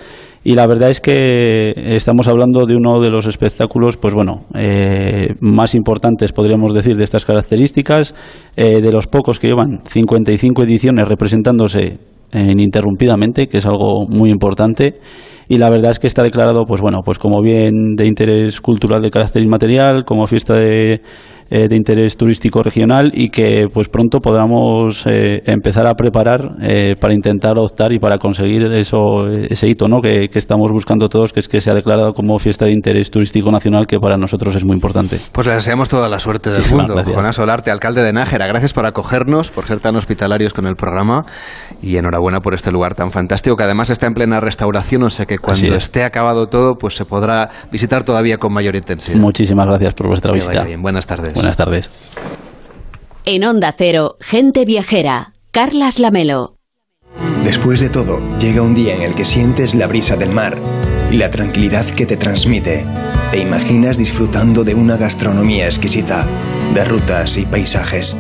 y 0.47 0.53
la 0.53 0.67
verdad 0.67 0.91
es 0.91 1.01
que 1.01 1.73
estamos 1.75 2.27
hablando 2.27 2.67
de 2.67 2.75
uno 2.75 2.99
de 2.99 3.09
los 3.09 3.25
espectáculos, 3.25 3.97
pues 3.97 4.13
bueno, 4.13 4.45
eh, 4.53 5.33
más 5.39 5.73
importantes, 5.73 6.33
podríamos 6.33 6.71
decir, 6.71 6.95
de 6.97 7.03
estas 7.03 7.25
características, 7.25 8.13
eh, 8.55 8.79
de 8.79 8.91
los 8.91 9.07
pocos 9.07 9.39
que 9.39 9.47
llevan 9.47 9.79
55 9.83 10.61
ediciones 10.61 11.07
representándose 11.07 11.97
ininterrumpidamente, 12.31 13.47
que 13.47 13.57
es 13.57 13.65
algo 13.65 14.05
muy 14.07 14.29
importante. 14.29 14.99
Y 15.47 15.57
la 15.57 15.71
verdad 15.71 15.91
es 15.91 15.99
que 15.99 16.07
está 16.07 16.21
declarado 16.21 16.65
pues 16.65 16.81
bueno 16.81 16.99
pues 17.05 17.19
como 17.19 17.41
bien 17.41 17.95
de 17.95 18.07
interés 18.07 18.61
cultural 18.61 19.01
de 19.01 19.11
carácter 19.11 19.43
inmaterial 19.43 20.03
como 20.03 20.25
fiesta 20.25 20.55
de 20.55 21.01
eh, 21.51 21.67
de 21.67 21.75
interés 21.75 22.17
turístico 22.17 22.63
regional 22.63 23.11
y 23.13 23.29
que 23.29 23.67
pues 23.71 23.87
pronto 23.87 24.19
podamos 24.19 25.05
eh, 25.05 25.43
empezar 25.45 25.85
a 25.85 25.93
preparar 25.93 26.55
eh, 26.63 26.95
para 26.99 27.13
intentar 27.13 27.59
optar 27.59 27.93
y 27.93 27.99
para 27.99 28.17
conseguir 28.17 28.63
eso 28.73 29.27
ese 29.27 29.67
hito 29.67 29.87
¿no? 29.87 29.99
que, 29.99 30.27
estamos 30.33 30.71
buscando 30.71 31.07
todos 31.07 31.33
que 31.33 31.41
es 31.41 31.47
que 31.47 31.61
sea 31.61 31.75
declarado 31.75 32.13
como 32.13 32.39
fiesta 32.39 32.65
de 32.65 32.71
interés 32.71 33.11
turístico 33.11 33.51
nacional 33.51 33.85
que 33.85 33.99
para 33.99 34.17
nosotros 34.17 34.55
es 34.55 34.65
muy 34.65 34.73
importante. 34.73 35.19
Pues 35.31 35.45
le 35.45 35.53
deseamos 35.53 35.87
toda 35.87 36.09
la 36.09 36.17
suerte 36.17 36.49
del 36.49 36.67
mundo. 36.71 36.95
Juan 37.03 37.31
Solarte 37.31 37.69
alcalde 37.69 38.01
de 38.01 38.11
Nájera 38.11 38.47
gracias 38.47 38.73
por 38.73 38.87
acogernos 38.87 39.51
por 39.51 39.67
ser 39.67 39.79
tan 39.79 39.95
hospitalarios 39.97 40.51
con 40.51 40.65
el 40.65 40.75
programa 40.75 41.25
y 41.79 41.97
enhorabuena 41.97 42.39
por 42.39 42.55
este 42.55 42.71
lugar 42.71 42.95
tan 42.95 43.11
fantástico 43.11 43.55
que 43.55 43.63
además 43.63 43.91
está 43.91 44.07
en 44.07 44.15
plena 44.15 44.39
restauración 44.39 45.03
o 45.03 45.11
sea 45.11 45.27
que 45.27 45.37
cuando 45.37 45.75
esté 45.75 46.05
acabado 46.05 46.47
todo 46.47 46.73
pues 46.73 46.95
se 46.95 47.05
podrá 47.05 47.51
visitar 47.71 48.03
todavía 48.03 48.39
con 48.39 48.51
mayor 48.51 48.75
intensidad. 48.75 49.19
Muchísimas 49.19 49.67
gracias 49.67 49.93
por 49.93 50.07
vuestra 50.07 50.31
visita. 50.31 50.63
bien. 50.63 50.81
buenas 50.81 51.05
tardes 51.05 51.34
Buenas 51.35 51.57
tardes. 51.57 51.91
En 53.25 53.43
Onda 53.43 53.73
Cero, 53.77 54.17
Gente 54.21 54.65
Viajera, 54.65 55.33
Carlas 55.51 55.99
Lamelo. 55.99 56.55
Después 57.43 57.79
de 57.79 57.89
todo, 57.89 58.19
llega 58.39 58.61
un 58.61 58.73
día 58.73 58.95
en 58.95 59.01
el 59.01 59.15
que 59.15 59.25
sientes 59.25 59.75
la 59.75 59.87
brisa 59.87 60.15
del 60.15 60.31
mar 60.31 60.57
y 61.11 61.17
la 61.17 61.29
tranquilidad 61.29 61.85
que 61.85 62.05
te 62.05 62.17
transmite. 62.17 62.85
Te 63.31 63.39
imaginas 63.39 63.97
disfrutando 63.97 64.63
de 64.63 64.75
una 64.75 64.97
gastronomía 64.97 65.65
exquisita, 65.65 66.25
de 66.73 66.85
rutas 66.85 67.37
y 67.37 67.45
paisajes. 67.45 68.15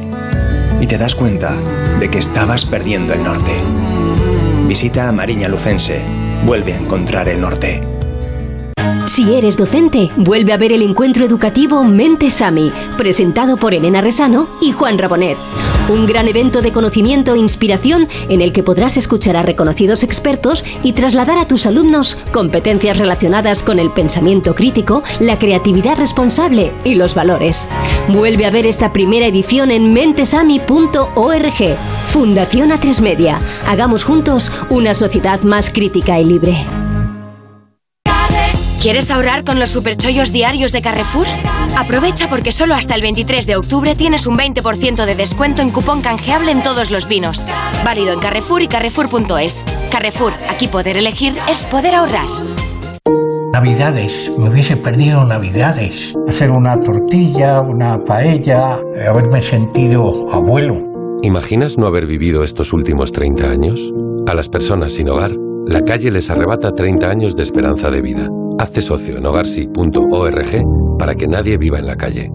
Y 0.79 0.87
te 0.87 0.97
das 0.97 1.15
cuenta 1.15 1.55
de 1.99 2.11
que 2.11 2.19
estabas 2.19 2.65
perdiendo 2.65 3.13
el 3.13 3.23
norte. 3.23 3.51
Visita 4.67 5.07
a 5.07 5.11
Mariña 5.11 5.47
Lucense. 5.47 6.01
Vuelve 6.45 6.73
a 6.73 6.77
encontrar 6.77 7.29
el 7.29 7.39
norte. 7.39 7.94
Si 9.07 9.33
eres 9.33 9.55
docente, 9.55 10.11
vuelve 10.17 10.51
a 10.51 10.57
ver 10.57 10.73
el 10.73 10.81
encuentro 10.81 11.23
educativo 11.23 11.83
Mente 11.83 12.29
Sami, 12.31 12.71
presentado 12.97 13.55
por 13.55 13.73
Elena 13.73 14.01
Resano 14.01 14.49
y 14.61 14.71
Juan 14.73 14.97
Rabonet. 14.97 15.37
Un 15.87 16.05
gran 16.05 16.27
evento 16.27 16.61
de 16.61 16.71
conocimiento 16.71 17.33
e 17.33 17.37
inspiración 17.37 18.07
en 18.27 18.41
el 18.41 18.51
que 18.51 18.63
podrás 18.63 18.97
escuchar 18.97 19.37
a 19.37 19.43
reconocidos 19.43 20.03
expertos 20.03 20.65
y 20.81 20.93
trasladar 20.93 21.37
a 21.37 21.47
tus 21.47 21.65
alumnos 21.65 22.17
competencias 22.33 22.97
relacionadas 22.97 23.61
con 23.61 23.79
el 23.79 23.91
pensamiento 23.91 24.55
crítico, 24.55 25.03
la 25.19 25.39
creatividad 25.39 25.97
responsable 25.97 26.73
y 26.83 26.95
los 26.95 27.15
valores. 27.15 27.67
Vuelve 28.09 28.45
a 28.45 28.51
ver 28.51 28.65
esta 28.65 28.91
primera 28.91 29.27
edición 29.27 29.71
en 29.71 29.93
mentesami.org. 29.93 31.77
Fundación 32.09 32.71
A3 32.71 33.01
Media. 33.01 33.39
Hagamos 33.67 34.03
juntos 34.03 34.51
una 34.69 34.93
sociedad 34.93 35.41
más 35.41 35.69
crítica 35.69 36.19
y 36.19 36.25
libre. 36.25 36.84
¿Quieres 38.85 39.09
ahorrar 39.09 39.43
con 39.43 39.59
los 39.59 39.71
superchollos 39.71 40.31
diarios 40.31 40.71
de 40.71 40.83
Carrefour? 40.83 41.25
Aprovecha 41.75 42.29
porque 42.29 42.51
solo 42.51 42.75
hasta 42.75 42.93
el 42.93 43.01
23 43.01 43.47
de 43.47 43.55
octubre 43.55 43.95
tienes 43.95 44.27
un 44.27 44.37
20% 44.37 45.05
de 45.07 45.15
descuento 45.15 45.63
en 45.63 45.71
cupón 45.71 46.01
canjeable 46.01 46.51
en 46.51 46.61
todos 46.61 46.91
los 46.91 47.07
vinos. 47.07 47.49
Válido 47.83 48.13
en 48.13 48.19
Carrefour 48.19 48.61
y 48.61 48.67
Carrefour.es. 48.67 49.65
Carrefour, 49.89 50.33
aquí 50.51 50.67
poder 50.67 50.97
elegir 50.97 51.33
es 51.49 51.65
poder 51.65 51.95
ahorrar. 51.95 52.27
Navidades, 53.51 54.31
me 54.37 54.51
hubiese 54.51 54.77
perdido 54.77 55.23
Navidades. 55.23 56.13
Hacer 56.27 56.51
una 56.51 56.79
tortilla, 56.79 57.61
una 57.61 57.97
paella, 57.97 58.77
haberme 59.09 59.41
sentido 59.41 60.31
abuelo. 60.31 60.77
¿Imaginas 61.23 61.79
no 61.79 61.87
haber 61.87 62.05
vivido 62.05 62.43
estos 62.43 62.71
últimos 62.71 63.11
30 63.11 63.49
años? 63.49 63.91
A 64.27 64.35
las 64.35 64.47
personas 64.47 64.93
sin 64.93 65.09
hogar, 65.09 65.31
la 65.65 65.81
calle 65.81 66.11
les 66.11 66.29
arrebata 66.29 66.71
30 66.71 67.09
años 67.09 67.35
de 67.35 67.41
esperanza 67.41 67.89
de 67.89 68.01
vida. 68.01 68.29
Hazte 68.59 68.81
socio 68.81 69.17
en 69.17 69.25
hogarsi.org 69.25 70.97
para 70.97 71.15
que 71.15 71.27
nadie 71.27 71.57
viva 71.57 71.79
en 71.79 71.87
la 71.87 71.95
calle. 71.95 72.29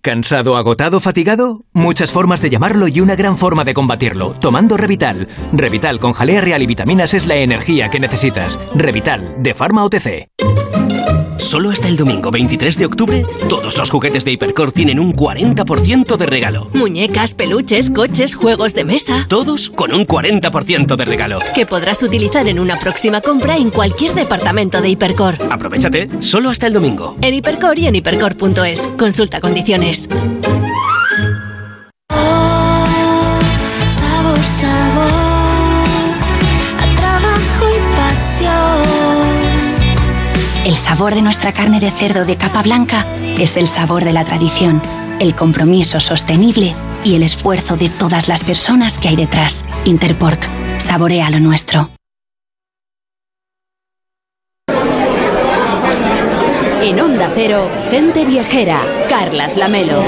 ¿Cansado, 0.00 0.56
agotado, 0.56 0.98
fatigado? 0.98 1.64
Muchas 1.74 2.10
formas 2.10 2.42
de 2.42 2.50
llamarlo 2.50 2.88
y 2.88 3.00
una 3.00 3.14
gran 3.14 3.38
forma 3.38 3.62
de 3.62 3.72
combatirlo, 3.72 4.34
tomando 4.34 4.76
Revital. 4.76 5.28
Revital 5.52 6.00
con 6.00 6.12
jalea 6.12 6.40
real 6.40 6.60
y 6.62 6.66
vitaminas 6.66 7.14
es 7.14 7.26
la 7.26 7.36
energía 7.36 7.88
que 7.88 8.00
necesitas. 8.00 8.58
Revital, 8.74 9.42
de 9.42 9.54
Pharma 9.54 9.84
OTC. 9.84 10.28
Solo 11.36 11.70
hasta 11.70 11.88
el 11.88 11.96
domingo 11.96 12.30
23 12.30 12.78
de 12.78 12.86
octubre, 12.86 13.24
todos 13.48 13.76
los 13.76 13.90
juguetes 13.90 14.24
de 14.24 14.32
Hipercor 14.32 14.72
tienen 14.72 14.98
un 14.98 15.14
40% 15.14 16.16
de 16.16 16.26
regalo. 16.26 16.68
Muñecas, 16.72 17.34
peluches, 17.34 17.90
coches, 17.90 18.34
juegos 18.34 18.74
de 18.74 18.84
mesa. 18.84 19.26
Todos 19.28 19.70
con 19.70 19.94
un 19.94 20.06
40% 20.06 20.96
de 20.96 21.04
regalo. 21.04 21.40
Que 21.54 21.66
podrás 21.66 22.02
utilizar 22.02 22.48
en 22.48 22.58
una 22.58 22.78
próxima 22.78 23.20
compra 23.20 23.56
en 23.56 23.70
cualquier 23.70 24.14
departamento 24.14 24.80
de 24.80 24.90
Hipercor. 24.90 25.36
Aprovechate, 25.50 26.08
solo 26.20 26.50
hasta 26.50 26.66
el 26.66 26.72
domingo. 26.72 27.16
En 27.20 27.34
Hipercor 27.34 27.78
y 27.78 27.86
en 27.86 27.96
hipercor.es. 27.96 28.88
Consulta 28.98 29.40
condiciones. 29.40 30.08
El 40.64 40.76
sabor 40.76 41.16
de 41.16 41.22
nuestra 41.22 41.50
carne 41.50 41.80
de 41.80 41.90
cerdo 41.90 42.24
de 42.24 42.36
capa 42.36 42.62
blanca 42.62 43.04
es 43.36 43.56
el 43.56 43.66
sabor 43.66 44.04
de 44.04 44.12
la 44.12 44.24
tradición, 44.24 44.80
el 45.18 45.34
compromiso 45.34 45.98
sostenible 45.98 46.72
y 47.02 47.16
el 47.16 47.24
esfuerzo 47.24 47.76
de 47.76 47.88
todas 47.88 48.28
las 48.28 48.44
personas 48.44 48.96
que 48.96 49.08
hay 49.08 49.16
detrás. 49.16 49.64
Interpork, 49.84 50.46
saborea 50.78 51.30
lo 51.30 51.40
nuestro. 51.40 51.90
En 56.80 57.00
Onda 57.00 57.32
Cero, 57.34 57.68
gente 57.90 58.24
viajera, 58.24 58.80
Carlas 59.08 59.56
Lamelo. 59.56 60.04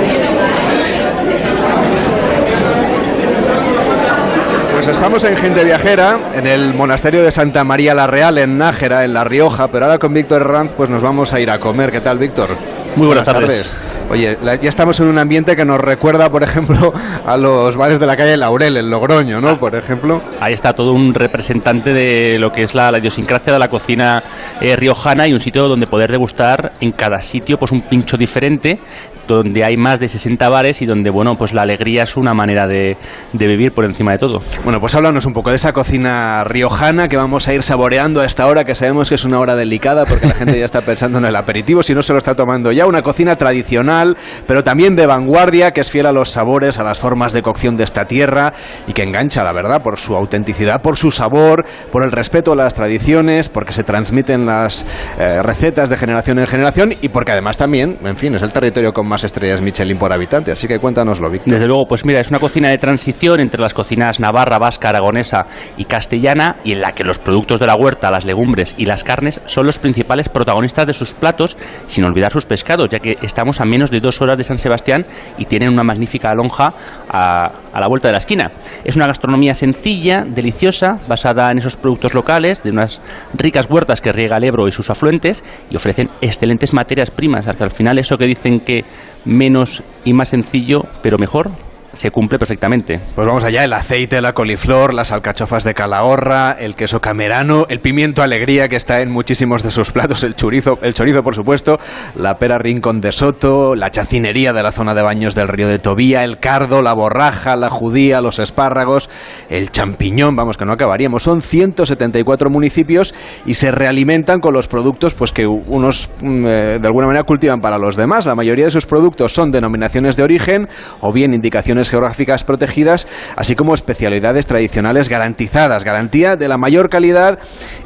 Pues 4.84 4.98
estamos 4.98 5.24
en 5.24 5.34
Gente 5.38 5.64
Viajera, 5.64 6.18
en 6.34 6.46
el 6.46 6.74
monasterio 6.74 7.22
de 7.22 7.32
Santa 7.32 7.64
María 7.64 7.94
la 7.94 8.06
Real, 8.06 8.36
en 8.36 8.58
Nájera, 8.58 9.04
en 9.06 9.14
La 9.14 9.24
Rioja, 9.24 9.68
pero 9.68 9.86
ahora 9.86 9.98
con 9.98 10.12
Víctor 10.12 10.42
Herranz 10.42 10.72
pues 10.76 10.90
nos 10.90 11.02
vamos 11.02 11.32
a 11.32 11.40
ir 11.40 11.50
a 11.50 11.58
comer. 11.58 11.90
¿Qué 11.90 12.02
tal, 12.02 12.18
Víctor? 12.18 12.50
Muy 12.94 13.06
buenas 13.06 13.24
tardes. 13.24 13.74
Oye, 14.10 14.36
la- 14.42 14.56
ya 14.56 14.68
estamos 14.68 15.00
en 15.00 15.06
un 15.06 15.18
ambiente 15.18 15.56
que 15.56 15.64
nos 15.64 15.80
recuerda, 15.80 16.28
por 16.30 16.42
ejemplo, 16.42 16.92
a 17.26 17.36
los 17.38 17.74
bares 17.78 17.98
de 17.98 18.04
la 18.06 18.14
calle 18.14 18.36
Laurel, 18.36 18.76
en 18.76 18.90
Logroño, 18.90 19.40
¿no? 19.40 19.58
Por 19.58 19.74
ejemplo. 19.74 20.20
Ahí 20.38 20.52
está 20.52 20.74
todo 20.74 20.92
un 20.92 21.14
representante 21.14 21.94
de 21.94 22.38
lo 22.38 22.52
que 22.52 22.62
es 22.62 22.74
la, 22.74 22.90
la 22.92 22.98
idiosincrasia 22.98 23.54
de 23.54 23.58
la 23.58 23.68
cocina 23.68 24.22
eh, 24.60 24.76
riojana 24.76 25.26
y 25.26 25.32
un 25.32 25.40
sitio 25.40 25.66
donde 25.66 25.86
poder 25.86 26.10
degustar 26.10 26.72
en 26.82 26.92
cada 26.92 27.22
sitio 27.22 27.56
pues 27.58 27.72
un 27.72 27.80
pincho 27.80 28.18
diferente, 28.18 28.78
donde 29.26 29.64
hay 29.64 29.76
más 29.76 29.98
de 30.00 30.08
60 30.08 30.48
bares 30.48 30.82
y 30.82 30.86
donde, 30.86 31.10
bueno, 31.10 31.34
pues 31.36 31.52
la 31.52 31.62
alegría 31.62 32.04
es 32.04 32.16
una 32.16 32.34
manera 32.34 32.66
de, 32.66 32.96
de 33.32 33.46
vivir 33.46 33.72
por 33.72 33.84
encima 33.84 34.12
de 34.12 34.18
todo. 34.18 34.42
Bueno, 34.64 34.80
pues 34.80 34.94
háblanos 34.94 35.26
un 35.26 35.32
poco 35.32 35.50
de 35.50 35.56
esa 35.56 35.72
cocina 35.72 36.44
riojana 36.44 37.08
que 37.08 37.16
vamos 37.16 37.48
a 37.48 37.54
ir 37.54 37.62
saboreando 37.62 38.20
a 38.20 38.24
esta 38.24 38.46
hora, 38.46 38.64
que 38.64 38.74
sabemos 38.74 39.08
que 39.08 39.14
es 39.14 39.24
una 39.24 39.40
hora 39.40 39.56
delicada 39.56 40.04
porque 40.04 40.26
la 40.26 40.34
gente 40.34 40.58
ya 40.58 40.64
está 40.64 40.80
pensando 40.80 41.18
en 41.18 41.24
el 41.24 41.36
aperitivo, 41.36 41.82
si 41.82 41.94
no 41.94 42.02
se 42.02 42.12
lo 42.12 42.18
está 42.18 42.34
tomando 42.34 42.72
ya. 42.72 42.86
Una 42.86 43.02
cocina 43.02 43.36
tradicional, 43.36 44.16
pero 44.46 44.64
también 44.64 44.96
de 44.96 45.06
vanguardia, 45.06 45.72
que 45.72 45.80
es 45.80 45.90
fiel 45.90 46.06
a 46.06 46.12
los 46.12 46.30
sabores, 46.30 46.78
a 46.78 46.82
las 46.82 46.98
formas 46.98 47.32
de 47.32 47.42
cocción 47.42 47.76
de 47.76 47.84
esta 47.84 48.06
tierra 48.06 48.52
y 48.86 48.92
que 48.92 49.02
engancha, 49.02 49.44
la 49.44 49.52
verdad, 49.52 49.82
por 49.82 49.98
su 49.98 50.16
autenticidad, 50.16 50.82
por 50.82 50.96
su 50.96 51.10
sabor, 51.10 51.64
por 51.92 52.02
el 52.02 52.12
respeto 52.12 52.52
a 52.52 52.56
las 52.56 52.74
tradiciones, 52.74 53.48
porque 53.48 53.72
se 53.72 53.84
transmiten 53.84 54.46
las 54.46 54.86
eh, 55.18 55.42
recetas 55.42 55.88
de 55.88 55.96
generación 55.96 56.38
en 56.38 56.46
generación 56.46 56.94
y 57.00 57.08
porque 57.08 57.32
además 57.32 57.56
también, 57.56 57.98
en 58.04 58.16
fin, 58.16 58.34
es 58.34 58.42
el 58.42 58.52
territorio 58.52 58.92
con 58.92 59.06
más 59.06 59.13
estrellas 59.22 59.60
Michelin 59.60 59.98
por 59.98 60.12
habitante. 60.12 60.50
Así 60.50 60.66
que 60.66 60.78
cuéntanoslo, 60.80 61.30
Víctor. 61.30 61.52
Desde 61.52 61.66
luego, 61.66 61.86
pues 61.86 62.04
mira, 62.04 62.20
es 62.20 62.30
una 62.30 62.40
cocina 62.40 62.70
de 62.70 62.78
transición 62.78 63.38
entre 63.38 63.60
las 63.60 63.74
cocinas 63.74 64.18
navarra, 64.18 64.58
vasca, 64.58 64.88
aragonesa 64.88 65.46
y 65.76 65.84
castellana 65.84 66.56
y 66.64 66.72
en 66.72 66.80
la 66.80 66.92
que 66.92 67.04
los 67.04 67.18
productos 67.18 67.60
de 67.60 67.66
la 67.66 67.76
huerta, 67.76 68.10
las 68.10 68.24
legumbres 68.24 68.74
y 68.78 68.86
las 68.86 69.04
carnes 69.04 69.40
son 69.44 69.66
los 69.66 69.78
principales 69.78 70.28
protagonistas 70.28 70.86
de 70.86 70.92
sus 70.92 71.14
platos, 71.14 71.56
sin 71.86 72.04
olvidar 72.04 72.32
sus 72.32 72.46
pescados, 72.46 72.88
ya 72.90 72.98
que 72.98 73.16
estamos 73.22 73.60
a 73.60 73.64
menos 73.64 73.90
de 73.90 74.00
dos 74.00 74.20
horas 74.20 74.38
de 74.38 74.44
San 74.44 74.58
Sebastián 74.58 75.06
y 75.38 75.44
tienen 75.44 75.70
una 75.70 75.84
magnífica 75.84 76.32
lonja 76.34 76.72
a, 77.08 77.52
a 77.72 77.80
la 77.80 77.86
vuelta 77.86 78.08
de 78.08 78.12
la 78.12 78.18
esquina. 78.18 78.50
Es 78.84 78.96
una 78.96 79.06
gastronomía 79.06 79.54
sencilla, 79.54 80.24
deliciosa, 80.26 80.98
basada 81.06 81.50
en 81.50 81.58
esos 81.58 81.76
productos 81.76 82.14
locales, 82.14 82.62
de 82.62 82.70
unas 82.70 83.02
ricas 83.34 83.68
huertas 83.68 84.00
que 84.00 84.12
riega 84.12 84.36
el 84.36 84.44
Ebro 84.44 84.66
y 84.66 84.72
sus 84.72 84.90
afluentes 84.90 85.44
y 85.70 85.76
ofrecen 85.76 86.08
excelentes 86.20 86.72
materias 86.72 87.10
primas, 87.10 87.44
que 87.44 87.64
al 87.64 87.70
final 87.70 87.98
eso 87.98 88.16
que 88.16 88.26
dicen 88.26 88.60
que 88.60 88.84
menos 89.24 89.82
y 90.04 90.12
más 90.12 90.28
sencillo, 90.28 90.82
pero 91.02 91.18
mejor, 91.18 91.50
se 91.94 92.10
cumple 92.10 92.38
perfectamente. 92.38 93.00
Pues 93.14 93.26
vamos 93.26 93.44
allá, 93.44 93.64
el 93.64 93.72
aceite, 93.72 94.20
la 94.20 94.32
coliflor, 94.32 94.94
las 94.94 95.12
alcachofas 95.12 95.64
de 95.64 95.74
Calahorra, 95.74 96.52
el 96.52 96.74
queso 96.74 97.00
camerano, 97.00 97.66
el 97.68 97.80
pimiento 97.80 98.22
alegría 98.22 98.68
que 98.68 98.76
está 98.76 99.00
en 99.00 99.10
muchísimos 99.10 99.62
de 99.62 99.70
sus 99.70 99.90
platos, 99.92 100.22
el 100.22 100.34
chorizo, 100.34 100.78
el 100.82 100.94
chorizo 100.94 101.22
por 101.22 101.34
supuesto, 101.34 101.78
la 102.14 102.38
pera 102.38 102.58
rincón 102.58 103.00
de 103.00 103.12
Soto, 103.12 103.74
la 103.74 103.90
chacinería 103.90 104.52
de 104.52 104.62
la 104.62 104.72
zona 104.72 104.94
de 104.94 105.02
baños 105.02 105.34
del 105.34 105.48
río 105.48 105.68
de 105.68 105.78
Tobía, 105.78 106.24
el 106.24 106.38
cardo, 106.38 106.82
la 106.82 106.92
borraja, 106.94 107.56
la 107.56 107.70
judía, 107.70 108.20
los 108.20 108.38
espárragos, 108.38 109.10
el 109.48 109.70
champiñón, 109.70 110.36
vamos 110.36 110.56
que 110.56 110.64
no 110.64 110.72
acabaríamos. 110.72 111.22
Son 111.22 111.42
174 111.42 112.50
municipios 112.50 113.14
y 113.46 113.54
se 113.54 113.70
realimentan 113.70 114.40
con 114.40 114.54
los 114.54 114.68
productos 114.68 115.14
pues 115.14 115.32
que 115.32 115.46
unos 115.46 116.10
mm, 116.20 116.46
eh, 116.46 116.78
de 116.80 116.86
alguna 116.86 117.06
manera 117.06 117.24
cultivan 117.24 117.60
para 117.60 117.78
los 117.78 117.96
demás. 117.96 118.26
La 118.26 118.34
mayoría 118.34 118.66
de 118.66 118.70
sus 118.70 118.86
productos 118.86 119.32
son 119.32 119.50
denominaciones 119.52 120.16
de 120.16 120.22
origen 120.22 120.68
o 121.00 121.12
bien 121.12 121.34
indicaciones 121.34 121.83
geográficas 121.90 122.44
protegidas, 122.44 123.06
así 123.36 123.54
como 123.56 123.74
especialidades 123.74 124.46
tradicionales 124.46 125.08
garantizadas, 125.08 125.84
garantía 125.84 126.36
de 126.36 126.48
la 126.48 126.58
mayor 126.58 126.88
calidad 126.90 127.38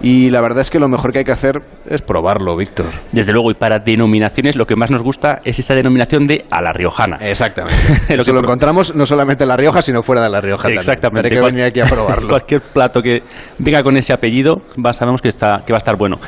y 0.03 0.31
la 0.31 0.41
verdad 0.41 0.61
es 0.61 0.71
que 0.71 0.79
lo 0.79 0.89
mejor 0.89 1.13
que 1.13 1.19
hay 1.19 1.25
que 1.25 1.33
hacer 1.33 1.63
es 1.89 2.03
probarlo, 2.03 2.57
Víctor. 2.57 2.87
Desde 3.13 3.33
luego, 3.33 3.51
y 3.51 3.55
para 3.55 3.79
denominaciones 3.79 4.57
lo 4.57 4.67
que 4.67 4.77
más 4.77 4.91
nos 4.91 5.03
gusta 5.03 5.41
es 5.45 5.59
esa 5.59 5.75
denominación 5.75 6.27
de 6.27 6.45
a 6.51 6.61
la 6.63 6.73
riojana. 6.73 7.17
Exactamente. 7.21 7.79
Lo 8.17 8.25
que 8.25 8.33
lo 8.33 8.41
encontramos 8.41 8.95
no 8.95 9.07
solamente 9.07 9.45
en 9.45 9.49
La 9.49 9.57
Rioja, 9.57 9.81
sino 9.83 10.03
fuera 10.03 10.23
de 10.23 10.29
La 10.29 10.41
Rioja 10.41 10.65
también. 10.65 10.81
Exactamente. 10.81 11.29
Tendré 11.29 11.41
que 11.41 11.47
venir 11.53 11.65
aquí 11.65 11.81
a 11.81 11.85
probarlo. 11.85 12.29
Cualquier 12.31 12.61
plato 12.61 13.01
que 13.03 13.23
venga 13.59 13.83
con 13.83 13.97
ese 13.97 14.13
apellido, 14.13 14.63
va- 14.85 14.93
sabemos 14.93 15.23
que, 15.23 15.29
está, 15.29 15.63
que 15.67 15.73
va 15.73 15.77
a 15.77 15.79
estar 15.79 15.97
bueno. 15.97 16.19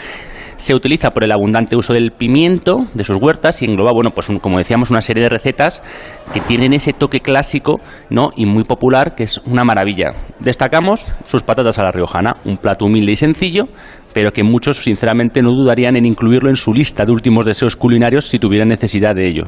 Se 0.61 0.75
utiliza 0.75 1.13
por 1.13 1.25
el 1.25 1.33
abundante 1.33 1.75
uso 1.75 1.95
del 1.95 2.11
pimiento 2.11 2.81
de 2.93 3.03
sus 3.03 3.17
huertas 3.19 3.63
y 3.63 3.65
engloba, 3.65 3.93
bueno, 3.95 4.11
pues 4.11 4.29
un- 4.29 4.39
como 4.41 4.59
decíamos, 4.59 4.91
una 4.91 5.01
serie 5.01 5.23
de 5.23 5.31
recetas 5.31 5.83
que 6.35 6.41
tienen 6.41 6.75
ese 6.75 6.93
toque 6.93 7.21
clásico, 7.21 7.81
¿no? 8.11 8.29
Y 8.37 8.45
muy 8.45 8.65
popular, 8.65 9.15
que 9.15 9.23
es 9.23 9.39
una 9.47 9.65
maravilla. 9.65 10.11
Destacamos 10.39 11.07
sus 11.25 11.43
patatas 11.43 11.79
a 11.79 11.85
la 11.85 11.93
riojana, 11.93 12.37
un 12.45 12.59
plato 12.59 12.85
humilde 12.85 13.13
y 13.13 13.17
sencillo, 13.17 13.69
pero 14.13 14.33
que 14.33 14.43
muchos, 14.45 14.77
sinceramente, 14.77 15.41
no 15.41 15.51
dudarían 15.53 15.97
en 15.97 16.05
incluirlo 16.05 16.51
en 16.51 16.57
su 16.57 16.75
lista 16.75 17.07
de 17.07 17.13
últimos 17.13 17.47
deseos 17.47 17.75
culinarios 17.75 18.27
si 18.27 18.39
tuvieran 18.39 18.69
necesidad 18.69 19.15
de 19.15 19.29
ello. 19.29 19.45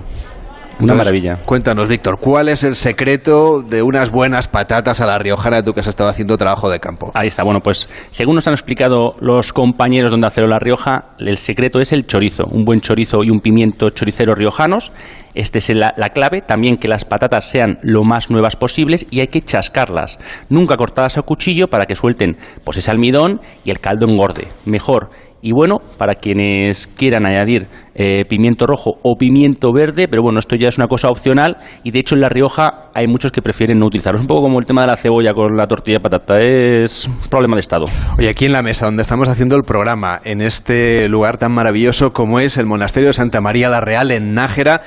Una 0.80 0.94
Entonces, 0.94 0.96
maravilla. 0.96 1.36
Cuéntanos, 1.44 1.88
Víctor, 1.88 2.18
¿cuál 2.18 2.48
es 2.48 2.64
el 2.64 2.74
secreto 2.74 3.62
de 3.62 3.82
unas 3.82 4.10
buenas 4.10 4.48
patatas 4.48 5.00
a 5.00 5.06
la 5.06 5.18
riojana 5.18 5.62
tú 5.62 5.72
que 5.72 5.80
has 5.80 5.86
estado 5.86 6.10
haciendo 6.10 6.36
trabajo 6.36 6.70
de 6.70 6.80
campo? 6.80 7.12
Ahí 7.14 7.28
está. 7.28 7.44
Bueno, 7.44 7.60
pues 7.60 7.88
según 8.10 8.34
nos 8.34 8.46
han 8.46 8.54
explicado 8.54 9.12
los 9.20 9.52
compañeros 9.52 10.10
de 10.10 10.14
Onda 10.14 10.30
Cero 10.30 10.46
La 10.46 10.58
Rioja, 10.58 11.14
el 11.18 11.36
secreto 11.36 11.78
es 11.80 11.92
el 11.92 12.06
chorizo. 12.06 12.44
Un 12.50 12.64
buen 12.64 12.80
chorizo 12.80 13.22
y 13.22 13.30
un 13.30 13.40
pimiento 13.40 13.90
choricero 13.90 14.34
riojanos. 14.34 14.92
Este 15.34 15.58
es 15.58 15.74
la, 15.74 15.94
la 15.96 16.10
clave. 16.10 16.42
También 16.42 16.76
que 16.76 16.88
las 16.88 17.04
patatas 17.04 17.48
sean 17.48 17.78
lo 17.82 18.02
más 18.04 18.30
nuevas 18.30 18.56
posibles 18.56 19.06
y 19.10 19.20
hay 19.20 19.28
que 19.28 19.42
chascarlas. 19.42 20.18
Nunca 20.48 20.76
cortadas 20.76 21.18
a 21.18 21.22
cuchillo 21.22 21.68
para 21.68 21.86
que 21.86 21.94
suelten 21.94 22.36
pues 22.64 22.78
ese 22.78 22.90
almidón 22.90 23.40
y 23.64 23.70
el 23.70 23.78
caldo 23.78 24.06
engorde. 24.06 24.48
Mejor. 24.66 25.10
Y 25.44 25.50
bueno, 25.52 25.78
para 25.98 26.14
quienes 26.14 26.86
quieran 26.86 27.26
añadir 27.26 27.66
eh, 27.94 28.24
pimiento 28.26 28.64
rojo 28.64 28.92
o 29.02 29.16
pimiento 29.16 29.72
verde, 29.72 30.06
pero 30.08 30.22
bueno, 30.22 30.38
esto 30.38 30.54
ya 30.54 30.68
es 30.68 30.78
una 30.78 30.86
cosa 30.86 31.08
opcional 31.08 31.56
y 31.82 31.90
de 31.90 31.98
hecho 31.98 32.14
en 32.14 32.20
La 32.20 32.28
Rioja 32.28 32.90
hay 32.94 33.08
muchos 33.08 33.32
que 33.32 33.42
prefieren 33.42 33.80
no 33.80 33.86
utilizarlo. 33.86 34.18
Es 34.18 34.22
un 34.22 34.28
poco 34.28 34.42
como 34.42 34.60
el 34.60 34.66
tema 34.66 34.82
de 34.82 34.86
la 34.86 34.96
cebolla 34.96 35.34
con 35.34 35.56
la 35.56 35.66
tortilla 35.66 35.98
de 35.98 36.02
patata, 36.02 36.40
es 36.40 37.10
problema 37.28 37.56
de 37.56 37.60
estado. 37.60 37.86
Oye, 38.18 38.28
aquí 38.28 38.44
en 38.44 38.52
la 38.52 38.62
mesa 38.62 38.86
donde 38.86 39.02
estamos 39.02 39.28
haciendo 39.28 39.56
el 39.56 39.64
programa, 39.64 40.20
en 40.24 40.42
este 40.42 41.08
lugar 41.08 41.38
tan 41.38 41.52
maravilloso 41.52 42.12
como 42.12 42.38
es 42.38 42.56
el 42.56 42.66
monasterio 42.66 43.08
de 43.08 43.14
Santa 43.14 43.40
María 43.40 43.68
la 43.68 43.80
Real 43.80 44.12
en 44.12 44.34
Nájera, 44.34 44.80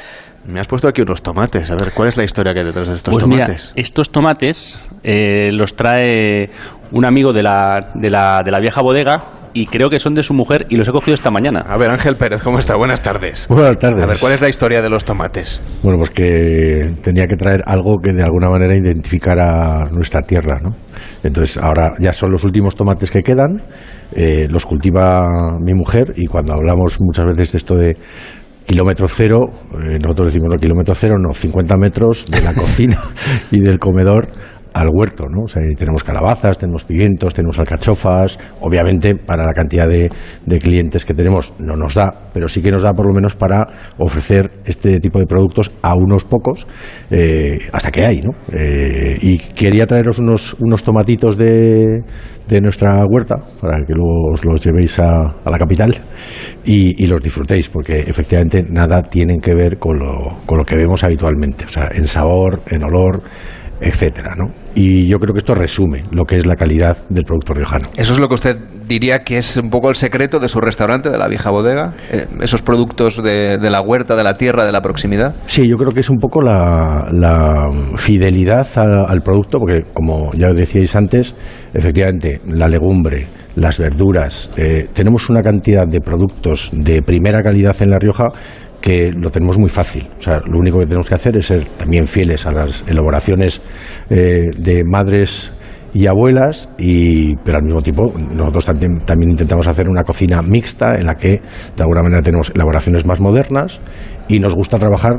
me 0.48 0.60
has 0.60 0.68
puesto 0.68 0.88
aquí 0.88 1.02
unos 1.02 1.24
tomates. 1.24 1.72
A 1.72 1.76
ver, 1.76 1.92
¿cuál 1.92 2.08
es 2.08 2.18
la 2.18 2.24
historia 2.24 2.54
que 2.54 2.60
hay 2.60 2.66
detrás 2.66 2.88
de 2.88 2.96
estos 2.96 3.14
Pues 3.14 3.26
mira, 3.28 3.46
tomates? 3.46 3.74
estos 3.76 4.12
tomates 4.12 4.90
eh, 5.04 5.50
los 5.52 5.76
trae 5.76 6.50
un 6.92 7.06
amigo 7.06 7.34
de 7.34 7.44
la, 7.44 7.92
de, 7.94 8.10
la, 8.10 8.42
de 8.44 8.52
la 8.52 8.60
vieja 8.60 8.82
bodega 8.82 9.18
y 9.56 9.68
creo 9.68 9.90
que 9.90 10.00
son 10.00 10.14
de 10.14 10.22
su 10.22 10.34
mujer 10.34 10.66
y 10.70 10.76
los 10.76 10.88
he 10.88 10.92
cogido 10.92 11.16
esta 11.16 11.32
mañana. 11.32 11.62
A 11.68 11.78
ver, 11.78 11.90
Ángel 11.90 12.18
Pérez, 12.18 12.44
¿cómo 12.44 12.60
está? 12.60 12.76
Buenas 12.76 13.02
tardes. 13.02 13.48
Buenas 13.48 13.80
tardes. 13.80 14.04
A 14.04 14.08
ver, 14.08 14.18
¿cuál 14.20 14.34
es 14.34 14.42
la 14.42 14.50
historia 14.50 14.82
de 14.82 14.90
los 14.90 15.06
tomates? 15.06 15.62
Bueno, 15.82 15.98
pues 15.98 16.10
que 16.10 16.94
tenía 17.02 17.26
que 17.26 17.38
traer 17.38 17.64
algo 17.66 17.98
que 17.98 18.12
de 18.12 18.22
alguna 18.22 18.50
manera 18.50 18.76
identificara 18.76 19.86
nuestra 19.92 20.22
tierra, 20.22 20.60
¿no? 20.62 20.76
Entonces 21.24 21.58
ahora 21.58 21.94
ya 22.00 22.12
son 22.12 22.32
los 22.32 22.44
últimos 22.44 22.76
tomates 22.76 23.10
que 23.10 23.22
quedan, 23.22 23.62
eh, 24.14 24.48
los 24.50 24.66
cultiva 24.66 25.24
mi 25.62 25.74
mujer 25.74 26.14
y 26.18 26.26
cuando 26.26 26.54
hablamos 26.54 26.98
muchas 27.00 27.26
veces 27.26 27.54
de 27.54 27.58
esto 27.58 27.76
de 27.76 27.94
kilómetro 28.66 29.08
cero, 29.08 29.40
eh, 29.74 30.00
nosotros 30.02 30.34
decimos 30.34 30.50
no 30.52 30.60
kilómetro 30.60 30.94
cero, 30.96 31.16
no, 31.18 31.34
50 31.34 31.78
metros 31.78 32.26
de 32.26 32.42
la 32.42 32.54
cocina 32.56 33.00
y 33.52 33.62
del 33.62 33.80
comedor 33.80 34.28
al 34.76 34.90
huerto, 34.92 35.28
¿no? 35.30 35.44
O 35.44 35.48
sea, 35.48 35.64
tenemos 35.78 36.04
calabazas, 36.04 36.58
tenemos 36.58 36.84
pimientos, 36.84 37.34
tenemos 37.34 37.58
alcachofas. 37.58 38.38
Obviamente, 38.60 39.16
para 39.16 39.46
la 39.46 39.54
cantidad 39.54 39.88
de, 39.88 40.12
de 40.46 40.60
clientes 40.60 41.06
que 41.06 41.14
tenemos 41.14 41.54
no 41.60 41.78
nos 41.78 41.96
da, 41.96 42.30
pero 42.34 42.50
sí 42.50 42.62
que 42.62 42.72
nos 42.72 42.84
da 42.84 42.92
por 42.92 43.08
lo 43.08 43.14
menos 43.14 43.38
para 43.38 43.66
ofrecer 43.98 44.52
este 44.66 45.00
tipo 45.00 45.18
de 45.18 45.28
productos 45.28 45.72
a 45.82 45.96
unos 45.96 46.26
pocos, 46.26 46.68
eh, 47.10 47.58
hasta 47.72 47.90
que 47.90 48.06
hay, 48.06 48.20
¿no? 48.20 48.32
Eh, 48.52 49.18
y 49.22 49.38
quería 49.38 49.88
traeros 49.88 50.20
unos, 50.20 50.58
unos 50.60 50.84
tomatitos 50.84 51.38
de, 51.38 52.04
de 52.46 52.62
nuestra 52.62 53.06
huerta 53.06 53.38
para 53.62 53.78
que 53.86 53.94
luego 53.94 54.34
os 54.34 54.44
los 54.44 54.62
llevéis 54.62 55.00
a, 55.00 55.38
a 55.46 55.50
la 55.50 55.58
capital 55.58 55.96
y, 56.66 57.02
y 57.02 57.08
los 57.08 57.22
disfrutéis, 57.22 57.70
porque 57.70 58.00
efectivamente 58.00 58.62
nada 58.70 59.02
tienen 59.02 59.40
que 59.40 59.56
ver 59.56 59.78
con 59.78 59.98
lo, 59.98 60.40
con 60.46 60.58
lo 60.58 60.66
que 60.66 60.76
vemos 60.76 61.02
habitualmente, 61.06 61.64
o 61.64 61.70
sea, 61.70 61.90
en 61.94 62.08
sabor, 62.08 62.60
en 62.70 62.84
olor, 62.84 63.22
etcétera, 63.80 64.34
¿no? 64.36 64.52
Y 64.74 65.08
yo 65.08 65.18
creo 65.18 65.34
que 65.34 65.40
esto 65.40 65.54
resume 65.54 66.04
lo 66.12 66.26
que 66.26 66.36
es 66.36 66.46
la 66.46 66.56
calidad 66.56 66.98
del 67.10 67.26
producto 67.26 67.54
riojano. 67.54 67.88
¿Eso 67.98 68.14
es 68.14 68.20
lo 68.20 68.28
que 68.28 68.34
usted 68.34 68.58
diría 68.88 69.24
que 69.24 69.38
es 69.38 69.58
un 69.58 69.70
poco 69.70 69.90
el 69.90 69.96
secreto 69.96 70.40
de 70.40 70.48
su 70.48 70.60
restaurante, 70.60 71.10
de 71.10 71.18
la 71.18 71.28
vieja 71.28 71.50
bodega? 71.52 71.94
Eh, 72.12 72.26
¿Esos 72.42 72.62
productos 72.62 73.22
de, 73.24 73.58
de 73.58 73.70
la 73.70 73.82
huerta, 73.82 74.16
de 74.16 74.24
la 74.24 74.36
tierra, 74.36 74.66
de 74.66 74.72
la 74.72 74.82
proximidad? 74.82 75.36
Sí, 75.46 75.64
yo 75.68 75.76
creo 75.76 75.92
que 75.92 76.02
es 76.02 76.10
un 76.10 76.18
poco 76.18 76.42
la, 76.42 77.08
la 77.12 77.68
fidelidad 77.98 78.68
al, 78.76 79.06
al 79.08 79.22
producto, 79.22 79.60
porque 79.60 79.82
como 79.94 80.32
ya 80.34 80.48
decíais 80.54 80.96
antes, 80.96 81.36
efectivamente, 81.74 82.42
la 82.48 82.68
legumbre, 82.68 83.28
las 83.56 83.80
verduras, 83.80 84.52
eh, 84.58 84.88
tenemos 84.94 85.30
una 85.30 85.42
cantidad 85.42 85.88
de 85.88 86.02
productos 86.02 86.72
de 86.74 87.02
primera 87.02 87.42
calidad 87.42 87.76
en 87.80 87.90
La 87.90 87.98
Rioja 88.00 88.26
que 88.86 89.12
lo 89.12 89.32
tenemos 89.32 89.58
muy 89.58 89.68
fácil. 89.68 90.08
O 90.20 90.22
sea, 90.22 90.38
lo 90.46 90.60
único 90.60 90.78
que 90.78 90.86
tenemos 90.86 91.10
que 91.10 91.16
hacer 91.16 91.36
es 91.38 91.48
ser 91.48 91.66
también 91.76 92.06
fieles 92.06 92.46
a 92.46 92.52
las 92.52 92.86
elaboraciones 92.88 93.60
eh, 94.12 94.42
de 94.56 94.84
madres 94.86 95.52
y 95.92 96.06
abuelas, 96.06 96.70
y, 96.78 97.36
pero 97.38 97.58
al 97.58 97.64
mismo 97.64 97.82
tiempo 97.82 98.14
nosotros 98.16 98.66
también, 98.66 99.00
también 99.04 99.32
intentamos 99.32 99.68
hacer 99.68 99.90
una 99.90 100.04
cocina 100.04 100.44
mixta 100.44 101.00
en 101.00 101.08
la 101.08 101.16
que 101.16 101.30
de 101.30 101.82
alguna 101.82 102.04
manera 102.04 102.22
tenemos 102.22 102.52
elaboraciones 102.54 103.08
más 103.08 103.20
modernas 103.20 103.80
y 104.28 104.38
nos 104.38 104.54
gusta 104.54 104.78
trabajar 104.78 105.14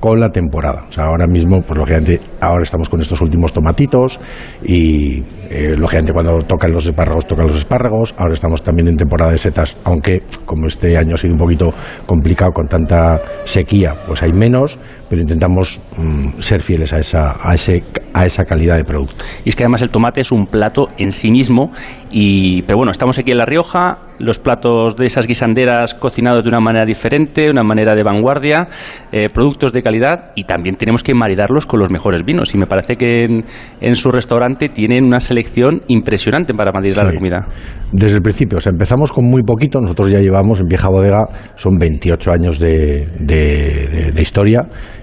con 0.00 0.18
la 0.18 0.28
temporada. 0.28 0.86
O 0.88 0.92
sea, 0.92 1.04
ahora 1.04 1.26
mismo, 1.26 1.60
pues 1.60 1.78
lógicamente, 1.78 2.18
ahora 2.40 2.62
estamos 2.62 2.88
con 2.88 3.00
estos 3.00 3.20
últimos 3.20 3.52
tomatitos 3.52 4.18
y 4.64 5.22
eh, 5.50 5.76
lógicamente 5.76 6.12
cuando 6.12 6.38
tocan 6.46 6.72
los 6.72 6.86
espárragos, 6.86 7.26
tocan 7.26 7.46
los 7.46 7.56
espárragos. 7.56 8.14
Ahora 8.16 8.32
estamos 8.32 8.62
también 8.62 8.88
en 8.88 8.96
temporada 8.96 9.30
de 9.30 9.38
setas, 9.38 9.76
aunque 9.84 10.22
como 10.46 10.66
este 10.66 10.96
año 10.96 11.14
ha 11.14 11.18
sido 11.18 11.34
un 11.34 11.38
poquito 11.38 11.72
complicado 12.06 12.50
con 12.52 12.66
tanta 12.66 13.18
sequía, 13.44 13.94
pues 14.06 14.22
hay 14.22 14.32
menos, 14.32 14.78
pero 15.08 15.20
intentamos 15.20 15.80
mm, 15.96 16.40
ser 16.40 16.62
fieles 16.62 16.92
a 16.94 16.98
esa, 16.98 17.36
a, 17.42 17.54
ese, 17.54 17.82
a 18.14 18.24
esa 18.24 18.44
calidad 18.44 18.76
de 18.76 18.84
producto. 18.84 19.24
Y 19.44 19.50
es 19.50 19.56
que 19.56 19.64
además 19.64 19.82
el 19.82 19.90
tomate 19.90 20.22
es 20.22 20.32
un 20.32 20.46
plato 20.46 20.88
en 20.96 21.12
sí 21.12 21.30
mismo, 21.30 21.70
y, 22.10 22.62
pero 22.62 22.78
bueno, 22.78 22.90
estamos 22.90 23.18
aquí 23.18 23.32
en 23.32 23.38
La 23.38 23.44
Rioja, 23.44 23.98
los 24.20 24.38
platos 24.38 24.96
de 24.96 25.06
esas 25.06 25.26
guisanderas 25.26 25.94
cocinados 25.94 26.44
de 26.44 26.48
una 26.48 26.60
manera 26.60 26.84
diferente, 26.84 27.50
una 27.50 27.62
manera 27.62 27.94
de 27.94 28.02
vanguardia, 28.02 28.68
eh, 29.12 29.28
productos 29.32 29.72
de 29.72 29.82
calidad 29.82 30.32
y 30.36 30.44
también 30.44 30.76
tenemos 30.76 31.02
que 31.02 31.14
maridarlos 31.14 31.66
con 31.66 31.80
los 31.80 31.90
mejores 31.90 32.24
vinos. 32.24 32.54
Y 32.54 32.58
me 32.58 32.66
parece 32.66 32.96
que 32.96 33.24
en, 33.24 33.44
en 33.80 33.94
su 33.96 34.10
restaurante 34.10 34.68
tienen 34.68 35.04
una 35.06 35.20
selección 35.20 35.82
impresionante 35.88 36.54
para 36.54 36.72
maridar 36.72 37.06
la 37.06 37.12
comida. 37.14 37.46
Desde 37.92 38.16
el 38.16 38.22
principio, 38.22 38.58
o 38.58 38.60
sea, 38.60 38.70
empezamos 38.70 39.10
con 39.12 39.24
muy 39.24 39.42
poquito, 39.42 39.80
nosotros 39.80 40.10
ya 40.10 40.18
llevamos 40.20 40.60
en 40.60 40.66
Vieja 40.66 40.88
Bodega, 40.88 41.24
son 41.54 41.78
28 41.78 42.30
años 42.32 42.58
de, 42.58 43.08
de- 43.18 43.88
de- 43.90 44.10
de 44.14 44.22
historia 44.22 44.60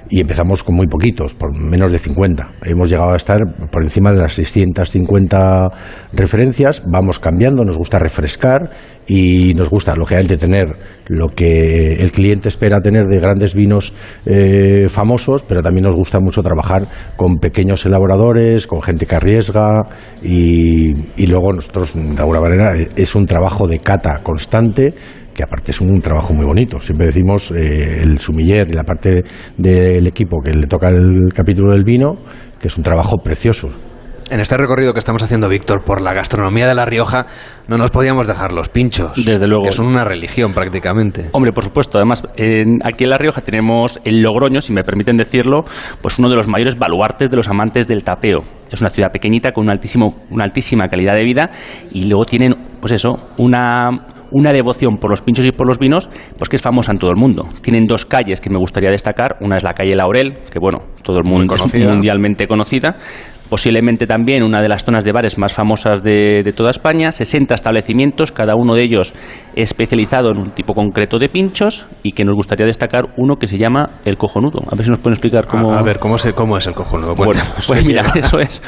y 0.10 0.22
empezamos 0.22 0.64
con 0.64 0.76
muy 0.76 0.88
poquitos, 0.88 1.34
por 1.34 1.53
menos 1.53 1.91
de 1.91 1.97
50. 1.97 2.49
Hemos 2.64 2.89
llegado 2.89 3.14
a 3.14 3.16
estar 3.16 3.38
por 3.72 3.84
encima 3.84 4.12
de 4.12 4.20
las 4.20 4.34
650 4.34 5.68
referencias, 6.14 6.84
vamos 6.86 7.20
cambiando, 7.20 7.64
nos 7.64 7.78
gusta 7.78 7.99
refrescar 7.99 8.70
y 9.08 9.53
nos 9.55 9.70
gusta, 9.70 9.95
lógicamente, 9.95 10.38
tener 10.38 10.66
lo 11.08 11.28
que 11.30 11.93
el 11.93 12.12
cliente 12.12 12.49
espera 12.49 12.82
tener 12.82 13.05
de 13.05 13.20
grandes 13.20 13.55
vinos 13.55 13.93
eh, 14.26 14.88
famosos, 14.89 15.43
pero 15.43 15.62
también 15.62 15.86
nos 15.86 15.95
gusta 15.95 16.20
mucho 16.20 16.41
trabajar 16.41 16.84
con 17.16 17.36
pequeños 17.38 17.86
elaboradores, 17.86 18.68
con 18.68 18.82
gente 18.82 19.05
que 19.05 19.16
arriesga 19.16 19.66
y, 20.22 20.91
y 21.16 21.26
luego 21.28 21.53
nosotros, 21.53 21.93
de 21.95 22.20
alguna 22.20 22.41
manera, 22.41 22.74
es 22.95 23.16
un 23.16 23.26
trabajo 23.26 23.68
de 23.68 23.80
cata 23.80 24.20
constante 24.24 24.93
que 25.38 25.43
aparte 25.43 25.69
es 25.71 25.79
un 25.79 26.01
trabajo 26.01 26.33
muy 26.33 26.45
bonito. 26.45 26.79
Siempre 26.79 27.05
decimos 27.05 27.51
eh, 27.51 28.01
el 28.01 28.19
sumiller 28.19 28.67
y 28.69 28.73
la 28.73 28.83
parte 28.83 29.23
del 29.55 30.07
equipo 30.07 30.41
que 30.43 30.49
le 30.51 30.65
toca 30.65 30.89
el 30.89 31.31
capítulo 31.33 31.71
del 31.73 31.83
vino, 31.83 32.17
que 32.59 32.67
es 32.67 32.75
un 32.75 32.83
trabajo 32.83 33.17
precioso. 33.23 33.69
En 34.29 34.41
este 34.41 34.57
recorrido 34.57 34.91
que 34.91 34.99
estamos 34.99 35.21
haciendo, 35.23 35.47
Víctor, 35.47 35.83
por 35.85 36.01
la 36.01 36.11
gastronomía 36.13 36.67
de 36.67 36.73
La 36.75 36.83
Rioja, 36.85 37.27
no 37.69 37.77
nos 37.77 37.91
podíamos 37.91 38.27
dejar 38.27 38.51
los 38.51 38.67
pinchos. 38.67 39.13
Desde 39.25 39.47
luego. 39.47 39.63
Que 39.63 39.71
son 39.71 39.85
una 39.85 40.03
religión 40.03 40.53
prácticamente. 40.53 41.27
Hombre, 41.31 41.53
por 41.53 41.63
supuesto. 41.63 41.97
Además, 41.97 42.23
en- 42.35 42.79
aquí 42.83 43.05
en 43.05 43.11
La 43.11 43.17
Rioja 43.19 43.39
tenemos 43.41 44.01
el 44.03 44.21
Logroño, 44.21 44.59
si 44.59 44.73
me 44.73 44.83
permiten 44.83 45.15
decirlo, 45.15 45.63
pues 46.01 46.19
uno 46.19 46.29
de 46.29 46.35
los 46.35 46.47
mayores 46.49 46.77
baluartes 46.77 47.29
de 47.29 47.38
los 47.38 47.47
amantes 47.47 47.88
del 47.88 48.03
tapeo. 48.03 48.39
Es 48.69 48.81
una 48.81 48.89
ciudad 48.89 49.11
pequeñita 49.13 49.51
con 49.53 49.63
un 49.65 49.69
altísimo, 49.69 50.23
una 50.31 50.43
altísima 50.43 50.88
calidad 50.89 51.13
de 51.15 51.23
vida 51.23 51.49
y 51.91 52.09
luego 52.09 52.25
tienen, 52.25 52.53
pues 52.81 52.91
eso, 52.93 53.29
una 53.38 53.91
una 54.32 54.51
devoción 54.51 54.97
por 54.97 55.11
los 55.11 55.21
pinchos 55.21 55.45
y 55.45 55.51
por 55.51 55.67
los 55.67 55.80
vinos, 55.80 56.09
pues 56.38 56.49
que 56.49 56.55
es 56.55 56.61
famosa 56.61 56.91
en 56.91 56.97
todo 56.97 57.11
el 57.11 57.17
mundo. 57.17 57.47
Tienen 57.61 57.86
dos 57.86 58.05
calles 58.05 58.41
que 58.41 58.49
me 58.49 58.57
gustaría 58.57 58.89
destacar. 58.89 59.38
Una 59.41 59.57
es 59.57 59.63
la 59.63 59.73
calle 59.73 59.95
Laurel, 59.95 60.38
que 60.51 60.59
bueno, 60.59 60.80
todo 61.03 61.17
el 61.17 61.23
mundo 61.23 61.55
es 61.55 61.75
mundialmente 61.75 62.47
conocida. 62.47 62.97
Posiblemente 63.49 64.05
también 64.05 64.43
una 64.43 64.61
de 64.61 64.67
las 64.67 64.84
zonas 64.84 65.05
de 65.05 65.13
bares 65.13 65.38
más 65.38 65.53
famosas 65.53 66.03
de, 66.03 66.41
de 66.43 66.51
toda 66.51 66.69
España. 66.69 67.13
60 67.13 67.55
establecimientos, 67.55 68.34
cada 68.34 68.55
uno 68.55 68.75
de 68.75 68.84
ellos 68.84 69.13
especializado 69.55 70.32
en 70.32 70.38
un 70.39 70.51
tipo 70.51 70.73
concreto 70.73 71.17
de 71.17 71.30
pinchos 71.30 71.86
y 72.03 72.11
que 72.11 72.25
nos 72.25 72.36
gustaría 72.36 72.65
destacar 72.65 73.05
uno 73.15 73.38
que 73.38 73.47
se 73.47 73.57
llama 73.57 73.88
El 74.03 74.17
Cojonudo. 74.17 74.59
A 74.69 74.75
ver 74.75 74.84
si 74.84 74.89
nos 74.89 74.99
pueden 74.99 75.13
explicar 75.13 75.45
cómo... 75.45 75.71
A, 75.71 75.80
a 75.80 75.84
ver, 75.84 75.97
¿cómo, 75.97 76.17
se, 76.17 76.34
¿cómo 76.34 76.57
es 76.57 76.67
el 76.67 76.73
cojonudo? 76.73 77.15
Bueno, 77.15 77.41
pues 77.65 77.86
mira, 77.86 78.03
eso 78.15 78.38
es 78.39 78.61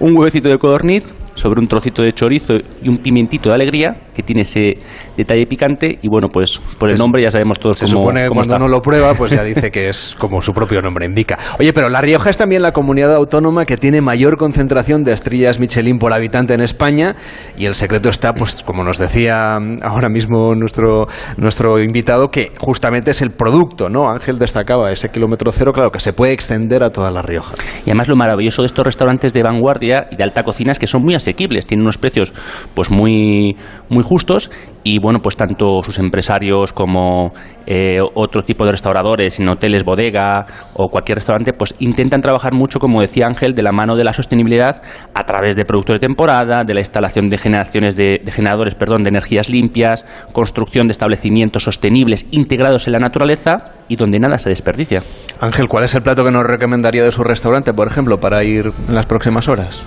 un 0.00 0.16
huevecito 0.16 0.48
de 0.48 0.58
codorniz 0.58 1.14
sobre 1.34 1.60
un 1.60 1.68
trocito 1.68 2.02
de 2.02 2.12
chorizo 2.12 2.54
y 2.82 2.88
un 2.88 2.98
pimientito 2.98 3.48
de 3.48 3.54
alegría 3.54 3.96
que 4.14 4.22
tiene 4.22 4.42
ese 4.42 4.74
detalle 5.16 5.46
picante 5.46 5.98
y 6.02 6.08
bueno, 6.08 6.28
pues 6.28 6.60
por 6.78 6.90
el 6.90 6.98
nombre 6.98 7.22
ya 7.22 7.30
sabemos 7.30 7.58
todos 7.58 7.78
Se 7.78 7.86
cómo, 7.86 8.00
supone 8.02 8.22
que 8.22 8.28
cuando 8.28 8.42
está. 8.54 8.58
no 8.58 8.68
lo 8.68 8.80
prueba, 8.80 9.14
pues 9.14 9.32
ya 9.32 9.42
dice 9.44 9.70
que 9.70 9.88
es 9.88 10.14
como 10.18 10.40
su 10.40 10.52
propio 10.52 10.82
nombre 10.82 11.06
indica. 11.06 11.38
Oye, 11.58 11.72
pero 11.72 11.88
La 11.88 12.00
Rioja 12.00 12.30
es 12.30 12.36
también 12.36 12.62
la 12.62 12.72
comunidad 12.72 13.14
autónoma 13.14 13.64
que 13.64 13.76
tiene 13.76 14.00
mayor 14.00 14.36
concentración 14.36 15.02
de 15.02 15.12
estrellas 15.12 15.58
Michelin 15.58 15.98
por 15.98 16.12
habitante 16.12 16.54
en 16.54 16.60
España 16.60 17.16
y 17.56 17.66
el 17.66 17.74
secreto 17.74 18.08
está, 18.08 18.34
pues 18.34 18.62
como 18.62 18.84
nos 18.84 18.98
decía 18.98 19.56
ahora 19.82 20.08
mismo 20.08 20.54
nuestro, 20.54 21.06
nuestro 21.36 21.80
invitado, 21.80 22.30
que 22.30 22.52
justamente 22.58 23.10
es 23.12 23.22
el 23.22 23.30
producto, 23.30 23.88
¿no? 23.88 24.10
Ángel 24.10 24.38
destacaba 24.38 24.90
ese 24.90 25.08
kilómetro 25.08 25.52
cero, 25.52 25.72
claro, 25.72 25.90
que 25.90 26.00
se 26.00 26.12
puede 26.12 26.32
extender 26.32 26.82
a 26.82 26.90
toda 26.90 27.10
La 27.10 27.22
Rioja. 27.22 27.54
Y 27.86 27.90
además 27.90 28.08
lo 28.08 28.16
maravilloso 28.16 28.62
de 28.62 28.66
estos 28.66 28.84
restaurantes 28.84 29.32
de 29.32 29.42
vanguardia 29.42 30.06
y 30.10 30.16
de 30.16 30.22
alta 30.22 30.42
cocina 30.42 30.72
es 30.72 30.78
que 30.78 30.86
son 30.86 31.02
muy 31.02 31.14
asequibles, 31.22 31.66
tienen 31.66 31.82
unos 31.84 31.98
precios 31.98 32.32
pues 32.74 32.90
muy 32.90 33.56
muy 33.88 34.02
justos 34.02 34.50
y 34.84 34.98
bueno, 34.98 35.20
pues 35.22 35.36
tanto 35.36 35.82
sus 35.82 35.98
empresarios 35.98 36.72
como 36.72 37.32
eh, 37.66 37.98
otro 38.14 38.42
tipo 38.42 38.64
de 38.64 38.72
restauradores 38.72 39.38
en 39.38 39.48
hoteles, 39.48 39.84
bodega 39.84 40.44
o 40.74 40.88
cualquier 40.88 41.16
restaurante, 41.16 41.52
pues 41.52 41.74
intentan 41.78 42.20
trabajar 42.20 42.52
mucho, 42.52 42.80
como 42.80 43.00
decía 43.00 43.26
Ángel, 43.26 43.54
de 43.54 43.62
la 43.62 43.72
mano 43.72 43.94
de 43.94 44.04
la 44.04 44.12
sostenibilidad 44.12 44.82
a 45.14 45.24
través 45.24 45.54
de 45.54 45.64
productos 45.64 45.94
de 45.94 46.00
temporada, 46.00 46.64
de 46.64 46.74
la 46.74 46.80
instalación 46.80 47.28
de 47.28 47.38
generaciones 47.38 47.94
de, 47.94 48.20
de 48.24 48.32
generadores, 48.32 48.74
perdón, 48.74 49.04
de 49.04 49.10
energías 49.10 49.48
limpias, 49.48 50.04
construcción 50.32 50.88
de 50.88 50.92
establecimientos 50.92 51.62
sostenibles 51.62 52.26
integrados 52.32 52.86
en 52.86 52.94
la 52.94 52.98
naturaleza 52.98 53.72
y 53.88 53.96
donde 53.96 54.18
nada 54.18 54.38
se 54.38 54.48
desperdicia. 54.48 55.02
Ángel, 55.40 55.68
¿cuál 55.68 55.84
es 55.84 55.94
el 55.94 56.02
plato 56.02 56.24
que 56.24 56.30
nos 56.30 56.44
recomendaría 56.44 57.04
de 57.04 57.12
su 57.12 57.22
restaurante, 57.22 57.72
por 57.72 57.86
ejemplo, 57.86 58.18
para 58.18 58.42
ir 58.42 58.72
en 58.88 58.94
las 58.94 59.06
próximas 59.06 59.48
horas? 59.48 59.82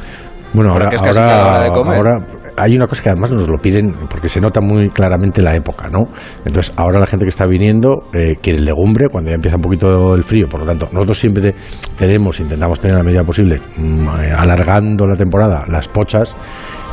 Bueno, 0.56 0.72
Ahora 0.72 0.86
ahora, 0.86 0.90
que 0.90 0.96
es 0.96 1.02
casi 1.02 1.20
cada 1.20 1.48
hora 1.48 1.64
de 1.64 1.70
comer. 1.72 1.96
ahora 1.98 2.16
hay 2.58 2.76
una 2.78 2.88
cosa 2.88 3.04
que 3.04 3.10
además 3.10 3.32
nos 3.32 3.50
lo 3.50 3.58
piden 3.58 3.94
porque 4.10 4.30
se 4.30 4.40
nota 4.40 4.62
muy 4.62 4.90
claramente 4.90 5.42
la 5.42 5.54
época, 5.56 5.90
¿no? 5.90 6.06
Entonces, 6.46 6.74
ahora 6.78 7.00
la 7.00 7.06
gente 7.06 7.26
que 7.26 7.30
está 7.30 7.46
viniendo 7.46 8.00
eh, 8.14 8.36
quiere 8.42 8.60
legumbre 8.62 9.08
cuando 9.12 9.30
ya 9.30 9.36
empieza 9.36 9.58
un 9.58 9.62
poquito 9.64 10.16
el 10.16 10.24
frío. 10.24 10.48
Por 10.48 10.62
lo 10.62 10.66
tanto, 10.66 10.88
nosotros 10.94 11.20
siempre 11.20 11.52
te- 11.52 11.58
tenemos, 11.98 12.40
intentamos 12.40 12.80
tener 12.80 12.96
a 12.96 13.00
la 13.00 13.04
medida 13.04 13.24
posible, 13.24 13.60
mm, 13.78 14.08
eh, 14.24 14.32
alargando 14.38 15.06
la 15.06 15.18
temporada, 15.18 15.66
las 15.68 15.88
pochas 15.90 16.36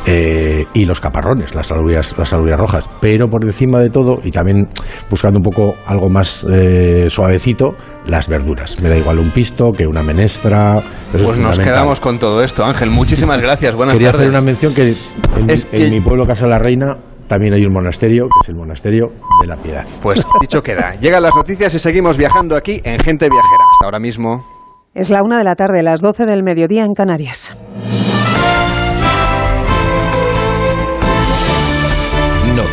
eh, 0.05 0.65
y 0.73 0.85
los 0.85 0.99
caparrones, 0.99 1.55
las 1.55 1.71
alubias, 1.71 2.15
las 2.17 2.33
alubias 2.33 2.59
rojas. 2.59 2.89
Pero 2.99 3.27
por 3.27 3.43
encima 3.43 3.79
de 3.79 3.89
todo, 3.89 4.17
y 4.23 4.31
también 4.31 4.67
buscando 5.09 5.39
un 5.39 5.43
poco 5.43 5.75
algo 5.85 6.09
más 6.09 6.45
eh, 6.51 7.05
suavecito, 7.07 7.69
las 8.07 8.27
verduras. 8.27 8.81
Me 8.81 8.89
da 8.89 8.97
igual 8.97 9.19
un 9.19 9.31
pisto 9.31 9.71
que 9.71 9.85
una 9.87 10.03
menestra. 10.03 10.77
eso 11.13 11.25
Pues 11.25 11.37
nos 11.37 11.57
quedamos 11.59 11.99
con 11.99 12.19
todo 12.19 12.43
esto, 12.43 12.65
Ángel. 12.65 12.89
Muchísimas 12.89 13.41
gracias. 13.41 13.75
Buenas 13.75 13.93
Quería 13.95 14.11
tardes. 14.11 14.27
hacer 14.27 14.37
una 14.37 14.45
mención 14.45 14.73
que 14.73 14.89
en, 15.37 15.49
Es 15.49 15.67
en 15.71 15.79
que- 15.83 15.89
mi 15.89 16.01
pueblo 16.01 16.25
Casa 16.25 16.45
de 16.45 16.51
la 16.51 16.59
Reina 16.59 16.97
también 17.27 17.53
hay 17.53 17.63
un 17.65 17.73
monasterio, 17.73 18.25
que 18.25 18.43
es 18.43 18.49
el 18.49 18.55
monasterio 18.55 19.07
de 19.41 19.47
la 19.47 19.55
Piedad. 19.55 19.85
Pues 20.01 20.27
dicho 20.41 20.61
queda. 20.61 20.95
Llegan 21.01 21.23
las 21.23 21.35
noticias 21.35 21.73
y 21.73 21.79
seguimos 21.79 22.17
viajando 22.17 22.55
aquí 22.55 22.81
en 22.83 22.99
Gente 22.99 23.29
Viajera. 23.29 23.63
Hasta 23.71 23.85
ahora 23.85 23.99
mismo. 23.99 24.45
Es 24.93 25.09
la 25.09 25.23
una 25.23 25.39
de 25.39 25.43
la 25.43 25.55
tarde, 25.55 25.81
las 25.81 26.01
12 26.01 26.25
del 26.27 26.43
mediodía 26.43 26.83
en 26.83 26.93
Canarias. 26.93 27.57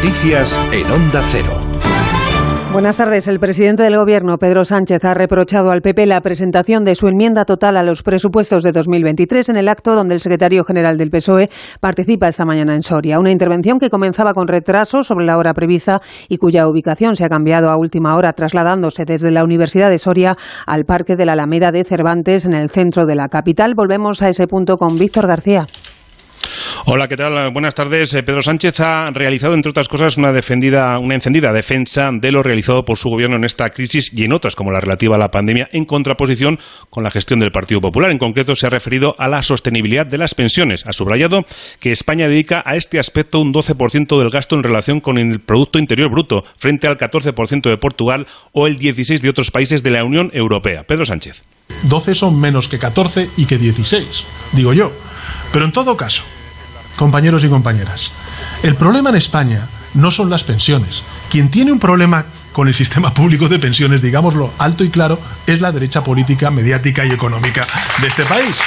Noticias 0.02 0.58
en 0.72 0.90
Onda 0.90 1.20
Cero. 1.30 1.60
Buenas 2.72 2.96
tardes. 2.96 3.28
El 3.28 3.38
presidente 3.38 3.82
del 3.82 3.98
Gobierno, 3.98 4.38
Pedro 4.38 4.64
Sánchez, 4.64 5.04
ha 5.04 5.12
reprochado 5.12 5.70
al 5.70 5.82
PP 5.82 6.06
la 6.06 6.22
presentación 6.22 6.84
de 6.84 6.94
su 6.94 7.06
enmienda 7.06 7.44
total 7.44 7.76
a 7.76 7.82
los 7.82 8.02
presupuestos 8.02 8.62
de 8.62 8.72
2023 8.72 9.50
en 9.50 9.56
el 9.56 9.68
acto 9.68 9.94
donde 9.94 10.14
el 10.14 10.20
secretario 10.20 10.64
general 10.64 10.96
del 10.96 11.10
PSOE 11.10 11.50
participa 11.80 12.28
esta 12.28 12.46
mañana 12.46 12.74
en 12.74 12.82
Soria. 12.82 13.18
Una 13.18 13.30
intervención 13.30 13.78
que 13.78 13.90
comenzaba 13.90 14.32
con 14.32 14.48
retraso 14.48 15.02
sobre 15.02 15.26
la 15.26 15.36
hora 15.36 15.52
prevista 15.52 15.98
y 16.30 16.38
cuya 16.38 16.66
ubicación 16.66 17.14
se 17.14 17.26
ha 17.26 17.28
cambiado 17.28 17.68
a 17.68 17.76
última 17.76 18.16
hora, 18.16 18.32
trasladándose 18.32 19.04
desde 19.04 19.30
la 19.30 19.44
Universidad 19.44 19.90
de 19.90 19.98
Soria 19.98 20.34
al 20.66 20.86
Parque 20.86 21.14
de 21.14 21.26
la 21.26 21.34
Alameda 21.34 21.72
de 21.72 21.84
Cervantes 21.84 22.46
en 22.46 22.54
el 22.54 22.70
centro 22.70 23.04
de 23.04 23.16
la 23.16 23.28
capital. 23.28 23.74
Volvemos 23.76 24.22
a 24.22 24.30
ese 24.30 24.46
punto 24.46 24.78
con 24.78 24.96
Víctor 24.96 25.26
García. 25.26 25.66
Hola, 26.86 27.08
¿qué 27.08 27.16
tal? 27.16 27.50
Buenas 27.50 27.74
tardes. 27.74 28.14
Eh, 28.14 28.22
Pedro 28.22 28.40
Sánchez 28.40 28.80
ha 28.80 29.10
realizado, 29.10 29.52
entre 29.52 29.70
otras 29.70 29.88
cosas, 29.88 30.16
una, 30.16 30.32
defendida, 30.32 30.98
una 30.98 31.14
encendida 31.14 31.52
defensa 31.52 32.10
de 32.10 32.32
lo 32.32 32.42
realizado 32.42 32.86
por 32.86 32.96
su 32.96 33.10
gobierno 33.10 33.36
en 33.36 33.44
esta 33.44 33.68
crisis 33.70 34.10
y 34.14 34.24
en 34.24 34.32
otras, 34.32 34.56
como 34.56 34.72
la 34.72 34.80
relativa 34.80 35.16
a 35.16 35.18
la 35.18 35.30
pandemia, 35.30 35.68
en 35.72 35.84
contraposición 35.84 36.58
con 36.88 37.04
la 37.04 37.10
gestión 37.10 37.38
del 37.38 37.52
Partido 37.52 37.82
Popular. 37.82 38.10
En 38.10 38.18
concreto, 38.18 38.56
se 38.56 38.66
ha 38.66 38.70
referido 38.70 39.14
a 39.18 39.28
la 39.28 39.42
sostenibilidad 39.42 40.06
de 40.06 40.18
las 40.18 40.34
pensiones. 40.34 40.86
Ha 40.86 40.94
subrayado 40.94 41.44
que 41.80 41.92
España 41.92 42.28
dedica 42.28 42.62
a 42.64 42.76
este 42.76 42.98
aspecto 42.98 43.40
un 43.40 43.52
12% 43.52 44.18
del 44.18 44.30
gasto 44.30 44.56
en 44.56 44.62
relación 44.62 45.00
con 45.00 45.18
el 45.18 45.40
Producto 45.40 45.78
Interior 45.78 46.10
Bruto, 46.10 46.44
frente 46.56 46.86
al 46.86 46.96
14% 46.96 47.68
de 47.68 47.76
Portugal 47.76 48.26
o 48.52 48.66
el 48.66 48.78
16% 48.78 49.20
de 49.20 49.28
otros 49.28 49.50
países 49.50 49.82
de 49.82 49.90
la 49.90 50.02
Unión 50.02 50.30
Europea. 50.32 50.84
Pedro 50.84 51.04
Sánchez. 51.04 51.42
12 51.84 52.14
son 52.14 52.40
menos 52.40 52.68
que 52.68 52.78
14 52.78 53.28
y 53.36 53.44
que 53.44 53.58
16, 53.58 54.24
digo 54.52 54.72
yo. 54.72 54.90
Pero 55.52 55.64
en 55.64 55.72
todo 55.72 55.96
caso, 55.96 56.22
compañeros 56.96 57.44
y 57.44 57.48
compañeras, 57.48 58.12
el 58.62 58.76
problema 58.76 59.10
en 59.10 59.16
España 59.16 59.66
no 59.94 60.10
son 60.10 60.30
las 60.30 60.44
pensiones. 60.44 61.02
Quien 61.30 61.50
tiene 61.50 61.72
un 61.72 61.78
problema 61.78 62.24
con 62.52 62.68
el 62.68 62.74
sistema 62.74 63.12
público 63.14 63.48
de 63.48 63.58
pensiones, 63.58 64.02
digámoslo 64.02 64.52
alto 64.58 64.84
y 64.84 64.90
claro, 64.90 65.18
es 65.46 65.60
la 65.60 65.72
derecha 65.72 66.04
política, 66.04 66.50
mediática 66.50 67.04
y 67.04 67.10
económica 67.10 67.66
de 68.00 68.08
este 68.08 68.24
país. 68.24 68.58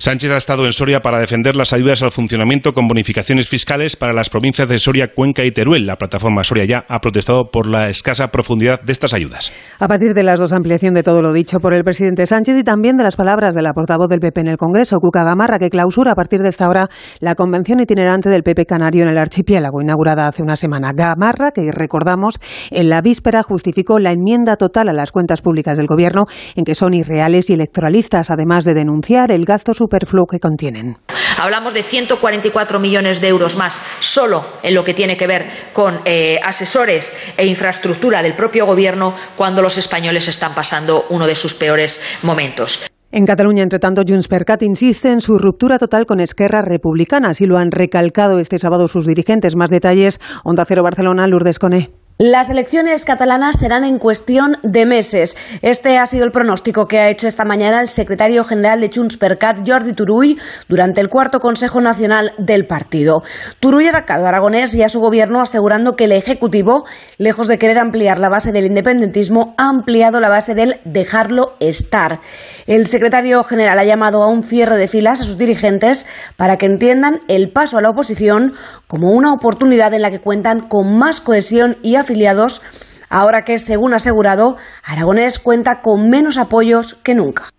Sánchez 0.00 0.32
ha 0.32 0.38
estado 0.38 0.64
en 0.64 0.72
Soria 0.72 1.00
para 1.00 1.18
defender 1.18 1.56
las 1.56 1.74
ayudas 1.74 2.02
al 2.02 2.10
funcionamiento 2.10 2.72
con 2.72 2.88
bonificaciones 2.88 3.50
fiscales 3.50 3.96
para 3.96 4.14
las 4.14 4.30
provincias 4.30 4.66
de 4.70 4.78
Soria, 4.78 5.08
Cuenca 5.14 5.44
y 5.44 5.50
Teruel. 5.50 5.84
La 5.84 5.96
plataforma 5.96 6.42
Soria 6.42 6.64
ya 6.64 6.86
ha 6.88 7.00
protestado 7.00 7.50
por 7.50 7.68
la 7.68 7.90
escasa 7.90 8.28
profundidad 8.28 8.80
de 8.80 8.92
estas 8.92 9.12
ayudas. 9.12 9.52
A 9.78 9.88
partir 9.88 10.14
de 10.14 10.22
las 10.22 10.40
dos, 10.40 10.54
ampliación 10.54 10.94
de 10.94 11.02
todo 11.02 11.20
lo 11.20 11.34
dicho 11.34 11.60
por 11.60 11.74
el 11.74 11.84
presidente 11.84 12.24
Sánchez 12.24 12.56
y 12.58 12.64
también 12.64 12.96
de 12.96 13.04
las 13.04 13.16
palabras 13.16 13.54
de 13.54 13.60
la 13.60 13.74
portavoz 13.74 14.08
del 14.08 14.20
PP 14.20 14.40
en 14.40 14.48
el 14.48 14.56
Congreso, 14.56 14.96
Cuca 15.00 15.22
Gamarra, 15.22 15.58
que 15.58 15.68
clausura 15.68 16.12
a 16.12 16.14
partir 16.14 16.40
de 16.40 16.48
esta 16.48 16.66
hora 16.66 16.88
la 17.18 17.34
convención 17.34 17.78
itinerante 17.80 18.30
del 18.30 18.42
PP 18.42 18.64
canario 18.64 19.02
en 19.02 19.10
el 19.10 19.18
archipiélago, 19.18 19.82
inaugurada 19.82 20.28
hace 20.28 20.42
una 20.42 20.56
semana. 20.56 20.92
Gamarra, 20.96 21.50
que 21.50 21.70
recordamos, 21.72 22.40
en 22.70 22.88
la 22.88 23.02
víspera 23.02 23.42
justificó 23.42 23.98
la 23.98 24.12
enmienda 24.12 24.56
total 24.56 24.88
a 24.88 24.94
las 24.94 25.12
cuentas 25.12 25.42
públicas 25.42 25.76
del 25.76 25.86
Gobierno 25.86 26.24
en 26.56 26.64
que 26.64 26.74
son 26.74 26.94
irreales 26.94 27.50
y 27.50 27.52
electoralistas, 27.52 28.30
además 28.30 28.64
de 28.64 28.72
denunciar 28.72 29.30
el 29.30 29.44
gasto 29.44 29.74
superfluo 29.90 30.26
que 30.26 30.38
contienen. 30.38 30.98
Hablamos 31.38 31.74
de 31.74 31.82
144 31.82 32.78
millones 32.78 33.20
de 33.20 33.28
euros 33.28 33.56
más 33.56 33.80
solo 33.98 34.44
en 34.62 34.74
lo 34.74 34.84
que 34.84 34.94
tiene 34.94 35.16
que 35.16 35.26
ver 35.26 35.46
con 35.72 36.00
eh, 36.04 36.38
asesores 36.44 37.34
e 37.36 37.46
infraestructura 37.46 38.22
del 38.22 38.34
propio 38.34 38.66
Gobierno 38.66 39.14
cuando 39.36 39.62
los 39.62 39.78
españoles 39.78 40.28
están 40.28 40.54
pasando 40.54 41.06
uno 41.10 41.26
de 41.26 41.34
sus 41.34 41.54
peores 41.54 42.18
momentos. 42.22 42.86
En 43.10 43.26
Cataluña, 43.26 43.64
entre 43.64 43.80
tanto, 43.80 44.02
Junts 44.06 44.28
per 44.28 44.44
Cat 44.44 44.62
insiste 44.62 45.10
en 45.10 45.20
su 45.20 45.36
ruptura 45.36 45.78
total 45.78 46.06
con 46.06 46.20
Esquerra 46.20 46.62
Republicana. 46.62 47.30
Así 47.30 47.46
lo 47.46 47.58
han 47.58 47.72
recalcado 47.72 48.38
este 48.38 48.58
sábado 48.58 48.86
sus 48.86 49.04
dirigentes. 49.04 49.56
Más 49.56 49.70
detalles, 49.70 50.20
Onda 50.44 50.64
Cero 50.64 50.84
Barcelona, 50.84 51.26
Lourdes 51.26 51.58
Coné. 51.58 51.90
Las 52.22 52.50
elecciones 52.50 53.06
catalanas 53.06 53.58
serán 53.58 53.82
en 53.82 53.98
cuestión 53.98 54.58
de 54.62 54.84
meses. 54.84 55.38
Este 55.62 55.96
ha 55.96 56.04
sido 56.04 56.26
el 56.26 56.32
pronóstico 56.32 56.86
que 56.86 56.98
ha 56.98 57.08
hecho 57.08 57.26
esta 57.26 57.46
mañana 57.46 57.80
el 57.80 57.88
secretario 57.88 58.44
general 58.44 58.82
de 58.82 58.90
Junts 58.94 59.16
per 59.16 59.38
Cat, 59.38 59.66
Jordi 59.66 59.92
Turull, 59.92 60.38
durante 60.68 61.00
el 61.00 61.08
cuarto 61.08 61.40
Consejo 61.40 61.80
Nacional 61.80 62.34
del 62.36 62.66
partido. 62.66 63.22
Turull 63.58 63.86
ha 63.86 63.88
atacado 63.88 64.26
a 64.26 64.28
Aragonés 64.28 64.74
y 64.74 64.82
a 64.82 64.90
su 64.90 65.00
gobierno 65.00 65.40
asegurando 65.40 65.96
que 65.96 66.04
el 66.04 66.12
Ejecutivo, 66.12 66.84
lejos 67.16 67.48
de 67.48 67.56
querer 67.56 67.78
ampliar 67.78 68.18
la 68.18 68.28
base 68.28 68.52
del 68.52 68.66
independentismo, 68.66 69.54
ha 69.56 69.70
ampliado 69.70 70.20
la 70.20 70.28
base 70.28 70.54
del 70.54 70.78
dejarlo 70.84 71.54
estar. 71.58 72.20
El 72.66 72.86
secretario 72.86 73.42
general 73.44 73.78
ha 73.78 73.84
llamado 73.84 74.22
a 74.22 74.28
un 74.28 74.44
cierre 74.44 74.76
de 74.76 74.88
filas 74.88 75.22
a 75.22 75.24
sus 75.24 75.38
dirigentes 75.38 76.06
para 76.36 76.58
que 76.58 76.66
entiendan 76.66 77.20
el 77.28 77.50
paso 77.50 77.78
a 77.78 77.80
la 77.80 77.88
oposición 77.88 78.52
como 78.88 79.12
una 79.12 79.32
oportunidad 79.32 79.94
en 79.94 80.02
la 80.02 80.10
que 80.10 80.20
cuentan 80.20 80.68
con 80.68 80.98
más 80.98 81.22
cohesión 81.22 81.78
y 81.82 81.94
afiliados, 82.10 82.60
ahora 83.08 83.44
que, 83.44 83.58
según 83.58 83.94
asegurado, 83.94 84.56
Aragonés 84.84 85.38
cuenta 85.38 85.80
con 85.80 86.10
menos 86.10 86.38
apoyos 86.38 86.94
que 86.94 87.14
nunca. 87.14 87.50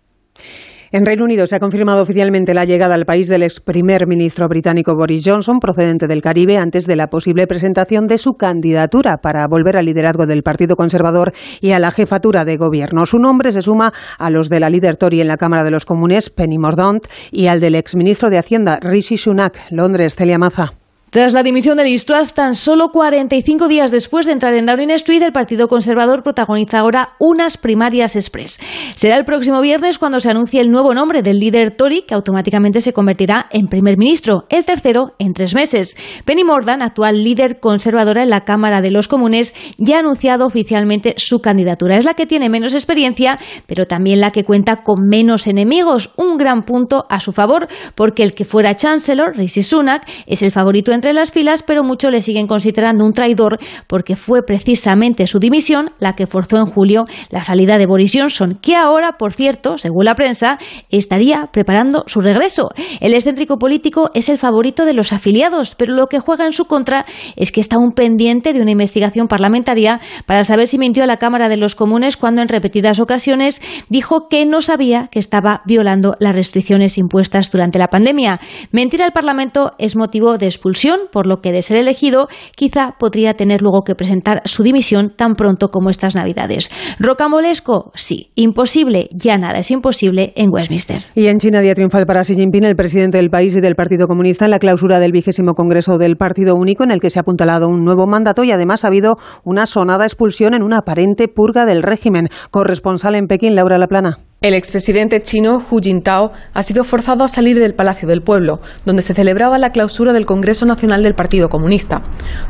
En 0.94 1.06
Reino 1.06 1.24
Unido 1.24 1.46
se 1.46 1.56
ha 1.56 1.58
confirmado 1.58 2.02
oficialmente 2.02 2.52
la 2.52 2.66
llegada 2.66 2.94
al 2.94 3.06
país 3.06 3.26
del 3.26 3.44
ex 3.44 3.60
primer 3.60 4.06
ministro 4.06 4.46
británico 4.46 4.94
Boris 4.94 5.22
Johnson, 5.24 5.58
procedente 5.58 6.06
del 6.06 6.20
Caribe, 6.20 6.58
antes 6.58 6.86
de 6.86 6.96
la 6.96 7.06
posible 7.06 7.46
presentación 7.46 8.06
de 8.06 8.18
su 8.18 8.34
candidatura 8.34 9.16
para 9.22 9.46
volver 9.48 9.78
al 9.78 9.86
liderazgo 9.86 10.26
del 10.26 10.42
Partido 10.42 10.76
Conservador 10.76 11.32
y 11.62 11.72
a 11.72 11.78
la 11.78 11.92
jefatura 11.92 12.44
de 12.44 12.58
gobierno. 12.58 13.06
Su 13.06 13.18
nombre 13.18 13.52
se 13.52 13.62
suma 13.62 13.94
a 14.18 14.28
los 14.28 14.50
de 14.50 14.60
la 14.60 14.68
líder 14.68 14.98
Tory 14.98 15.22
en 15.22 15.28
la 15.28 15.38
Cámara 15.38 15.64
de 15.64 15.70
los 15.70 15.86
Comunes, 15.86 16.28
Penny 16.28 16.58
Mordaunt, 16.58 17.06
y 17.30 17.46
al 17.46 17.60
del 17.60 17.74
ex 17.74 17.96
ministro 17.96 18.28
de 18.28 18.36
Hacienda, 18.36 18.78
Rishi 18.82 19.16
Sunak. 19.16 19.58
Londres, 19.70 20.14
Celia 20.14 20.36
Maza. 20.36 20.74
Tras 21.12 21.34
la 21.34 21.42
dimisión 21.42 21.76
de 21.76 21.84
Liz 21.84 22.06
Truss, 22.06 22.32
tan 22.32 22.54
solo 22.54 22.88
45 22.88 23.68
días 23.68 23.90
después 23.90 24.24
de 24.24 24.32
entrar 24.32 24.54
en 24.54 24.64
Downing 24.64 24.92
Street, 24.92 25.20
el 25.20 25.30
Partido 25.30 25.68
Conservador 25.68 26.22
protagoniza 26.22 26.78
ahora 26.78 27.16
unas 27.18 27.58
primarias 27.58 28.16
express. 28.16 28.58
Será 28.94 29.18
el 29.18 29.26
próximo 29.26 29.60
viernes 29.60 29.98
cuando 29.98 30.20
se 30.20 30.30
anuncie 30.30 30.62
el 30.62 30.70
nuevo 30.70 30.94
nombre 30.94 31.20
del 31.20 31.38
líder 31.38 31.76
Tory, 31.76 32.06
que 32.08 32.14
automáticamente 32.14 32.80
se 32.80 32.94
convertirá 32.94 33.46
en 33.50 33.66
primer 33.66 33.98
ministro, 33.98 34.46
el 34.48 34.64
tercero 34.64 35.12
en 35.18 35.34
tres 35.34 35.54
meses. 35.54 35.98
Penny 36.24 36.44
Mordaunt, 36.44 36.80
actual 36.80 37.22
líder 37.22 37.60
conservadora 37.60 38.22
en 38.22 38.30
la 38.30 38.46
Cámara 38.46 38.80
de 38.80 38.90
los 38.90 39.06
Comunes, 39.06 39.52
ya 39.76 39.96
ha 39.96 40.00
anunciado 40.00 40.46
oficialmente 40.46 41.12
su 41.18 41.40
candidatura. 41.40 41.98
Es 41.98 42.06
la 42.06 42.14
que 42.14 42.24
tiene 42.24 42.48
menos 42.48 42.72
experiencia, 42.72 43.36
pero 43.66 43.84
también 43.84 44.22
la 44.22 44.30
que 44.30 44.44
cuenta 44.44 44.82
con 44.82 45.06
menos 45.10 45.46
enemigos. 45.46 46.14
Un 46.16 46.38
gran 46.38 46.62
punto 46.62 47.04
a 47.10 47.20
su 47.20 47.32
favor, 47.32 47.68
porque 47.96 48.22
el 48.22 48.32
que 48.32 48.46
fuera 48.46 48.76
Chancellor, 48.76 49.36
Rishi 49.36 49.60
Sunak, 49.60 50.08
es 50.24 50.42
el 50.42 50.52
favorito 50.52 50.90
en 50.90 51.01
entre 51.02 51.14
las 51.14 51.32
filas, 51.32 51.64
pero 51.64 51.82
muchos 51.82 52.12
le 52.12 52.22
siguen 52.22 52.46
considerando 52.46 53.04
un 53.04 53.12
traidor 53.12 53.58
porque 53.88 54.14
fue 54.14 54.44
precisamente 54.44 55.26
su 55.26 55.40
dimisión 55.40 55.90
la 55.98 56.14
que 56.14 56.28
forzó 56.28 56.58
en 56.58 56.66
julio 56.66 57.06
la 57.28 57.42
salida 57.42 57.76
de 57.76 57.86
Boris 57.86 58.12
Johnson, 58.14 58.56
que 58.62 58.76
ahora, 58.76 59.18
por 59.18 59.32
cierto, 59.32 59.78
según 59.78 60.04
la 60.04 60.14
prensa, 60.14 60.60
estaría 60.90 61.48
preparando 61.52 62.04
su 62.06 62.20
regreso. 62.20 62.70
El 63.00 63.14
excéntrico 63.14 63.58
político 63.58 64.12
es 64.14 64.28
el 64.28 64.38
favorito 64.38 64.84
de 64.84 64.92
los 64.92 65.12
afiliados, 65.12 65.74
pero 65.74 65.92
lo 65.92 66.06
que 66.06 66.20
juega 66.20 66.46
en 66.46 66.52
su 66.52 66.66
contra 66.66 67.04
es 67.34 67.50
que 67.50 67.60
está 67.60 67.74
aún 67.74 67.94
pendiente 67.96 68.52
de 68.52 68.62
una 68.62 68.70
investigación 68.70 69.26
parlamentaria 69.26 70.00
para 70.24 70.44
saber 70.44 70.68
si 70.68 70.78
mintió 70.78 71.02
a 71.02 71.08
la 71.08 71.16
Cámara 71.16 71.48
de 71.48 71.56
los 71.56 71.74
Comunes 71.74 72.16
cuando 72.16 72.42
en 72.42 72.48
repetidas 72.48 73.00
ocasiones 73.00 73.60
dijo 73.88 74.28
que 74.28 74.46
no 74.46 74.60
sabía 74.60 75.08
que 75.10 75.18
estaba 75.18 75.62
violando 75.64 76.14
las 76.20 76.36
restricciones 76.36 76.96
impuestas 76.96 77.50
durante 77.50 77.80
la 77.80 77.88
pandemia. 77.88 78.38
Mentir 78.70 79.02
al 79.02 79.10
Parlamento 79.10 79.72
es 79.78 79.96
motivo 79.96 80.38
de 80.38 80.46
expulsión 80.46 80.91
por 81.10 81.26
lo 81.26 81.40
que 81.40 81.52
de 81.52 81.62
ser 81.62 81.78
elegido 81.78 82.28
quizá 82.56 82.96
podría 82.98 83.34
tener 83.34 83.62
luego 83.62 83.82
que 83.84 83.94
presentar 83.94 84.42
su 84.44 84.62
dimisión 84.62 85.08
tan 85.08 85.34
pronto 85.34 85.68
como 85.68 85.90
estas 85.90 86.14
Navidades. 86.14 86.70
¿Rocamolesco? 86.98 87.92
Sí. 87.94 88.30
Imposible, 88.34 89.08
ya 89.12 89.38
nada 89.38 89.58
es 89.58 89.70
imposible 89.70 90.32
en 90.36 90.50
Westminster. 90.52 91.04
Y 91.14 91.26
en 91.26 91.38
China, 91.38 91.60
día 91.60 91.74
triunfal 91.74 92.06
para 92.06 92.22
Xi 92.22 92.34
Jinping, 92.34 92.64
el 92.64 92.76
presidente 92.76 93.18
del 93.18 93.30
país 93.30 93.56
y 93.56 93.60
del 93.60 93.74
Partido 93.74 94.06
Comunista, 94.06 94.44
en 94.44 94.50
la 94.50 94.58
clausura 94.58 94.98
del 94.98 95.12
vigésimo 95.12 95.54
Congreso 95.54 95.98
del 95.98 96.16
Partido 96.16 96.54
Único, 96.54 96.84
en 96.84 96.90
el 96.90 97.00
que 97.00 97.10
se 97.10 97.18
ha 97.18 97.22
apuntalado 97.22 97.68
un 97.68 97.84
nuevo 97.84 98.06
mandato 98.06 98.44
y 98.44 98.52
además 98.52 98.84
ha 98.84 98.88
habido 98.88 99.16
una 99.44 99.66
sonada 99.66 100.04
expulsión 100.04 100.54
en 100.54 100.62
una 100.62 100.78
aparente 100.78 101.28
purga 101.28 101.66
del 101.66 101.82
régimen. 101.82 102.28
Corresponsal 102.50 103.14
en 103.14 103.26
Pekín, 103.26 103.54
Laura 103.54 103.78
Laplana. 103.78 104.18
El 104.42 104.54
expresidente 104.54 105.22
chino 105.22 105.62
Hu 105.70 105.78
Jintao 105.80 106.32
ha 106.52 106.62
sido 106.64 106.82
forzado 106.82 107.22
a 107.22 107.28
salir 107.28 107.60
del 107.60 107.74
Palacio 107.74 108.08
del 108.08 108.22
Pueblo, 108.22 108.58
donde 108.84 109.02
se 109.02 109.14
celebraba 109.14 109.56
la 109.56 109.70
clausura 109.70 110.12
del 110.12 110.26
Congreso 110.26 110.66
Nacional 110.66 111.04
del 111.04 111.14
Partido 111.14 111.48
Comunista. 111.48 112.02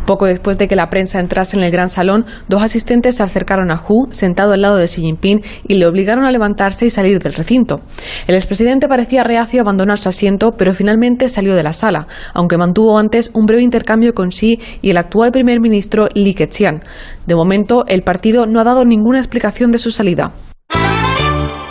Poco 0.07 0.25
después 0.25 0.57
de 0.57 0.69
que 0.69 0.75
la 0.75 0.89
prensa 0.89 1.21
entrase 1.21 1.55
en 1.55 1.65
el 1.65 1.71
gran 1.71 1.91
salón, 1.91 2.25
dos 2.49 2.63
asistentes 2.63 3.17
se 3.17 3.23
acercaron 3.23 3.71
a 3.71 3.77
Hu, 3.77 4.09
sentado 4.11 4.55
al 4.55 4.63
lado 4.63 4.79
de 4.79 4.87
Xi 4.87 5.03
Jinping, 5.03 5.43
y 5.69 5.75
le 5.75 5.85
obligaron 5.85 6.25
a 6.25 6.31
levantarse 6.31 6.87
y 6.87 6.91
salir 6.91 7.19
del 7.19 7.35
recinto. 7.35 7.83
El 8.27 8.37
expresidente 8.37 8.89
parecía 8.89 9.23
reacio 9.23 9.61
a 9.61 9.63
abandonar 9.63 9.99
su 9.99 10.09
asiento, 10.09 10.53
pero 10.53 10.73
finalmente 10.73 11.29
salió 11.29 11.55
de 11.55 11.63
la 11.63 11.75
sala, 11.75 12.07
aunque 12.33 12.57
mantuvo 12.57 12.97
antes 12.97 13.31
un 13.35 13.45
breve 13.45 13.65
intercambio 13.65 14.15
con 14.15 14.31
Xi 14.31 14.59
y 14.81 14.89
el 14.89 14.97
actual 14.97 15.31
primer 15.31 15.61
ministro 15.61 16.09
Li 16.15 16.33
Keqiang. 16.33 16.81
De 17.27 17.35
momento, 17.35 17.85
el 17.87 18.03
partido 18.03 18.47
no 18.47 18.61
ha 18.61 18.65
dado 18.65 18.87
ninguna 18.87 19.19
explicación 19.19 19.71
de 19.71 19.79
su 19.79 19.91
salida. 19.91 20.33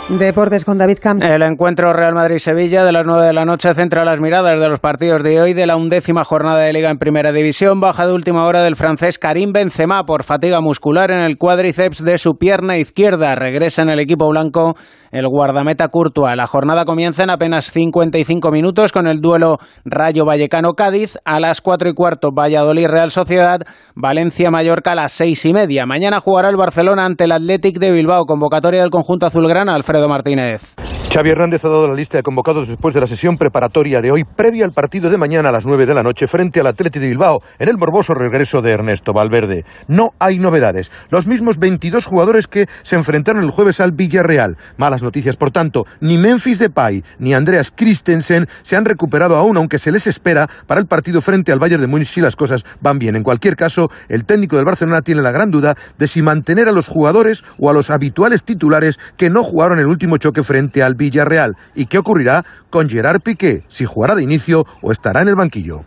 Deportes 0.08 0.64
con 0.64 0.78
David 0.78 0.98
Camps. 1.00 1.24
El 1.24 1.42
encuentro 1.42 1.92
Real 1.92 2.12
Madrid-Sevilla 2.12 2.84
de 2.84 2.92
las 2.92 3.06
9 3.06 3.24
de 3.24 3.32
la 3.32 3.44
noche 3.44 3.72
centra 3.72 4.04
las 4.04 4.20
miradas 4.20 4.60
de 4.60 4.68
los 4.68 4.80
partidos 4.80 5.22
de 5.22 5.40
hoy 5.40 5.54
de 5.54 5.64
la 5.64 5.76
undécima 5.76 6.24
jornada 6.24 6.58
de 6.58 6.72
Liga 6.72 6.90
en 6.90 6.98
Primera 6.98 7.32
División. 7.32 7.80
Baja 7.80 8.06
de 8.06 8.12
última 8.12 8.44
hora 8.44 8.62
del 8.62 8.74
francés 8.74 9.18
Karim 9.18 9.52
Benzema 9.52 10.04
por 10.04 10.24
fatiga 10.24 10.60
muscular 10.60 11.12
en 11.12 11.20
el 11.20 11.38
cuádriceps 11.38 12.04
de 12.04 12.18
su 12.18 12.34
pierna 12.34 12.76
izquierda. 12.78 13.36
Regresa 13.36 13.82
en 13.82 13.90
el 13.90 14.00
equipo 14.00 14.28
blanco 14.28 14.74
el 15.12 15.26
guardameta 15.28 15.88
Courtois. 15.88 16.36
La 16.36 16.48
jornada 16.48 16.84
comienza 16.84 17.22
en 17.22 17.30
apenas 17.30 17.70
55 17.70 18.50
minutos 18.50 18.92
con 18.92 19.06
el 19.06 19.20
duelo 19.20 19.58
Rayo 19.84 20.26
Vallecano-Cádiz. 20.26 21.16
A 21.24 21.38
las 21.38 21.60
4 21.60 21.88
y 21.88 21.94
cuarto 21.94 22.32
Valladolid-Real 22.32 23.12
Sociedad. 23.12 23.60
Valencia-Mallorca 23.94 24.92
a 24.92 24.96
las 24.96 25.12
6 25.12 25.46
y 25.46 25.52
media. 25.52 25.86
Mañana 25.86 26.20
jugará 26.20 26.48
el 26.48 26.56
Barcelona 26.56 27.06
ante 27.06 27.24
el 27.24 27.32
Athletic 27.32 27.78
de 27.78 27.92
Bilbao. 27.92 28.26
Convocatoria 28.26 28.82
del 28.82 28.90
conjunto 28.90 29.26
azulgrana 29.26 29.74
Alfredo 29.74 30.01
Martínez. 30.08 30.74
Xavi 31.12 31.28
Hernández 31.28 31.62
ha 31.66 31.68
dado 31.68 31.88
la 31.88 31.94
lista 31.94 32.16
de 32.16 32.22
convocados 32.22 32.68
después 32.68 32.94
de 32.94 33.00
la 33.00 33.06
sesión 33.06 33.36
preparatoria 33.36 34.00
de 34.00 34.10
hoy, 34.10 34.24
previa 34.24 34.64
al 34.64 34.72
partido 34.72 35.10
de 35.10 35.18
mañana 35.18 35.50
a 35.50 35.52
las 35.52 35.66
9 35.66 35.84
de 35.84 35.92
la 35.92 36.02
noche 36.02 36.26
frente 36.26 36.60
al 36.60 36.68
Athletic 36.68 37.02
de 37.02 37.08
Bilbao, 37.08 37.42
en 37.58 37.68
el 37.68 37.76
morboso 37.76 38.14
regreso 38.14 38.62
de 38.62 38.70
Ernesto 38.70 39.12
Valverde. 39.12 39.66
No 39.88 40.14
hay 40.18 40.38
novedades. 40.38 40.90
Los 41.10 41.26
mismos 41.26 41.58
22 41.58 42.06
jugadores 42.06 42.46
que 42.46 42.66
se 42.82 42.96
enfrentaron 42.96 43.44
el 43.44 43.50
jueves 43.50 43.78
al 43.80 43.92
Villarreal. 43.92 44.56
Malas 44.78 45.02
noticias, 45.02 45.36
por 45.36 45.50
tanto, 45.50 45.84
ni 46.00 46.16
Memphis 46.16 46.58
Depay 46.58 47.04
ni 47.18 47.34
Andreas 47.34 47.70
Christensen 47.76 48.48
se 48.62 48.76
han 48.76 48.86
recuperado 48.86 49.36
aún, 49.36 49.58
aunque 49.58 49.78
se 49.78 49.92
les 49.92 50.06
espera 50.06 50.48
para 50.66 50.80
el 50.80 50.86
partido 50.86 51.20
frente 51.20 51.52
al 51.52 51.58
Bayern 51.58 51.82
de 51.82 51.88
Múnich 51.88 52.08
si 52.08 52.22
las 52.22 52.36
cosas 52.36 52.64
van 52.80 52.98
bien. 52.98 53.16
En 53.16 53.22
cualquier 53.22 53.56
caso, 53.56 53.90
el 54.08 54.24
técnico 54.24 54.56
del 54.56 54.64
Barcelona 54.64 55.02
tiene 55.02 55.20
la 55.20 55.30
gran 55.30 55.50
duda 55.50 55.76
de 55.98 56.06
si 56.06 56.22
mantener 56.22 56.70
a 56.70 56.72
los 56.72 56.88
jugadores 56.88 57.44
o 57.58 57.68
a 57.68 57.74
los 57.74 57.90
habituales 57.90 58.44
titulares 58.44 58.98
que 59.18 59.28
no 59.28 59.44
jugaron 59.44 59.78
el 59.82 59.88
último 59.88 60.16
choque 60.16 60.42
frente 60.42 60.82
al 60.82 60.94
Villarreal. 60.94 61.56
¿Y 61.74 61.86
qué 61.86 61.98
ocurrirá 61.98 62.44
con 62.70 62.88
Gerard 62.88 63.20
Piqué? 63.20 63.64
Si 63.68 63.84
jugará 63.84 64.14
de 64.14 64.22
inicio 64.22 64.64
o 64.80 64.90
estará 64.90 65.22
en 65.22 65.28
el 65.28 65.34
banquillo. 65.34 65.82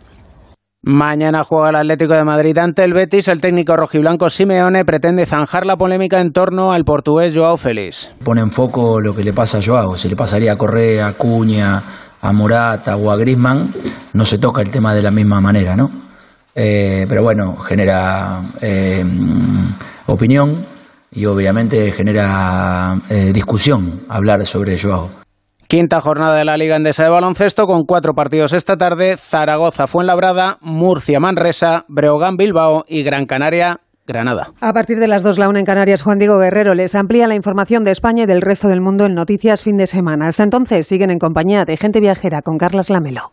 Mañana 0.82 1.42
juega 1.42 1.70
el 1.70 1.76
Atlético 1.76 2.14
de 2.14 2.22
Madrid 2.22 2.56
ante 2.58 2.84
el 2.84 2.92
Betis. 2.92 3.26
El 3.26 3.40
técnico 3.40 3.76
rojiblanco 3.76 4.30
Simeone 4.30 4.84
pretende 4.84 5.26
zanjar 5.26 5.66
la 5.66 5.76
polémica 5.76 6.20
en 6.20 6.32
torno 6.32 6.70
al 6.70 6.84
portugués 6.84 7.32
Joao 7.34 7.56
Félix. 7.56 8.12
Pone 8.22 8.40
en 8.40 8.52
foco 8.52 9.00
lo 9.00 9.12
que 9.12 9.24
le 9.24 9.32
pasa 9.32 9.58
a 9.58 9.62
Joao. 9.62 9.96
Si 9.96 10.08
le 10.08 10.14
pasaría 10.14 10.52
a 10.52 10.56
Correa, 10.56 11.08
a 11.08 11.12
Cuña, 11.14 11.82
a 12.22 12.32
Morata 12.32 12.96
o 12.96 13.10
a 13.10 13.16
Grisman, 13.16 13.68
no 14.12 14.24
se 14.24 14.38
toca 14.38 14.62
el 14.62 14.70
tema 14.70 14.94
de 14.94 15.02
la 15.02 15.10
misma 15.10 15.40
manera, 15.40 15.74
¿no? 15.74 15.90
Eh, 16.54 17.04
pero 17.08 17.22
bueno, 17.22 17.56
genera 17.56 18.40
eh, 18.60 19.04
opinión 20.06 20.56
y 21.16 21.24
obviamente 21.24 21.90
genera 21.90 22.94
eh, 23.10 23.32
discusión 23.32 24.00
hablar 24.08 24.44
sobre 24.44 24.78
Joao. 24.78 25.08
Quinta 25.66 26.00
jornada 26.00 26.36
de 26.36 26.44
la 26.44 26.56
Liga 26.56 26.76
Endesa 26.76 27.02
de 27.02 27.10
Baloncesto 27.10 27.66
con 27.66 27.86
cuatro 27.86 28.14
partidos 28.14 28.52
esta 28.52 28.76
tarde: 28.76 29.16
Zaragoza, 29.16 29.88
Fuenlabrada, 29.88 30.58
Murcia, 30.60 31.18
Manresa, 31.18 31.84
Breogán, 31.88 32.36
Bilbao 32.36 32.84
y 32.86 33.02
Gran 33.02 33.26
Canaria. 33.26 33.80
Granada. 34.06 34.52
A 34.60 34.72
partir 34.72 35.00
de 35.00 35.08
las 35.08 35.24
2, 35.24 35.36
la 35.36 35.48
una 35.48 35.58
en 35.58 35.64
Canarias, 35.64 36.04
Juan 36.04 36.20
Diego 36.20 36.38
Guerrero 36.38 36.74
les 36.74 36.94
amplía 36.94 37.26
la 37.26 37.34
información 37.34 37.82
de 37.82 37.90
España 37.90 38.22
y 38.22 38.26
del 38.26 38.40
resto 38.40 38.68
del 38.68 38.80
mundo 38.80 39.04
en 39.04 39.14
Noticias 39.14 39.62
Fin 39.62 39.76
de 39.78 39.88
Semana. 39.88 40.28
Hasta 40.28 40.44
entonces 40.44 40.86
siguen 40.86 41.10
en 41.10 41.18
compañía 41.18 41.64
de 41.64 41.76
Gente 41.76 41.98
Viajera 41.98 42.40
con 42.40 42.56
Carlas 42.56 42.88
Lamelo. 42.88 43.32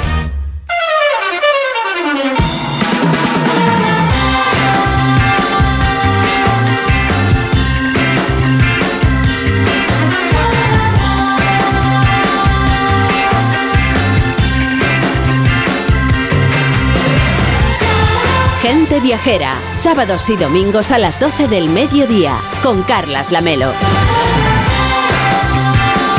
Gente 18.91 19.07
Viajera, 19.07 19.55
sábados 19.75 20.29
y 20.29 20.35
domingos 20.35 20.91
a 20.91 20.97
las 20.97 21.17
12 21.17 21.47
del 21.47 21.69
mediodía, 21.69 22.33
con 22.61 22.83
Carlas 22.83 23.31
Lamelo. 23.31 23.71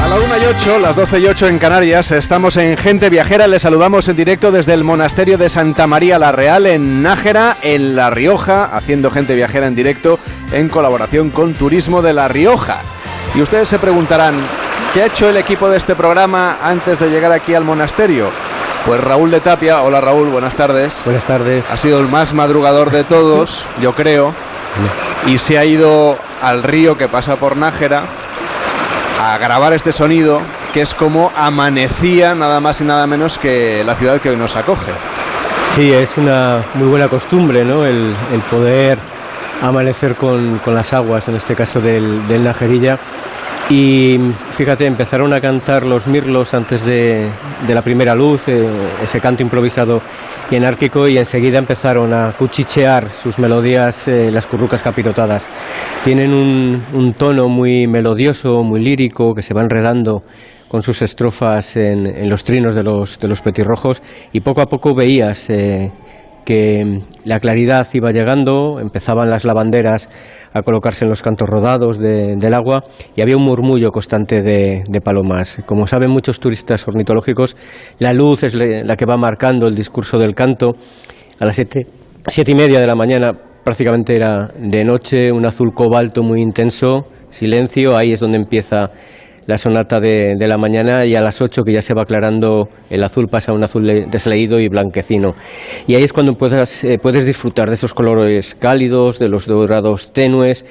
A 0.02 0.08
la 0.08 0.16
1 0.16 0.38
y 0.38 0.44
8, 0.46 0.78
las 0.78 0.96
12 0.96 1.20
y 1.20 1.26
8 1.26 1.48
en 1.48 1.58
Canarias, 1.58 2.12
estamos 2.12 2.56
en 2.56 2.78
Gente 2.78 3.10
Viajera. 3.10 3.46
Les 3.46 3.60
saludamos 3.60 4.08
en 4.08 4.16
directo 4.16 4.50
desde 4.50 4.72
el 4.72 4.84
monasterio 4.84 5.36
de 5.36 5.50
Santa 5.50 5.86
María 5.86 6.18
la 6.18 6.32
Real 6.32 6.64
en 6.64 7.02
Nájera, 7.02 7.58
en 7.60 7.94
La 7.94 8.08
Rioja, 8.08 8.64
haciendo 8.74 9.10
Gente 9.10 9.34
Viajera 9.34 9.66
en 9.66 9.74
directo 9.74 10.18
en 10.50 10.70
colaboración 10.70 11.28
con 11.28 11.52
Turismo 11.52 12.00
de 12.00 12.14
La 12.14 12.28
Rioja. 12.28 12.80
Y 13.34 13.42
ustedes 13.42 13.68
se 13.68 13.78
preguntarán, 13.78 14.34
¿qué 14.94 15.02
ha 15.02 15.06
hecho 15.06 15.28
el 15.28 15.36
equipo 15.36 15.68
de 15.68 15.76
este 15.76 15.94
programa 15.94 16.56
antes 16.62 16.98
de 16.98 17.10
llegar 17.10 17.32
aquí 17.32 17.52
al 17.54 17.64
monasterio? 17.64 18.30
Pues 18.86 19.00
Raúl 19.00 19.30
de 19.30 19.40
Tapia, 19.40 19.80
hola 19.82 20.00
Raúl, 20.00 20.28
buenas 20.28 20.54
tardes. 20.56 21.02
Buenas 21.04 21.24
tardes. 21.24 21.70
Ha 21.70 21.76
sido 21.76 22.00
el 22.00 22.08
más 22.08 22.34
madrugador 22.34 22.90
de 22.90 23.04
todos, 23.04 23.64
yo 23.80 23.92
creo, 23.94 24.34
y 25.26 25.38
se 25.38 25.56
ha 25.56 25.64
ido 25.64 26.18
al 26.42 26.64
río 26.64 26.98
que 26.98 27.06
pasa 27.06 27.36
por 27.36 27.56
Nájera 27.56 28.02
a 29.22 29.38
grabar 29.38 29.72
este 29.72 29.92
sonido, 29.92 30.40
que 30.74 30.80
es 30.80 30.94
como 30.94 31.30
amanecía 31.36 32.34
nada 32.34 32.58
más 32.58 32.80
y 32.80 32.84
nada 32.84 33.06
menos 33.06 33.38
que 33.38 33.84
la 33.84 33.94
ciudad 33.94 34.20
que 34.20 34.30
hoy 34.30 34.36
nos 34.36 34.56
acoge. 34.56 34.90
Sí, 35.76 35.92
es 35.92 36.16
una 36.16 36.60
muy 36.74 36.88
buena 36.88 37.06
costumbre, 37.06 37.64
¿no? 37.64 37.86
El, 37.86 38.12
el 38.32 38.40
poder 38.50 38.98
amanecer 39.62 40.16
con, 40.16 40.58
con, 40.58 40.74
las 40.74 40.92
aguas, 40.92 41.28
en 41.28 41.36
este 41.36 41.54
caso 41.54 41.80
del, 41.80 42.26
del 42.26 42.42
Najerilla. 42.42 42.98
Y 43.70 44.18
fíjate, 44.50 44.86
empezaron 44.86 45.32
a 45.32 45.40
cantar 45.40 45.84
los 45.86 46.06
mirlos 46.06 46.52
antes 46.52 46.84
de, 46.84 47.28
de 47.66 47.74
la 47.74 47.80
primera 47.82 48.14
luz, 48.14 48.48
eh, 48.48 48.68
ese 49.02 49.20
canto 49.20 49.42
improvisado 49.42 50.02
y 50.50 50.56
enárquico, 50.56 51.08
y 51.08 51.16
enseguida 51.16 51.58
empezaron 51.58 52.12
a 52.12 52.32
cuchichear 52.32 53.08
sus 53.08 53.38
melodías, 53.38 54.08
eh, 54.08 54.30
las 54.30 54.46
currucas 54.46 54.82
capirotadas. 54.82 55.46
Tienen 56.04 56.34
un, 56.34 56.82
un, 56.92 57.12
tono 57.12 57.48
muy 57.48 57.86
melodioso, 57.86 58.62
muy 58.62 58.82
lírico, 58.82 59.32
que 59.34 59.42
se 59.42 59.54
va 59.54 59.62
enredando 59.62 60.22
con 60.68 60.82
sus 60.82 61.00
estrofas 61.00 61.76
en, 61.76 62.06
en 62.06 62.28
los 62.28 62.44
trinos 62.44 62.74
de 62.74 62.82
los, 62.82 63.18
de 63.18 63.28
los 63.28 63.40
petirrojos, 63.40 64.02
y 64.32 64.40
poco 64.40 64.60
a 64.60 64.66
poco 64.66 64.94
veías 64.94 65.48
eh, 65.48 65.90
que 66.44 67.00
la 67.24 67.40
claridad 67.40 67.86
iba 67.92 68.10
llegando, 68.10 68.80
empezaban 68.80 69.30
las 69.30 69.44
lavanderas 69.44 70.08
a 70.52 70.62
colocarse 70.62 71.04
en 71.04 71.10
los 71.10 71.22
cantos 71.22 71.48
rodados 71.48 71.98
de, 71.98 72.36
del 72.36 72.54
agua 72.54 72.84
y 73.16 73.22
había 73.22 73.36
un 73.36 73.44
murmullo 73.44 73.90
constante 73.90 74.42
de, 74.42 74.84
de, 74.86 75.00
palomas. 75.00 75.58
Como 75.66 75.86
saben 75.86 76.10
muchos 76.10 76.40
turistas 76.40 76.86
ornitológicos, 76.86 77.56
la 77.98 78.12
luz 78.12 78.42
es 78.42 78.54
la 78.54 78.96
que 78.96 79.06
va 79.06 79.16
marcando 79.16 79.66
el 79.66 79.74
discurso 79.74 80.18
del 80.18 80.34
canto. 80.34 80.72
A 81.38 81.46
las 81.46 81.54
siete, 81.54 81.86
siete 82.26 82.52
y 82.52 82.54
media 82.54 82.80
de 82.80 82.86
la 82.86 82.94
mañana 82.94 83.32
prácticamente 83.64 84.16
era 84.16 84.48
de 84.58 84.84
noche, 84.84 85.32
un 85.32 85.46
azul 85.46 85.72
cobalto 85.74 86.22
muy 86.22 86.40
intenso, 86.40 87.06
silencio, 87.30 87.96
ahí 87.96 88.12
es 88.12 88.20
donde 88.20 88.38
empieza 88.38 88.90
la 89.46 89.58
sonata 89.58 90.00
de, 90.00 90.34
de, 90.36 90.46
la 90.46 90.56
mañana 90.56 91.04
y 91.04 91.16
a 91.16 91.20
las 91.20 91.40
8 91.40 91.62
que 91.62 91.72
ya 91.72 91.82
se 91.82 91.94
va 91.94 92.02
aclarando 92.02 92.68
el 92.90 93.02
azul 93.02 93.26
pasa 93.28 93.52
a 93.52 93.54
un 93.54 93.64
azul 93.64 93.86
desleído 94.10 94.60
y 94.60 94.68
blanquecino. 94.68 95.34
Y 95.86 95.94
ahí 95.94 96.04
es 96.04 96.12
cuando 96.12 96.34
puedes, 96.34 96.84
eh, 96.84 96.98
puedes 97.00 97.24
disfrutar 97.24 97.68
de 97.68 97.74
esos 97.74 97.94
colores 97.94 98.54
cálidos, 98.54 99.18
de 99.18 99.28
los 99.28 99.46
dorados 99.46 100.12
tenues 100.12 100.64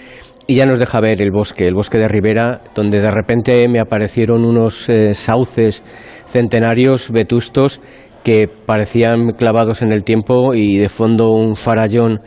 y 0.48 0.56
ya 0.56 0.66
nos 0.66 0.80
deja 0.80 1.00
ver 1.00 1.22
el 1.22 1.32
bosque, 1.32 1.68
el 1.68 1.74
bosque 1.74 1.98
de 1.98 2.08
Ribera, 2.08 2.62
donde 2.76 3.00
de 3.00 3.12
repente 3.12 3.68
me 3.68 3.80
aparecieron 3.80 4.44
unos 4.46 4.90
eh, 4.90 5.14
sauces 5.14 5.84
centenarios 6.26 7.12
vetustos 7.12 7.82
que 8.24 8.48
parecían 8.48 9.32
clavados 9.32 9.82
en 9.82 9.92
el 9.92 10.04
tiempo 10.04 10.54
y 10.54 10.78
de 10.78 10.90
fondo 10.90 11.32
un 11.32 11.56
farallón 11.56 12.22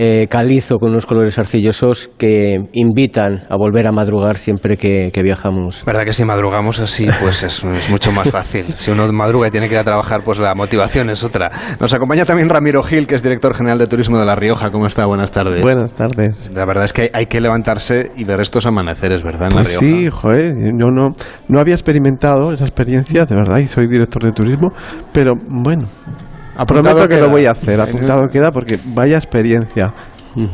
eh, 0.00 0.28
calizo 0.30 0.78
con 0.78 0.90
unos 0.90 1.06
colores 1.06 1.40
arcillosos 1.40 2.08
que 2.18 2.56
invitan 2.72 3.40
a 3.50 3.56
volver 3.56 3.88
a 3.88 3.90
madrugar 3.90 4.38
siempre 4.38 4.76
que, 4.76 5.10
viajamos. 5.24 5.84
¿Verdad 5.84 6.04
que 6.04 6.12
si 6.12 6.24
madrugamos 6.24 6.78
así, 6.78 7.08
pues 7.20 7.42
es, 7.42 7.64
mucho 7.90 8.12
más 8.12 8.30
fácil? 8.30 8.66
Si 8.78 8.92
uno 8.92 9.12
madruga 9.12 9.48
y 9.48 9.50
tiene 9.50 9.66
que 9.68 9.74
ir 9.74 9.80
a 9.80 9.84
trabajar, 9.84 10.22
pues 10.24 10.38
la 10.38 10.54
motivación 10.54 11.10
es 11.10 11.24
otra. 11.24 11.50
Nos 11.80 11.92
acompaña 11.92 12.24
también 12.24 12.48
Ramiro 12.48 12.84
Gil, 12.84 13.08
que 13.08 13.16
es 13.16 13.24
director 13.24 13.56
general 13.56 13.78
de 13.78 13.88
Turismo 13.88 14.20
de 14.20 14.24
La 14.24 14.36
Rioja. 14.36 14.70
¿Cómo 14.70 14.86
está? 14.86 15.04
Buenas 15.04 15.32
tardes. 15.32 15.60
Buenas 15.62 15.92
tardes. 15.94 16.36
La 16.54 16.64
verdad 16.64 16.84
es 16.84 16.92
que 16.92 17.10
hay 17.12 17.26
que 17.26 17.40
levantarse 17.40 18.12
y 18.14 18.22
ver 18.22 18.40
estos 18.40 18.66
amaneceres, 18.66 19.24
¿verdad? 19.24 19.48
En 19.50 19.62
pues 19.62 19.74
La 19.74 19.80
Rioja. 19.80 19.96
sí, 19.96 20.08
joder, 20.10 20.54
yo 20.78 20.92
no, 20.92 21.16
no 21.48 21.58
había 21.58 21.74
experimentado 21.74 22.52
esa 22.52 22.64
experiencia, 22.64 23.26
de 23.26 23.34
verdad, 23.34 23.58
y 23.58 23.66
soy 23.66 23.88
director 23.88 24.22
de 24.22 24.30
turismo, 24.30 24.68
pero 25.12 25.34
bueno, 25.48 25.86
Prometo 26.66 27.08
que 27.08 27.20
lo 27.20 27.28
voy 27.28 27.46
a 27.46 27.52
hacer, 27.52 27.80
apuntado 27.80 28.28
queda 28.32 28.50
porque 28.52 28.78
vaya 28.84 29.16
experiencia. 29.16 29.92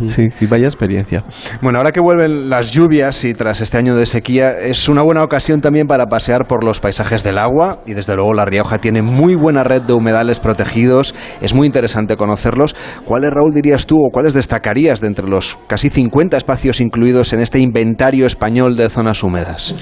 Sí, 0.09 0.31
sí, 0.31 0.47
vaya 0.47 0.67
experiencia. 0.67 1.25
Bueno, 1.61 1.79
ahora 1.79 1.93
que 1.93 2.01
vuelven 2.01 2.49
las 2.49 2.71
lluvias 2.71 3.23
y 3.25 3.35
tras 3.35 3.61
este 3.61 3.77
año 3.77 3.95
de 3.95 4.07
sequía, 4.07 4.53
es 4.53 4.89
una 4.89 5.03
buena 5.03 5.23
ocasión 5.23 5.61
también 5.61 5.87
para 5.87 6.07
pasear 6.07 6.47
por 6.47 6.65
los 6.65 6.81
paisajes 6.81 7.23
del 7.23 7.39
agua 7.39 7.81
y 7.85 7.93
desde 7.93 8.15
luego 8.15 8.33
La 8.33 8.47
Rioja 8.47 8.79
tiene 8.79 9.03
muy 9.03 9.35
buena 9.35 9.63
red 9.63 9.83
de 9.83 9.93
humedales 9.93 10.41
protegidos, 10.41 11.15
es 11.43 11.53
muy 11.53 11.67
interesante 11.67 12.17
conocerlos. 12.17 12.75
¿Cuáles, 13.05 13.31
Raúl, 13.31 13.53
dirías 13.53 13.87
tú 13.87 13.99
o 13.99 14.11
cuáles 14.11 14.33
destacarías 14.33 15.01
de 15.01 15.09
entre 15.09 15.29
los 15.29 15.59
casi 15.67 15.91
50 15.91 16.37
espacios 16.37 16.81
incluidos 16.81 17.33
en 17.35 17.41
este 17.41 17.59
inventario 17.59 18.27
español 18.27 18.77
de 18.77 18.89
zonas 18.89 19.23
húmedas? 19.23 19.75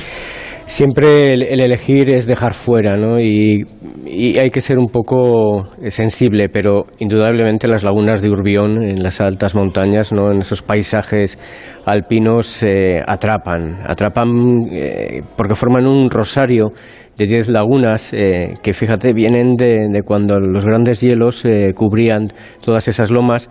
Siempre 0.66 1.34
el, 1.34 1.60
elegir 1.60 2.08
es 2.10 2.26
dejar 2.26 2.54
fuera, 2.54 2.96
¿no? 2.96 3.20
Y, 3.20 3.66
hay 4.38 4.50
que 4.50 4.60
ser 4.60 4.78
un 4.78 4.88
poco 4.88 5.68
sensible, 5.88 6.48
pero 6.50 6.86
indudablemente 6.98 7.66
las 7.66 7.82
lagunas 7.82 8.20
de 8.20 8.30
Urbión, 8.30 8.84
en 8.84 9.02
las 9.02 9.20
altas 9.20 9.54
montañas, 9.54 10.12
¿no? 10.12 10.30
En 10.30 10.42
esos 10.42 10.62
paisajes 10.62 11.38
alpinos 11.86 12.62
eh, 12.62 13.02
atrapan, 13.06 13.78
atrapan 13.86 14.28
eh, 14.70 15.22
porque 15.36 15.54
forman 15.54 15.86
un 15.86 16.10
rosario 16.10 16.72
de 17.16 17.26
10 17.26 17.48
lagunas 17.48 18.12
eh, 18.12 18.54
que, 18.62 18.74
fíjate, 18.74 19.12
vienen 19.14 19.54
de, 19.54 19.88
de, 19.90 20.02
cuando 20.02 20.40
los 20.40 20.64
grandes 20.64 21.00
hielos 21.00 21.44
cubrían 21.74 22.28
todas 22.62 22.88
esas 22.88 23.10
lomas 23.10 23.48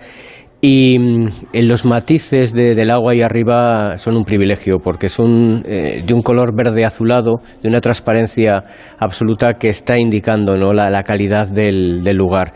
y 0.62 0.99
mm, 0.99 1.28
los 1.53 1.86
matices 1.86 2.53
del 2.53 2.91
agua 2.91 3.14
ahí 3.14 3.22
arriba 3.24 3.97
son 3.97 4.16
un 4.16 4.24
privilegio 4.24 4.78
porque 4.78 5.09
son 5.09 5.64
eh, 5.66 6.03
de 6.05 6.14
un 6.14 6.22
color 6.22 6.55
verde 6.55 6.86
azulado, 6.86 7.39
de 7.64 7.68
una 7.68 7.82
transparencia 7.82 8.64
absoluta 8.99 9.55
que 9.59 9.70
está 9.70 9.97
indicando 9.97 10.55
¿no? 10.55 10.72
la, 10.72 11.03
calidad 11.03 11.47
del, 11.47 12.03
lugar. 12.16 12.53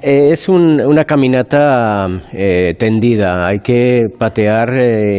Eh, 0.00 0.30
es 0.30 0.48
una 0.48 1.04
caminata 1.04 2.08
eh, 2.32 2.74
tendida, 2.78 3.46
hay 3.46 3.58
que 3.58 4.04
patear 4.18 4.70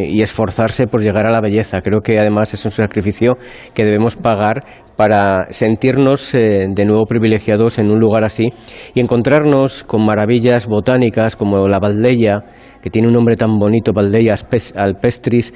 y 0.08 0.22
esforzarse 0.22 0.88
por 0.88 1.02
llegar 1.02 1.28
a 1.28 1.32
la 1.32 1.41
belleza. 1.41 1.82
Creo 1.82 2.02
que 2.02 2.18
además 2.20 2.56
es 2.56 2.66
un 2.66 2.72
sacrificio 2.72 3.38
que 3.76 3.86
debemos 3.86 4.16
pagar 4.16 4.66
para 4.96 5.48
sentirnos 5.52 6.34
eh, 6.36 6.68
de 6.70 6.86
nuevo 6.86 7.06
privilegiados 7.06 7.78
en 7.80 7.91
un 7.91 8.00
lugar 8.00 8.24
así 8.24 8.54
y 8.94 9.00
encontrarnos 9.00 9.84
con 9.84 10.06
maravillas 10.06 10.68
botánicas 10.68 11.36
como 11.36 11.68
la 11.68 11.80
valdeia, 11.80 12.44
que 12.82 12.89
tiene 12.89 13.08
un 13.08 13.14
nombre 13.14 13.36
tan 13.36 13.58
bonito, 13.58 13.94
Valdeia 13.94 14.36
alpestris, 14.76 15.54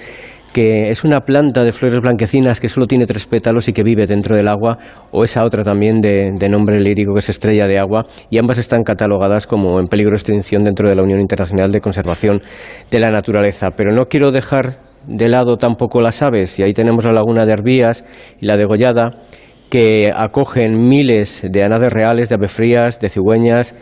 que 0.53 0.89
es 0.89 1.03
una 1.03 1.21
planta 1.21 1.63
de 1.63 1.73
flores 1.73 2.01
blanquecinas 2.01 2.59
que 2.59 2.69
solo 2.69 2.87
tiene 2.87 3.05
tres 3.05 3.25
pétalos 3.25 3.67
y 3.67 3.73
que 3.73 3.83
vive 3.83 4.05
dentro 4.07 4.35
del 4.35 4.47
agua, 4.47 4.77
o 5.11 5.23
esa 5.23 5.43
otra 5.43 5.63
también 5.63 5.99
de, 5.99 6.31
de, 6.31 6.49
nombre 6.49 6.79
lírico 6.79 7.13
que 7.13 7.19
es 7.19 7.29
estrella 7.29 7.67
de 7.67 7.77
agua, 7.77 8.05
y 8.29 8.37
ambas 8.37 8.57
están 8.57 8.83
catalogadas 8.83 9.45
como 9.45 9.79
en 9.79 9.87
peligro 9.87 10.11
de 10.11 10.17
extinción 10.17 10.63
dentro 10.63 10.87
de 10.87 10.95
la 10.95 11.03
Unión 11.03 11.19
Internacional 11.19 11.71
de 11.71 11.81
Conservación 11.81 12.41
de 12.89 12.99
la 12.99 13.11
Naturaleza. 13.11 13.71
Pero 13.75 13.93
no 13.93 14.05
quiero 14.05 14.31
dejar 14.31 14.86
de 15.07 15.29
lado 15.29 15.57
tampoco 15.57 16.01
las 16.01 16.21
aves, 16.21 16.59
y 16.59 16.63
ahí 16.63 16.73
tenemos 16.73 17.05
la 17.05 17.13
laguna 17.13 17.45
de 17.45 17.53
Arbías 17.53 18.03
y 18.39 18.45
la 18.45 18.57
de 18.57 18.65
Gollada, 18.65 19.21
que 19.69 20.11
acogen 20.15 20.87
miles 20.87 21.41
de 21.49 21.63
anades 21.63 21.91
reales, 21.91 22.29
de 22.29 22.35
aves 22.35 22.51
frías, 22.51 22.99
de 22.99 23.09
cigüeñas, 23.09 23.75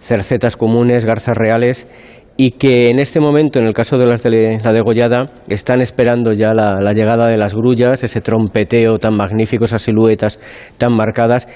cercetas 0.00 0.56
comunes, 0.56 1.04
garzas 1.04 1.36
reales, 1.36 1.86
y 2.36 2.52
que 2.52 2.88
en 2.88 2.98
este 2.98 3.20
momento, 3.20 3.58
en 3.58 3.66
el 3.66 3.74
caso 3.74 3.98
de 3.98 4.06
las 4.06 4.22
de 4.22 4.60
la 4.64 4.72
degollada, 4.72 5.28
están 5.48 5.82
esperando 5.82 6.32
ya 6.32 6.54
la 6.54 6.92
llegada 6.94 7.26
de 7.26 7.36
las 7.36 7.54
grullas, 7.54 8.02
ese 8.02 8.22
trompeteo 8.22 8.98
tan 8.98 9.14
magnífico, 9.14 9.66
esas 9.66 9.82
siluetas 9.82 10.40
tan 10.78 10.94
marcadas, 10.94 11.48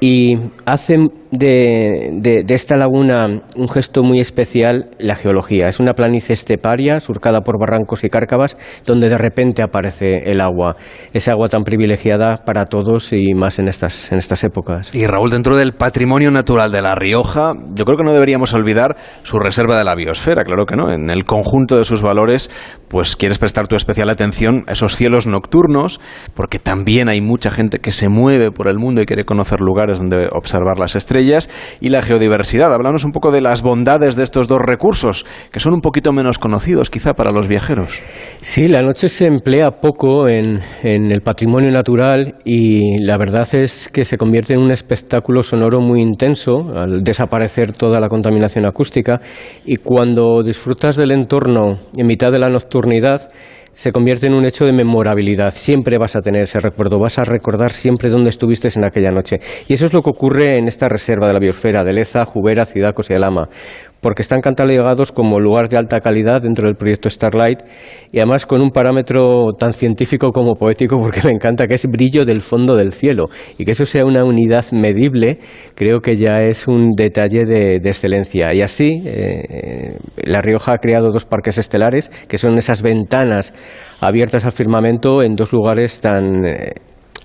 y 0.00 0.36
hacen 0.64 1.10
de, 1.30 2.44
esta 2.48 2.76
laguna 2.76 3.42
un 3.54 3.68
gesto 3.68 4.02
muy 4.02 4.18
especial 4.18 4.90
la 4.98 5.14
geología. 5.14 5.68
Es 5.68 5.78
una 5.78 5.92
planicie 5.92 6.32
esteparia 6.32 7.00
surcada 7.00 7.42
por 7.42 7.60
barrancos 7.60 8.02
y 8.02 8.08
cárcavas 8.08 8.56
donde 8.84 9.08
de 9.08 9.18
repente 9.18 9.62
aparece 9.62 10.30
el 10.30 10.40
agua. 10.40 10.76
Esa 11.12 11.32
agua 11.32 11.48
tan 11.48 11.62
privilegiada 11.62 12.34
para 12.44 12.64
todos 12.64 13.12
y 13.12 13.34
más 13.34 13.58
en 13.58 13.68
estas, 13.68 14.10
en 14.10 14.18
estas 14.18 14.42
épocas. 14.42 14.94
Y 14.94 15.06
Raúl, 15.06 15.30
dentro 15.30 15.56
del 15.56 15.72
patrimonio 15.72 16.30
natural 16.30 16.72
de 16.72 16.82
La 16.82 16.94
Rioja, 16.94 17.52
yo 17.74 17.84
creo 17.84 17.98
que 17.98 18.04
no 18.04 18.12
deberíamos 18.12 18.54
olvidar 18.54 18.96
su 19.22 19.38
reserva 19.38 19.78
de 19.78 19.84
la 19.84 19.94
biosfera, 19.94 20.44
claro 20.44 20.64
que 20.64 20.76
no. 20.76 20.90
En 20.90 21.10
el 21.10 21.24
conjunto 21.24 21.76
de 21.76 21.84
sus 21.84 22.02
valores, 22.02 22.50
pues 22.88 23.16
quieres 23.16 23.38
prestar 23.38 23.68
tu 23.68 23.76
especial 23.76 24.08
atención 24.08 24.64
a 24.66 24.72
esos 24.72 24.96
cielos 24.96 25.26
nocturnos, 25.26 26.00
porque 26.34 26.58
también 26.58 27.08
hay 27.08 27.20
mucha 27.20 27.50
gente 27.50 27.78
que 27.78 27.92
se 27.92 28.08
mueve 28.08 28.50
por 28.50 28.66
el 28.66 28.78
mundo 28.78 29.02
y 29.02 29.06
quiere 29.06 29.24
conocer 29.24 29.60
lugares 29.60 29.89
donde 29.98 30.28
observar 30.32 30.78
las 30.78 30.96
estrellas 30.96 31.50
y 31.80 31.88
la 31.88 32.02
geodiversidad. 32.02 32.72
Hablamos 32.72 33.04
un 33.04 33.12
poco 33.12 33.32
de 33.32 33.40
las 33.40 33.62
bondades 33.62 34.16
de 34.16 34.24
estos 34.24 34.48
dos 34.48 34.60
recursos, 34.60 35.26
que 35.52 35.60
son 35.60 35.74
un 35.74 35.80
poquito 35.80 36.12
menos 36.12 36.38
conocidos 36.38 36.90
quizá 36.90 37.14
para 37.14 37.32
los 37.32 37.48
viajeros. 37.48 38.02
Sí, 38.40 38.68
la 38.68 38.82
noche 38.82 39.08
se 39.08 39.26
emplea 39.26 39.70
poco 39.70 40.28
en, 40.28 40.60
en 40.82 41.10
el 41.10 41.22
patrimonio 41.22 41.70
natural 41.70 42.36
y 42.44 43.02
la 43.04 43.16
verdad 43.18 43.48
es 43.54 43.88
que 43.88 44.04
se 44.04 44.16
convierte 44.16 44.54
en 44.54 44.60
un 44.60 44.70
espectáculo 44.70 45.42
sonoro 45.42 45.80
muy 45.80 46.00
intenso 46.00 46.72
al 46.74 47.02
desaparecer 47.02 47.72
toda 47.72 48.00
la 48.00 48.08
contaminación 48.08 48.66
acústica 48.66 49.20
y 49.64 49.76
cuando 49.76 50.42
disfrutas 50.42 50.96
del 50.96 51.12
entorno 51.12 51.78
en 51.96 52.06
mitad 52.06 52.32
de 52.32 52.38
la 52.38 52.48
nocturnidad, 52.48 53.30
se 53.74 53.92
convierte 53.92 54.26
en 54.26 54.34
un 54.34 54.44
hecho 54.44 54.64
de 54.64 54.72
memorabilidad. 54.72 55.52
Siempre 55.52 55.98
vas 55.98 56.16
a 56.16 56.20
tener 56.20 56.42
ese 56.42 56.60
recuerdo, 56.60 56.98
vas 56.98 57.18
a 57.18 57.24
recordar 57.24 57.70
siempre 57.70 58.10
dónde 58.10 58.30
estuviste 58.30 58.68
en 58.74 58.84
aquella 58.84 59.10
noche. 59.10 59.40
Y 59.68 59.74
eso 59.74 59.86
es 59.86 59.92
lo 59.92 60.02
que 60.02 60.10
ocurre 60.10 60.56
en 60.56 60.68
esta 60.68 60.88
reserva 60.88 61.26
de 61.26 61.34
la 61.34 61.38
biosfera 61.38 61.84
de 61.84 61.92
Leza, 61.92 62.24
Jubera, 62.24 62.64
Cidacos 62.64 63.10
y 63.10 63.14
Alama 63.14 63.48
porque 64.00 64.22
están 64.22 64.40
catalogados 64.40 65.12
como 65.12 65.38
lugar 65.40 65.68
de 65.68 65.76
alta 65.76 66.00
calidad 66.00 66.42
dentro 66.42 66.66
del 66.66 66.76
proyecto 66.76 67.08
Starlight 67.08 67.60
y 68.12 68.18
además 68.18 68.46
con 68.46 68.60
un 68.60 68.70
parámetro 68.70 69.52
tan 69.58 69.72
científico 69.72 70.32
como 70.32 70.54
poético, 70.54 70.98
porque 71.00 71.20
me 71.24 71.30
encanta 71.30 71.66
que 71.66 71.74
es 71.74 71.86
brillo 71.86 72.24
del 72.24 72.40
fondo 72.40 72.76
del 72.76 72.92
cielo 72.92 73.26
y 73.58 73.64
que 73.64 73.72
eso 73.72 73.84
sea 73.84 74.04
una 74.04 74.24
unidad 74.24 74.64
medible, 74.72 75.38
creo 75.74 76.00
que 76.00 76.16
ya 76.16 76.42
es 76.42 76.66
un 76.66 76.92
detalle 76.96 77.44
de, 77.44 77.76
excelencia. 77.76 78.54
Y 78.54 78.62
así, 78.62 79.02
eh, 79.04 79.96
La 80.24 80.40
Rioja 80.40 80.74
ha 80.74 80.78
creado 80.78 81.10
dos 81.10 81.24
parques 81.24 81.58
estelares, 81.58 82.10
que 82.28 82.38
son 82.38 82.56
esas 82.56 82.82
ventanas 82.82 83.52
abiertas 84.00 84.46
al 84.46 84.52
firmamento 84.52 85.22
en 85.22 85.34
dos 85.34 85.52
lugares 85.52 86.00
tan 86.00 86.46
eh, 86.46 86.72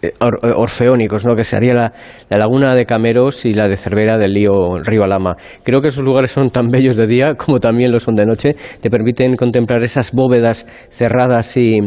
eh, 0.02 0.12
eh, 0.20 0.52
orfeónicos, 0.56 1.26
¿no? 1.26 1.36
que 1.36 1.44
sería 1.44 1.74
la, 1.74 1.94
la, 2.30 2.38
laguna 2.38 2.76
de 2.76 2.86
Cameros 2.86 3.46
y 3.46 3.54
la 3.54 3.68
de 3.68 3.78
Cervera 3.78 4.18
del 4.18 4.34
río, 4.34 4.78
río 4.84 5.04
Alama. 5.04 5.38
Creo 5.64 5.82
que 5.82 5.88
esos 5.88 6.04
lugares 6.04 6.32
son 6.32 6.50
tan 6.50 6.70
bellos 6.70 6.96
de 6.96 7.08
día 7.08 7.36
como 7.36 7.60
también 7.60 7.92
lo 7.92 8.00
son 8.00 8.16
de 8.16 8.26
noche. 8.26 8.56
Te 8.82 8.90
permiten 8.90 9.36
contemplar 9.36 9.84
esas 9.84 10.12
bóvedas 10.12 10.66
cerradas 10.90 11.56
y, 11.58 11.78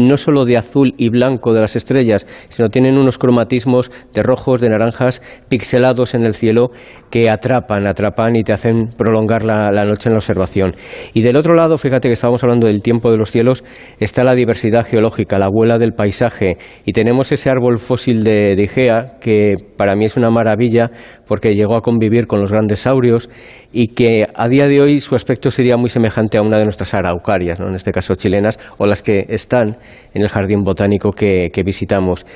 no 0.00 0.16
solo 0.16 0.44
de 0.44 0.56
azul 0.56 0.94
y 0.96 1.10
blanco 1.10 1.52
de 1.52 1.60
las 1.60 1.76
estrellas, 1.76 2.26
sino 2.48 2.68
tienen 2.68 2.96
unos 2.96 3.18
cromatismos 3.18 3.90
de 4.14 4.22
rojos, 4.22 4.60
de 4.60 4.68
naranjas, 4.68 5.20
pixelados 5.48 6.14
en 6.14 6.24
el 6.24 6.34
cielo 6.34 6.70
que 7.10 7.28
atrapan, 7.28 7.86
atrapan 7.86 8.36
y 8.36 8.44
te 8.44 8.52
hacen 8.52 8.88
prolongar 8.96 9.44
la, 9.44 9.84
noche 9.84 10.08
en 10.08 10.14
la 10.14 10.18
observación. 10.18 10.74
Y 11.12 11.22
del 11.22 11.36
otro 11.36 11.54
lado, 11.54 11.76
fíjate 11.76 12.08
que 12.08 12.12
estábamos 12.12 12.42
hablando 12.42 12.66
del 12.66 12.82
tiempo 12.82 13.10
de 13.10 13.18
los 13.18 13.30
cielos, 13.30 13.64
está 13.98 14.24
la 14.24 14.34
diversidad 14.34 14.86
geológica, 14.86 15.38
la 15.38 15.46
abuela 15.46 15.78
del 15.78 15.92
paisaje, 15.92 16.56
y 16.84 16.92
tenemos 16.92 17.32
ese 17.32 17.50
fósil 17.78 18.24
de, 18.24 18.54
de 18.56 18.62
Igea 18.62 19.18
que 19.20 19.54
para 19.76 19.94
mí 19.94 20.04
es 20.04 20.16
una 20.16 20.30
maravilla 20.30 20.90
porque 21.26 21.54
llegó 21.54 21.76
a 21.76 21.80
convivir 21.80 22.26
con 22.26 22.40
los 22.40 22.50
grandes 22.50 22.80
saurios 22.80 23.28
y 23.72 23.88
que 23.88 24.26
a 24.34 24.48
día 24.48 24.66
de 24.66 24.80
hoy 24.80 25.00
su 25.00 25.14
aspecto 25.14 25.50
sería 25.50 25.76
muy 25.76 25.88
semejante 25.88 26.38
a 26.38 26.42
una 26.42 26.58
de 26.58 26.64
nuestras 26.64 26.92
araucarias, 26.94 27.60
en 27.60 27.74
este 27.74 27.92
caso 27.92 28.14
chilenas, 28.14 28.58
o 28.78 28.86
las 28.86 29.02
que 29.02 29.26
están 29.28 29.76
en 30.12 30.22
el 30.22 30.28
jardín 30.28 30.64
botánico 30.64 31.10
que, 31.10 31.50
visitamos. 31.64 32.26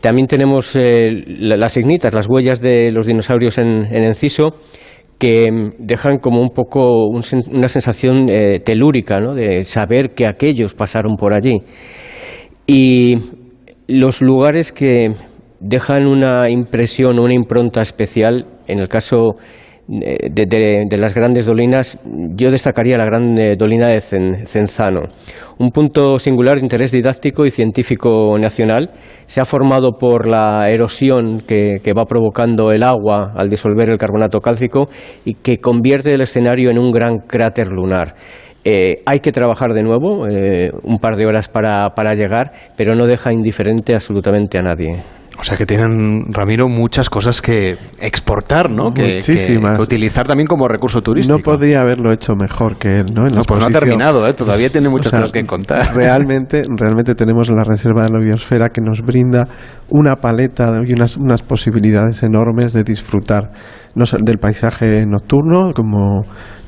También 0.00 0.28
tenemos 0.28 0.76
eh, 0.76 1.10
las 1.26 1.76
ignitas, 1.76 2.14
las 2.14 2.28
huellas 2.28 2.60
de 2.60 2.90
los 2.92 3.06
dinosaurios 3.06 3.58
en, 3.58 3.92
Enciso, 3.92 4.56
que 5.18 5.48
dejan 5.78 6.18
como 6.18 6.40
un 6.40 6.50
poco 6.50 7.06
una 7.06 7.68
sensación 7.68 8.28
eh, 8.28 8.60
telúrica, 8.64 9.20
¿no? 9.20 9.34
de 9.34 9.64
saber 9.64 10.10
que 10.10 10.26
aquellos 10.26 10.74
pasaron 10.74 11.16
por 11.16 11.34
allí. 11.34 11.62
Y 12.66 13.18
los 13.86 14.22
lugares 14.22 14.72
que 14.72 15.08
dejan 15.60 16.06
una 16.06 16.50
impresión, 16.50 17.18
una 17.18 17.34
impronta 17.34 17.82
especial, 17.82 18.46
en 18.66 18.78
el 18.78 18.88
caso 18.88 19.36
de, 19.86 20.96
las 20.98 21.14
grandes 21.14 21.46
dolinas, 21.46 21.98
yo 22.04 22.50
destacaría 22.50 22.96
la 22.96 23.04
gran 23.04 23.34
dolina 23.58 23.88
de 23.88 24.00
Cenzano. 24.00 25.02
Un 25.58 25.70
punto 25.70 26.18
singular 26.18 26.56
de 26.56 26.62
interés 26.62 26.90
didáctico 26.90 27.44
y 27.44 27.50
científico 27.50 28.36
nacional. 28.38 28.90
Se 29.26 29.40
ha 29.40 29.44
formado 29.44 29.92
por 29.92 30.26
la 30.26 30.68
erosión 30.68 31.38
que, 31.38 31.80
va 31.96 32.06
provocando 32.06 32.72
el 32.72 32.82
agua 32.82 33.32
al 33.36 33.48
disolver 33.48 33.90
el 33.90 33.98
carbonato 33.98 34.40
cálcico 34.40 34.86
y 35.24 35.34
que 35.34 35.58
convierte 35.58 36.12
el 36.14 36.22
escenario 36.22 36.70
en 36.70 36.78
un 36.78 36.90
gran 36.90 37.18
cráter 37.18 37.68
lunar. 37.68 38.16
Eh, 38.64 39.02
hay 39.04 39.20
que 39.20 39.30
trabajar 39.30 39.74
de 39.74 39.82
nuevo, 39.82 40.26
eh, 40.26 40.70
un 40.82 40.98
par 40.98 41.16
de 41.16 41.26
horas 41.26 41.48
para, 41.48 41.90
para 41.90 42.14
llegar, 42.14 42.52
pero 42.76 42.94
no 42.94 43.06
deja 43.06 43.32
indiferente 43.32 43.94
absolutamente 43.94 44.58
a 44.58 44.62
nadie. 44.62 44.96
O 45.36 45.42
sea 45.42 45.56
que 45.56 45.66
tienen, 45.66 46.32
Ramiro, 46.32 46.68
muchas 46.68 47.10
cosas 47.10 47.42
que 47.42 47.76
exportar, 48.00 48.70
¿no? 48.70 48.92
Que, 48.92 49.16
Muchísimas. 49.16 49.76
Que 49.76 49.82
utilizar 49.82 50.26
también 50.26 50.46
como 50.46 50.68
recurso 50.68 51.02
turístico. 51.02 51.36
No 51.38 51.42
podría 51.42 51.80
haberlo 51.80 52.12
hecho 52.12 52.34
mejor 52.36 52.76
que 52.76 53.00
él, 53.00 53.06
¿no? 53.12 53.24
no, 53.24 53.42
pues 53.42 53.58
no 53.58 53.66
ha 53.66 53.70
terminado, 53.70 54.28
¿eh? 54.28 54.32
Todavía 54.32 54.70
tiene 54.70 54.88
muchas 54.90 55.10
cosas 55.10 55.32
que 55.32 55.42
contar. 55.44 55.92
Realmente, 55.94 56.62
realmente 56.68 57.14
tenemos 57.16 57.50
la 57.50 57.64
Reserva 57.64 58.04
de 58.04 58.10
la 58.10 58.20
Biosfera 58.20 58.68
que 58.68 58.80
nos 58.80 59.02
brinda 59.02 59.48
una 59.88 60.16
paleta 60.16 60.72
y 60.86 60.92
unas, 60.92 61.16
unas 61.16 61.42
posibilidades 61.42 62.22
enormes 62.22 62.72
de 62.72 62.84
disfrutar 62.84 63.50
no, 63.96 64.04
del 64.20 64.38
paisaje 64.38 65.04
nocturno, 65.04 65.72
como 65.74 66.22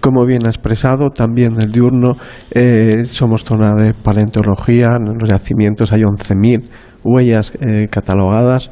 como 0.07 0.25
bien 0.25 0.47
ha 0.47 0.51
expresado, 0.51 1.11
también 1.11 1.55
del 1.55 1.73
diurno. 1.73 2.13
Eh, 2.53 3.07
somos 3.07 3.43
zona 3.43 3.75
de 3.75 3.93
paleontología, 3.93 4.95
en 4.95 5.19
los 5.19 5.29
yacimientos 5.29 5.91
hay 5.91 6.03
11.000 6.03 6.63
huellas 7.03 7.53
eh, 7.61 7.89
catalogadas. 7.91 8.71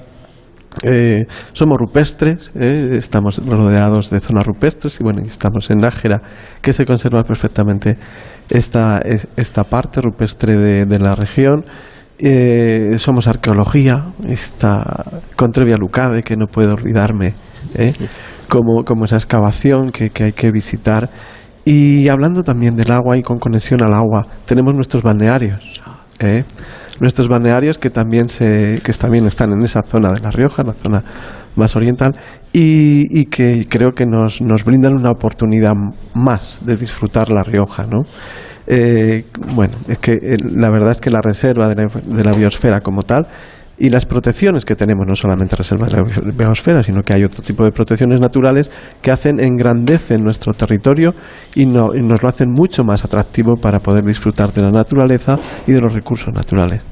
Eh, 0.84 1.26
somos 1.52 1.76
rupestres, 1.78 2.52
estamos 2.54 3.38
rodeados 3.44 4.10
de 4.10 4.20
zonas 4.20 4.46
rupestres 4.46 5.00
y 5.00 5.02
bueno, 5.02 5.22
estamos 5.26 5.68
en 5.70 5.78
Nájera, 5.78 6.22
que 6.62 6.72
se 6.72 6.84
conserva 6.84 7.24
perfectamente 7.24 7.96
esta, 8.48 9.00
esta 9.36 9.64
parte 9.64 10.02
rupestre 10.02 10.86
de, 10.86 10.98
la 11.00 11.16
región. 11.16 11.64
somos 12.96 13.26
arqueología, 13.26 14.04
esta 14.28 14.84
Contrevia 15.34 15.78
Lucade, 15.78 16.22
que 16.22 16.36
no 16.36 16.46
puedo 16.46 16.74
olvidarme, 16.74 17.34
como, 18.54 18.84
como 18.84 19.04
esa 19.04 19.16
excavación 19.16 19.90
que, 19.90 20.10
que 20.10 20.24
hay 20.24 20.32
que 20.32 20.52
visitar. 20.52 21.10
Y 21.64 22.06
hablando 22.06 22.44
también 22.44 22.76
del 22.76 22.92
agua 22.92 23.16
y 23.16 23.22
con 23.22 23.38
conexión 23.38 23.82
al 23.82 23.92
agua, 23.92 24.22
tenemos 24.46 24.74
nuestros 24.74 25.02
balnearios. 25.02 25.82
¿eh? 26.20 26.44
Nuestros 27.00 27.26
balnearios 27.26 27.78
que 27.78 27.90
también, 27.90 28.28
se, 28.28 28.78
que 28.84 28.92
también 28.92 29.26
están 29.26 29.50
en 29.52 29.62
esa 29.64 29.82
zona 29.82 30.12
de 30.12 30.20
La 30.20 30.30
Rioja, 30.30 30.62
la 30.62 30.74
zona 30.74 31.02
más 31.56 31.74
oriental, 31.74 32.12
y, 32.52 33.06
y 33.10 33.24
que 33.24 33.66
creo 33.68 33.90
que 33.90 34.06
nos, 34.06 34.40
nos 34.40 34.64
brindan 34.64 34.94
una 34.96 35.10
oportunidad 35.10 35.72
más 36.14 36.60
de 36.64 36.76
disfrutar 36.76 37.30
La 37.30 37.42
Rioja. 37.42 37.86
¿no? 37.90 38.02
Eh, 38.68 39.24
bueno, 39.54 39.74
es 39.88 39.98
que 39.98 40.12
eh, 40.12 40.36
la 40.54 40.70
verdad 40.70 40.92
es 40.92 41.00
que 41.00 41.10
la 41.10 41.22
reserva 41.22 41.68
de 41.68 41.74
la, 41.74 41.86
de 41.86 42.24
la 42.24 42.32
biosfera 42.32 42.80
como 42.80 43.02
tal 43.02 43.26
y 43.78 43.90
las 43.90 44.06
protecciones 44.06 44.64
que 44.64 44.76
tenemos, 44.76 45.06
no 45.06 45.14
solamente 45.14 45.56
reservas 45.56 45.92
de 45.92 45.98
la 45.98 46.04
biosfera, 46.32 46.82
sino 46.82 47.02
que 47.02 47.12
hay 47.12 47.24
otro 47.24 47.42
tipo 47.42 47.64
de 47.64 47.72
protecciones 47.72 48.20
naturales 48.20 48.70
que 49.02 49.10
hacen, 49.10 49.40
engrandecen 49.40 50.22
nuestro 50.22 50.52
territorio 50.52 51.14
y, 51.54 51.66
no, 51.66 51.90
nos 51.92 52.22
lo 52.22 52.28
hacen 52.28 52.50
mucho 52.50 52.84
más 52.84 53.04
atractivo 53.04 53.56
para 53.56 53.80
poder 53.80 54.04
disfrutar 54.04 54.52
de 54.52 54.62
la 54.62 54.70
naturaleza 54.70 55.38
y 55.66 55.72
de 55.72 55.80
los 55.80 55.92
recursos 55.92 56.32
naturales. 56.32 56.82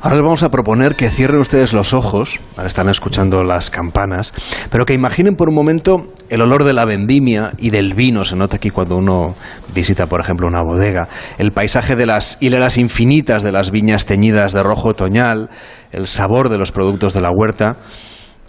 Ahora 0.00 0.16
les 0.16 0.24
vamos 0.24 0.42
a 0.42 0.50
proponer 0.50 0.94
que 0.94 1.08
cierren 1.08 1.40
ustedes 1.40 1.72
los 1.72 1.92
ojos, 1.92 2.40
están 2.64 2.88
escuchando 2.88 3.42
las 3.42 3.70
campanas, 3.70 4.32
pero 4.70 4.84
que 4.84 4.94
imaginen 4.94 5.34
por 5.34 5.48
un 5.48 5.54
momento 5.54 6.12
el 6.32 6.40
olor 6.40 6.64
de 6.64 6.72
la 6.72 6.86
vendimia 6.86 7.52
y 7.58 7.68
del 7.68 7.92
vino, 7.92 8.24
se 8.24 8.36
nota 8.36 8.56
aquí 8.56 8.70
cuando 8.70 8.96
uno 8.96 9.34
visita, 9.74 10.06
por 10.06 10.18
ejemplo, 10.18 10.46
una 10.46 10.62
bodega, 10.62 11.06
el 11.36 11.52
paisaje 11.52 11.94
de 11.94 12.06
las 12.06 12.38
hileras 12.40 12.78
infinitas 12.78 13.42
de 13.42 13.52
las 13.52 13.70
viñas 13.70 14.06
teñidas 14.06 14.54
de 14.54 14.62
rojo 14.62 14.88
otoñal, 14.88 15.50
el 15.90 16.06
sabor 16.06 16.48
de 16.48 16.56
los 16.56 16.72
productos 16.72 17.12
de 17.12 17.20
la 17.20 17.28
huerta. 17.30 17.76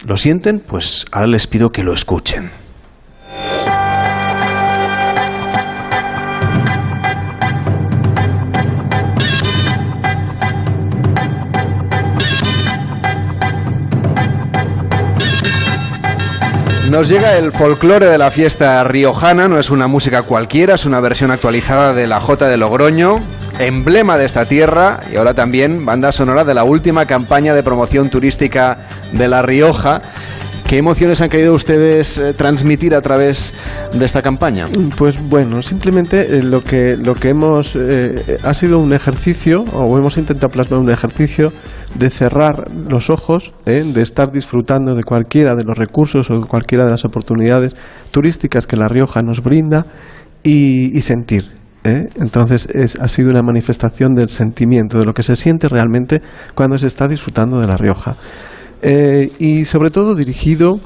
¿Lo 0.06 0.16
sienten? 0.16 0.60
Pues 0.60 1.04
ahora 1.12 1.26
les 1.26 1.46
pido 1.46 1.72
que 1.72 1.82
lo 1.82 1.92
escuchen. 1.92 2.50
Nos 16.94 17.08
llega 17.08 17.36
el 17.36 17.50
folclore 17.50 18.06
de 18.06 18.18
la 18.18 18.30
fiesta 18.30 18.84
riojana, 18.84 19.48
no 19.48 19.58
es 19.58 19.70
una 19.70 19.88
música 19.88 20.22
cualquiera, 20.22 20.76
es 20.76 20.86
una 20.86 21.00
versión 21.00 21.32
actualizada 21.32 21.92
de 21.92 22.06
la 22.06 22.20
Jota 22.20 22.48
de 22.48 22.56
Logroño, 22.56 23.16
emblema 23.58 24.16
de 24.16 24.26
esta 24.26 24.44
tierra 24.44 25.00
y 25.12 25.16
ahora 25.16 25.34
también 25.34 25.84
banda 25.84 26.12
sonora 26.12 26.44
de 26.44 26.54
la 26.54 26.62
última 26.62 27.06
campaña 27.06 27.52
de 27.52 27.64
promoción 27.64 28.10
turística 28.10 28.78
de 29.10 29.26
La 29.26 29.42
Rioja. 29.42 30.02
¿Qué 30.66 30.78
emociones 30.78 31.20
han 31.20 31.28
querido 31.28 31.52
ustedes 31.52 32.16
eh, 32.16 32.32
transmitir 32.32 32.94
a 32.94 33.02
través 33.02 33.52
de 33.92 34.04
esta 34.04 34.22
campaña? 34.22 34.66
Pues 34.96 35.18
bueno, 35.20 35.62
simplemente 35.62 36.38
eh, 36.38 36.42
lo 36.42 36.62
que 36.62 36.96
lo 36.96 37.14
que 37.14 37.28
hemos 37.28 37.76
eh, 37.76 38.38
ha 38.42 38.54
sido 38.54 38.78
un 38.78 38.94
ejercicio 38.94 39.60
o 39.60 39.98
hemos 39.98 40.16
intentado 40.16 40.50
plasmar 40.50 40.80
un 40.80 40.88
ejercicio 40.88 41.52
de 41.94 42.08
cerrar 42.08 42.70
los 42.72 43.10
ojos, 43.10 43.52
de 43.66 44.02
estar 44.02 44.32
disfrutando 44.32 44.94
de 44.94 45.04
cualquiera 45.04 45.54
de 45.54 45.64
los 45.64 45.76
recursos 45.76 46.30
o 46.30 46.40
de 46.40 46.46
cualquiera 46.46 46.86
de 46.86 46.92
las 46.92 47.04
oportunidades 47.04 47.76
turísticas 48.10 48.66
que 48.66 48.76
La 48.76 48.88
Rioja 48.88 49.20
nos 49.20 49.42
brinda 49.42 49.86
y, 50.42 51.00
sentir. 51.02 51.44
Entonces 51.84 52.66
es, 52.66 52.96
ha 52.96 53.08
sido 53.08 53.30
una 53.30 53.42
manifestación 53.42 54.14
del 54.14 54.30
sentimiento, 54.30 54.98
de 54.98 55.04
lo 55.04 55.12
que 55.12 55.22
se 55.22 55.36
siente 55.36 55.68
realmente 55.68 56.22
cuando 56.54 56.78
se 56.78 56.86
está 56.86 57.06
disfrutando 57.06 57.60
de 57.60 57.68
La 57.68 57.76
Rioja. 57.76 58.16
Eh, 58.82 59.32
y 59.38 59.64
sobre 59.64 59.90
todo 59.90 60.14
dirigido 60.14 60.78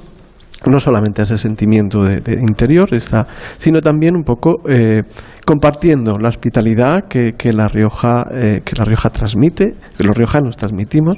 no 0.66 0.81
solamente 0.81 1.23
a 1.23 1.24
ese 1.24 1.39
sentimiento 1.39 2.02
de, 2.02 2.32
interior, 2.40 2.93
está, 2.93 3.27
sino 3.59 3.81
también 3.81 4.16
un 4.16 4.24
poco 4.24 4.60
eh, 4.69 5.02
compartiendo 5.47 6.19
la 6.19 6.28
hospitalidad 6.28 7.05
que, 7.05 7.52
La 7.52 7.69
Rioja, 7.69 8.27
eh, 8.32 8.62
que 8.65 8.74
La 8.77 8.85
Rioja 8.85 9.10
transmite, 9.10 9.74
que 9.97 10.05
los 10.05 10.16
riojanos 10.16 10.56
transmitimos, 10.56 11.16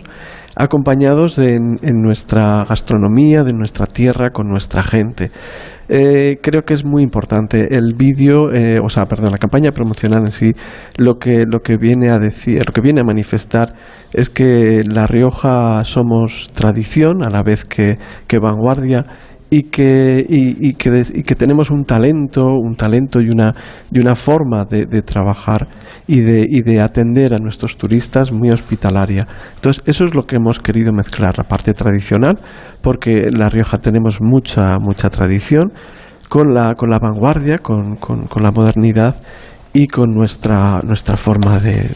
acompañados 0.61 1.39
en, 1.39 1.79
nuestra 2.03 2.65
gastronomía, 2.69 3.43
de 3.43 3.53
nuestra 3.53 3.87
tierra, 3.87 4.31
con 4.31 4.49
nuestra 4.49 4.83
gente. 4.83 5.31
Eh, 5.89 6.39
creo 6.41 6.63
que 6.63 6.75
es 6.75 6.85
muy 6.85 7.03
importante 7.03 7.77
el 7.77 7.95
vídeo, 7.97 8.53
eh, 8.53 8.79
o 8.79 8.89
sea, 8.89 9.07
perdón, 9.07 9.33
la 9.33 9.39
campaña 9.39 9.73
promocional 9.73 10.27
en 10.27 10.33
sí, 10.33 10.53
lo 10.99 11.19
que, 11.19 11.45
lo 11.51 11.61
que 11.61 11.77
viene 11.77 12.11
a 12.11 12.19
decir, 12.19 12.65
lo 12.65 12.73
que 12.73 12.81
viene 12.81 13.01
a 13.01 13.05
manifestar 13.05 13.75
es 14.13 14.31
que 14.31 14.85
La 14.87 15.07
Rioja 15.07 15.85
somos 15.85 16.49
tradición 16.55 17.25
a 17.25 17.31
la 17.31 17.43
vez 17.43 17.65
que, 17.65 17.99
que 18.29 18.39
vanguardia 18.39 19.05
y 19.51 19.65
que, 19.65 20.25
y, 20.29 20.75
que, 20.75 21.03
y 21.13 21.23
que 21.23 21.35
tenemos 21.35 21.71
un 21.71 21.85
talento, 21.85 22.45
un 22.45 22.77
talento 22.77 23.21
y 23.21 23.29
una, 23.29 23.53
y 23.91 23.99
una 23.99 24.15
forma 24.15 24.65
de, 24.65 24.87
de 24.87 25.03
trabajar 25.03 25.67
y 26.07 26.21
de, 26.21 26.47
y 26.49 26.63
de 26.63 26.81
atender 26.81 27.35
a 27.35 27.39
nuestros 27.39 27.77
turistas 27.77 28.33
muy 28.33 28.51
hospitalaria. 28.51 29.27
Entonces, 29.57 29.83
eso 29.87 30.05
es 30.05 30.15
lo 30.15 30.25
que 30.25 30.37
hemos 30.37 30.61
querido 30.61 30.93
mezclar, 30.93 31.37
la 31.37 31.45
parte 31.45 31.75
tradicional, 31.75 32.39
porque 32.81 33.29
en 33.29 33.39
La 33.39 33.49
Rioja 33.49 33.79
tenemos 33.79 34.21
mucha, 34.21 34.77
mucha 34.79 35.11
tradición, 35.11 35.73
con 36.29 36.55
la, 36.55 36.75
con 36.77 36.91
la 36.91 37.01
vanguardia, 37.01 37.59
con, 37.59 37.97
con, 37.97 38.27
con 38.27 38.43
la 38.45 38.53
modernidad 38.53 39.17
y 39.73 39.87
con 39.87 40.11
nuestra, 40.11 40.81
nuestra 40.83 41.17
forma 41.17 41.61
de, 41.61 41.91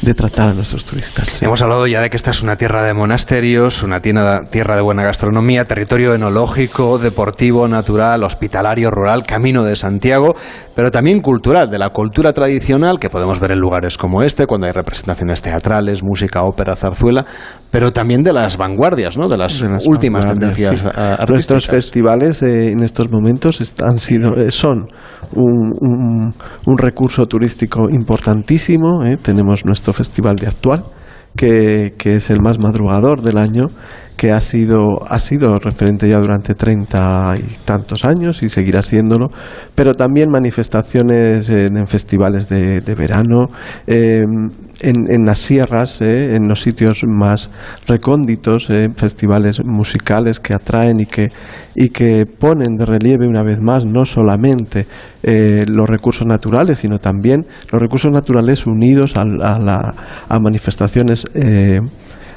de, 0.00 0.14
tratar 0.14 0.50
a 0.50 0.52
nuestros 0.54 0.84
turistas. 0.84 1.42
Hemos 1.42 1.60
hablado 1.60 1.86
ya 1.86 2.00
de 2.00 2.08
que 2.08 2.16
esta 2.16 2.30
es 2.30 2.42
una 2.42 2.56
tierra 2.56 2.84
de 2.84 2.94
monasterios, 2.94 3.82
una 3.82 4.00
tierra, 4.00 4.42
tierra 4.48 4.76
de 4.76 4.82
buena 4.82 5.02
gastronomía, 5.02 5.64
territorio 5.64 6.14
enológico, 6.14 6.98
deportivo, 6.98 7.66
natural, 7.66 8.22
hospitalario, 8.22 8.90
rural, 8.90 9.24
camino 9.24 9.64
de 9.64 9.74
Santiago, 9.74 10.36
pero 10.74 10.92
también 10.92 11.20
cultural, 11.20 11.68
de 11.68 11.78
la 11.78 11.90
cultura 11.90 12.32
tradicional 12.32 13.00
que 13.00 13.10
podemos 13.10 13.40
ver 13.40 13.50
en 13.50 13.58
lugares 13.58 13.98
como 13.98 14.22
este, 14.22 14.46
cuando 14.46 14.68
hay 14.68 14.72
representaciones 14.72 15.42
teatrales, 15.42 16.04
música, 16.04 16.44
ópera, 16.44 16.76
zarzuela, 16.76 17.26
pero 17.70 17.90
también 17.90 18.22
de 18.22 18.32
las 18.32 18.56
vanguardias, 18.56 19.18
¿no? 19.18 19.28
de, 19.28 19.36
las 19.36 19.62
últimas 19.86 20.26
tendencias 20.26 20.84
artísticas. 20.84 21.30
Nuestros 21.30 21.66
festivales 21.66 22.42
eh, 22.42 22.70
en 22.70 22.82
estos 22.82 23.10
momentos 23.10 23.74
han 23.82 23.98
sido, 23.98 24.34
eh, 24.36 24.50
son 24.50 24.86
un, 25.32 26.32
un 26.66 26.78
recurso 26.78 27.15
turístico 27.24 27.88
importantísimo. 27.88 29.02
¿eh? 29.06 29.16
Tenemos 29.16 29.64
nuestro 29.64 29.94
festival 29.94 30.36
de 30.36 30.48
actual, 30.48 30.84
que, 31.34 31.94
que, 31.96 32.16
es 32.16 32.28
el 32.28 32.42
más 32.42 32.58
madrugador 32.58 33.22
del 33.22 33.38
año 33.38 33.68
que 34.16 34.32
ha 34.32 34.40
sido, 34.40 35.06
ha 35.06 35.18
sido 35.18 35.58
referente 35.58 36.08
ya 36.08 36.18
durante 36.18 36.54
treinta 36.54 37.34
y 37.36 37.42
tantos 37.64 38.04
años 38.04 38.42
y 38.42 38.48
seguirá 38.48 38.82
siéndolo, 38.82 39.28
pero 39.74 39.94
también 39.94 40.30
manifestaciones 40.30 41.48
en, 41.50 41.86
festivales 41.86 42.48
de, 42.48 42.80
verano, 42.96 43.44
em, 43.86 44.50
en, 44.80 45.24
las 45.24 45.38
sierras, 45.38 46.00
eh, 46.00 46.34
en 46.34 46.48
los 46.48 46.62
sitios 46.62 47.04
más 47.06 47.50
recónditos, 47.86 48.68
eh, 48.70 48.88
festivales 48.96 49.60
musicales 49.64 50.40
que 50.40 50.54
atraen 50.54 51.00
y 51.00 51.06
que, 51.06 51.30
y 51.74 51.90
que 51.90 52.24
ponen 52.26 52.76
de 52.76 52.86
relieve 52.86 53.26
una 53.26 53.42
vez 53.42 53.58
más 53.60 53.84
no 53.84 54.06
solamente 54.06 54.86
eh, 55.22 55.64
los 55.68 55.88
recursos 55.88 56.26
naturales, 56.26 56.78
sino 56.78 56.98
también 56.98 57.44
los 57.70 57.80
recursos 57.80 58.10
naturales 58.10 58.66
unidos 58.66 59.16
a, 59.16 59.24
la, 59.24 59.94
a 60.28 60.38
manifestaciones 60.38 61.26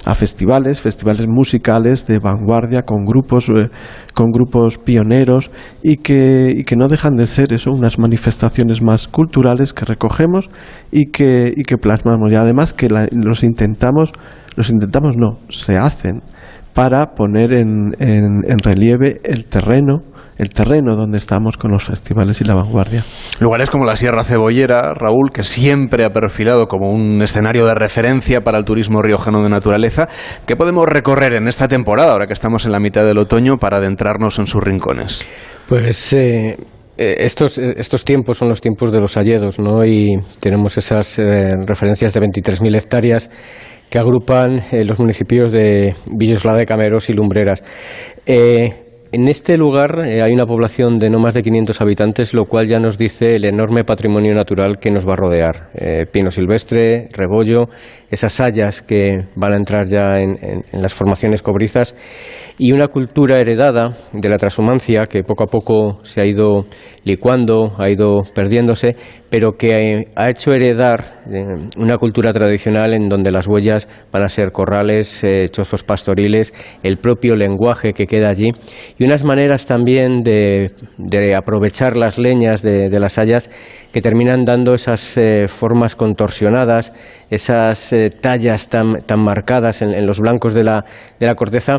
a 0.09 0.15
festivales, 0.15 0.81
festivales 0.81 1.27
musicales 1.27 2.07
de 2.07 2.17
vanguardia 2.17 2.81
con 2.81 3.05
grupos, 3.05 3.47
eh, 3.49 3.69
con 4.15 4.31
grupos 4.31 4.79
pioneros 4.79 5.51
y 5.83 5.97
que, 5.97 6.51
y 6.57 6.63
que 6.63 6.75
no 6.75 6.87
dejan 6.87 7.15
de 7.15 7.27
ser 7.27 7.53
eso, 7.53 7.71
unas 7.71 7.99
manifestaciones 7.99 8.81
más 8.81 9.07
culturales 9.07 9.71
que 9.71 9.85
recogemos 9.85 10.49
y 10.91 11.11
que, 11.11 11.53
y 11.55 11.61
que 11.61 11.77
plasmamos. 11.77 12.31
Y 12.31 12.35
además 12.35 12.73
que 12.73 12.89
los 12.89 13.43
intentamos, 13.43 14.11
los 14.55 14.71
intentamos 14.71 15.15
no, 15.15 15.37
se 15.49 15.77
hacen 15.77 16.23
para 16.73 17.13
poner 17.13 17.53
en, 17.53 17.93
en, 17.99 18.41
en 18.47 18.57
relieve 18.63 19.21
el 19.23 19.45
terreno 19.45 20.01
el 20.39 20.49
terreno 20.49 20.95
donde 20.95 21.17
estamos 21.17 21.57
con 21.57 21.71
los 21.71 21.83
festivales 21.83 22.39
y 22.41 22.45
la 22.45 22.55
vanguardia. 22.55 23.03
Lugares 23.39 23.69
como 23.69 23.85
la 23.85 23.97
Sierra 23.97 24.23
Cebollera, 24.23 24.93
Raúl, 24.93 25.31
que 25.33 25.43
siempre 25.43 26.05
ha 26.05 26.11
perfilado 26.11 26.67
como 26.67 26.91
un 26.91 27.21
escenario 27.21 27.65
de 27.65 27.75
referencia 27.75 28.41
para 28.41 28.57
el 28.57 28.63
turismo 28.63 29.01
riojano 29.01 29.43
de 29.43 29.49
naturaleza, 29.49 30.07
¿qué 30.47 30.55
podemos 30.55 30.87
recorrer 30.87 31.33
en 31.33 31.47
esta 31.47 31.67
temporada, 31.67 32.13
ahora 32.13 32.25
que 32.25 32.33
estamos 32.33 32.65
en 32.65 32.71
la 32.71 32.79
mitad 32.79 33.05
del 33.05 33.17
otoño, 33.17 33.57
para 33.57 33.77
adentrarnos 33.77 34.39
en 34.39 34.47
sus 34.47 34.63
rincones? 34.63 35.25
Pues 35.67 36.13
eh, 36.13 36.57
eh, 36.97 37.15
estos, 37.19 37.57
eh, 37.57 37.75
estos 37.77 38.05
tiempos 38.05 38.37
son 38.37 38.47
los 38.47 38.61
tiempos 38.61 38.93
de 38.93 39.01
los 39.01 39.17
hayedos, 39.17 39.59
¿no? 39.59 39.85
Y 39.85 40.15
tenemos 40.39 40.77
esas 40.77 41.17
referencias 41.17 42.13
de 42.13 42.21
23.000 42.21 42.75
hectáreas 42.75 43.29
que 43.89 43.99
agrupan 43.99 44.63
los 44.71 44.99
municipios 44.99 45.51
de 45.51 45.95
Villosla 46.15 46.53
de 46.53 46.65
Cameros 46.65 47.09
y 47.09 47.13
Lumbreras. 47.13 47.61
En 49.11 49.27
este 49.27 49.57
lugar 49.57 50.07
eh, 50.07 50.21
hay 50.21 50.33
una 50.33 50.45
población 50.45 50.99
de 50.99 51.09
no 51.09 51.17
más 51.17 51.33
de 51.33 51.41
500 51.41 51.81
habitantes, 51.81 52.35
lo 52.35 52.45
cual 52.45 52.67
ya 52.67 52.77
nos 52.77 52.95
dice 52.95 53.37
el 53.37 53.45
enorme 53.45 53.83
patrimonio 53.83 54.35
natural 54.35 54.77
que 54.77 54.91
nos 54.91 55.07
va 55.07 55.13
a 55.13 55.15
rodear. 55.15 55.71
Eh, 55.73 56.05
pino 56.05 56.29
silvestre, 56.29 57.07
rebollo, 57.11 57.69
esas 58.11 58.39
hayas 58.39 58.83
que 58.83 59.25
van 59.35 59.53
a 59.53 59.57
entrar 59.57 59.87
ya 59.87 60.19
en, 60.19 60.37
las 60.73 60.93
formaciones 60.93 61.41
cobrizas 61.41 61.95
y 62.59 62.71
una 62.71 62.87
cultura 62.87 63.37
heredada 63.37 63.93
de 64.13 64.29
la 64.29 64.37
transhumancia 64.37 65.05
que 65.05 65.23
poco 65.23 65.43
a 65.43 65.47
poco 65.47 65.99
se 66.03 66.21
ha 66.21 66.25
ido 66.25 66.65
licuando, 67.03 67.71
ha 67.79 67.89
ido 67.89 68.23
perdiéndose, 68.35 68.95
pero 69.31 69.53
que 69.53 69.69
eh, 69.69 70.05
ha 70.15 70.29
hecho 70.29 70.51
heredar 70.51 71.19
una 71.77 71.97
cultura 71.97 72.33
tradicional 72.33 72.93
en 72.93 73.07
donde 73.07 73.31
las 73.31 73.47
huellas 73.47 73.87
van 74.11 74.23
a 74.23 74.29
ser 74.29 74.51
corrales, 74.51 75.23
chozos 75.51 75.83
pastoriles, 75.83 76.53
el 76.81 76.97
propio 76.97 77.35
lenguaje 77.35 77.93
que 77.93 78.07
queda 78.07 78.29
allí 78.29 78.51
y 78.99 79.05
unas 79.05 79.23
maneras 79.23 79.65
también 79.65 80.21
de, 80.21 80.71
aprovechar 81.35 81.95
las 81.95 82.19
leñas 82.19 82.61
de, 82.61 82.89
las 82.99 83.17
hayas 83.17 83.49
que 83.93 84.01
terminan 84.01 84.43
dando 84.43 84.73
esas 84.73 85.17
formas 85.47 85.95
contorsionadas, 85.95 86.93
esas 87.29 87.95
tallas 88.21 88.67
tan, 88.67 88.97
marcadas 89.17 89.81
en, 89.81 90.05
los 90.05 90.19
blancos 90.19 90.53
de 90.53 90.65
la, 90.65 90.83
de 91.17 91.25
la 91.25 91.35
corteza 91.35 91.77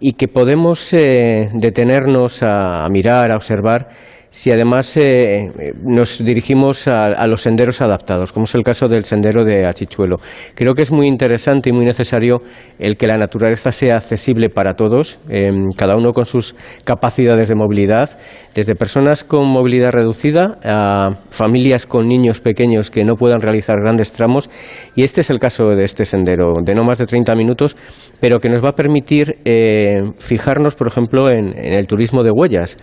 y 0.00 0.14
que 0.14 0.26
podemos 0.26 0.90
detenernos 0.90 2.42
a 2.42 2.88
mirar, 2.90 3.30
a 3.30 3.36
observar 3.36 3.88
si 4.36 4.50
además 4.50 4.94
eh, 4.98 5.50
nos 5.82 6.22
dirigimos 6.22 6.88
a, 6.88 7.26
los 7.26 7.40
senderos 7.40 7.80
adaptados, 7.80 8.32
como 8.32 8.44
es 8.44 8.54
el 8.54 8.64
caso 8.64 8.86
del 8.86 9.06
sendero 9.06 9.46
de 9.46 9.66
Achichuelo. 9.66 10.16
Creo 10.54 10.74
que 10.74 10.82
es 10.82 10.92
muy 10.92 11.06
interesante 11.06 11.70
y 11.70 11.72
muy 11.72 11.86
necesario 11.86 12.42
el 12.78 12.98
que 12.98 13.06
la 13.06 13.16
naturaleza 13.16 13.72
sea 13.72 13.96
accesible 13.96 14.50
para 14.50 14.74
todos, 14.74 15.20
em, 15.30 15.70
cada 15.74 15.96
uno 15.96 16.12
con 16.12 16.26
sus 16.26 16.54
capacidades 16.84 17.48
de 17.48 17.54
movilidad, 17.54 18.18
desde 18.54 18.74
personas 18.74 19.24
con 19.24 19.48
movilidad 19.48 19.92
reducida 19.92 20.58
a 20.62 21.16
familias 21.30 21.86
con 21.86 22.06
niños 22.06 22.40
pequeños 22.40 22.90
que 22.90 23.04
no 23.04 23.14
puedan 23.14 23.40
realizar 23.40 23.76
grandes 23.80 24.12
tramos. 24.12 24.50
Y 24.94 25.04
este 25.04 25.22
es 25.22 25.30
el 25.30 25.38
caso 25.38 25.64
de 25.68 25.84
este 25.84 26.04
sendero, 26.04 26.52
de 26.62 26.74
no 26.74 26.84
más 26.84 26.98
de 26.98 27.06
30 27.06 27.34
minutos, 27.36 27.74
pero 28.20 28.38
que 28.38 28.50
nos 28.50 28.62
va 28.62 28.68
a 28.68 28.76
permitir 28.76 29.38
eh, 29.46 29.94
fijarnos, 30.18 30.74
por 30.74 30.88
ejemplo, 30.88 31.30
en 31.30 31.56
el 31.56 31.86
turismo 31.86 32.22
de 32.22 32.32
huellas. 32.32 32.76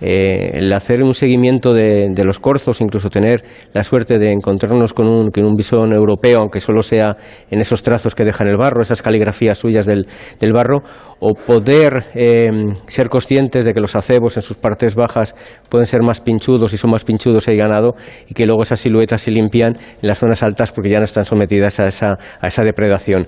Eh, 0.00 0.50
el 0.54 0.72
hacer 0.72 1.02
un 1.02 1.14
seguimiento 1.14 1.72
de, 1.72 2.12
los 2.24 2.38
corzos, 2.38 2.80
incluso 2.80 3.10
tener 3.10 3.44
la 3.72 3.82
suerte 3.82 4.18
de 4.18 4.32
encontrarnos 4.32 4.92
con 4.92 5.08
un, 5.08 5.30
con 5.30 5.44
un 5.44 5.92
europeo, 5.92 6.38
aunque 6.38 6.60
solo 6.60 6.82
sea 6.82 7.16
en 7.50 7.60
esos 7.60 7.82
trazos 7.82 8.14
que 8.14 8.24
dejan 8.24 8.48
el 8.48 8.56
barro, 8.56 8.82
esas 8.82 9.02
caligrafías 9.02 9.58
suyas 9.58 9.86
del, 9.86 10.06
del 10.40 10.52
barro, 10.52 10.82
o 11.20 11.34
poder 11.34 12.04
eh, 12.14 12.50
ser 12.86 13.08
conscientes 13.08 13.64
de 13.64 13.74
que 13.74 13.80
los 13.80 13.96
acebos 13.96 14.36
en 14.36 14.42
sus 14.42 14.56
partes 14.56 14.94
bajas 14.94 15.34
pueden 15.68 15.86
ser 15.86 16.02
más 16.02 16.20
pinchudos 16.20 16.72
y 16.72 16.78
son 16.78 16.90
más 16.90 17.04
pinchudos 17.04 17.48
hay 17.48 17.56
ganado 17.56 17.94
y 18.28 18.34
que 18.34 18.46
luego 18.46 18.62
esas 18.62 18.80
siluetas 18.80 19.22
se 19.22 19.30
limpian 19.30 19.74
en 19.74 20.08
las 20.08 20.18
zonas 20.18 20.42
altas 20.42 20.70
porque 20.70 20.90
ya 20.90 20.98
no 20.98 21.04
están 21.04 21.24
sometidas 21.24 21.80
a 21.80 21.86
esa, 21.86 22.18
a 22.40 22.46
esa 22.46 22.62
depredación. 22.62 23.26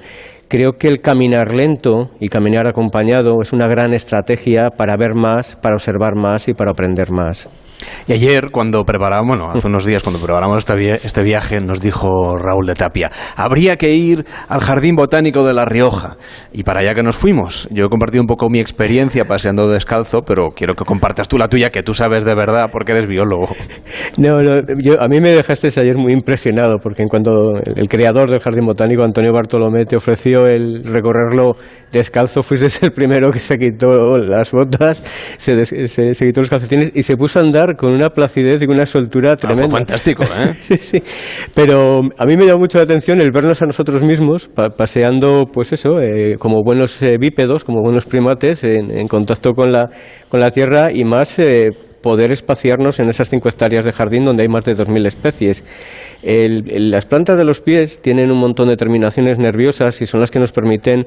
Creo 0.50 0.72
que 0.72 0.88
el 0.88 1.00
caminar 1.00 1.54
lento 1.54 2.10
y 2.18 2.26
caminar 2.26 2.66
acompañado 2.66 3.40
es 3.40 3.52
una 3.52 3.68
gran 3.68 3.92
estrategia 3.92 4.70
para 4.76 4.96
ver 4.96 5.14
más, 5.14 5.54
para 5.54 5.76
observar 5.76 6.16
más 6.16 6.48
y 6.48 6.54
para 6.54 6.72
aprender 6.72 7.12
más. 7.12 7.48
Y 8.06 8.12
ayer, 8.12 8.50
cuando 8.50 8.84
preparamos, 8.84 9.28
bueno, 9.28 9.50
hace 9.50 9.66
unos 9.66 9.84
días, 9.84 10.02
cuando 10.02 10.20
preparamos 10.20 10.58
este, 10.58 10.94
este, 10.94 11.22
viaje, 11.22 11.60
nos 11.60 11.80
dijo 11.80 12.36
Raúl 12.36 12.66
de 12.66 12.74
Tapia, 12.74 13.10
habría 13.36 13.76
que 13.76 13.94
ir 13.94 14.24
al 14.48 14.60
Jardín 14.60 14.96
Botánico 14.96 15.46
de 15.46 15.54
La 15.54 15.64
Rioja. 15.64 16.16
Y 16.52 16.62
para 16.62 16.80
allá 16.80 16.94
que 16.94 17.02
nos 17.02 17.16
fuimos. 17.16 17.68
Yo 17.70 17.86
he 17.86 17.88
compartido 17.88 18.22
un 18.22 18.26
poco 18.26 18.48
mi 18.50 18.58
experiencia 18.58 19.24
paseando 19.24 19.68
descalzo, 19.68 20.22
pero 20.22 20.50
quiero 20.54 20.74
que 20.74 20.84
compartas 20.84 21.28
tú 21.28 21.38
la 21.38 21.48
tuya, 21.48 21.70
que 21.70 21.82
tú 21.82 21.94
sabes 21.94 22.24
de 22.24 22.34
verdad, 22.34 22.70
porque 22.72 22.92
eres 22.92 23.06
biólogo. 23.06 23.46
No, 24.18 24.42
no 24.42 24.60
yo, 24.78 25.00
a 25.00 25.08
mí 25.08 25.20
me 25.20 25.30
dejaste 25.30 25.68
ayer 25.80 25.96
muy 25.96 26.12
impresionado, 26.12 26.78
porque 26.78 27.02
en 27.02 27.08
cuanto 27.08 27.30
el 27.64 27.88
creador 27.88 28.30
del 28.30 28.40
Jardín 28.40 28.66
Botánico, 28.66 29.02
Antonio 29.02 29.32
Bartolomé, 29.32 29.84
te 29.86 29.96
ofreció 29.96 30.46
el 30.46 30.82
recorrerlo 30.84 31.56
descalzo, 31.90 32.42
fuiste 32.42 32.68
el 32.86 32.92
primero 32.92 33.30
que 33.30 33.38
se 33.38 33.56
quitó 33.56 34.18
las 34.18 34.50
botas, 34.50 35.02
se, 35.38 35.64
se 35.64 36.26
quitó 36.26 36.40
los 36.40 36.50
calcetines 36.50 36.92
y 36.94 37.02
se 37.02 37.16
puso 37.16 37.38
a 37.38 37.42
andar 37.42 37.69
con 37.76 37.92
una 37.92 38.10
placidez 38.10 38.62
y 38.62 38.66
una 38.66 38.86
soltura 38.86 39.32
ah, 39.32 39.36
tremenda. 39.36 39.68
fantástico, 39.68 40.22
¿eh? 40.24 40.54
sí, 40.60 40.76
sí. 40.76 41.02
Pero 41.54 42.02
a 42.16 42.26
mí 42.26 42.36
me 42.36 42.46
llama 42.46 42.58
mucho 42.58 42.78
la 42.78 42.84
atención 42.84 43.20
el 43.20 43.30
vernos 43.30 43.62
a 43.62 43.66
nosotros 43.66 44.04
mismos 44.04 44.50
paseando, 44.76 45.46
pues 45.52 45.72
eso, 45.72 46.00
eh, 46.00 46.36
como 46.38 46.62
buenos 46.62 47.00
eh, 47.02 47.16
bípedos, 47.18 47.64
como 47.64 47.80
buenos 47.82 48.06
primates, 48.06 48.64
en, 48.64 49.08
contacto 49.08 49.52
con 49.52 49.72
la, 49.72 49.90
con 50.28 50.40
la 50.40 50.50
tierra 50.50 50.92
y 50.92 51.04
más 51.04 51.38
eh, 51.38 51.70
poder 52.02 52.32
espaciarnos 52.32 52.98
en 52.98 53.08
esas 53.08 53.28
cinco 53.28 53.48
hectáreas 53.48 53.84
de 53.84 53.92
jardín 53.92 54.24
donde 54.24 54.42
hay 54.42 54.48
más 54.48 54.64
de 54.64 54.76
2.000 54.76 55.06
especies. 55.06 55.64
Las 56.22 57.06
plantas 57.06 57.38
de 57.38 57.44
los 57.44 57.60
pies 57.60 58.00
tienen 58.02 58.30
un 58.30 58.38
montón 58.38 58.68
de 58.68 58.76
terminaciones 58.76 59.38
nerviosas 59.38 60.00
y 60.02 60.06
son 60.06 60.20
las 60.20 60.30
que 60.30 60.38
nos 60.38 60.52
permiten 60.52 61.06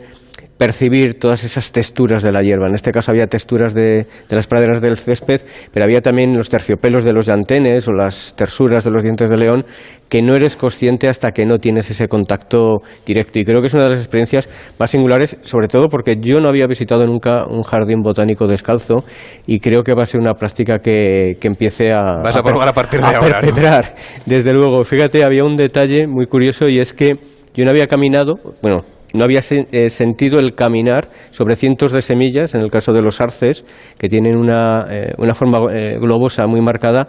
percibir 0.58 1.20
todas 1.20 1.44
esas 1.44 1.72
texturas 1.72 2.22
de 2.24 2.32
la 2.32 2.42
hierba. 2.42 2.68
En 2.68 2.76
este 2.76 2.92
caso 2.92 3.12
había 3.12 3.28
texturas 3.28 3.74
de, 3.74 4.06
las 4.30 4.48
praderas 4.48 4.82
del 4.82 4.98
césped, 4.98 5.42
pero 5.72 5.84
había 5.84 6.02
también 6.02 6.38
los 6.38 6.50
terciopelos 6.50 7.04
de 7.04 7.12
los 7.12 7.26
llantenes 7.26 7.88
o 7.88 7.92
las 7.92 8.36
tersuras 8.36 8.84
de 8.84 8.92
los 8.92 9.04
dientes 9.04 9.30
de 9.30 9.38
león 9.38 9.66
que 10.10 10.22
no 10.22 10.36
eres 10.36 10.56
consciente 10.56 11.10
hasta 11.10 11.32
que 11.32 11.44
no 11.44 11.58
tienes 11.58 11.90
ese 11.90 12.08
contacto 12.08 12.82
directo. 13.06 13.40
Y 13.40 13.46
creo 13.46 13.62
que 13.62 13.68
es 13.68 13.74
una 13.74 13.86
de 13.86 13.90
las 13.92 14.00
experiencias 14.00 14.48
más 14.78 14.92
singulares, 14.92 15.38
sobre 15.42 15.68
todo 15.68 15.90
porque 15.90 16.18
yo 16.22 16.40
no 16.40 16.50
había 16.50 16.68
visitado 16.68 17.06
nunca 17.08 17.48
un 17.50 17.64
jardín 17.64 18.00
botánico 18.00 18.46
descalzo 18.46 19.04
y 19.48 19.60
creo 19.60 19.82
que 19.84 19.96
va 19.96 20.04
a 20.04 20.06
ser 20.06 20.22
una 20.22 20.36
práctica 20.36 20.78
que, 20.78 21.38
empiece 21.42 21.92
a, 21.92 22.22
Vas 22.24 22.38
a, 22.38 22.44
probar 22.44 22.70
a 22.70 22.74
partir 22.74 23.02
de 23.02 23.08
ahora, 23.08 23.40
perpetrar. 23.40 23.86
Desde 24.26 24.54
luego, 24.54 24.84
fíjate, 24.84 25.03
había 25.24 25.44
un 25.44 25.58
detalle 25.58 26.08
muy 26.08 26.26
curioso 26.26 26.68
y 26.68 26.80
es 26.80 26.94
que 26.94 27.16
yo 27.54 27.64
no 27.64 27.70
había 27.70 27.88
caminado, 27.88 28.36
bueno, 28.62 28.84
no 29.14 29.24
había 29.24 29.42
eh, 29.50 29.90
sentido 29.90 30.40
el 30.40 30.56
caminar 30.56 31.08
sobre 31.30 31.56
cientos 31.56 31.92
de 31.92 32.02
semillas, 32.02 32.56
en 32.56 32.62
el 32.62 32.72
caso 32.72 32.94
de 32.94 33.02
los 33.02 33.22
arces, 33.22 33.64
que 34.00 34.10
tienen 34.10 34.36
una, 34.36 34.88
eh, 34.90 35.14
forma 35.36 35.60
eh, 35.72 35.98
globosa 36.00 36.48
muy 36.48 36.62
marcada, 36.62 37.08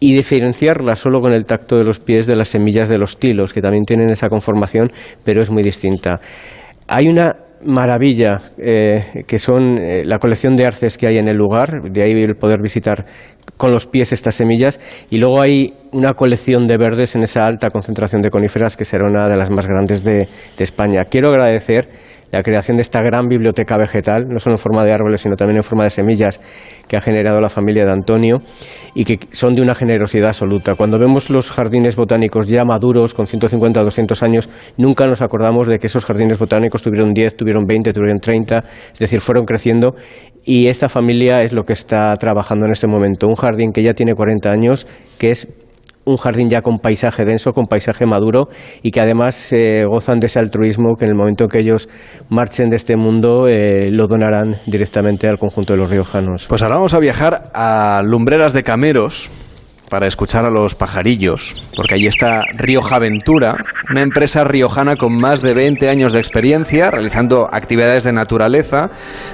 y 0.00 0.14
diferenciarla 0.14 0.96
solo 0.96 1.20
con 1.20 1.32
el 1.32 1.46
tacto 1.46 1.76
de 1.76 1.84
los 1.84 1.98
pies 1.98 2.26
de 2.26 2.36
las 2.36 2.48
semillas 2.48 2.90
de 2.90 2.98
los 2.98 3.16
tilos, 3.16 3.54
que 3.54 3.62
también 3.62 3.84
tienen 3.84 4.10
esa 4.10 4.28
conformación, 4.28 4.92
pero 5.24 5.40
es 5.40 5.50
muy 5.50 5.62
distinta. 5.62 6.20
Hay 6.86 7.06
una 7.06 7.34
maravilla 7.66 8.40
eh, 8.58 9.24
que 9.26 9.38
son 9.38 9.78
eh, 9.78 10.02
la 10.04 10.18
colección 10.18 10.56
de 10.56 10.66
arces 10.66 10.98
que 10.98 11.06
hay 11.06 11.18
en 11.18 11.28
el 11.28 11.36
lugar, 11.36 11.82
de 11.90 12.02
ahí 12.02 12.12
el 12.12 12.36
poder 12.36 12.60
visitar 12.60 13.04
con 13.56 13.72
los 13.72 13.86
pies 13.86 14.12
estas 14.12 14.34
semillas, 14.34 14.80
y 15.10 15.18
luego 15.18 15.40
hay 15.40 15.74
una 15.92 16.14
colección 16.14 16.66
de 16.66 16.76
verdes 16.76 17.14
en 17.14 17.22
esa 17.22 17.46
alta 17.46 17.70
concentración 17.70 18.20
de 18.22 18.30
coníferas 18.30 18.76
que 18.76 18.84
será 18.84 19.08
una 19.08 19.28
de 19.28 19.36
las 19.36 19.50
más 19.50 19.66
grandes 19.66 20.02
de, 20.02 20.28
España. 20.58 21.04
Quiero 21.04 21.28
agradecer 21.28 21.88
la 22.34 22.42
creación 22.42 22.76
de 22.76 22.82
esta 22.82 23.00
gran 23.00 23.28
biblioteca 23.28 23.76
vegetal, 23.76 24.26
no 24.28 24.40
solo 24.40 24.56
en 24.56 24.58
forma 24.58 24.82
de 24.82 24.92
árboles, 24.92 25.20
sino 25.20 25.36
también 25.36 25.58
en 25.58 25.62
forma 25.62 25.84
de 25.84 25.90
semillas 25.90 26.40
que 26.88 26.96
ha 26.96 27.00
generado 27.00 27.40
la 27.40 27.48
familia 27.48 27.84
de 27.84 27.92
Antonio 27.92 28.38
y 28.92 29.04
que 29.04 29.20
son 29.30 29.54
de 29.54 29.62
una 29.62 29.76
generosidad 29.76 30.30
absoluta. 30.30 30.74
Cuando 30.74 30.98
vemos 30.98 31.30
los 31.30 31.52
jardines 31.52 31.94
botánicos 31.94 32.48
ya 32.48 32.64
maduros, 32.64 33.14
con 33.14 33.28
150 33.28 33.80
o 33.80 33.84
200 33.84 34.22
años, 34.24 34.50
nunca 34.76 35.06
nos 35.06 35.22
acordamos 35.22 35.68
de 35.68 35.78
que 35.78 35.86
esos 35.86 36.04
jardines 36.04 36.36
botánicos 36.36 36.82
tuvieron 36.82 37.12
10, 37.12 37.36
tuvieron 37.36 37.64
20, 37.66 37.92
tuvieron 37.92 38.18
30, 38.18 38.64
es 38.94 38.98
decir, 38.98 39.20
fueron 39.20 39.44
creciendo 39.44 39.94
y 40.44 40.66
esta 40.66 40.88
familia 40.88 41.42
es 41.42 41.52
lo 41.52 41.62
que 41.62 41.72
está 41.72 42.16
trabajando 42.16 42.66
en 42.66 42.72
este 42.72 42.88
momento. 42.88 43.28
Un 43.28 43.36
jardín 43.36 43.70
que 43.70 43.84
ya 43.84 43.94
tiene 43.94 44.14
40 44.14 44.50
años, 44.50 44.88
que 45.18 45.30
es 45.30 45.46
un 46.04 46.16
jardín 46.16 46.48
ya 46.48 46.62
con 46.62 46.78
paisaje 46.78 47.24
denso, 47.24 47.52
con 47.52 47.66
paisaje 47.66 48.06
maduro 48.06 48.48
y 48.82 48.90
que 48.90 49.00
además 49.00 49.52
eh, 49.52 49.84
gozan 49.88 50.18
de 50.18 50.26
ese 50.26 50.38
altruismo 50.38 50.96
que 50.96 51.04
en 51.04 51.12
el 51.12 51.16
momento 51.16 51.44
en 51.44 51.50
que 51.50 51.58
ellos 51.58 51.88
marchen 52.28 52.68
de 52.68 52.76
este 52.76 52.96
mundo 52.96 53.48
eh, 53.48 53.90
lo 53.90 54.06
donarán 54.06 54.56
directamente 54.66 55.28
al 55.28 55.38
conjunto 55.38 55.72
de 55.72 55.78
los 55.78 55.90
riojanos. 55.90 56.46
Pues 56.48 56.62
ahora 56.62 56.76
vamos 56.76 56.94
a 56.94 56.98
viajar 56.98 57.50
a 57.54 58.02
Lumbreras 58.04 58.52
de 58.52 58.62
Cameros, 58.62 59.30
para 59.88 60.06
escuchar 60.06 60.44
a 60.44 60.50
los 60.50 60.74
pajarillos, 60.74 61.54
porque 61.76 61.94
allí 61.94 62.06
está 62.06 62.42
Rioja 62.54 62.96
Aventura, 62.96 63.56
una 63.90 64.02
empresa 64.02 64.44
riojana 64.44 64.96
con 64.96 65.12
más 65.14 65.42
de 65.42 65.54
20 65.54 65.88
años 65.88 66.12
de 66.12 66.18
experiencia 66.18 66.90
realizando 66.90 67.48
actividades 67.52 68.04
de 68.04 68.12
naturaleza, 68.12 68.90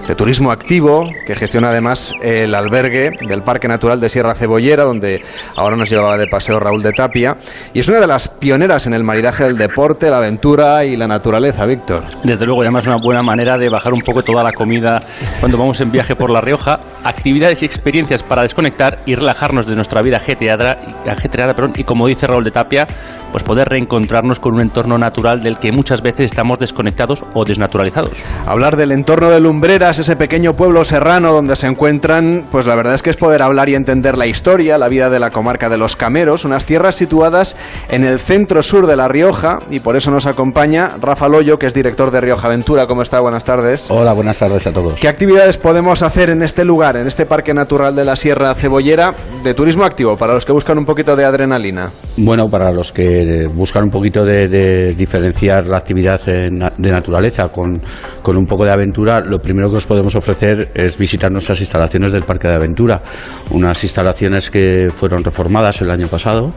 de 0.07 0.15
turismo 0.15 0.51
activo, 0.51 1.11
que 1.27 1.37
gestiona 1.37 1.71
además 1.71 2.15
el 2.23 2.55
albergue 2.55 3.13
del 3.27 3.43
Parque 3.43 3.69
Natural 3.69 4.01
de 4.01 4.09
Sierra 4.09 4.35
Cebollera, 4.35 4.85
donde 4.85 5.23
ahora 5.57 5.77
nos 5.77 5.89
llevaba 5.89 6.19
de 6.19 6.27
paseo 6.27 6.59
Raúl 6.59 6.83
de 6.83 6.93
Tapia, 6.93 7.37
y 7.73 7.81
es 7.81 7.89
una 7.89 8.01
de 8.01 8.07
las 8.07 8.29
pioneras 8.29 8.87
en 8.87 8.95
el 8.95 9.05
maridaje 9.05 9.45
del 9.45 9.57
deporte, 9.57 10.11
la 10.11 10.19
aventura 10.19 10.85
y 10.85 10.97
la 10.97 11.07
naturaleza, 11.07 11.65
Víctor. 11.65 12.03
Desde 12.25 12.45
luego, 12.45 12.63
además 12.63 12.87
una 12.87 12.99
buena 13.03 13.23
manera 13.23 13.57
de 13.57 13.69
bajar 13.69 13.93
un 13.93 14.03
poco 14.03 14.23
toda 14.23 14.43
la 14.43 14.53
comida 14.53 15.03
cuando 15.39 15.59
vamos 15.59 15.81
en 15.81 15.93
viaje 15.93 16.17
por 16.17 16.31
La 16.31 16.41
Rioja, 16.41 16.81
actividades 17.05 17.63
y 17.63 17.67
experiencias 17.67 18.23
para 18.23 18.43
desconectar 18.43 18.99
y 19.07 19.15
relajarnos 19.15 19.67
de 19.67 19.75
nuestra 19.75 20.03
vida 20.03 20.19
GTA 20.19 20.40
ajetreada, 20.49 21.55
y 21.75 21.85
como 21.85 22.07
dice 22.07 22.27
Raúl 22.27 22.45
de 22.45 22.51
Tapia, 22.51 22.87
pues 23.33 23.45
poder 23.45 23.69
reencontrarnos 23.69 24.41
con 24.41 24.55
un 24.55 24.61
entorno 24.61 24.99
natural 24.99 25.43
del 25.43 25.59
que 25.59 25.73
muchas 25.73 26.03
veces 26.03 26.27
estamos 26.27 26.59
desconectados 26.59 27.25
o 27.35 27.45
desnaturalizados. 27.45 28.13
Hablar 28.47 28.77
del 28.77 28.93
entorno 28.93 29.31
de 29.31 29.41
Lumbreras, 29.41 29.99
ese 29.99 30.17
pequeño 30.17 30.55
pueblo 30.55 30.85
serrano 30.85 31.33
donde 31.33 31.57
se 31.57 31.67
encuentran, 31.67 32.45
pues 32.51 32.67
la 32.67 32.75
verdad 32.75 32.95
es 32.95 33.03
que 33.03 33.11
es 33.11 33.17
poder 33.17 33.43
hablar 33.43 33.69
y 33.69 33.75
entender 33.75 34.17
la 34.17 34.27
historia, 34.27 34.79
la 34.79 34.89
vida 34.89 35.11
de 35.11 35.19
la 35.19 35.31
comarca 35.31 35.69
de 35.69 35.77
los 35.77 35.97
Cameros, 35.97 36.45
unas 36.45 36.67
tierras 36.67 36.97
situadas 36.97 37.57
en 37.91 38.05
el 38.05 38.19
centro 38.19 38.63
sur 38.63 38.87
de 38.87 38.97
La 38.97 39.09
Rioja 39.09 39.61
y 39.71 39.81
por 39.81 39.97
eso 39.97 40.11
nos 40.11 40.27
acompaña 40.27 40.93
Rafa 41.01 41.29
Loyo, 41.29 41.59
que 41.59 41.67
es 41.67 41.75
director 41.75 42.11
de 42.11 42.21
Rioja 42.21 42.49
Aventura. 42.49 42.87
¿Cómo 42.87 43.03
está? 43.03 43.21
Buenas 43.21 43.45
tardes. 43.45 43.91
Hola, 43.91 44.13
buenas 44.13 44.39
tardes 44.39 44.67
a 44.67 44.73
todos. 44.73 44.95
¿Qué 44.95 45.09
actividades 45.09 45.57
podemos 45.57 46.03
hacer 46.03 46.31
en 46.31 46.43
este 46.43 46.65
lugar, 46.65 46.97
en 46.97 47.07
este 47.07 47.27
Parque 47.27 47.55
Natural 47.55 47.95
de 47.95 48.05
la 48.05 48.17
Sierra 48.17 48.55
Cebollera, 48.55 49.15
de 49.43 49.55
turismo 49.55 49.85
activo 49.85 50.17
para 50.17 50.30
los 50.35 50.45
que 50.45 50.53
buscan 50.53 50.79
un 50.79 50.85
poquito 50.85 51.17
de 51.17 51.25
adrenalina? 51.25 51.91
Bueno, 52.17 52.49
para 52.49 52.71
los 52.71 52.93
que 52.93 53.49
buscan 53.53 53.85
un 53.85 53.91
poquito 53.91 54.25
de, 54.25 54.95
diferenciar 54.95 55.67
la 55.67 55.79
actividad 55.79 56.21
de 56.25 56.51
naturaleza 56.91 57.49
con, 57.49 57.81
con, 58.23 58.37
un 58.37 58.47
poco 58.47 58.65
de 58.65 58.71
aventura, 58.71 59.21
lo 59.21 59.41
primero 59.41 59.71
que 59.71 59.77
os 59.79 59.87
podemos 59.87 60.15
ofrecer 60.15 60.71
es 60.75 60.97
visitar 60.99 61.31
nuestras 61.31 61.61
instalaciones 61.61 62.13
del 62.13 62.25
Parque 62.25 62.49
de 62.49 62.55
Aventura, 62.55 63.03
unas 63.51 63.83
instalaciones 63.83 64.51
que 64.51 64.91
fueron 64.95 65.25
reformadas 65.25 65.81
el 65.81 65.91
año 65.91 66.09
pasado, 66.09 66.53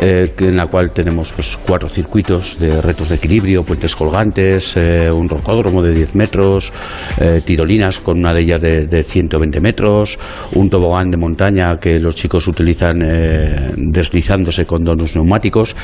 eh, 0.00 0.32
en 0.38 0.56
la 0.56 0.66
cual 0.66 0.92
tenemos 0.92 1.32
pues, 1.32 1.58
cuatro 1.66 1.88
circuitos 1.88 2.58
de 2.58 2.80
retos 2.80 3.08
de 3.08 3.16
equilibrio, 3.16 3.64
puentes 3.64 3.96
colgantes, 3.96 4.76
eh, 4.76 5.10
un 5.10 5.28
rocódromo 5.28 5.82
de 5.82 5.92
10 5.92 6.14
metros, 6.14 6.72
eh, 7.18 7.40
tirolinas 7.44 8.00
con 8.00 8.18
una 8.18 8.32
de 8.32 8.40
ellas 8.40 8.60
de, 8.60 8.86
de 8.86 9.02
120 9.02 9.60
metros, 9.60 10.18
un 10.54 10.70
tobogán 10.70 11.10
de 11.10 11.16
montaña 11.16 11.78
que 11.78 11.98
los 11.98 12.14
chicos 12.14 12.46
utilizan 12.46 12.97
eh, 13.02 13.72
deslizándose 13.76 14.64
con 14.64 14.84
donos 14.84 15.14
neumáticos. 15.14 15.74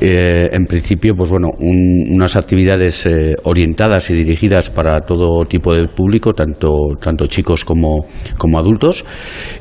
Eh, 0.00 0.48
en 0.52 0.66
principio, 0.66 1.14
pues 1.16 1.30
bueno, 1.30 1.48
unas 1.58 2.36
actividades 2.36 3.06
eh, 3.06 3.36
orientadas 3.44 4.10
y 4.10 4.14
dirigidas 4.14 4.70
para 4.70 5.00
todo 5.00 5.44
tipo 5.44 5.74
de 5.74 5.88
público, 5.88 6.32
tanto, 6.32 6.70
tanto 7.00 7.26
chicos 7.26 7.64
como, 7.64 8.06
como 8.36 8.58
adultos, 8.58 9.04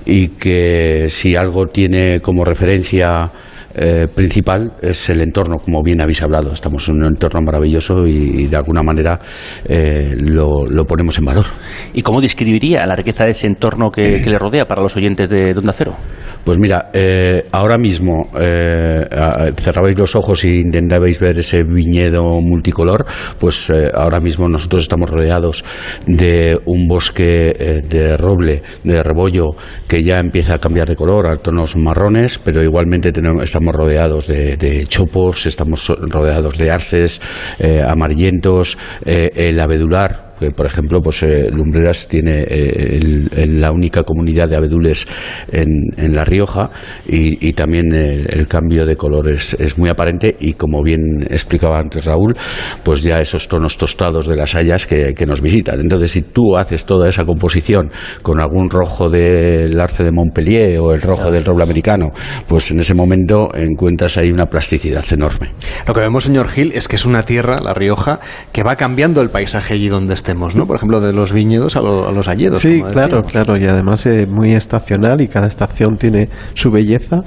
y 0.06 0.30
que 0.30 1.08
si 1.10 1.36
algo 1.36 1.68
tiene 1.68 2.20
como 2.22 2.44
referencia 2.44 3.32
eh, 3.80 4.08
principal 4.08 4.74
es 4.82 5.10
el 5.10 5.22
entorno, 5.22 5.60
como 5.60 5.84
bien 5.84 6.02
habéis 6.02 6.24
hablado. 6.24 6.52
Estamos 6.52 6.90
en 6.90 6.96
un 6.96 7.06
entorno 7.06 7.42
maravilloso 7.42 8.08
y, 8.08 8.48
de 8.48 8.58
alguna 8.58 8.82
manera 8.82 9.20
eh, 9.66 10.16
lo, 10.18 10.66
ponemos 10.88 11.18
en 11.20 11.26
valor. 11.26 11.46
¿Y 11.94 12.02
cómo 12.02 12.20
describiría 12.20 12.86
la 12.88 12.96
riqueza 12.96 13.26
de 13.26 13.32
ese 13.32 13.46
entorno 13.46 13.92
que, 13.92 14.24
le 14.26 14.40
rodea 14.40 14.66
para 14.66 14.82
los 14.82 14.96
oyentes 14.96 15.30
de 15.30 15.54
Donde 15.54 15.72
Cero? 15.74 15.96
Pues 16.44 16.58
mira, 16.58 16.90
eh, 16.94 17.44
ahora 17.52 17.78
mismo 17.78 18.30
cerrabais 18.32 19.98
los 19.98 20.16
ojos 20.16 20.44
y 20.46 20.60
intentabais 20.60 21.20
ver 21.20 21.38
ese 21.38 21.64
viñedo 21.64 22.40
multicolor, 22.42 23.06
pues 23.40 23.72
ahora 23.94 24.20
mismo 24.20 24.48
nosotros 24.48 24.84
estamos 24.84 25.10
rodeados 25.10 25.64
de 26.06 26.58
un 26.66 26.88
bosque 26.88 27.84
de 27.88 28.18
roble, 28.18 28.64
de 28.84 29.04
rebollo, 29.04 29.56
que 29.88 30.04
ya 30.04 30.20
empieza 30.20 30.56
a 30.56 30.60
cambiar 30.60 30.88
de 30.88 30.96
color 30.96 31.28
a 31.28 31.36
tonos 31.36 31.76
marrones, 31.76 32.40
pero 32.40 32.64
igualmente 32.64 33.12
tenemos, 33.12 33.44
estamos 33.44 33.67
rodeados 33.72 34.28
de, 34.28 34.86
chopos, 34.88 35.46
estamos 35.46 35.88
rodeados 35.88 36.58
de 36.58 36.72
arces 36.72 37.22
eh, 37.60 37.82
amarillentos, 37.82 38.78
eh, 39.06 39.32
el 39.36 39.60
abedular 39.60 40.27
por 40.56 40.66
ejemplo, 40.66 41.02
pues 41.02 41.24
eh, 41.24 41.50
Lumbreras 41.52 42.08
tiene 42.08 42.46
eh, 42.48 43.46
la 43.48 43.72
única 43.72 44.04
comunidad 44.04 44.48
de 44.50 44.56
abedules 44.56 45.08
en, 45.52 46.16
La 46.16 46.24
Rioja 46.24 46.70
y, 47.08 47.54
también 47.54 47.94
el, 47.94 48.48
cambio 48.48 48.86
de 48.86 48.96
colores 48.96 49.56
es, 49.60 49.78
muy 49.78 49.90
aparente 49.90 50.36
y 50.40 50.54
como 50.54 50.84
bien 50.84 51.02
explicaba 51.30 51.80
antes 51.80 52.06
Raúl, 52.06 52.36
pues 52.84 53.04
ya 53.04 53.20
esos 53.20 53.48
tonos 53.48 53.78
tostados 53.78 54.28
de 54.28 54.36
las 54.36 54.56
hayas 54.56 54.86
que, 54.86 55.14
nos 55.28 55.42
visitan. 55.42 55.82
Entonces, 55.82 56.12
si 56.12 56.22
tú 56.22 56.56
haces 56.56 56.86
toda 56.86 57.10
esa 57.10 57.26
composición 57.26 57.92
con 58.22 58.40
algún 58.40 58.70
rojo 58.70 59.10
del 59.10 59.78
arce 59.80 60.04
de 60.04 60.12
Montpellier 60.12 60.80
o 60.80 60.94
el 60.94 61.02
rojo 61.02 61.32
del 61.32 61.44
roble 61.44 61.64
americano, 61.64 62.12
pues 62.48 62.72
en 62.72 62.80
ese 62.80 62.94
momento 62.94 63.50
encuentras 63.54 64.18
ahí 64.18 64.32
una 64.32 64.46
plasticidad 64.46 65.04
enorme. 65.12 65.52
Lo 65.86 65.94
que 65.94 66.00
vemos, 66.00 66.24
señor 66.24 66.48
Gil, 66.48 66.72
es 66.74 66.88
que 66.88 66.96
es 66.96 67.06
una 67.06 67.24
tierra, 67.24 67.58
La 67.62 67.74
Rioja, 67.74 68.20
que 68.54 68.64
va 68.64 68.76
cambiando 68.76 69.22
el 69.22 69.30
paisaje 69.30 69.74
allí 69.74 69.90
donde 69.90 70.14
está 70.14 70.27
¿no? 70.36 70.66
Por 70.66 70.78
ejemplo, 70.78 71.00
de 71.00 71.14
los 71.14 71.34
viñedos 71.34 71.76
a, 71.76 71.82
los 71.82 72.28
alledos. 72.28 72.62
Sí, 72.62 72.82
claro, 72.92 73.24
claro, 73.24 73.58
y 73.58 73.66
además 73.66 74.06
es 74.06 74.28
muy 74.28 74.54
estacional 74.54 75.22
y 75.22 75.28
cada 75.28 75.48
estación 75.48 75.98
tiene 75.98 76.30
su 76.54 76.72
belleza 76.72 77.24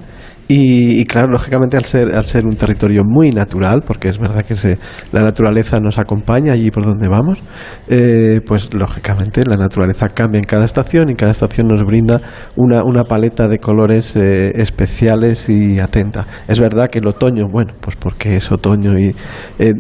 y, 0.53 1.05
claro, 1.05 1.29
lógicamente 1.31 1.77
al 1.77 1.85
ser, 1.85 2.17
al 2.17 2.25
ser 2.25 2.45
un 2.45 2.57
territorio 2.57 3.05
muy 3.05 3.31
natural, 3.31 3.83
porque 3.87 4.09
es 4.09 4.19
verdad 4.19 4.45
que 4.45 4.57
se, 4.57 4.81
la 5.13 5.23
naturaleza 5.23 5.79
nos 5.79 5.97
acompaña 5.97 6.55
allí 6.55 6.73
por 6.73 6.85
donde 6.85 7.07
vamos, 7.07 7.39
eh, 7.87 8.41
pues 8.45 8.75
lógicamente 8.75 9.45
la 9.45 9.55
naturaleza 9.55 10.09
cambia 10.09 10.41
en 10.41 10.45
cada 10.45 10.65
estación 10.65 11.09
y 11.09 11.15
cada 11.15 11.31
estación 11.31 11.69
nos 11.69 11.85
brinda 11.85 12.21
una, 12.57 12.83
una 12.83 13.05
paleta 13.05 13.47
de 13.47 13.61
colores 13.61 14.17
eh, 14.17 14.51
especiales 14.57 15.49
y 15.49 15.79
atenta. 15.79 16.27
Es 16.49 16.59
verdad 16.59 16.91
que 16.91 16.99
el 16.99 17.07
otoño, 17.07 17.47
bueno, 17.49 17.75
pues 17.81 17.95
porque 17.95 18.37
es 18.37 18.51
otoño 18.51 18.99
y 18.99 19.15
eh, 19.61 19.73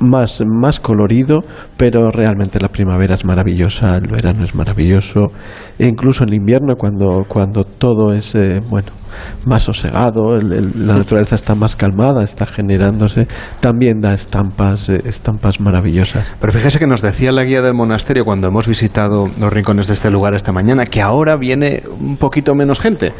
más, 0.00 0.42
más 0.52 0.80
colorido, 0.80 1.42
pero 1.76 2.10
realmente 2.10 2.58
la 2.58 2.70
primavera 2.70 3.14
es 3.14 3.24
maravillosa, 3.24 3.98
el 3.98 4.08
verano 4.08 4.44
es 4.44 4.52
maravilloso, 4.52 5.28
e 5.78 5.86
incluso 5.86 6.24
en 6.24 6.34
invierno 6.34 6.74
cuando, 6.74 7.22
cuando 7.28 7.62
todo 7.62 8.12
es, 8.12 8.36
bueno, 8.68 8.90
más 9.44 9.59
sosegado, 9.60 10.40
la 10.40 10.94
naturaleza 10.94 11.34
está 11.34 11.54
más 11.54 11.76
calmada, 11.76 12.24
está 12.24 12.46
generándose, 12.46 13.26
también 13.60 14.00
da 14.00 14.14
estampas, 14.14 14.88
eh, 14.88 15.02
estampas 15.04 15.60
maravillosas. 15.60 16.26
Pero 16.40 16.52
fíjese 16.52 16.78
que 16.78 16.86
nos 16.86 17.02
decía 17.02 17.32
la 17.32 17.44
guía 17.44 17.62
del 17.62 17.74
monasterio 17.74 18.24
cuando 18.24 18.48
hemos 18.48 18.66
visitado 18.66 19.28
los 19.38 19.52
rincones 19.52 19.88
de 19.88 19.94
este 19.94 20.10
lugar 20.10 20.34
esta 20.34 20.52
mañana, 20.52 20.86
que 20.86 21.02
ahora 21.02 21.36
viene 21.36 21.82
un 21.98 22.16
poquito 22.16 22.54
menos 22.54 22.80
gente 22.80 23.12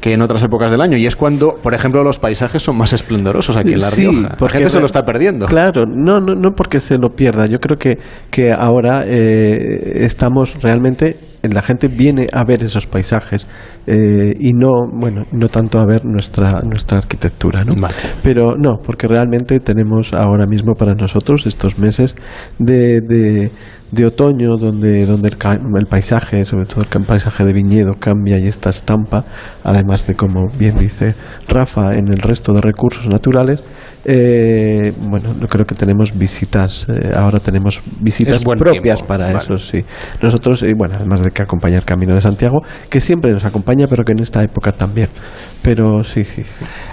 que 0.00 0.12
en 0.12 0.22
otras 0.22 0.42
épocas 0.42 0.70
del 0.70 0.80
año 0.80 0.96
y 0.96 1.06
es 1.06 1.16
cuando, 1.16 1.54
por 1.54 1.74
ejemplo, 1.74 2.04
los 2.04 2.18
paisajes 2.18 2.62
son 2.62 2.76
más 2.76 2.92
esplendorosos 2.92 3.56
aquí 3.56 3.72
en 3.72 3.80
La 3.80 3.90
Rioja. 3.90 4.36
porque 4.38 4.58
gente 4.58 4.70
se 4.70 4.80
lo 4.80 4.86
está 4.86 5.02
perdiendo. 5.02 5.46
Claro, 5.46 5.86
no, 5.86 6.20
no, 6.20 6.34
no 6.34 6.52
porque 6.56 6.80
se 6.80 6.98
lo 6.98 7.10
pierda. 7.10 7.46
Yo 7.46 7.58
creo 7.58 7.76
que, 7.76 7.98
que 8.30 8.52
ahora 8.52 9.02
eh, 9.06 10.04
estamos 10.04 10.62
realmente 10.62 11.16
la 11.42 11.62
gente 11.62 11.88
viene 11.88 12.26
a 12.32 12.44
ver 12.44 12.62
esos 12.62 12.86
paisajes 12.86 13.46
eh, 13.86 14.34
y 14.38 14.52
no 14.52 14.88
bueno 14.92 15.24
no 15.32 15.48
tanto 15.48 15.78
a 15.78 15.86
ver 15.86 16.04
nuestra 16.04 16.60
nuestra 16.62 16.98
arquitectura 16.98 17.64
¿no? 17.64 17.74
pero 18.22 18.56
no 18.56 18.78
porque 18.84 19.06
realmente 19.06 19.60
tenemos 19.60 20.12
ahora 20.14 20.46
mismo 20.46 20.74
para 20.74 20.94
nosotros 20.94 21.46
estos 21.46 21.78
meses 21.78 22.16
de, 22.58 23.00
de 23.00 23.50
otoño, 24.06 24.56
donde, 24.56 25.06
donde 25.06 25.28
el, 25.28 25.86
paisaje, 25.86 26.44
sobre 26.44 26.66
todo 26.66 26.82
el 26.82 27.04
paisaje 27.04 27.44
de 27.44 27.52
viñedo, 27.52 27.92
cambia 27.98 28.38
y 28.38 28.46
esta 28.46 28.70
estampa, 28.70 29.24
además 29.64 30.06
de, 30.06 30.14
como 30.14 30.48
bien 30.58 30.78
dice 30.78 31.14
Rafa, 31.48 31.94
en 31.94 32.08
el 32.08 32.18
resto 32.18 32.52
de 32.52 32.60
recursos 32.60 33.06
naturales, 33.06 33.62
eh, 34.04 34.92
bueno, 34.98 35.34
no 35.38 35.46
creo 35.46 35.66
que 35.66 35.74
tenemos 35.74 36.16
visitas, 36.16 36.86
eh, 36.88 37.12
ahora 37.14 37.40
tenemos 37.40 37.82
visitas 38.00 38.40
propias 38.42 39.02
para 39.02 39.38
eso, 39.38 39.58
sí. 39.58 39.84
Nosotros, 40.22 40.62
y 40.62 40.72
bueno, 40.72 40.94
además 40.96 41.20
de 41.22 41.30
que 41.30 41.42
acompaña 41.42 41.76
el 41.76 41.84
Camino 41.84 42.14
de 42.14 42.22
Santiago, 42.22 42.60
que 42.88 43.00
siempre 43.00 43.30
nos 43.32 43.44
acompaña, 43.44 43.86
pero 43.86 44.04
que 44.04 44.12
en 44.12 44.20
esta 44.20 44.42
época 44.42 44.72
también. 44.72 45.08
Pero 45.60 46.04
sí, 46.04 46.24
sí, 46.24 46.42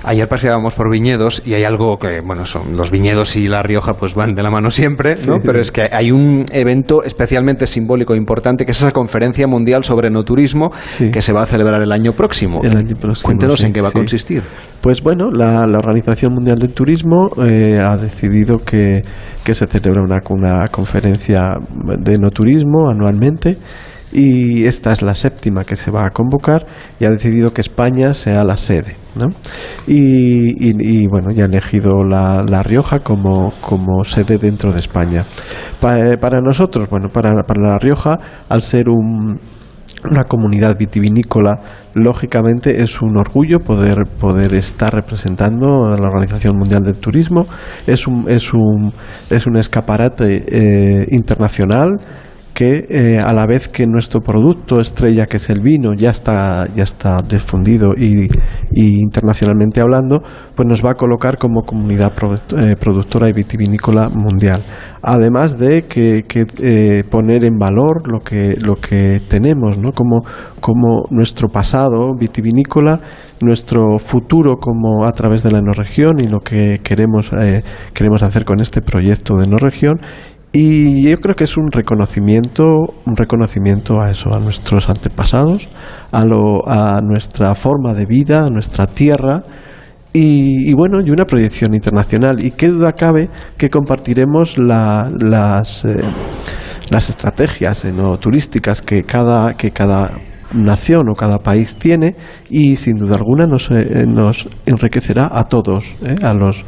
Ayer 0.03 0.27
paseábamos 0.27 0.75
por 0.75 0.91
viñedos 0.91 1.43
y 1.45 1.53
hay 1.53 1.63
algo 1.63 1.97
que, 1.97 2.19
bueno, 2.25 2.45
son 2.45 2.75
los 2.75 2.91
viñedos 2.91 3.35
y 3.35 3.47
La 3.47 3.63
Rioja 3.63 3.93
pues 3.93 4.15
van 4.15 4.33
de 4.33 4.43
la 4.43 4.49
mano 4.49 4.71
siempre, 4.71 5.15
¿no? 5.27 5.39
pero 5.39 5.61
es 5.61 5.71
que 5.71 5.87
hay 5.91 6.11
un 6.11 6.45
evento 6.51 6.84
especialmente 7.03 7.67
simbólico 7.67 8.13
e 8.13 8.17
importante 8.17 8.65
que 8.65 8.71
es 8.71 8.77
esa 8.77 8.91
conferencia 8.91 9.47
mundial 9.47 9.83
sobre 9.83 10.09
no 10.09 10.23
turismo 10.23 10.71
que 11.11 11.21
se 11.21 11.33
va 11.33 11.43
a 11.43 11.45
celebrar 11.45 11.81
el 11.81 11.91
año 11.91 12.13
próximo. 12.13 12.61
El 12.63 12.77
año 12.77 12.95
próximo 12.95 13.25
Cuéntenos 13.25 13.63
en 13.63 13.73
qué 13.73 13.81
va 13.81 13.89
a 13.89 13.91
consistir. 13.91 14.43
Pues 14.81 15.01
bueno, 15.01 15.31
la, 15.31 15.65
la 15.67 15.79
Organización 15.79 16.33
Mundial 16.33 16.59
del 16.59 16.73
Turismo 16.73 17.27
eh, 17.43 17.79
ha 17.81 17.97
decidido 17.97 18.57
que, 18.57 19.01
que 19.43 19.55
se 19.55 19.65
celebra 19.67 20.01
una, 20.01 20.21
una 20.29 20.67
conferencia 20.67 21.57
de 21.99 22.17
no 22.17 22.29
turismo 22.29 22.89
anualmente 22.89 23.57
y 24.15 24.65
esta 24.65 24.93
es 24.93 25.01
la 25.01 25.13
séptima 25.13 25.65
que 25.65 25.75
se 25.75 25.91
va 25.91 26.05
a 26.05 26.09
convocar 26.11 26.65
y 27.01 27.05
ha 27.05 27.11
decidido 27.11 27.53
que 27.53 27.59
España 27.59 28.13
sea 28.13 28.45
la 28.45 28.55
sede. 28.55 28.95
¿no? 29.19 29.27
Y, 29.87 31.05
bueno, 31.07 31.31
ya 31.31 31.43
ha 31.43 31.47
elegido 31.47 32.03
la, 32.05 32.63
Rioja 32.63 32.99
como, 32.99 33.51
como, 33.59 34.05
sede 34.05 34.37
dentro 34.37 34.71
de 34.71 34.79
España. 34.79 35.25
Eh, 35.81 36.17
para 36.19 36.39
nosotros, 36.39 36.89
bueno, 36.89 37.09
para, 37.09 37.43
para 37.43 37.61
La 37.61 37.77
Rioja, 37.77 38.17
al 38.47 38.61
ser 38.61 38.87
un, 38.87 39.37
una 40.09 40.23
comunidad 40.23 40.77
vitivinícola, 40.77 41.59
lógicamente 41.93 42.81
es 42.81 43.01
un 43.01 43.17
orgullo 43.17 43.59
poder, 43.59 43.97
poder 44.19 44.53
estar 44.53 44.93
representando 44.93 45.85
a 45.85 45.97
la 45.97 46.07
Organización 46.07 46.57
Mundial 46.57 46.83
del 46.83 46.97
Turismo. 46.97 47.47
Es 47.85 48.07
un, 48.07 48.29
es 48.29 48.53
un, 48.53 48.93
es 49.29 49.45
un 49.45 49.57
escaparate 49.57 50.45
eh, 50.47 51.07
internacional 51.11 51.99
que 52.55 52.85
eh, 52.89 53.19
a 53.19 53.33
la 53.33 53.45
vez 53.45 53.67
que 53.67 53.85
nuestro 53.85 54.21
producto 54.21 54.79
estrella, 54.79 55.25
que 55.25 55.37
es 55.37 55.49
el 55.49 55.59
vino, 55.61 55.93
ya 55.93 56.11
está, 56.11 56.65
ya 56.73 56.83
está 56.83 57.21
difundido 57.21 57.93
y, 57.93 58.29
internacionalmente 58.73 59.81
hablando, 59.81 60.23
pues 60.55 60.65
nos 60.65 60.83
va 60.83 60.91
a 60.91 60.93
colocar 60.95 61.37
como 61.37 61.63
comunidad 61.63 62.13
eh, 62.57 62.77
productora 62.79 63.27
y 63.27 63.33
vitivinícola 63.33 64.07
mundial. 64.07 64.61
Además 65.01 65.59
de 65.59 65.83
que, 65.83 66.23
eh, 66.61 67.03
poner 67.11 67.43
en 67.43 67.57
valor 67.59 68.09
lo 68.09 68.21
que, 68.21 68.53
lo 68.61 68.75
que 68.75 69.21
tenemos, 69.27 69.77
¿no? 69.77 69.91
como, 69.91 70.21
como 70.61 71.03
nuestro 71.11 71.49
pasado 71.49 72.13
vitivinícola, 72.17 73.01
nuestro 73.41 73.99
futuro 73.99 74.55
como 74.55 75.03
a 75.05 75.11
través 75.11 75.43
de 75.43 75.51
la 75.51 75.57
enorregión 75.57 76.21
y 76.23 76.27
lo 76.27 76.39
que 76.39 76.79
queremos, 76.81 77.29
queremos 77.93 78.23
hacer 78.23 78.45
con 78.45 78.61
este 78.61 78.81
proyecto 78.81 79.35
de 79.35 79.43
enorregión 79.43 79.99
y 80.57 81.09
yo 81.09 81.17
creo 81.17 81.35
que 81.35 81.43
es 81.43 81.57
un 81.57 81.69
reconocimiento, 81.69 82.63
un 83.05 83.17
reconocimiento 83.17 83.99
a 83.99 84.09
eso, 84.09 84.33
a 84.33 84.39
nuestros 84.39 84.87
antepasados, 84.87 85.67
a, 86.13 86.23
lo, 86.23 86.65
a 86.65 87.01
nuestra 87.01 87.53
forma 87.55 87.93
de 87.93 88.05
vida, 88.05 88.45
a 88.45 88.49
nuestra 88.49 88.87
tierra, 88.87 89.43
y, 90.13 90.73
bueno, 90.73 90.99
y 91.05 91.11
una 91.11 91.25
proyección 91.25 91.75
internacional. 91.75 92.41
Y 92.41 92.51
qué 92.51 92.69
duda 92.69 92.93
cabe 92.93 93.29
que 93.57 93.69
compartiremos 93.69 94.57
las, 94.57 95.83
eh, 95.83 95.99
las 96.89 97.09
estrategias 97.09 97.83
eh, 97.83 97.93
turísticas 98.21 98.81
que 98.81 99.03
cada, 99.03 99.55
que 99.55 99.71
cada 99.71 100.11
nación 100.53 101.09
o 101.09 101.15
cada 101.15 101.39
país 101.39 101.75
tiene. 101.75 102.15
Y 102.49 102.77
sin 102.77 102.95
duda 102.95 103.17
alguna 103.17 103.45
nos, 103.45 103.69
eh, 103.71 104.05
nos 104.07 104.47
enriquecerá 104.65 105.29
a 105.33 105.43
todos, 105.49 105.83
a 106.23 106.33
los 106.33 106.63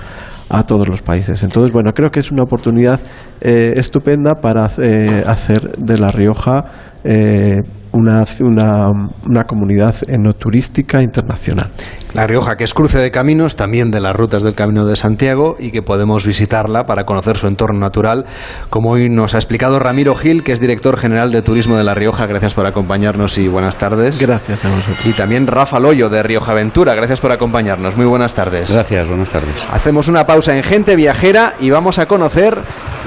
a 0.49 0.63
todos 0.63 0.87
los 0.87 1.01
países. 1.01 1.43
Entonces, 1.43 1.71
bueno, 1.71 1.93
creo 1.93 2.09
que 2.09 2.19
es 2.19 2.31
una 2.31 2.43
oportunidad 2.43 2.99
eh, 3.41 3.73
estupenda 3.75 4.35
para 4.35 4.71
eh, 4.77 5.23
hacer 5.25 5.77
de 5.77 5.97
La 5.97 6.11
Rioja 6.11 6.65
eh, 7.03 7.61
una, 7.97 8.25
una, 8.39 8.91
una 9.25 9.43
comunidad 9.45 9.95
enoturística 10.07 11.01
internacional. 11.01 11.69
La 12.13 12.25
Rioja, 12.25 12.55
que 12.55 12.63
es 12.63 12.73
cruce 12.73 12.99
de 12.99 13.11
caminos, 13.11 13.55
también 13.55 13.91
de 13.91 13.99
las 13.99 14.15
rutas 14.15 14.41
del 14.41 14.55
Camino 14.55 14.85
de 14.85 14.95
Santiago 14.95 15.55
y 15.59 15.71
que 15.71 15.81
podemos 15.81 16.25
visitarla 16.25 16.85
para 16.85 17.03
conocer 17.03 17.37
su 17.37 17.47
entorno 17.47 17.79
natural, 17.79 18.25
como 18.69 18.91
hoy 18.91 19.09
nos 19.09 19.35
ha 19.35 19.37
explicado 19.37 19.77
Ramiro 19.77 20.15
Gil, 20.15 20.43
que 20.43 20.51
es 20.51 20.59
director 20.59 20.97
general 20.97 21.31
de 21.31 21.41
Turismo 21.41 21.77
de 21.77 21.83
La 21.83 21.93
Rioja. 21.93 22.25
Gracias 22.25 22.53
por 22.53 22.65
acompañarnos 22.65 23.37
y 23.37 23.47
buenas 23.47 23.77
tardes. 23.77 24.19
Gracias 24.19 24.63
a 24.63 24.69
vosotros. 24.69 25.05
Y 25.05 25.13
también 25.13 25.47
Rafa 25.47 25.79
Loyo 25.79 26.09
de 26.09 26.23
Rioja 26.23 26.53
Aventura. 26.53 26.95
Gracias 26.95 27.19
por 27.19 27.31
acompañarnos. 27.31 27.97
Muy 27.97 28.05
buenas 28.05 28.33
tardes. 28.33 28.71
Gracias, 28.71 29.07
buenas 29.07 29.31
tardes. 29.31 29.67
Hacemos 29.71 30.07
una 30.07 30.25
pausa 30.25 30.55
en 30.55 30.63
Gente 30.63 30.95
Viajera 30.95 31.53
y 31.59 31.69
vamos 31.69 31.99
a 31.99 32.07
conocer 32.07 32.57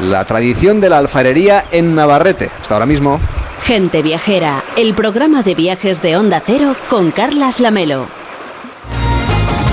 la 0.09 0.25
tradición 0.25 0.81
de 0.81 0.91
la 0.91 0.99
alfarería 0.99 1.65
en 1.73 1.95
Navarrete. 1.95 2.51
Hasta 2.61 2.75
ahora 2.75 2.87
mismo. 2.87 3.19
Gente 3.63 4.03
Viajera, 4.03 4.65
el 4.77 4.95
programa 4.95 5.43
de 5.43 5.55
viajes 5.55 6.03
de 6.03 6.17
Onda 6.17 6.43
Cero 6.45 6.75
con 6.89 7.11
Carlas 7.11 7.61
Lamelo. 7.61 8.09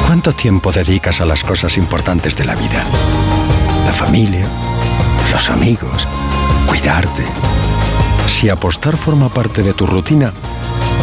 ¿Cuánto 0.05 0.31
tiempo 0.31 0.71
dedicas 0.71 1.19
a 1.21 1.25
las 1.25 1.43
cosas 1.43 1.77
importantes 1.77 2.35
de 2.35 2.45
la 2.45 2.55
vida? 2.55 2.85
La 3.85 3.91
familia, 3.91 4.47
los 5.31 5.49
amigos, 5.49 6.07
cuidarte. 6.67 7.23
Si 8.27 8.49
apostar 8.49 8.97
forma 8.97 9.29
parte 9.29 9.63
de 9.63 9.73
tu 9.73 9.87
rutina, 9.87 10.33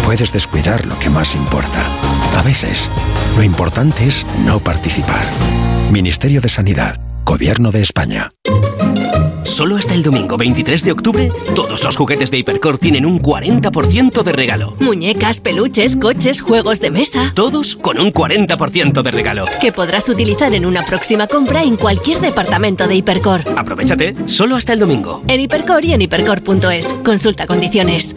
puedes 0.04 0.32
descuidar 0.32 0.86
lo 0.86 0.98
que 0.98 1.10
más 1.10 1.34
importa. 1.34 1.90
A 2.36 2.42
veces, 2.42 2.90
lo 3.36 3.42
importante 3.42 4.06
es 4.06 4.26
no 4.44 4.60
participar. 4.60 5.26
Ministerio 5.90 6.40
de 6.40 6.48
Sanidad, 6.48 6.98
Gobierno 7.24 7.70
de 7.70 7.80
España. 7.80 8.30
Solo 9.44 9.76
hasta 9.76 9.94
el 9.94 10.02
domingo 10.02 10.36
23 10.36 10.84
de 10.84 10.92
octubre, 10.92 11.30
todos 11.54 11.84
los 11.84 11.96
juguetes 11.96 12.30
de 12.30 12.38
Hipercore 12.38 12.78
tienen 12.78 13.06
un 13.06 13.20
40% 13.20 14.22
de 14.22 14.32
regalo. 14.32 14.74
Muñecas, 14.80 15.40
peluches, 15.40 15.96
coches, 15.96 16.40
juegos 16.40 16.80
de 16.80 16.90
mesa. 16.90 17.32
Todos 17.34 17.76
con 17.76 17.98
un 17.98 18.12
40% 18.12 19.02
de 19.02 19.10
regalo. 19.10 19.46
Que 19.60 19.72
podrás 19.72 20.08
utilizar 20.08 20.54
en 20.54 20.66
una 20.66 20.84
próxima 20.84 21.26
compra 21.26 21.62
en 21.62 21.76
cualquier 21.76 22.20
departamento 22.20 22.88
de 22.88 22.96
Hipercore. 22.96 23.44
Aprovechate, 23.56 24.16
solo 24.26 24.56
hasta 24.56 24.72
el 24.72 24.80
domingo. 24.80 25.22
En 25.28 25.40
Hipercore 25.40 25.86
y 25.86 25.92
en 25.92 26.02
hipercore.es. 26.02 26.94
Consulta 27.04 27.46
condiciones. 27.46 28.14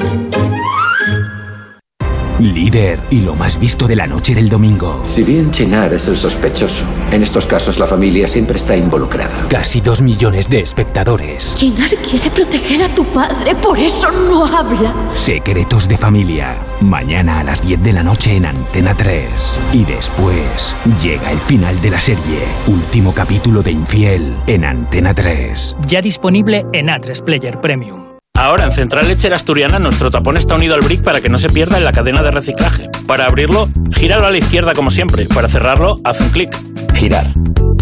Líder 2.40 3.00
y 3.10 3.22
lo 3.22 3.36
más 3.36 3.60
visto 3.60 3.88
de 3.88 3.96
la 3.96 4.06
noche 4.06 4.36
del 4.36 4.48
domingo. 4.48 5.02
Si 5.04 5.24
bien 5.24 5.50
Chenar 5.50 5.94
es 5.94 6.08
el 6.08 6.16
sospechoso, 6.16 6.86
en 7.12 7.24
estos 7.24 7.48
casos 7.48 7.80
la 7.80 7.88
familia 7.88 8.28
siempre 8.28 8.58
está 8.58 8.78
involucrada. 8.78 9.48
Casi 9.50 9.82
dos 9.82 10.02
millones 10.02 10.48
de 10.48 10.60
espectadores. 10.60 11.56
Chenar 11.56 11.90
quiere 11.96 12.30
proteger 12.30 12.84
a 12.84 12.94
tu 12.94 13.06
padre, 13.06 13.56
por 13.56 13.80
eso 13.80 14.12
no 14.12 14.46
habla. 14.46 15.10
Secretos 15.14 15.88
de 15.88 15.98
familia. 15.98 16.64
Mañana 16.82 17.40
a 17.40 17.44
las 17.44 17.66
10 17.66 17.82
de 17.82 17.94
la 17.94 18.04
noche 18.04 18.36
en 18.36 18.46
Antena 18.46 18.94
3. 18.96 19.60
Y 19.74 19.84
después 19.84 20.76
llega 21.02 21.32
el 21.32 21.40
final 21.40 21.82
de 21.82 21.90
la 21.90 22.00
serie. 22.00 22.40
Último 22.68 23.14
capítulo 23.14 23.64
de 23.64 23.72
Infiel 23.72 24.36
en 24.46 24.64
Antena 24.64 25.14
3. 25.14 25.78
Ya 25.88 26.02
disponible 26.02 26.66
en 26.72 26.88
A3 26.88 27.24
Player 27.24 27.60
Premium. 27.60 28.07
Ahora 28.38 28.66
en 28.66 28.72
Central 28.72 29.08
Lechera 29.08 29.36
Asturiana 29.36 29.80
nuestro 29.80 30.12
tapón 30.12 30.38
está 30.38 30.54
unido 30.54 30.76
al 30.76 30.82
brick 30.82 31.02
para 31.02 31.22
que 31.22 31.28
no 31.28 31.40
se 31.40 31.50
pierda 31.50 31.78
en 31.78 31.84
la 31.84 31.92
cadena 31.92 32.22
de 32.22 32.30
reciclaje. 32.30 32.88
Para 33.08 33.26
abrirlo, 33.26 33.68
gíralo 33.92 34.28
a 34.28 34.30
la 34.30 34.38
izquierda 34.38 34.76
como 34.76 34.92
siempre. 34.92 35.26
Para 35.26 35.50
cerrarlo, 35.50 35.96
haz 36.04 36.22
un 36.22 36.30
clic. 36.30 36.56
Girar. 36.94 37.26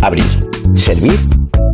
Abrir. 0.01 0.23
Servir. 0.73 1.19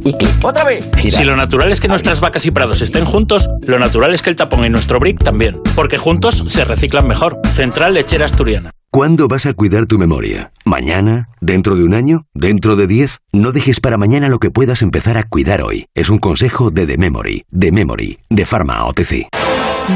Y 0.03 0.13
clic. 0.13 0.31
¡Otra 0.43 0.63
vez! 0.63 0.89
Si 0.97 1.23
lo 1.23 1.35
natural 1.35 1.71
es 1.71 1.79
que 1.79 1.87
nuestras 1.87 2.21
vacas 2.21 2.43
y 2.47 2.51
prados 2.51 2.81
estén 2.81 3.05
juntos, 3.05 3.51
lo 3.67 3.77
natural 3.77 4.13
es 4.13 4.23
que 4.23 4.31
el 4.31 4.35
tapón 4.35 4.65
y 4.65 4.69
nuestro 4.69 4.99
brick 4.99 5.23
también. 5.23 5.61
Porque 5.75 5.99
juntos 5.99 6.43
se 6.47 6.65
reciclan 6.65 7.07
mejor. 7.07 7.39
Central 7.53 7.93
Lechera 7.93 8.25
Asturiana. 8.25 8.71
¿Cuándo 8.93 9.29
vas 9.29 9.45
a 9.45 9.53
cuidar 9.53 9.85
tu 9.85 9.97
memoria? 9.97 10.51
¿Mañana? 10.65 11.29
¿Dentro 11.39 11.77
de 11.77 11.85
un 11.85 11.93
año? 11.93 12.25
¿Dentro 12.33 12.75
de 12.75 12.87
diez? 12.87 13.19
No 13.31 13.53
dejes 13.53 13.79
para 13.79 13.95
mañana 13.95 14.27
lo 14.27 14.37
que 14.37 14.51
puedas 14.51 14.81
empezar 14.81 15.17
a 15.17 15.23
cuidar 15.23 15.61
hoy. 15.61 15.85
Es 15.95 16.09
un 16.09 16.19
consejo 16.19 16.71
de 16.71 16.85
The 16.85 16.97
Memory, 16.97 17.45
The 17.57 17.71
Memory, 17.71 18.19
de 18.29 18.45
Pharma 18.45 18.83
OTC. 18.83 19.29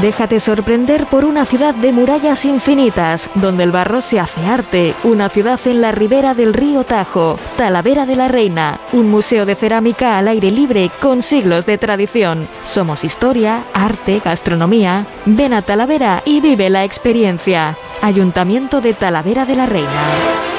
Déjate 0.00 0.40
sorprender 0.40 1.06
por 1.06 1.24
una 1.24 1.46
ciudad 1.46 1.74
de 1.74 1.90
murallas 1.90 2.44
infinitas, 2.44 3.30
donde 3.34 3.64
el 3.64 3.72
barro 3.72 4.02
se 4.02 4.20
hace 4.20 4.44
arte, 4.46 4.94
una 5.04 5.30
ciudad 5.30 5.58
en 5.64 5.80
la 5.80 5.90
ribera 5.90 6.34
del 6.34 6.52
río 6.52 6.84
Tajo, 6.84 7.38
Talavera 7.56 8.04
de 8.04 8.14
la 8.14 8.28
Reina, 8.28 8.78
un 8.92 9.10
museo 9.10 9.46
de 9.46 9.54
cerámica 9.54 10.18
al 10.18 10.28
aire 10.28 10.50
libre 10.50 10.90
con 11.00 11.22
siglos 11.22 11.64
de 11.64 11.78
tradición. 11.78 12.46
Somos 12.62 13.04
historia, 13.04 13.62
arte, 13.72 14.20
gastronomía. 14.22 15.06
Ven 15.24 15.54
a 15.54 15.62
Talavera 15.62 16.22
y 16.26 16.40
vive 16.42 16.68
la 16.68 16.84
experiencia. 16.84 17.76
Ayuntamiento 18.02 18.82
de 18.82 18.92
Talavera 18.92 19.46
de 19.46 19.56
la 19.56 19.64
Reina. 19.64 20.55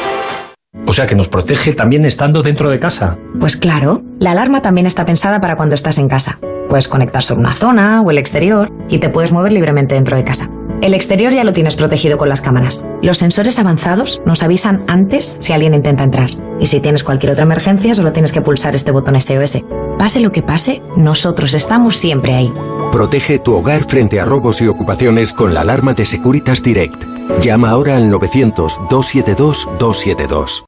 O 0.86 0.94
sea 0.94 1.06
que 1.06 1.16
nos 1.16 1.28
protege 1.28 1.74
también 1.74 2.06
estando 2.06 2.42
dentro 2.42 2.70
de 2.70 2.80
casa. 2.80 3.18
Pues 3.40 3.58
claro, 3.58 4.04
la 4.20 4.32
alarma 4.32 4.62
también 4.62 4.88
está 4.88 5.06
pensada 5.06 5.42
para 5.42 5.56
cuando 5.56 5.76
estás 5.76 5.98
en 5.98 6.08
casa. 6.08 6.40
Puedes 6.70 6.88
conectar 6.88 7.22
sobre 7.22 7.42
una 7.42 7.54
zona 7.54 8.02
o 8.02 8.12
el 8.12 8.18
exterior 8.18 8.72
y 8.90 9.00
te 9.00 9.10
puedes 9.10 9.32
mover 9.32 9.52
libremente 9.52 9.96
dentro 9.96 10.18
de 10.18 10.24
casa. 10.24 10.50
El 10.82 10.94
exterior 10.94 11.34
ya 11.34 11.44
lo 11.44 11.54
tienes 11.54 11.76
protegido 11.76 12.18
con 12.18 12.30
las 12.30 12.40
cámaras. 12.40 12.86
Los 13.02 13.18
sensores 13.18 13.58
avanzados 13.58 14.22
nos 14.26 14.44
avisan 14.44 14.84
antes 14.88 15.38
si 15.40 15.52
alguien 15.52 15.74
intenta 15.74 16.04
entrar. 16.04 16.30
Y 16.60 16.68
si 16.68 16.80
tienes 16.80 17.04
cualquier 17.04 17.32
otra 17.32 17.46
emergencia, 17.46 17.96
solo 17.96 18.14
tienes 18.14 18.32
que 18.32 18.42
pulsar 18.42 18.76
este 18.76 18.92
botón 18.92 19.20
SOS. 19.20 19.64
Pase 19.98 20.20
lo 20.20 20.32
que 20.32 20.44
pase, 20.44 20.84
nosotros 20.96 21.56
estamos 21.56 21.98
siempre 21.98 22.36
ahí. 22.36 22.54
Protege 22.92 23.40
tu 23.40 23.56
hogar 23.56 23.86
frente 23.86 24.20
a 24.20 24.26
robos 24.26 24.62
y 24.62 24.68
ocupaciones 24.68 25.34
con 25.34 25.56
la 25.56 25.62
alarma 25.62 25.96
de 25.96 26.06
Securitas 26.06 26.62
Direct. 26.62 27.04
Llama 27.42 27.72
ahora 27.72 27.98
al 27.98 28.12
900-272-272. 28.12 30.66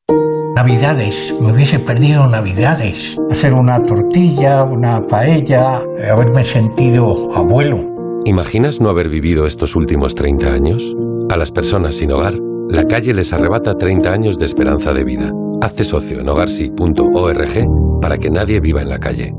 Navidades, 0.56 1.36
me 1.40 1.52
hubiese 1.54 1.78
perdido 1.80 2.26
Navidades. 2.28 3.16
Hacer 3.30 3.54
una 3.54 3.84
tortilla, 3.84 4.64
una 4.64 5.02
paella, 5.02 5.84
haberme 6.12 6.44
sentido 6.44 7.30
abuelo. 7.36 7.99
¿Imaginas 8.26 8.82
no 8.82 8.90
haber 8.90 9.10
vivido 9.10 9.46
estos 9.46 9.76
últimos 9.78 10.14
30 10.14 10.54
años? 10.54 10.96
A 11.30 11.38
las 11.38 11.52
personas 11.52 11.96
sin 11.96 12.12
hogar, 12.12 12.36
la 12.70 12.84
calle 12.84 13.14
les 13.14 13.32
arrebata 13.32 13.76
30 13.76 14.12
años 14.12 14.38
de 14.38 14.46
esperanza 14.46 14.94
de 14.94 15.06
vida. 15.06 15.32
Hazte 15.62 15.86
socio 15.86 16.20
en 16.20 16.28
hogarsi.org 16.28 18.02
para 18.02 18.18
que 18.18 18.30
nadie 18.30 18.60
viva 18.60 18.82
en 18.82 18.90
la 18.90 19.00
calle. 19.00 19.34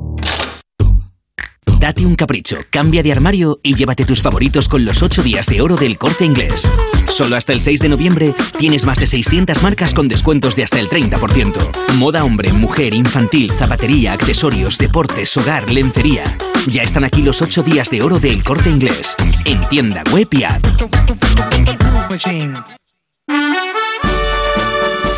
Date 1.80 2.04
un 2.04 2.14
capricho, 2.14 2.58
cambia 2.68 3.02
de 3.02 3.10
armario 3.10 3.58
y 3.62 3.74
llévate 3.74 4.04
tus 4.04 4.20
favoritos 4.20 4.68
con 4.68 4.84
los 4.84 5.02
8 5.02 5.22
días 5.22 5.46
de 5.46 5.62
oro 5.62 5.76
del 5.76 5.96
corte 5.96 6.26
inglés. 6.26 6.70
Solo 7.08 7.36
hasta 7.36 7.54
el 7.54 7.62
6 7.62 7.80
de 7.80 7.88
noviembre 7.88 8.34
tienes 8.58 8.84
más 8.84 8.98
de 8.98 9.06
600 9.06 9.62
marcas 9.62 9.94
con 9.94 10.06
descuentos 10.06 10.54
de 10.56 10.64
hasta 10.64 10.78
el 10.78 10.90
30%. 10.90 11.94
Moda 11.94 12.22
hombre, 12.22 12.52
mujer, 12.52 12.92
infantil, 12.92 13.50
zapatería, 13.58 14.12
accesorios, 14.12 14.76
deportes, 14.76 15.34
hogar, 15.38 15.70
lencería. 15.70 16.36
Ya 16.66 16.82
están 16.82 17.02
aquí 17.02 17.22
los 17.22 17.40
8 17.40 17.62
días 17.62 17.88
de 17.88 18.02
oro 18.02 18.20
del 18.20 18.44
corte 18.44 18.68
inglés. 18.68 19.16
En 19.46 19.66
tienda 19.70 20.04
web 20.12 20.28
y 20.32 20.42
app. 20.42 20.62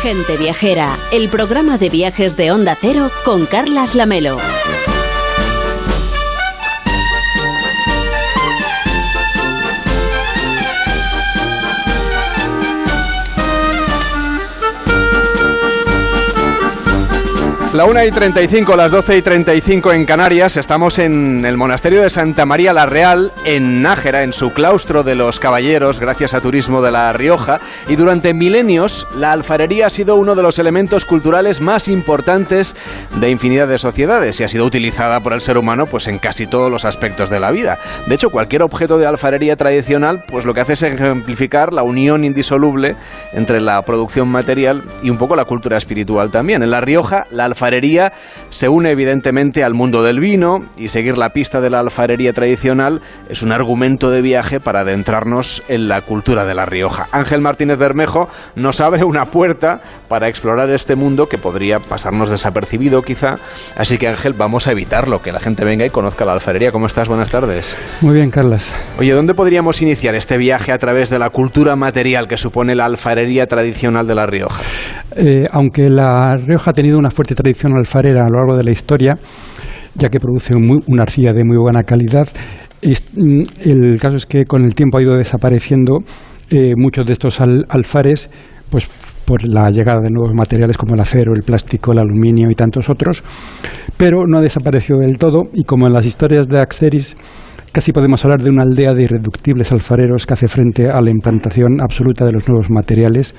Gente 0.01 0.37
Viajera, 0.37 0.95
el 1.11 1.27
programa 1.27 1.77
de 1.77 1.89
viajes 1.89 2.37
de 2.37 2.51
Onda 2.51 2.77
Cero 2.79 3.11
con 3.25 3.45
Carlas 3.47 3.95
Lamelo. 3.95 4.37
La 17.73 17.85
1 17.85 18.05
y 18.05 18.11
35, 18.11 18.75
las 18.75 18.91
12 18.91 19.17
y 19.17 19.21
35 19.23 19.93
en 19.93 20.05
Canarias. 20.05 20.57
Estamos 20.57 20.99
en 20.99 21.43
el 21.43 21.57
monasterio 21.57 22.03
de 22.03 22.11
Santa 22.11 22.45
María 22.45 22.71
la 22.71 22.85
Real, 22.85 23.31
en 23.45 23.81
Nájera, 23.81 24.21
en 24.21 24.31
su 24.31 24.51
claustro 24.51 25.01
de 25.01 25.15
los 25.15 25.39
caballeros, 25.39 25.99
gracias 25.99 26.35
a 26.35 26.41
Turismo 26.41 26.83
de 26.83 26.91
La 26.91 27.11
Rioja. 27.13 27.59
Y 27.89 27.95
durante 27.95 28.35
milenios, 28.35 29.07
la 29.15 29.31
alfarería 29.31 29.87
ha 29.87 29.89
sido 29.89 30.17
uno 30.17 30.35
de 30.35 30.43
los 30.43 30.59
elementos 30.59 31.03
culturales 31.03 31.61
más 31.61 31.87
importantes 31.87 32.75
de 33.19 33.31
infinidad 33.31 33.67
de 33.67 33.79
sociedades 33.79 34.39
y 34.39 34.43
ha 34.43 34.49
sido 34.49 34.65
utilizada 34.65 35.21
por 35.21 35.33
el 35.33 35.41
ser 35.41 35.57
humano 35.57 35.87
pues, 35.87 36.07
en 36.07 36.19
casi 36.19 36.45
todos 36.45 36.69
los 36.69 36.85
aspectos 36.85 37.31
de 37.31 37.39
la 37.39 37.49
vida. 37.49 37.79
De 38.05 38.13
hecho, 38.13 38.29
cualquier 38.29 38.61
objeto 38.61 38.99
de 38.99 39.07
alfarería 39.07 39.55
tradicional, 39.55 40.25
pues 40.27 40.45
lo 40.45 40.53
que 40.53 40.61
hace 40.61 40.73
es 40.73 40.83
ejemplificar 40.83 41.73
la 41.73 41.81
unión 41.81 42.23
indisoluble 42.23 42.95
entre 43.31 43.59
la 43.59 43.81
producción 43.81 44.27
material 44.27 44.83
y 45.01 45.09
un 45.09 45.17
poco 45.17 45.35
la 45.35 45.45
cultura 45.45 45.79
espiritual 45.79 46.29
también. 46.29 46.61
En 46.61 46.69
La 46.69 46.79
Rioja, 46.79 47.25
la 47.31 47.45
alfarería 47.45 47.62
alfarería 47.63 48.11
se 48.49 48.67
une 48.67 48.91
evidentemente 48.91 49.63
al 49.63 49.73
mundo 49.73 50.03
del 50.03 50.19
vino 50.19 50.65
y 50.77 50.89
seguir 50.89 51.17
la 51.17 51.29
pista 51.29 51.61
de 51.61 51.69
la 51.69 51.79
alfarería 51.79 52.33
tradicional 52.33 53.01
es 53.29 53.41
un 53.41 53.53
argumento 53.53 54.11
de 54.11 54.21
viaje 54.21 54.59
para 54.59 54.81
adentrarnos 54.81 55.63
en 55.69 55.87
la 55.87 56.01
cultura 56.01 56.43
de 56.43 56.55
La 56.55 56.65
Rioja. 56.65 57.07
Ángel 57.13 57.39
Martínez 57.39 57.77
Bermejo 57.77 58.27
nos 58.57 58.81
abre 58.81 59.05
una 59.05 59.27
puerta 59.27 59.79
para 60.09 60.27
explorar 60.27 60.71
este 60.71 60.97
mundo 60.97 61.27
que 61.27 61.37
podría 61.37 61.79
pasarnos 61.79 62.29
desapercibido 62.29 63.01
quizá. 63.01 63.35
Así 63.77 63.97
que 63.97 64.09
Ángel, 64.09 64.33
vamos 64.33 64.67
a 64.67 64.71
evitarlo, 64.71 65.21
que 65.21 65.31
la 65.31 65.39
gente 65.39 65.63
venga 65.63 65.85
y 65.85 65.89
conozca 65.89 66.25
la 66.25 66.33
alfarería. 66.33 66.71
¿Cómo 66.71 66.87
estás? 66.87 67.07
Buenas 67.07 67.29
tardes. 67.29 67.77
Muy 68.01 68.13
bien, 68.13 68.29
Carlas. 68.29 68.75
Oye, 68.99 69.13
¿dónde 69.13 69.33
podríamos 69.33 69.81
iniciar 69.81 70.15
este 70.15 70.37
viaje 70.37 70.73
a 70.73 70.77
través 70.77 71.09
de 71.09 71.17
la 71.17 71.29
cultura 71.29 71.77
material 71.77 72.27
que 72.27 72.37
supone 72.37 72.75
la 72.75 72.85
alfarería 72.85 73.47
tradicional 73.47 74.05
de 74.05 74.15
La 74.15 74.25
Rioja? 74.25 74.61
Eh, 75.15 75.43
aunque 75.51 75.89
La 75.89 76.35
Rioja 76.35 76.71
ha 76.71 76.73
tenido 76.73 76.97
una 76.97 77.09
fuerte 77.09 77.35
tradición 77.35 77.52
alfarera 77.77 78.25
a 78.25 78.29
lo 78.29 78.37
largo 78.37 78.57
de 78.57 78.63
la 78.63 78.71
historia, 78.71 79.17
ya 79.95 80.09
que 80.09 80.19
produce 80.19 80.53
una 80.55 81.03
arcilla 81.03 81.33
de 81.33 81.43
muy 81.43 81.57
buena 81.57 81.83
calidad. 81.83 82.27
Mm, 82.81 83.41
el 83.61 83.99
caso 83.99 84.17
es 84.17 84.25
que 84.25 84.45
con 84.45 84.63
el 84.63 84.75
tiempo 84.75 84.97
ha 84.97 85.01
ido 85.01 85.15
desapareciendo 85.15 85.99
eh, 86.49 86.73
muchos 86.75 87.05
de 87.05 87.13
estos 87.13 87.39
alfares, 87.41 88.29
pues 88.69 88.89
por 89.25 89.47
la 89.47 89.69
llegada 89.69 90.01
de 90.01 90.09
nuevos 90.09 90.33
materiales 90.35 90.77
como 90.77 90.95
el 90.95 90.99
acero, 90.99 91.33
el 91.33 91.43
plástico, 91.43 91.93
el 91.93 91.99
aluminio 91.99 92.49
y 92.51 92.55
tantos 92.55 92.89
otros, 92.89 93.23
pero 93.97 94.25
no 94.27 94.39
ha 94.39 94.41
desaparecido 94.41 94.99
del 94.99 95.17
todo 95.17 95.43
y 95.53 95.63
como 95.63 95.87
en 95.87 95.93
las 95.93 96.05
historias 96.05 96.47
de 96.47 96.59
Axeris 96.59 97.15
casi 97.73 97.91
podemos 97.91 98.23
hablar 98.23 98.41
de 98.41 98.51
una 98.51 98.63
aldea 98.63 98.93
de 98.93 99.03
irreductibles 99.03 99.71
alfareros 99.71 100.25
que 100.25 100.33
hace 100.35 100.47
frente 100.47 100.89
a 100.89 101.01
la 101.01 101.09
implantación 101.09 101.81
absoluta 101.81 102.23
de 102.23 102.31
los 102.31 102.47
nuevos 102.47 102.69
materiales 102.69 103.35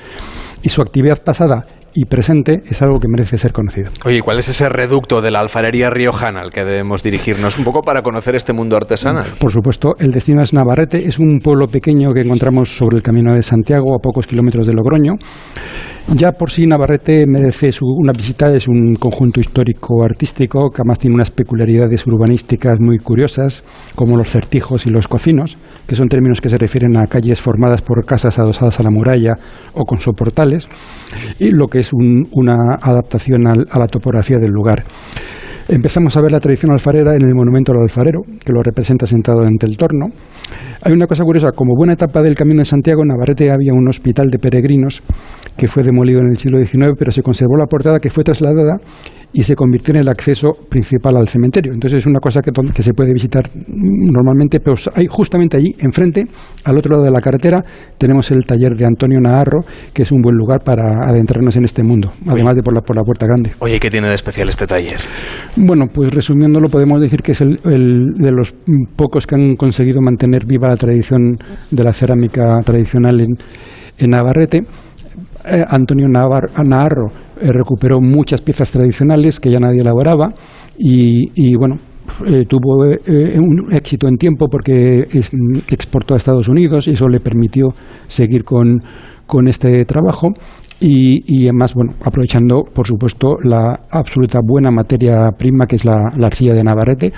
y 0.62 0.68
su 0.68 0.82
actividad 0.82 1.22
pasada 1.22 1.64
y 1.94 2.06
presente 2.06 2.60
es 2.66 2.82
algo 2.82 2.98
que 2.98 3.06
merece 3.08 3.38
ser 3.38 3.52
conocido. 3.52 3.90
Oye, 4.04 4.20
¿cuál 4.20 4.40
es 4.40 4.48
ese 4.48 4.68
reducto 4.68 5.22
de 5.22 5.30
la 5.30 5.38
alfarería 5.38 5.90
riojana 5.90 6.40
al 6.40 6.50
que 6.50 6.64
debemos 6.64 7.04
dirigirnos 7.04 7.56
un 7.56 7.64
poco 7.64 7.82
para 7.82 8.02
conocer 8.02 8.34
este 8.34 8.52
mundo 8.52 8.76
artesanal? 8.76 9.26
Por 9.38 9.52
supuesto, 9.52 9.92
el 10.00 10.10
destino 10.10 10.42
es 10.42 10.52
Navarrete, 10.52 11.06
es 11.06 11.20
un 11.20 11.38
pueblo 11.38 11.68
pequeño 11.68 12.12
que 12.12 12.22
encontramos 12.22 12.76
sobre 12.76 12.96
el 12.96 13.02
camino 13.04 13.34
de 13.34 13.44
Santiago, 13.44 13.94
a 13.94 14.02
pocos 14.02 14.26
kilómetros 14.26 14.66
de 14.66 14.72
Logroño. 14.72 15.12
Ya 16.12 16.32
por 16.32 16.50
sí 16.50 16.66
Navarrete 16.66 17.24
merece 17.26 17.70
una 17.80 18.12
visita, 18.12 18.54
es 18.54 18.68
un 18.68 18.94
conjunto 18.94 19.40
histórico-artístico 19.40 20.70
que 20.70 20.82
además 20.82 20.98
tiene 20.98 21.14
unas 21.14 21.30
peculiaridades 21.30 22.06
urbanísticas 22.06 22.78
muy 22.78 22.98
curiosas, 22.98 23.64
como 23.94 24.16
los 24.16 24.28
certijos 24.28 24.86
y 24.86 24.90
los 24.90 25.08
cocinos, 25.08 25.56
que 25.88 25.94
son 25.94 26.08
términos 26.08 26.42
que 26.42 26.50
se 26.50 26.58
refieren 26.58 26.96
a 26.98 27.06
calles 27.06 27.40
formadas 27.40 27.80
por 27.80 28.04
casas 28.04 28.38
adosadas 28.38 28.78
a 28.78 28.82
la 28.82 28.90
muralla 28.90 29.34
o 29.72 29.84
con 29.84 29.98
soportales, 29.98 30.68
y 31.38 31.50
lo 31.50 31.68
que 31.68 31.78
es 31.78 31.90
una 31.92 32.74
adaptación 32.80 33.46
a 33.46 33.78
la 33.78 33.86
topografía 33.86 34.38
del 34.38 34.50
lugar. 34.50 34.84
Empezamos 35.66 36.14
a 36.18 36.20
ver 36.20 36.30
la 36.30 36.40
tradición 36.40 36.72
alfarera 36.72 37.14
en 37.14 37.22
el 37.22 37.34
monumento 37.34 37.72
al 37.72 37.80
alfarero, 37.80 38.20
que 38.44 38.52
lo 38.52 38.62
representa 38.62 39.06
sentado 39.06 39.40
ante 39.40 39.64
el 39.64 39.78
torno. 39.78 40.08
Hay 40.82 40.92
una 40.92 41.06
cosa 41.06 41.24
curiosa, 41.24 41.52
como 41.52 41.74
buena 41.76 41.94
etapa 41.94 42.22
del 42.22 42.34
Camino 42.34 42.60
de 42.60 42.66
Santiago, 42.66 43.02
en 43.02 43.08
Navarrete 43.08 43.50
había 43.50 43.72
un 43.72 43.88
hospital 43.88 44.28
de 44.30 44.38
peregrinos 44.38 45.02
que 45.56 45.68
fue 45.68 45.82
demolido 45.82 46.20
en 46.20 46.28
el 46.28 46.36
siglo 46.36 46.58
XIX, 46.58 46.92
pero 46.98 47.12
se 47.12 47.22
conservó 47.22 47.56
la 47.56 47.66
portada 47.66 48.00
que 48.00 48.10
fue 48.10 48.24
trasladada 48.24 48.78
y 49.32 49.42
se 49.42 49.56
convirtió 49.56 49.94
en 49.94 50.00
el 50.02 50.08
acceso 50.08 50.50
principal 50.68 51.16
al 51.16 51.28
cementerio. 51.28 51.72
Entonces 51.72 51.98
es 51.98 52.06
una 52.06 52.20
cosa 52.20 52.40
que, 52.40 52.52
que 52.72 52.82
se 52.82 52.92
puede 52.92 53.12
visitar 53.12 53.50
normalmente, 53.66 54.60
pero 54.60 54.76
hay 54.94 55.06
justamente 55.08 55.56
allí, 55.56 55.74
enfrente, 55.80 56.26
al 56.64 56.78
otro 56.78 56.92
lado 56.92 57.04
de 57.04 57.10
la 57.10 57.20
carretera, 57.20 57.62
tenemos 57.98 58.30
el 58.30 58.44
taller 58.46 58.76
de 58.76 58.86
Antonio 58.86 59.18
Naharro, 59.20 59.60
que 59.92 60.02
es 60.02 60.12
un 60.12 60.22
buen 60.22 60.36
lugar 60.36 60.62
para 60.62 61.08
adentrarnos 61.08 61.56
en 61.56 61.64
este 61.64 61.82
mundo, 61.82 62.12
además 62.28 62.56
de 62.56 62.62
por 62.62 62.74
la, 62.74 62.80
por 62.80 62.96
la 62.96 63.02
puerta 63.02 63.26
grande. 63.26 63.50
Oye, 63.58 63.80
¿qué 63.80 63.90
tiene 63.90 64.08
de 64.08 64.14
especial 64.14 64.48
este 64.48 64.66
taller? 64.66 64.98
Bueno, 65.56 65.86
pues 65.92 66.12
resumiéndolo, 66.12 66.68
podemos 66.68 67.00
decir 67.00 67.22
que 67.22 67.32
es 67.32 67.40
el, 67.40 67.58
de 67.62 68.32
los 68.32 68.54
pocos 68.96 69.26
que 69.26 69.34
han 69.34 69.56
conseguido 69.56 70.00
mantener 70.00 70.33
viva 70.46 70.68
la 70.68 70.76
tradición 70.76 71.36
de 71.70 71.84
la 71.84 71.92
cerámica 71.92 72.60
tradicional 72.64 73.20
en, 73.20 73.34
en 73.98 74.10
Navarrete. 74.10 74.62
Eh, 75.46 75.62
Antonio 75.68 76.08
Navarro 76.08 77.12
eh, 77.40 77.52
recuperó 77.52 78.00
muchas 78.00 78.40
piezas 78.40 78.72
tradicionales 78.72 79.38
que 79.38 79.50
ya 79.50 79.58
nadie 79.58 79.82
elaboraba 79.82 80.32
y, 80.78 81.54
bueno, 81.56 81.76
eh, 82.26 82.44
tuvo 82.48 82.78
un 82.78 83.72
éxito 83.72 84.08
en 84.08 84.16
tiempo 84.16 84.48
porque 84.48 85.04
exportó 85.70 86.14
a 86.14 86.16
Estados 86.16 86.48
Unidos 86.48 86.88
y 86.88 86.92
eso 86.92 87.08
le 87.08 87.20
permitió 87.20 87.68
seguir 88.06 88.44
con, 88.44 88.80
este 89.46 89.84
trabajo. 89.84 90.28
Y, 90.80 91.44
además, 91.44 91.74
bueno, 91.74 91.92
aprovechando, 92.04 92.62
por 92.62 92.86
supuesto, 92.86 93.36
la 93.42 93.86
absoluta 93.90 94.40
buena 94.42 94.70
materia 94.70 95.30
prima 95.38 95.66
que 95.66 95.76
es 95.76 95.84
la, 95.84 96.08
arcilla 96.22 96.52
de 96.54 96.62
Navarrete, 96.62 97.12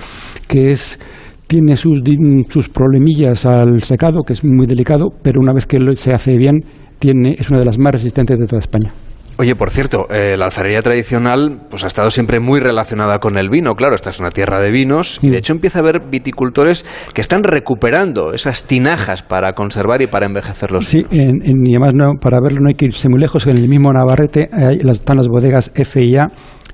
que 0.47 0.73
es 0.73 0.99
tiene 1.47 1.77
sus, 1.77 2.01
sus 2.49 2.69
problemillas 2.69 3.47
al 3.47 3.83
secado, 3.83 4.23
que 4.23 4.33
es 4.33 4.45
muy 4.45 4.67
delicado, 4.67 5.09
pero 5.23 5.41
una 5.41 5.53
vez 5.53 5.67
que 5.67 5.79
se 5.95 6.13
hace 6.13 6.37
bien, 6.37 6.61
tiene, 6.99 7.35
es 7.39 7.49
una 7.51 7.59
de 7.59 7.65
las 7.65 7.79
más 7.79 7.93
resistentes 7.93 8.39
de 8.39 8.47
toda 8.47 8.61
España. 8.61 8.93
Oye, 9.39 9.55
por 9.55 9.71
cierto, 9.71 10.07
eh, 10.11 10.35
la 10.39 10.47
alfarería 10.47 10.81
tradicional 10.81 11.59
pues 11.69 11.85
ha 11.85 11.89
estado 11.89 12.11
siempre 12.11 12.41
muy 12.41 12.59
relacionada 12.59 13.19
con 13.19 13.37
el 13.37 13.51
vino. 13.51 13.75
Claro, 13.75 13.95
esta 13.95 14.09
es 14.09 14.19
una 14.19 14.31
tierra 14.31 14.63
de 14.63 14.71
vinos 14.71 15.19
y 15.21 15.29
de 15.29 15.37
hecho 15.37 15.53
empieza 15.53 15.79
a 15.79 15.83
haber 15.83 16.09
viticultores 16.11 16.87
que 17.13 17.21
están 17.21 17.45
recuperando 17.45 18.33
esas 18.33 18.63
tinajas 18.63 19.23
para 19.23 19.53
conservar 19.53 20.01
y 20.01 20.07
para 20.07 20.25
envejecer 20.25 20.73
los 20.73 20.87
Sí, 20.87 21.05
y 21.11 21.21
además 21.21 21.93
no, 21.95 22.13
para 22.19 22.41
verlo 22.41 22.61
no 22.61 22.69
hay 22.69 22.77
que 22.77 22.87
irse 22.87 23.11
muy 23.11 23.21
lejos. 23.21 23.47
En 23.47 23.59
el 23.59 23.69
mismo 23.69 23.93
Navarrete 23.93 24.49
están 24.91 25.19
las 25.19 25.29
bodegas 25.29 25.71
FIA 25.75 26.29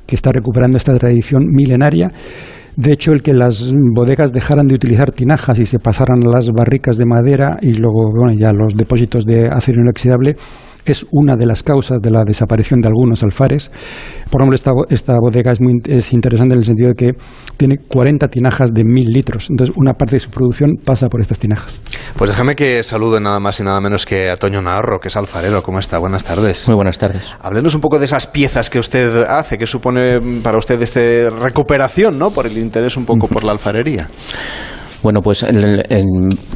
que 0.07 0.15
está 0.15 0.31
recuperando 0.31 0.77
esta 0.77 0.97
tradición 0.97 1.47
milenaria 1.49 2.13
De 2.77 2.93
hecho, 2.93 3.13
el 3.13 3.23
que 3.23 3.35
las 3.35 3.71
bodegas 3.95 4.33
dejaran 4.33 4.67
de 4.67 4.75
utilizar 4.75 5.13
tinajas 5.13 5.59
y 5.59 5.67
se 5.67 5.79
pasaran 5.79 6.21
las 6.21 6.49
barricas 6.49 6.97
de 6.97 7.05
madera 7.05 7.59
y 7.61 7.75
luego 7.75 8.11
bueno, 8.11 8.33
ya 8.33 8.51
los 8.53 8.75
depósitos 8.75 9.27
de 9.27 9.49
acero 9.49 9.83
inoxidable 9.83 10.37
es 10.85 11.07
una 11.11 11.37
de 11.37 11.47
las 11.47 11.63
causas 11.63 12.01
de 12.01 12.11
la 12.11 12.25
desaparición 12.25 12.81
de 12.81 12.89
algunos 12.89 13.23
alfares. 13.23 13.71
Por 14.31 14.41
ejemplo, 14.41 14.55
esta, 14.55 14.73
esta 14.89 15.17
bodega 15.21 15.53
es, 15.53 15.61
muy, 15.61 15.75
es 15.87 16.13
interesante 16.13 16.55
en 16.55 16.61
el 16.61 16.65
sentido 16.65 16.89
de 16.89 16.95
que 16.95 17.11
tiene 17.63 17.79
40 17.79 18.27
tinajas 18.27 18.75
de 18.75 18.83
mil 18.83 19.09
litros. 19.11 19.47
Entonces, 19.49 19.73
una 19.79 19.93
parte 19.93 20.17
de 20.17 20.21
su 20.21 20.31
producción 20.31 20.79
pasa 20.85 21.07
por 21.07 21.21
estas 21.21 21.39
tinajas. 21.39 21.81
Pues 22.17 22.29
déjame 22.29 22.57
que 22.57 22.83
salude 22.83 23.21
nada 23.21 23.39
más 23.39 23.61
y 23.61 23.63
nada 23.63 23.81
menos 23.81 24.05
que 24.05 24.29
a 24.31 24.37
Toño 24.37 24.61
Navarro, 24.61 24.99
que 24.99 25.07
es 25.07 25.17
alfarero. 25.17 25.63
¿Cómo 25.63 25.79
está? 25.79 25.99
Buenas 25.99 26.25
tardes. 26.25 26.67
Muy 26.67 26.75
buenas 26.75 26.99
tardes. 26.99 27.23
Háblenos 27.41 27.77
un 27.77 27.81
poco 27.81 28.01
de 28.01 28.07
esas 28.07 28.27
piezas 28.27 28.69
que 28.69 28.81
usted 28.81 29.15
hace, 29.29 29.59
que 29.59 29.67
supone 29.67 30.19
para 30.43 30.59
usted 30.59 30.83
este 30.83 31.31
recuperación, 31.31 32.19
¿no? 32.19 32.33
Por 32.33 32.47
el 32.47 32.59
interés 32.59 32.97
un 32.97 33.07
poco 33.07 33.29
por 33.29 33.45
la 33.45 33.53
alfarería. 33.53 34.09
Bueno, 35.03 35.21
pues 35.21 35.45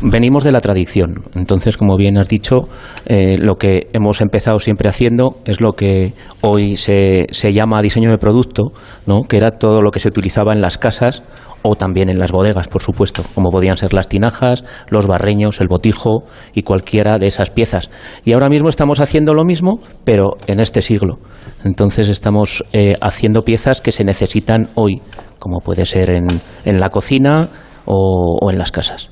venimos 0.02 0.44
de 0.44 0.52
la 0.52 0.60
tradición. 0.60 1.24
Entonces, 1.34 1.76
como 1.76 1.96
bien 1.96 2.16
has 2.16 2.28
dicho, 2.28 2.60
eh, 3.06 3.36
lo 3.38 3.56
que 3.56 3.88
hemos 3.92 4.20
empezado 4.20 4.60
siempre 4.60 4.88
haciendo 4.88 5.36
es 5.44 5.60
lo 5.60 5.72
que 5.72 6.12
hoy 6.42 6.76
se, 6.76 7.26
se 7.30 7.52
llama 7.52 7.82
diseño 7.82 8.10
de 8.10 8.18
producto, 8.18 8.72
¿no? 9.04 9.22
que 9.22 9.36
era 9.36 9.50
todo 9.50 9.82
lo 9.82 9.90
que 9.90 9.98
se 9.98 10.08
utilizaba 10.08 10.52
en 10.52 10.60
las 10.60 10.78
casas 10.78 11.24
o 11.62 11.74
también 11.74 12.08
en 12.08 12.20
las 12.20 12.30
bodegas, 12.30 12.68
por 12.68 12.82
supuesto, 12.82 13.24
como 13.34 13.50
podían 13.50 13.76
ser 13.76 13.92
las 13.92 14.08
tinajas, 14.08 14.62
los 14.88 15.08
barreños, 15.08 15.60
el 15.60 15.66
botijo 15.66 16.22
y 16.54 16.62
cualquiera 16.62 17.18
de 17.18 17.26
esas 17.26 17.50
piezas. 17.50 17.90
Y 18.24 18.32
ahora 18.32 18.48
mismo 18.48 18.68
estamos 18.68 19.00
haciendo 19.00 19.34
lo 19.34 19.44
mismo, 19.44 19.80
pero 20.04 20.36
en 20.46 20.60
este 20.60 20.82
siglo. 20.82 21.18
Entonces 21.64 22.08
estamos 22.08 22.64
eh, 22.72 22.94
haciendo 23.00 23.42
piezas 23.42 23.80
que 23.80 23.90
se 23.90 24.04
necesitan 24.04 24.68
hoy, 24.76 25.00
como 25.40 25.58
puede 25.58 25.84
ser 25.86 26.10
en, 26.10 26.28
en 26.64 26.78
la 26.78 26.90
cocina, 26.90 27.48
o, 27.86 28.50
en 28.50 28.58
las 28.58 28.70
casas. 28.70 29.10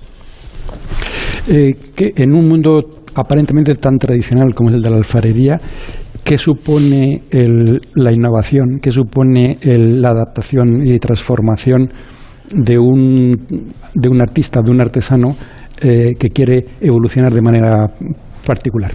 Eh, 1.48 1.72
que 1.94 2.12
en 2.16 2.32
un 2.32 2.48
mundo 2.48 2.80
aparentemente 3.14 3.74
tan 3.74 3.96
tradicional 3.98 4.55
como 4.55 4.70
es 4.70 4.76
el 4.76 4.82
de 4.82 4.90
la 4.90 4.96
alfarería, 4.96 5.60
¿qué 6.24 6.38
supone 6.38 7.22
la 7.94 8.12
innovación? 8.12 8.78
¿Qué 8.80 8.90
supone 8.90 9.59
la 9.62 10.10
adaptación 10.10 10.86
y 10.86 10.98
transformación 10.98 11.88
de 12.52 12.78
un, 12.78 13.36
de 13.94 14.09
un 14.09 14.20
artista, 14.20 14.60
de 14.64 14.70
un 14.70 14.80
artesano 14.80 15.36
eh, 15.80 16.12
que 16.18 16.30
quiere 16.30 16.64
evolucionar 16.80 17.32
de 17.32 17.42
manera 17.42 17.86
particular? 18.46 18.92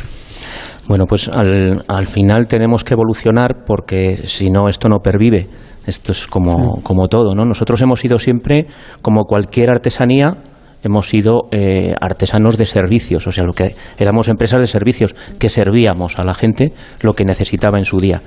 Bueno, 0.88 1.06
pues 1.06 1.28
al, 1.28 1.84
al 1.88 2.08
final 2.08 2.48
tenemos 2.48 2.84
que 2.84 2.96
evolucionar 2.96 3.64
porque 3.66 4.22
si 4.26 4.50
no, 4.50 4.68
esto 4.68 4.90
no 4.90 5.00
pervive 5.00 5.48
esto 5.90 6.12
es 6.12 6.28
como, 6.28 6.82
como 6.82 7.08
todo, 7.08 7.36
¿no? 7.36 7.46
Nosotros 7.46 7.82
hemos 7.82 8.00
sido 8.00 8.18
siempre, 8.20 8.68
como 9.02 9.26
cualquier 9.26 9.70
artesanía, 9.70 10.38
hemos 10.84 11.10
sido 11.10 11.48
eh, 11.52 11.94
artesanos 12.00 12.58
de 12.58 12.66
servicios, 12.66 13.28
o 13.28 13.32
sea, 13.32 13.44
lo 13.44 13.54
que 13.54 13.76
éramos 13.98 14.28
empresas 14.28 14.62
de 14.62 14.68
servicios 14.68 15.16
que 15.38 15.50
servíamos 15.50 16.18
a 16.20 16.24
la 16.24 16.34
gente 16.34 16.74
lo 17.02 17.14
que 17.14 17.26
necesitaba 17.26 17.78
en 17.78 17.86
su 17.86 18.00
día. 18.00 18.22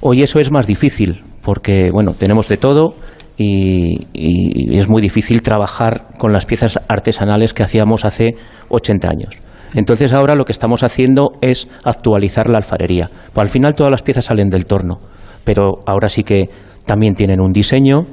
Hoy 0.00 0.22
eso 0.22 0.38
es 0.38 0.50
más 0.50 0.66
difícil 0.66 1.22
porque, 1.42 1.90
bueno, 1.90 2.12
tenemos 2.12 2.48
de 2.48 2.56
todo 2.56 2.94
y, 3.36 4.06
y, 4.12 4.78
es 4.78 4.88
muy 4.88 5.02
difícil 5.02 5.42
trabajar 5.42 6.08
con 6.18 6.32
las 6.32 6.46
piezas 6.46 6.78
artesanales 6.88 7.52
que 7.52 7.62
hacíamos 7.62 8.04
hace 8.04 8.36
80 8.68 9.08
años. 9.08 9.38
Entonces 9.74 10.12
ahora 10.12 10.34
lo 10.34 10.44
que 10.44 10.52
estamos 10.52 10.82
haciendo 10.82 11.32
es 11.40 11.68
actualizar 11.84 12.48
la 12.48 12.58
alfarería. 12.58 13.08
Pues 13.32 13.44
al 13.44 13.50
final 13.50 13.74
todas 13.74 13.90
las 13.90 14.02
piezas 14.02 14.24
salen 14.24 14.48
del 14.48 14.66
torno, 14.66 14.98
pero 15.44 15.78
ahora 15.86 16.08
sí 16.08 16.24
que 16.24 16.48
también 16.84 17.14
tienen 17.14 17.40
un 17.40 17.52
diseño 17.52 18.06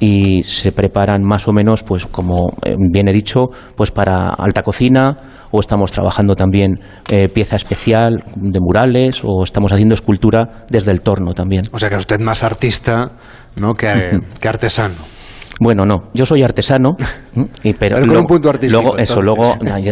y 0.00 0.42
se 0.42 0.72
preparan 0.72 1.22
más 1.22 1.46
o 1.48 1.52
menos, 1.52 1.82
pues 1.82 2.06
como 2.06 2.50
eh, 2.62 2.74
bien 2.78 3.08
he 3.08 3.12
dicho, 3.12 3.46
pues 3.76 3.90
para 3.90 4.34
alta 4.36 4.62
cocina 4.62 5.46
o 5.50 5.60
estamos 5.60 5.92
trabajando 5.92 6.34
también 6.34 6.80
eh, 7.10 7.28
pieza 7.28 7.56
especial 7.56 8.22
de 8.34 8.58
murales 8.60 9.22
o 9.24 9.44
estamos 9.44 9.72
haciendo 9.72 9.94
escultura 9.94 10.66
desde 10.68 10.90
el 10.90 11.00
torno 11.00 11.32
también. 11.32 11.66
O 11.72 11.78
sea 11.78 11.88
que 11.88 11.96
usted 11.96 12.20
más 12.20 12.42
artista 12.42 13.12
¿no? 13.56 13.72
que, 13.74 14.18
artesano. 14.48 14.94
Bueno, 15.60 15.84
no, 15.86 16.10
yo 16.12 16.26
soy 16.26 16.42
artesano, 16.42 16.96
y, 17.62 17.74
pero, 17.74 18.00
luego, 18.00 18.22
un 18.22 18.26
punto 18.26 18.50
artístico, 18.50 18.82
luego 18.82 18.98
eso, 18.98 19.22
luego 19.22 19.44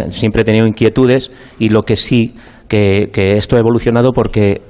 siempre 0.09 0.43
he 0.43 0.45
tenido 0.45 0.67
inquietudes 0.67 1.31
y 1.61 1.69
lo 1.69 1.85
que 1.85 1.95
sí 1.95 2.35
que, 2.67 3.11
que 3.13 3.37
esto 3.37 3.55
ha 3.55 3.61
evolucionado 3.61 4.11
porque 4.13 4.61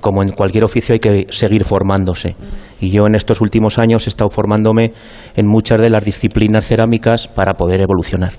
como 0.00 0.22
en 0.22 0.30
cualquier 0.30 0.64
oficio 0.64 0.92
hay 0.92 1.00
que 1.00 1.26
seguir 1.30 1.64
formándose. 1.64 2.36
Y 2.80 2.90
yo 2.90 3.06
en 3.06 3.14
estos 3.14 3.40
últimos 3.40 3.78
años 3.78 4.06
he 4.06 4.10
estado 4.10 4.30
formándome 4.30 4.92
en 5.34 5.46
muchas 5.46 5.80
de 5.80 5.90
las 5.90 6.04
disciplinas 6.04 6.66
cerámicas 6.66 7.26
para 7.26 7.54
poder 7.54 7.80
evolucionar. 7.80 8.32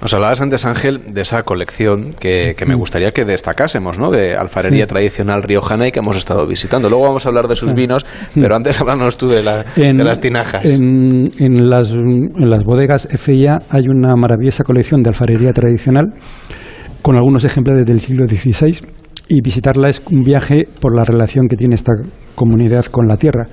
Nos 0.00 0.14
hablabas 0.14 0.40
antes, 0.40 0.64
Ángel, 0.64 1.00
de 1.12 1.22
esa 1.22 1.42
colección 1.42 2.14
que, 2.14 2.54
me 2.66 2.76
mm. 2.76 2.78
gustaría 2.78 3.10
que 3.10 3.24
destacásemos, 3.24 3.98
¿no? 3.98 4.10
De 4.10 4.36
alfarería 4.36 4.86
tradicional 4.86 5.42
riojana 5.42 5.88
y 5.88 5.92
que 5.92 5.98
hemos 5.98 6.16
estado 6.16 6.46
visitando. 6.46 6.88
Luego 6.88 7.04
vamos 7.04 7.26
a 7.26 7.28
hablar 7.28 7.48
de 7.48 7.56
sus 7.56 7.74
vinos, 7.74 8.06
pero 8.34 8.54
antes 8.56 8.80
háblanos 8.80 9.16
tú 9.16 9.28
de, 9.28 9.42
las 9.42 10.20
tinajas. 10.20 10.64
En, 10.64 11.30
en, 11.38 11.68
las, 11.68 11.90
en 11.90 12.50
las 12.50 12.62
bodegas 12.62 13.08
FIA 13.10 13.58
hay 13.70 13.88
una 13.88 14.14
maravillosa 14.14 14.64
colección 14.64 15.02
de 15.02 15.10
alfarería 15.10 15.52
tradicional 15.52 16.14
con 17.02 17.16
algunos 17.16 17.44
ejemplares 17.44 17.84
del 17.86 18.00
siglo 18.00 18.26
XVI 18.26 18.80
y 19.28 19.40
visitarla 19.40 19.88
es 19.88 20.02
un 20.10 20.22
viaje 20.22 20.66
por 20.80 20.94
la 20.96 21.04
relación 21.04 21.48
que 21.48 21.56
tiene 21.56 21.74
esta 21.74 21.92
comunidad 22.34 22.84
con 22.86 23.06
la 23.08 23.16
tierra. 23.16 23.46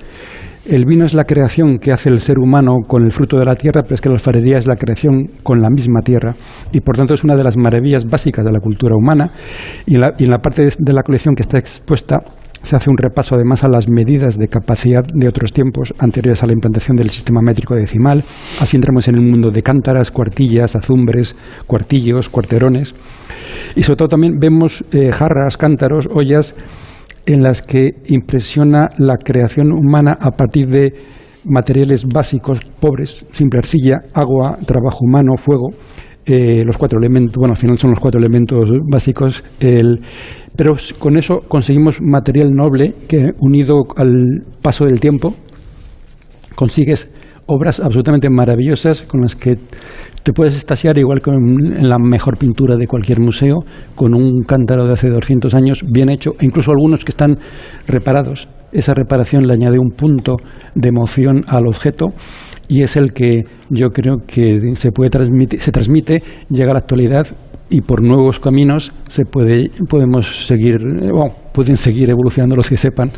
El 0.66 0.86
vino 0.86 1.04
es 1.04 1.12
la 1.12 1.24
creación 1.24 1.78
que 1.78 1.92
hace 1.92 2.08
el 2.08 2.20
ser 2.20 2.38
humano 2.38 2.76
con 2.86 3.04
el 3.04 3.12
fruto 3.12 3.36
de 3.36 3.44
la 3.44 3.54
tierra, 3.54 3.82
pero 3.82 3.96
es 3.96 4.00
que 4.00 4.08
la 4.08 4.14
alfarería 4.14 4.56
es 4.56 4.66
la 4.66 4.76
creación 4.76 5.26
con 5.42 5.58
la 5.60 5.68
misma 5.68 6.00
tierra 6.00 6.34
y 6.72 6.80
por 6.80 6.96
tanto 6.96 7.12
es 7.12 7.22
una 7.22 7.36
de 7.36 7.44
las 7.44 7.56
maravillas 7.56 8.08
básicas 8.08 8.44
de 8.44 8.52
la 8.52 8.60
cultura 8.60 8.96
humana 8.96 9.30
y 9.84 9.96
en 9.96 10.00
la, 10.00 10.14
y 10.16 10.24
en 10.24 10.30
la 10.30 10.38
parte 10.38 10.66
de 10.78 10.92
la 10.94 11.02
colección 11.02 11.34
que 11.34 11.42
está 11.42 11.58
expuesta 11.58 12.22
se 12.64 12.76
hace 12.76 12.90
un 12.90 12.96
repaso 12.96 13.34
además 13.34 13.62
a 13.62 13.68
las 13.68 13.88
medidas 13.88 14.38
de 14.38 14.48
capacidad 14.48 15.04
de 15.04 15.28
otros 15.28 15.52
tiempos 15.52 15.94
anteriores 15.98 16.42
a 16.42 16.46
la 16.46 16.52
implantación 16.52 16.96
del 16.96 17.10
sistema 17.10 17.40
métrico 17.42 17.74
decimal. 17.74 18.24
Así 18.60 18.76
entramos 18.76 19.06
en 19.08 19.16
el 19.16 19.22
mundo 19.22 19.50
de 19.50 19.62
cántaras, 19.62 20.10
cuartillas, 20.10 20.74
azumbres, 20.74 21.36
cuartillos, 21.66 22.28
cuarterones. 22.28 22.94
Y 23.76 23.82
sobre 23.82 23.96
todo 23.98 24.08
también 24.08 24.38
vemos 24.38 24.84
eh, 24.92 25.12
jarras, 25.12 25.56
cántaros, 25.56 26.08
ollas 26.12 26.56
en 27.26 27.42
las 27.42 27.62
que 27.62 27.90
impresiona 28.06 28.88
la 28.98 29.14
creación 29.16 29.72
humana 29.72 30.16
a 30.18 30.30
partir 30.30 30.68
de 30.68 30.92
materiales 31.44 32.06
básicos, 32.06 32.60
pobres, 32.80 33.26
simple 33.32 33.58
arcilla, 33.58 33.96
agua, 34.14 34.58
trabajo 34.64 35.00
humano, 35.02 35.36
fuego. 35.36 35.70
Eh, 36.26 36.62
los 36.64 36.78
cuatro 36.78 36.98
elementos, 36.98 37.36
bueno, 37.36 37.52
al 37.52 37.58
final 37.58 37.76
son 37.76 37.90
los 37.90 38.00
cuatro 38.00 38.18
elementos 38.18 38.70
básicos, 38.90 39.44
el, 39.60 40.00
pero 40.56 40.74
con 40.98 41.16
eso 41.16 41.40
conseguimos 41.48 42.00
material 42.00 42.50
noble 42.50 42.94
que, 43.08 43.32
unido 43.40 43.82
al 43.96 44.44
paso 44.62 44.84
del 44.84 45.00
tiempo, 45.00 45.34
consigues 46.54 47.12
obras 47.46 47.80
absolutamente 47.80 48.30
maravillosas 48.30 49.02
con 49.04 49.22
las 49.22 49.34
que 49.34 49.56
te 50.22 50.32
puedes 50.32 50.56
estasiar 50.56 50.96
igual 50.96 51.20
que 51.20 51.30
en 51.30 51.88
la 51.88 51.98
mejor 51.98 52.38
pintura 52.38 52.76
de 52.76 52.86
cualquier 52.86 53.20
museo, 53.20 53.56
con 53.94 54.14
un 54.14 54.42
cántaro 54.42 54.86
de 54.86 54.94
hace 54.94 55.10
200 55.10 55.54
años 55.54 55.84
bien 55.86 56.08
hecho, 56.08 56.30
e 56.40 56.46
incluso 56.46 56.70
algunos 56.70 57.04
que 57.04 57.10
están 57.10 57.36
reparados. 57.86 58.48
Esa 58.72 58.94
reparación 58.94 59.46
le 59.46 59.52
añade 59.52 59.78
un 59.78 59.90
punto 59.90 60.36
de 60.74 60.88
emoción 60.88 61.44
al 61.46 61.66
objeto 61.66 62.06
y 62.68 62.82
es 62.82 62.96
el 62.96 63.12
que 63.12 63.44
yo 63.68 63.90
creo 63.90 64.16
que 64.26 64.74
se 64.76 64.90
puede 64.90 65.10
transmitir, 65.10 65.60
se 65.60 65.70
transmite, 65.70 66.22
llega 66.48 66.70
a 66.70 66.74
la 66.74 66.80
actualidad 66.80 67.26
y 67.74 67.80
por 67.80 68.02
nuevos 68.02 68.38
caminos 68.38 68.92
se 69.08 69.24
puede, 69.24 69.68
podemos 69.88 70.46
seguir, 70.46 70.76
eh, 70.76 71.10
pueden 71.52 71.76
seguir 71.76 72.08
evolucionando 72.08 72.54
los 72.54 72.68
que 72.68 72.76
sepan 72.76 73.10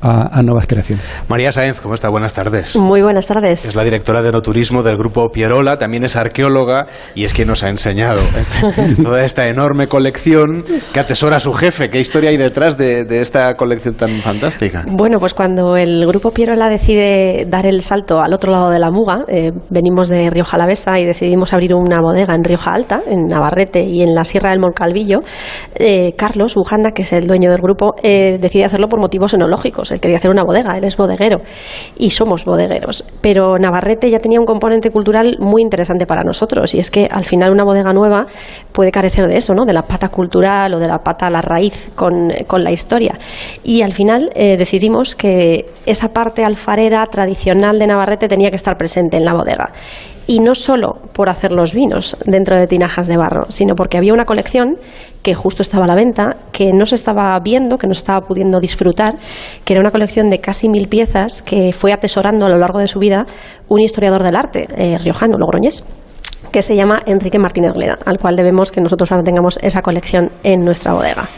a, 0.00 0.42
nuevas 0.42 0.66
creaciones. 0.66 1.20
María 1.28 1.52
Sáenz, 1.52 1.80
¿cómo 1.80 1.94
está? 1.94 2.08
Buenas 2.08 2.32
tardes. 2.32 2.76
Muy 2.76 3.02
buenas 3.02 3.26
tardes. 3.26 3.64
Es 3.64 3.74
la 3.74 3.84
directora 3.84 4.22
de 4.22 4.32
Noturismo 4.32 4.82
del 4.82 4.96
Grupo 4.96 5.28
Pierola, 5.30 5.76
también 5.76 6.04
es 6.04 6.16
arqueóloga 6.16 6.86
y 7.14 7.24
es 7.24 7.34
quien 7.34 7.48
nos 7.48 7.62
ha 7.62 7.68
enseñado 7.68 8.20
este, 8.20 8.96
toda 9.02 9.24
esta 9.24 9.48
enorme 9.48 9.88
colección 9.88 10.64
que 10.92 11.00
atesora 11.00 11.40
su 11.40 11.52
jefe. 11.52 11.90
¿Qué 11.90 12.00
historia 12.00 12.30
hay 12.30 12.36
detrás 12.36 12.78
de, 12.78 13.06
esta 13.20 13.54
colección 13.54 13.94
tan 13.94 14.22
fantástica? 14.22 14.82
Bueno, 14.90 15.18
pues 15.18 15.34
cuando 15.34 15.76
el 15.76 16.06
Grupo 16.06 16.30
Pierola 16.30 16.68
decide 16.68 17.44
dar 17.46 17.66
el 17.66 17.82
salto 17.82 18.20
al 18.20 18.32
otro 18.32 18.52
lado 18.52 18.70
de 18.70 18.78
la 18.78 18.90
Muga, 18.90 19.24
eh, 19.28 19.50
venimos 19.68 20.08
de 20.08 20.30
Rioja 20.30 20.56
Alavesa 20.56 20.98
y 21.00 21.04
decidimos 21.04 21.52
abrir 21.52 21.74
una 21.74 22.00
bodega 22.00 22.34
en 22.34 22.44
Rioja 22.44 22.72
Alta, 22.72 23.00
en 23.06 23.26
Navarrete 23.26 23.82
y 23.82 24.02
en 24.02 24.14
la 24.14 24.24
Sierra 24.24 24.50
del 24.50 24.60
Moncalvillo, 24.60 25.20
eh, 25.74 26.14
Carlos 26.16 26.56
Ujanda, 26.56 26.92
que 26.92 27.02
es 27.02 27.12
el 27.12 27.26
dueño 27.26 27.50
de 27.50 27.58
del 27.58 27.62
grupo, 27.62 27.94
eh, 28.02 28.38
decide 28.40 28.64
hacerlo 28.64 28.88
por 28.88 29.00
motivos 29.00 29.34
enológicos. 29.34 29.67
Él 29.92 30.00
quería 30.00 30.16
hacer 30.16 30.30
una 30.30 30.44
bodega, 30.44 30.76
él 30.76 30.84
es 30.84 30.96
bodeguero 30.96 31.38
y 31.96 32.10
somos 32.10 32.44
bodegueros. 32.44 33.04
Pero 33.20 33.58
Navarrete 33.58 34.10
ya 34.10 34.18
tenía 34.18 34.40
un 34.40 34.46
componente 34.46 34.90
cultural 34.90 35.36
muy 35.40 35.62
interesante 35.62 36.06
para 36.06 36.22
nosotros 36.22 36.74
y 36.74 36.78
es 36.78 36.90
que 36.90 37.08
al 37.10 37.24
final 37.24 37.52
una 37.52 37.64
bodega 37.64 37.92
nueva 37.92 38.26
puede 38.72 38.90
carecer 38.90 39.28
de 39.28 39.36
eso, 39.36 39.54
¿no? 39.54 39.64
de 39.64 39.72
la 39.72 39.82
pata 39.82 40.08
cultural 40.08 40.74
o 40.74 40.78
de 40.78 40.88
la 40.88 40.98
pata 40.98 41.26
a 41.26 41.30
la 41.30 41.40
raíz 41.40 41.90
con, 41.94 42.28
la 42.28 42.70
historia. 42.72 43.18
Y 43.62 43.82
al 43.82 43.92
final 43.92 44.30
eh, 44.34 44.56
decidimos 44.56 45.14
que 45.14 45.66
esa 45.86 46.08
parte 46.08 46.44
alfarera 46.44 47.04
tradicional 47.06 47.78
de 47.78 47.86
Navarrete 47.86 48.28
tenía 48.28 48.50
que 48.50 48.56
estar 48.56 48.76
presente 48.76 49.16
en 49.16 49.24
la 49.24 49.34
bodega 49.34 49.72
y 50.28 50.40
no 50.40 50.54
solo 50.54 50.98
por 51.14 51.30
hacer 51.30 51.52
los 51.52 51.72
vinos 51.72 52.14
dentro 52.26 52.56
de 52.56 52.66
tinajas 52.66 53.08
de 53.08 53.16
barro, 53.16 53.46
sino 53.48 53.74
porque 53.74 53.96
había 53.96 54.12
una 54.12 54.26
colección 54.26 54.76
que 55.22 55.34
justo 55.34 55.62
estaba 55.62 55.86
a 55.86 55.88
la 55.88 55.94
venta, 55.94 56.36
que 56.52 56.70
no 56.74 56.84
se 56.84 56.96
estaba 56.96 57.36
viendo, 57.40 57.78
que 57.78 57.86
no 57.86 57.94
se 57.94 58.00
estaba 58.00 58.20
pudiendo 58.20 58.60
disfrutar, 58.60 59.14
que 59.64 59.72
era 59.72 59.80
una 59.80 59.90
colección 59.90 60.28
de 60.28 60.38
casi 60.38 60.68
mil 60.68 60.86
piezas 60.86 61.40
que 61.40 61.72
fue 61.72 61.94
atesorando 61.94 62.44
a 62.44 62.50
lo 62.50 62.58
largo 62.58 62.78
de 62.78 62.86
su 62.86 62.98
vida 62.98 63.26
un 63.68 63.80
historiador 63.80 64.22
del 64.22 64.36
arte, 64.36 64.68
eh, 64.76 64.98
riojano, 64.98 65.38
logroñés 65.38 65.84
que 66.52 66.62
se 66.62 66.76
llama 66.76 67.02
Enrique 67.04 67.38
Martínez 67.38 67.76
Leda, 67.76 67.98
al 68.06 68.18
cual 68.18 68.36
debemos 68.36 68.70
que 68.70 68.80
nosotros 68.80 69.10
ahora 69.10 69.24
tengamos 69.24 69.58
esa 69.60 69.82
colección 69.82 70.30
en 70.44 70.64
nuestra 70.64 70.92
bodega. 70.92 71.28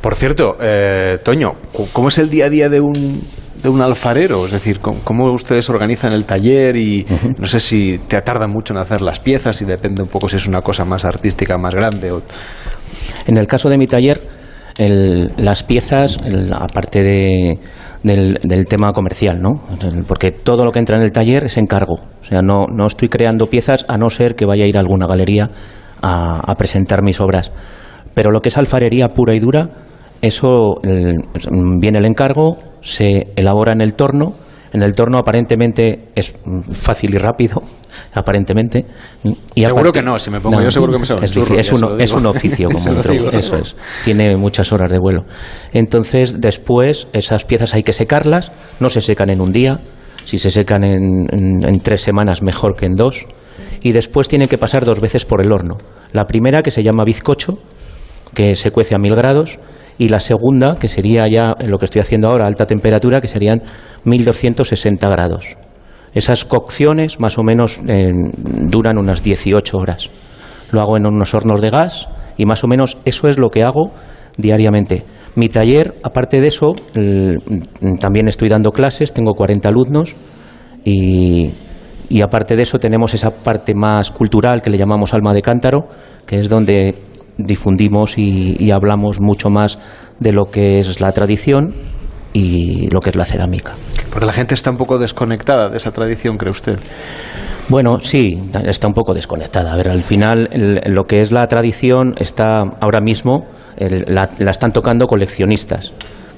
Por 0.00 0.14
cierto, 0.14 0.56
eh, 0.60 1.18
Toño, 1.24 1.54
¿cómo 1.92 2.08
es 2.08 2.18
el 2.18 2.30
día 2.30 2.46
a 2.46 2.50
día 2.50 2.68
de 2.68 2.80
un, 2.80 3.20
de 3.64 3.70
un 3.70 3.80
alfarero? 3.80 4.44
Es 4.44 4.52
decir, 4.52 4.78
¿cómo, 4.78 5.32
ustedes 5.32 5.68
organizan 5.70 6.12
el 6.12 6.24
taller? 6.24 6.76
Y 6.76 7.04
no 7.38 7.46
sé 7.46 7.58
si 7.58 7.98
te 8.06 8.20
tarda 8.20 8.46
mucho 8.46 8.74
en 8.74 8.78
hacer 8.78 9.00
las 9.02 9.18
piezas 9.18 9.60
y 9.62 9.64
depende 9.64 10.02
un 10.02 10.08
poco 10.08 10.28
si 10.28 10.36
es 10.36 10.46
una 10.46 10.60
cosa 10.60 10.84
más 10.84 11.04
artística, 11.04 11.56
más 11.56 11.74
grande. 11.74 12.12
O... 12.12 12.22
En 13.26 13.38
el 13.38 13.46
caso 13.46 13.70
de 13.70 13.78
mi 13.78 13.86
taller, 13.86 14.20
las 14.76 15.62
piezas, 15.62 16.18
aparte 16.52 17.02
de, 17.02 17.58
del, 18.02 18.66
tema 18.66 18.92
comercial, 18.92 19.40
¿no? 19.40 19.62
Porque 20.06 20.30
todo 20.30 20.66
lo 20.66 20.70
que 20.70 20.78
entra 20.78 20.98
en 20.98 21.02
el 21.02 21.10
taller 21.10 21.44
es 21.44 21.56
encargo. 21.56 21.94
O 22.20 22.24
sea, 22.24 22.42
no, 22.42 22.66
no 22.66 22.86
estoy 22.86 23.08
creando 23.08 23.46
piezas 23.46 23.86
a 23.88 23.96
no 23.96 24.10
ser 24.10 24.34
que 24.34 24.44
vaya 24.44 24.64
a 24.64 24.68
ir 24.68 24.76
a 24.76 24.80
alguna 24.80 25.06
galería 25.06 25.48
a, 26.02 26.40
a 26.40 26.54
presentar 26.56 27.02
mis 27.02 27.18
obras. 27.18 27.50
Pero 28.12 28.30
lo 28.30 28.40
que 28.40 28.50
es 28.50 28.58
alfarería 28.58 29.08
pura 29.08 29.34
y 29.34 29.40
dura, 29.40 29.70
eso 30.26 30.80
viene 30.82 31.98
el 31.98 32.06
encargo, 32.06 32.56
se 32.80 33.28
elabora 33.36 33.72
en 33.72 33.82
el 33.82 33.94
torno. 33.94 34.34
En 34.72 34.82
el 34.82 34.96
torno 34.96 35.18
aparentemente 35.18 36.08
es 36.16 36.34
fácil 36.72 37.14
y 37.14 37.18
rápido, 37.18 37.62
aparentemente. 38.14 38.84
Y 39.54 39.64
seguro 39.64 39.92
que 39.92 40.02
no, 40.02 40.18
si 40.18 40.30
me 40.30 40.40
pongo 40.40 40.60
yo 40.60 40.70
seguro 40.70 40.92
que 40.92 40.98
me 40.98 41.04
es, 41.04 41.36
es, 41.36 41.72
un, 41.72 42.00
es 42.00 42.12
un 42.12 42.26
oficio 42.26 42.68
como 42.72 42.98
otro, 42.98 43.30
eso 43.30 43.56
es. 43.56 43.76
Tiene 44.04 44.36
muchas 44.36 44.72
horas 44.72 44.90
de 44.90 44.98
vuelo. 44.98 45.24
Entonces, 45.72 46.40
después 46.40 47.06
esas 47.12 47.44
piezas 47.44 47.74
hay 47.74 47.84
que 47.84 47.92
secarlas, 47.92 48.50
no 48.80 48.90
se 48.90 49.00
secan 49.00 49.30
en 49.30 49.40
un 49.40 49.52
día, 49.52 49.78
si 50.24 50.38
se 50.38 50.50
secan 50.50 50.82
en, 50.82 51.28
en 51.30 51.78
tres 51.78 52.00
semanas 52.00 52.42
mejor 52.42 52.74
que 52.74 52.86
en 52.86 52.96
dos, 52.96 53.26
y 53.80 53.92
después 53.92 54.26
tienen 54.26 54.48
que 54.48 54.58
pasar 54.58 54.84
dos 54.84 55.00
veces 55.00 55.24
por 55.24 55.40
el 55.40 55.52
horno. 55.52 55.76
La 56.12 56.24
primera, 56.24 56.62
que 56.62 56.72
se 56.72 56.82
llama 56.82 57.04
bizcocho, 57.04 57.58
que 58.34 58.56
se 58.56 58.72
cuece 58.72 58.96
a 58.96 58.98
mil 58.98 59.14
grados, 59.14 59.58
y 59.98 60.08
la 60.08 60.20
segunda, 60.20 60.76
que 60.76 60.88
sería 60.88 61.28
ya 61.28 61.54
lo 61.66 61.78
que 61.78 61.84
estoy 61.84 62.00
haciendo 62.00 62.28
ahora, 62.28 62.46
alta 62.46 62.66
temperatura, 62.66 63.20
que 63.20 63.28
serían 63.28 63.62
1260 64.04 65.08
grados. 65.08 65.56
Esas 66.14 66.44
cocciones 66.44 67.18
más 67.20 67.38
o 67.38 67.42
menos 67.42 67.80
duran 67.82 68.98
unas 68.98 69.22
18 69.22 69.76
horas. 69.76 70.10
Lo 70.70 70.80
hago 70.80 70.96
en 70.96 71.06
unos 71.06 71.34
hornos 71.34 71.60
de 71.60 71.70
gas 71.70 72.08
y 72.36 72.44
más 72.44 72.62
o 72.64 72.68
menos 72.68 72.98
eso 73.04 73.28
es 73.28 73.38
lo 73.38 73.48
que 73.50 73.62
hago 73.62 73.92
diariamente. 74.36 75.04
Mi 75.36 75.48
taller, 75.48 75.94
aparte 76.02 76.40
de 76.40 76.48
eso, 76.48 76.72
también 78.00 78.28
estoy 78.28 78.48
dando 78.48 78.70
clases, 78.70 79.12
tengo 79.12 79.34
40 79.34 79.68
alumnos 79.68 80.14
y, 80.84 81.50
y 82.08 82.20
aparte 82.20 82.54
de 82.54 82.62
eso 82.62 82.78
tenemos 82.78 83.14
esa 83.14 83.30
parte 83.30 83.74
más 83.74 84.12
cultural 84.12 84.62
que 84.62 84.70
le 84.70 84.78
llamamos 84.78 85.14
alma 85.14 85.34
de 85.34 85.42
cántaro, 85.42 85.88
que 86.26 86.38
es 86.38 86.48
donde 86.48 86.94
difundimos 87.38 88.16
y, 88.16 88.70
hablamos 88.70 89.20
mucho 89.20 89.50
más 89.50 89.78
de 90.20 90.32
lo 90.32 90.46
que 90.46 90.80
es 90.80 91.00
la 91.00 91.12
tradición 91.12 91.74
y 92.32 92.88
lo 92.90 93.00
que 93.00 93.10
es 93.10 93.16
la 93.16 93.24
cerámica. 93.24 93.72
Porque 94.10 94.26
la 94.26 94.32
gente 94.32 94.54
está 94.54 94.70
un 94.70 94.76
poco 94.76 94.98
desconectada 94.98 95.68
de 95.68 95.76
esa 95.76 95.92
tradición, 95.92 96.36
¿cree 96.36 96.50
usted? 96.50 96.78
Bueno, 97.68 97.98
sí, 98.00 98.38
está 98.64 98.86
un 98.86 98.94
poco 98.94 99.14
desconectada. 99.14 99.72
A 99.72 99.76
ver, 99.76 99.88
al 99.88 100.02
final 100.02 100.50
lo 100.86 101.04
que 101.04 101.20
es 101.20 101.32
la 101.32 101.46
tradición 101.46 102.14
está 102.18 102.60
ahora 102.80 103.00
mismo, 103.00 103.46
la, 103.78 104.28
están 104.50 104.72
tocando 104.72 105.06
coleccionistas, 105.06 105.92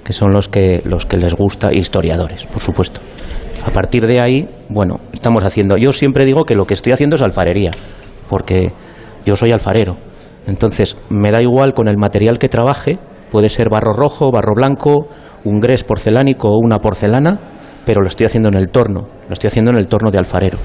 que 0.05 0.13
son 0.13 0.33
los 0.33 0.49
que, 0.49 0.83
los 0.85 1.05
que 1.05 1.17
les 1.17 1.35
gusta, 1.35 1.73
historiadores, 1.73 2.45
por 2.45 2.63
supuesto. 2.63 3.01
A 3.67 3.71
partir 3.71 4.07
de 4.07 4.21
ahí, 4.21 4.49
bueno, 4.69 5.01
estamos 5.13 5.43
haciendo. 5.43 5.77
Yo 5.77 5.93
siempre 5.93 6.25
digo 6.25 6.45
que 6.45 6.55
lo 6.55 6.65
que 6.65 6.75
estoy 6.75 6.93
haciendo 6.93 7.17
es 7.17 7.23
alfarería, 7.23 7.73
porque 8.29 8.71
yo 9.25 9.37
soy 9.37 9.51
alfarero 9.51 9.97
entonces, 10.47 10.97
me 11.11 11.31
da 11.31 11.43
igual 11.43 11.75
con 11.75 11.89
el 11.89 11.99
material 11.99 12.39
que 12.39 12.49
trabaje, 12.49 12.99
puede 13.31 13.49
ser 13.49 13.69
barro 13.69 13.93
rojo, 13.93 14.31
barro 14.31 14.55
blanco, 14.55 15.09
un 15.45 15.61
grés 15.61 15.85
porcelánico 15.85 16.49
o 16.49 16.59
una 16.63 16.79
porcelana, 16.79 17.39
pero 17.85 18.01
lo 18.01 18.09
estoy 18.09 18.27
haciendo 18.27 18.49
en 18.49 18.57
el 18.57 18.69
torno, 18.69 19.07
lo 19.29 19.33
estoy 19.33 19.49
haciendo 19.49 19.71
en 19.71 19.79
el 19.79 19.89
torno 19.89 20.11
de 20.11 20.19
alfarero. 20.19 20.59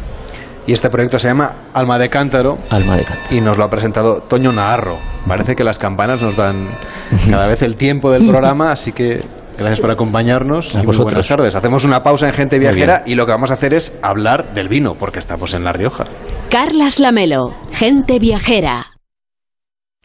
Y 0.67 0.73
este 0.73 0.89
proyecto 0.89 1.17
se 1.17 1.27
llama 1.27 1.53
Alma 1.73 1.97
de 1.97 2.09
Cántaro. 2.09 2.57
Alma 2.69 2.95
de 2.95 3.03
Cántaro. 3.03 3.35
Y 3.35 3.41
nos 3.41 3.57
lo 3.57 3.63
ha 3.63 3.69
presentado 3.69 4.21
Toño 4.21 4.51
Naharro. 4.51 4.97
Parece 5.27 5.55
que 5.55 5.63
las 5.63 5.79
campanas 5.79 6.21
nos 6.21 6.35
dan 6.35 6.67
cada 7.29 7.47
vez 7.47 7.63
el 7.63 7.75
tiempo 7.75 8.11
del 8.11 8.27
programa, 8.27 8.71
así 8.71 8.91
que 8.91 9.23
gracias 9.57 9.79
por 9.79 9.89
acompañarnos. 9.89 10.75
y 10.75 10.85
buenas 10.85 11.27
tardes. 11.27 11.55
Hacemos 11.55 11.83
una 11.83 12.03
pausa 12.03 12.27
en 12.27 12.33
Gente 12.33 12.59
Viajera 12.59 13.01
y 13.07 13.15
lo 13.15 13.25
que 13.25 13.31
vamos 13.31 13.49
a 13.49 13.55
hacer 13.55 13.73
es 13.73 13.97
hablar 14.03 14.53
del 14.53 14.67
vino, 14.67 14.91
porque 14.97 15.17
estamos 15.17 15.53
en 15.55 15.63
La 15.63 15.73
Rioja. 15.73 16.05
Carlas 16.49 16.99
Lamelo, 16.99 17.53
Gente 17.71 18.19
Viajera. 18.19 18.90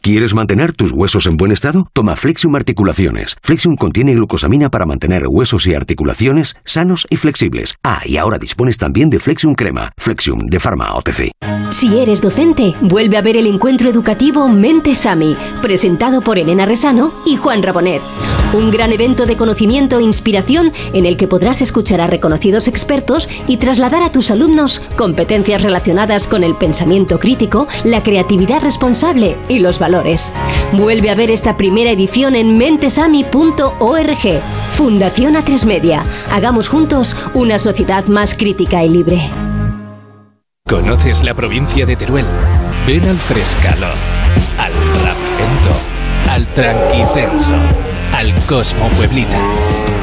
¿Quieres 0.07 0.33
mantener 0.33 0.71
tus 0.71 0.93
huesos 0.93 1.27
en 1.27 1.35
buen 1.35 1.51
estado? 1.51 1.89
Toma 1.91 2.15
Flexium 2.15 2.55
Articulaciones. 2.55 3.35
Flexium 3.43 3.75
contiene 3.75 4.13
glucosamina 4.13 4.69
para 4.69 4.85
mantener 4.85 5.27
huesos 5.27 5.67
y 5.67 5.73
articulaciones 5.73 6.55
sanos 6.63 7.05
y 7.09 7.17
flexibles. 7.17 7.75
Ah, 7.83 7.99
y 8.05 8.15
ahora 8.15 8.39
dispones 8.39 8.77
también 8.77 9.09
de 9.09 9.19
Flexium 9.19 9.53
Crema. 9.53 9.91
Flexium 9.97 10.45
de 10.45 10.61
Pharma 10.61 10.95
OTC. 10.95 11.31
Si 11.71 11.99
eres 11.99 12.21
docente, 12.21 12.73
vuelve 12.83 13.17
a 13.17 13.21
ver 13.21 13.35
el 13.35 13.47
encuentro 13.47 13.89
educativo 13.89 14.47
Mente 14.47 14.95
Sami, 14.95 15.35
presentado 15.61 16.21
por 16.21 16.39
Elena 16.39 16.65
Resano 16.65 17.11
y 17.25 17.35
Juan 17.35 17.61
Rabonet. 17.61 18.01
Un 18.53 18.71
gran 18.71 18.93
evento 18.93 19.25
de 19.25 19.35
conocimiento 19.35 19.99
e 19.99 20.03
inspiración 20.03 20.71
en 20.93 21.05
el 21.05 21.17
que 21.17 21.27
podrás 21.27 21.61
escuchar 21.61 21.99
a 21.99 22.07
reconocidos 22.07 22.69
expertos 22.69 23.27
y 23.45 23.57
trasladar 23.57 24.03
a 24.03 24.13
tus 24.13 24.31
alumnos 24.31 24.81
competencias 24.95 25.63
relacionadas 25.63 26.27
con 26.27 26.45
el 26.45 26.55
pensamiento 26.55 27.19
crítico, 27.19 27.67
la 27.83 28.03
creatividad 28.03 28.61
responsable 28.61 29.35
y 29.49 29.59
los 29.59 29.79
valores 29.79 29.96
Vuelve 30.73 31.09
a 31.09 31.15
ver 31.15 31.31
esta 31.31 31.57
primera 31.57 31.91
edición 31.91 32.35
en 32.35 32.57
mentesami.org. 32.57 34.41
Fundación 34.73 35.35
A3 35.35 35.65
Media. 35.65 36.03
Hagamos 36.31 36.67
juntos 36.67 37.15
una 37.33 37.57
sociedad 37.59 38.05
más 38.05 38.35
crítica 38.35 38.83
y 38.83 38.89
libre. 38.89 39.19
¿Conoces 40.67 41.23
la 41.23 41.33
provincia 41.33 41.85
de 41.85 41.95
Teruel? 41.95 42.25
Ven 42.85 43.03
al 43.07 43.17
Frescalo, 43.17 43.87
al 44.59 44.73
Rapento, 45.03 45.75
al 46.29 46.45
Tranquitenso, 46.47 47.55
al 48.13 48.33
Cosmo 48.47 48.89
Pueblita. 48.97 49.37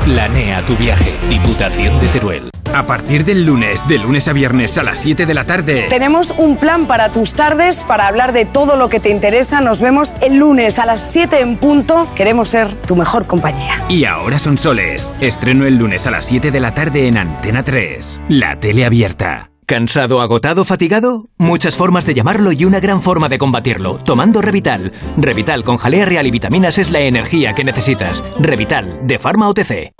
Planea 0.05 0.63
tu 0.67 0.77
viaje, 0.77 1.13
Diputación 1.31 1.99
de 1.99 2.07
Teruel. 2.09 2.51
A 2.75 2.83
partir 2.83 3.25
del 3.25 3.47
lunes, 3.47 3.87
de 3.89 3.97
lunes 3.97 4.29
a 4.29 4.35
viernes 4.35 4.77
a 4.77 4.83
las 4.83 4.99
7 4.99 5.25
de 5.25 5.33
la 5.33 5.45
tarde. 5.45 5.87
Tenemos 5.89 6.35
un 6.37 6.59
plan 6.59 6.87
para 6.87 7.11
tus 7.11 7.33
tardes, 7.33 7.83
para 7.85 8.07
hablar 8.07 8.35
de 8.35 8.45
todo 8.45 8.77
lo 8.77 8.91
que 8.91 9.01
te 9.01 9.09
interesa. 9.09 9.63
Nos 9.63 9.81
vemos 9.81 10.13
el 10.21 10.37
lunes 10.37 10.79
a 10.79 10.85
las 10.85 11.11
7 11.11 11.41
en 11.41 11.57
punto. 11.57 12.07
Queremos 12.15 12.51
ser 12.51 12.75
tu 12.83 12.97
mejor 12.97 13.27
compañía. 13.27 13.77
Y 13.89 14.05
ahora 14.05 14.39
son 14.39 14.59
soles. 14.59 15.15
Estreno 15.21 15.67
el 15.67 15.77
lunes 15.77 16.07
a 16.07 16.11
las 16.11 16.27
7 16.27 16.51
de 16.51 16.61
la 16.61 16.75
tarde 16.75 17.09
en 17.09 17.17
Antena 17.17 17.63
3. 17.63 18.21
La 18.29 18.61
tele 18.61 18.85
abierta. 18.85 19.54
¿Cansado, 19.67 20.21
agotado, 20.21 20.65
fatigado? 20.65 21.31
Muchas 21.39 21.75
formas 21.75 22.05
de 22.05 22.13
llamarlo 22.13 22.53
y 22.53 22.65
una 22.67 22.81
gran 22.81 23.01
forma 23.01 23.31
de 23.31 23.39
combatirlo. 23.39 23.97
Tomando 23.99 24.43
Revital. 24.43 24.93
Revital 25.17 25.63
con 25.65 25.79
jalea 25.79 26.05
real 26.05 26.27
y 26.27 26.31
vitaminas 26.31 26.77
es 26.77 26.91
la 26.91 27.01
energía 27.01 27.55
que 27.55 27.65
necesitas. 27.65 28.23
Revital, 28.39 29.07
de 29.07 29.19
Pharma 29.19 29.49
OTC. 29.49 29.95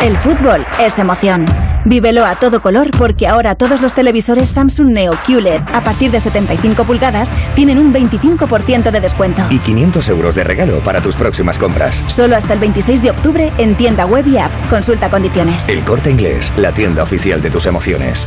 El 0.00 0.16
fútbol 0.18 0.64
es 0.78 0.98
emoción. 0.98 1.63
Vívelo 1.84 2.24
a 2.24 2.36
todo 2.36 2.62
color 2.62 2.90
porque 2.96 3.26
ahora 3.26 3.54
todos 3.54 3.80
los 3.80 3.94
televisores 3.94 4.48
Samsung 4.48 4.88
Neo 4.88 5.12
QLED 5.26 5.60
a 5.72 5.84
partir 5.84 6.10
de 6.10 6.20
75 6.20 6.84
pulgadas 6.84 7.30
tienen 7.54 7.78
un 7.78 7.92
25% 7.92 8.90
de 8.90 9.00
descuento. 9.00 9.42
Y 9.50 9.58
500 9.58 10.08
euros 10.08 10.34
de 10.34 10.44
regalo 10.44 10.80
para 10.80 11.02
tus 11.02 11.14
próximas 11.14 11.58
compras. 11.58 12.02
Solo 12.08 12.36
hasta 12.36 12.54
el 12.54 12.60
26 12.60 13.02
de 13.02 13.10
octubre 13.10 13.52
en 13.58 13.76
tienda 13.76 14.06
web 14.06 14.26
y 14.26 14.38
app. 14.38 14.52
Consulta 14.70 15.10
condiciones. 15.10 15.68
El 15.68 15.84
Corte 15.84 16.10
Inglés, 16.10 16.52
la 16.56 16.72
tienda 16.72 17.02
oficial 17.02 17.42
de 17.42 17.50
tus 17.50 17.66
emociones. 17.66 18.26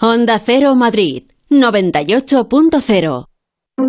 Honda 0.00 0.38
Cero 0.38 0.74
Madrid, 0.76 1.24
98.0 1.50 3.29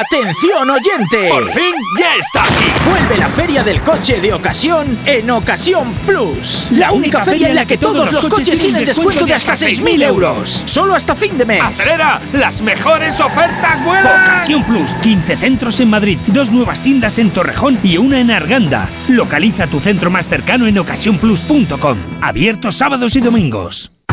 ¡Atención 0.00 0.70
oyente! 0.70 1.28
¡Por 1.28 1.50
fin 1.50 1.74
ya 1.98 2.14
está 2.14 2.40
aquí! 2.40 2.88
Vuelve 2.88 3.18
la 3.18 3.28
feria 3.28 3.62
del 3.62 3.82
coche 3.82 4.18
de 4.18 4.32
ocasión 4.32 4.86
en 5.04 5.30
Ocasión 5.30 5.92
Plus. 6.06 6.68
La 6.70 6.90
única 6.92 7.22
feria 7.22 7.50
en 7.50 7.54
la 7.54 7.66
que 7.66 7.76
todos 7.76 8.10
los 8.10 8.26
coches 8.28 8.58
tienen 8.58 8.86
descuento 8.86 9.26
de 9.26 9.34
hasta 9.34 9.52
6.000 9.52 10.02
euros. 10.04 10.62
Solo 10.64 10.94
hasta 10.94 11.14
fin 11.14 11.36
de 11.36 11.44
mes. 11.44 11.62
¡Acelera! 11.62 12.18
¡Las 12.32 12.62
mejores 12.62 13.20
ofertas 13.20 13.84
vuelan! 13.84 14.22
Ocasión 14.22 14.64
Plus. 14.64 14.94
15 15.02 15.36
centros 15.36 15.80
en 15.80 15.90
Madrid, 15.90 16.18
dos 16.28 16.50
nuevas 16.50 16.80
tiendas 16.80 17.18
en 17.18 17.28
Torrejón 17.30 17.78
y 17.82 17.98
una 17.98 18.20
en 18.20 18.30
Arganda. 18.30 18.88
Localiza 19.10 19.66
tu 19.66 19.80
centro 19.80 20.10
más 20.10 20.28
cercano 20.28 20.66
en 20.66 20.78
ocasiónplus.com. 20.78 21.98
Abierto 22.22 22.72
sábados 22.72 23.16
y 23.16 23.20
domingos. 23.20 23.92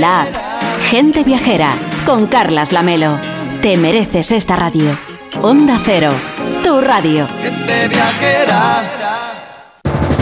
la 0.00 0.22
app. 0.22 0.34
Gente 0.90 1.24
Viajera 1.24 1.74
con 2.04 2.26
Carlas 2.26 2.72
Lamelo. 2.72 3.18
Te 3.62 3.76
mereces 3.76 4.32
esta 4.32 4.56
radio. 4.56 4.96
Onda 5.42 5.78
Cero, 5.84 6.12
tu 6.62 6.80
radio. 6.80 7.26
Gente 7.42 7.88
Viajera. 7.88 9.35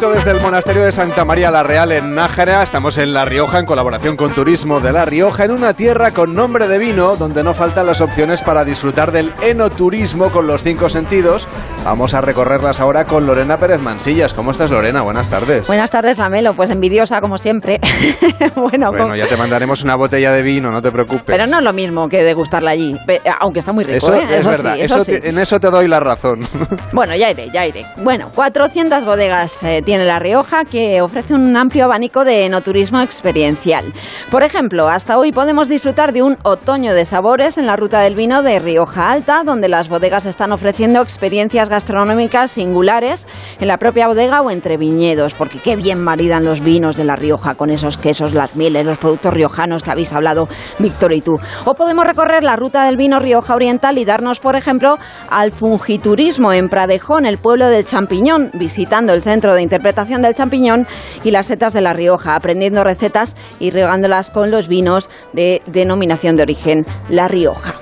Directo 0.00 0.16
desde 0.16 0.30
el 0.30 0.40
monasterio 0.40 0.82
de 0.82 0.92
Santa 0.92 1.24
María 1.24 1.50
la 1.50 1.62
Real 1.62 1.92
en 1.92 2.14
Nájera, 2.14 2.62
estamos 2.62 2.96
en 2.96 3.12
La 3.12 3.26
Rioja 3.26 3.58
en 3.58 3.66
colaboración 3.66 4.16
con 4.16 4.32
Turismo 4.32 4.80
de 4.80 4.92
La 4.92 5.04
Rioja, 5.04 5.44
en 5.44 5.50
una 5.50 5.74
tierra 5.74 6.12
con 6.12 6.34
nombre 6.34 6.68
de 6.68 6.78
vino, 6.78 7.16
donde 7.16 7.44
no 7.44 7.52
faltan 7.52 7.86
las 7.86 8.00
opciones 8.00 8.40
para 8.40 8.64
disfrutar 8.64 9.12
del 9.12 9.34
enoturismo 9.42 10.30
con 10.30 10.46
los 10.46 10.62
cinco 10.62 10.88
sentidos. 10.88 11.48
Vamos 11.84 12.14
a 12.14 12.20
recorrerlas 12.20 12.80
ahora 12.80 13.04
con 13.04 13.26
Lorena 13.26 13.58
Pérez 13.58 13.80
Mansillas. 13.80 14.32
¿Cómo 14.32 14.52
estás, 14.52 14.70
Lorena? 14.70 15.02
Buenas 15.02 15.28
tardes. 15.28 15.66
Buenas 15.66 15.90
tardes, 15.90 16.16
Ramelo. 16.16 16.54
Pues 16.54 16.70
envidiosa, 16.70 17.20
como 17.20 17.36
siempre. 17.36 17.80
bueno, 18.56 18.90
bueno 18.90 19.08
con... 19.08 19.16
ya 19.16 19.26
te 19.26 19.36
mandaremos 19.36 19.82
una 19.82 19.96
botella 19.96 20.32
de 20.32 20.42
vino, 20.42 20.70
no 20.70 20.80
te 20.80 20.90
preocupes. 20.90 21.24
Pero 21.26 21.46
no 21.46 21.58
es 21.58 21.64
lo 21.64 21.72
mismo 21.72 22.08
que 22.08 22.22
degustarla 22.22 22.70
allí, 22.70 22.96
aunque 23.40 23.58
está 23.58 23.72
muy 23.72 23.84
rico. 23.84 23.96
Eso 23.96 24.14
¿eh? 24.14 24.24
es 24.30 24.40
eso 24.40 24.50
verdad, 24.50 24.74
sí, 24.76 24.80
eso 24.82 24.94
eso 24.96 25.04
sí. 25.04 25.20
te, 25.20 25.28
en 25.28 25.38
eso 25.38 25.60
te 25.60 25.70
doy 25.70 25.88
la 25.88 26.00
razón. 26.00 26.46
bueno, 26.92 27.14
ya 27.16 27.30
iré, 27.30 27.50
ya 27.52 27.66
iré. 27.66 27.84
Bueno, 27.98 28.30
400 28.34 29.04
bodegas 29.04 29.62
eh, 29.62 29.82
tiene 29.90 30.04
La 30.04 30.20
Rioja 30.20 30.64
que 30.66 31.02
ofrece 31.02 31.34
un 31.34 31.56
amplio 31.56 31.86
abanico 31.86 32.24
de 32.24 32.46
enoturismo 32.46 33.00
experiencial. 33.00 33.84
Por 34.30 34.44
ejemplo, 34.44 34.86
hasta 34.86 35.18
hoy 35.18 35.32
podemos 35.32 35.68
disfrutar 35.68 36.12
de 36.12 36.22
un 36.22 36.38
otoño 36.44 36.94
de 36.94 37.04
sabores 37.04 37.58
en 37.58 37.66
la 37.66 37.74
ruta 37.74 38.00
del 38.00 38.14
vino 38.14 38.44
de 38.44 38.60
Rioja 38.60 39.10
Alta, 39.10 39.42
donde 39.44 39.68
las 39.68 39.88
bodegas 39.88 40.26
están 40.26 40.52
ofreciendo 40.52 41.02
experiencias 41.02 41.68
gastronómicas 41.68 42.52
singulares 42.52 43.26
en 43.58 43.66
la 43.66 43.78
propia 43.78 44.06
bodega 44.06 44.42
o 44.42 44.52
entre 44.52 44.76
viñedos, 44.76 45.34
porque 45.34 45.58
qué 45.58 45.74
bien 45.74 46.00
maridan 46.00 46.44
los 46.44 46.60
vinos 46.60 46.96
de 46.96 47.04
La 47.04 47.16
Rioja 47.16 47.56
con 47.56 47.70
esos 47.70 47.98
quesos, 47.98 48.32
las 48.32 48.54
mieles, 48.54 48.86
los 48.86 48.98
productos 48.98 49.34
riojanos 49.34 49.82
que 49.82 49.90
habéis 49.90 50.12
hablado, 50.12 50.48
Víctor 50.78 51.12
y 51.14 51.20
tú. 51.20 51.36
O 51.64 51.74
podemos 51.74 52.04
recorrer 52.04 52.44
la 52.44 52.54
ruta 52.54 52.84
del 52.84 52.96
vino 52.96 53.18
Rioja 53.18 53.56
Oriental 53.56 53.98
y 53.98 54.04
darnos, 54.04 54.38
por 54.38 54.54
ejemplo, 54.54 55.00
al 55.28 55.50
fungiturismo 55.50 56.52
en 56.52 56.68
Pradejón, 56.68 57.26
el 57.26 57.38
pueblo 57.38 57.66
del 57.66 57.84
champiñón, 57.84 58.52
visitando 58.54 59.12
el 59.12 59.22
centro 59.22 59.52
de 59.52 59.62
interpretación 59.62 59.79
del 59.80 60.34
champiñón 60.34 60.86
y 61.24 61.30
las 61.30 61.46
setas 61.46 61.72
de 61.72 61.80
La 61.80 61.92
Rioja, 61.92 62.34
aprendiendo 62.34 62.84
recetas 62.84 63.36
y 63.58 63.70
regándolas 63.70 64.30
con 64.30 64.50
los 64.50 64.68
vinos 64.68 65.08
de 65.32 65.62
denominación 65.66 66.36
de 66.36 66.42
origen 66.42 66.86
La 67.08 67.28
Rioja. 67.28 67.74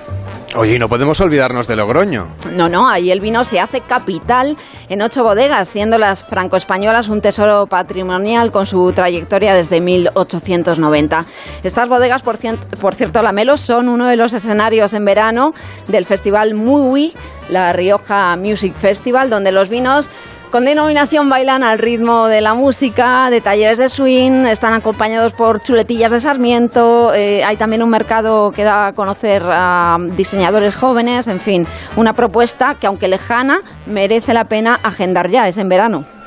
Oye, 0.56 0.76
y 0.76 0.78
no 0.78 0.88
podemos 0.88 1.20
olvidarnos 1.20 1.68
de 1.68 1.76
Logroño. 1.76 2.34
No, 2.52 2.70
no, 2.70 2.88
ahí 2.88 3.10
el 3.10 3.20
vino 3.20 3.44
se 3.44 3.60
hace 3.60 3.82
capital 3.82 4.56
en 4.88 5.02
ocho 5.02 5.22
bodegas, 5.22 5.68
siendo 5.68 5.98
las 5.98 6.24
franco-españolas 6.24 7.08
un 7.08 7.20
tesoro 7.20 7.66
patrimonial 7.66 8.50
con 8.50 8.64
su 8.64 8.90
trayectoria 8.92 9.54
desde 9.54 9.82
1890. 9.82 11.26
Estas 11.62 11.88
bodegas, 11.88 12.22
por, 12.22 12.38
por 12.80 12.94
cierto, 12.94 13.22
Lamelo, 13.22 13.58
son 13.58 13.90
uno 13.90 14.06
de 14.06 14.16
los 14.16 14.32
escenarios 14.32 14.94
en 14.94 15.04
verano 15.04 15.52
del 15.86 16.06
festival 16.06 16.54
Muy, 16.54 17.12
la 17.50 17.74
Rioja 17.74 18.34
Music 18.36 18.74
Festival, 18.74 19.28
donde 19.28 19.52
los 19.52 19.68
vinos 19.68 20.08
con 20.50 20.64
denominación 20.64 21.28
bailan 21.28 21.62
al 21.62 21.78
ritmo 21.78 22.26
de 22.26 22.40
la 22.40 22.54
música, 22.54 23.30
de 23.30 23.40
talleres 23.40 23.78
de 23.78 23.88
swing, 23.88 24.46
están 24.46 24.74
acompañados 24.74 25.32
por 25.32 25.60
chuletillas 25.60 26.12
de 26.12 26.20
Sarmiento, 26.20 27.12
eh, 27.14 27.44
hay 27.44 27.56
también 27.56 27.82
un 27.82 27.90
mercado 27.90 28.50
que 28.52 28.64
da 28.64 28.88
a 28.88 28.92
conocer 28.92 29.42
a 29.44 29.98
diseñadores 30.16 30.76
jóvenes, 30.76 31.28
en 31.28 31.40
fin, 31.40 31.66
una 31.96 32.14
propuesta 32.14 32.76
que 32.80 32.86
aunque 32.86 33.08
lejana 33.08 33.60
merece 33.86 34.34
la 34.34 34.44
pena 34.44 34.78
agendar 34.82 35.28
ya, 35.28 35.48
es 35.48 35.58
en 35.58 35.68
verano. 35.68 36.17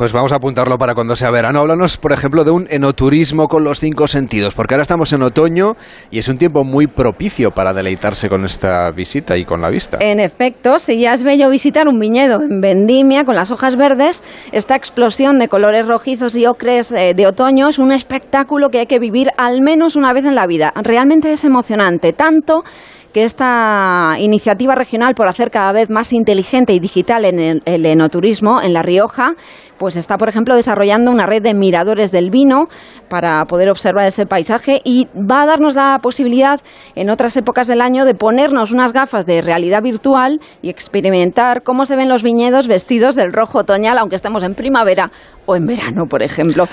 Pues 0.00 0.14
vamos 0.14 0.32
a 0.32 0.36
apuntarlo 0.36 0.78
para 0.78 0.94
cuando 0.94 1.14
sea 1.14 1.30
verano. 1.30 1.58
Háblanos, 1.58 1.98
por 1.98 2.12
ejemplo, 2.12 2.42
de 2.42 2.50
un 2.50 2.66
enoturismo 2.70 3.48
con 3.48 3.64
los 3.64 3.80
cinco 3.80 4.08
sentidos, 4.08 4.54
porque 4.54 4.72
ahora 4.72 4.80
estamos 4.80 5.12
en 5.12 5.20
otoño 5.20 5.74
y 6.10 6.18
es 6.18 6.28
un 6.28 6.38
tiempo 6.38 6.64
muy 6.64 6.86
propicio 6.86 7.50
para 7.50 7.74
deleitarse 7.74 8.30
con 8.30 8.46
esta 8.46 8.90
visita 8.92 9.36
y 9.36 9.44
con 9.44 9.60
la 9.60 9.68
vista. 9.68 9.98
En 10.00 10.18
efecto, 10.18 10.78
si 10.78 10.98
ya 10.98 11.12
es 11.12 11.22
bello 11.22 11.50
visitar 11.50 11.86
un 11.86 11.98
viñedo 11.98 12.40
en 12.40 12.62
vendimia 12.62 13.24
con 13.24 13.34
las 13.34 13.50
hojas 13.50 13.76
verdes, 13.76 14.22
esta 14.52 14.74
explosión 14.74 15.38
de 15.38 15.48
colores 15.48 15.86
rojizos 15.86 16.34
y 16.34 16.46
ocres 16.46 16.90
eh, 16.92 17.12
de 17.14 17.26
otoño 17.26 17.68
es 17.68 17.78
un 17.78 17.92
espectáculo 17.92 18.70
que 18.70 18.78
hay 18.78 18.86
que 18.86 19.00
vivir 19.00 19.28
al 19.36 19.60
menos 19.60 19.96
una 19.96 20.14
vez 20.14 20.24
en 20.24 20.34
la 20.34 20.46
vida. 20.46 20.72
Realmente 20.82 21.30
es 21.30 21.44
emocionante, 21.44 22.14
tanto 22.14 22.62
que 23.12 23.24
esta 23.24 24.16
iniciativa 24.18 24.74
regional 24.74 25.14
por 25.14 25.28
hacer 25.28 25.50
cada 25.50 25.72
vez 25.72 25.90
más 25.90 26.12
inteligente 26.12 26.72
y 26.72 26.80
digital 26.80 27.24
en 27.24 27.40
el, 27.40 27.62
el, 27.64 27.86
enoturismo 27.86 28.62
en 28.62 28.72
La 28.72 28.82
Rioja, 28.82 29.34
pues 29.78 29.96
está, 29.96 30.18
por 30.18 30.28
ejemplo, 30.28 30.54
desarrollando 30.54 31.10
una 31.10 31.26
red 31.26 31.42
de 31.42 31.54
miradores 31.54 32.12
del 32.12 32.30
vino 32.30 32.68
para 33.08 33.44
poder 33.46 33.70
observar 33.70 34.06
ese 34.06 34.26
paisaje 34.26 34.80
y 34.84 35.08
va 35.16 35.42
a 35.42 35.46
darnos 35.46 35.74
la 35.74 35.98
posibilidad 36.02 36.60
en 36.94 37.10
otras 37.10 37.36
épocas 37.36 37.66
del 37.66 37.80
año 37.80 38.04
de 38.04 38.14
ponernos 38.14 38.72
unas 38.72 38.92
gafas 38.92 39.26
de 39.26 39.42
realidad 39.42 39.82
virtual 39.82 40.40
y 40.62 40.68
experimentar 40.68 41.62
cómo 41.62 41.86
se 41.86 41.96
ven 41.96 42.08
los 42.08 42.22
viñedos 42.22 42.68
vestidos 42.68 43.16
del 43.16 43.32
rojo 43.32 43.58
otoñal, 43.58 43.98
aunque 43.98 44.16
estemos 44.16 44.42
en 44.42 44.54
primavera 44.54 45.10
o 45.46 45.56
en 45.56 45.66
verano, 45.66 46.06
por 46.06 46.22
ejemplo. 46.22 46.66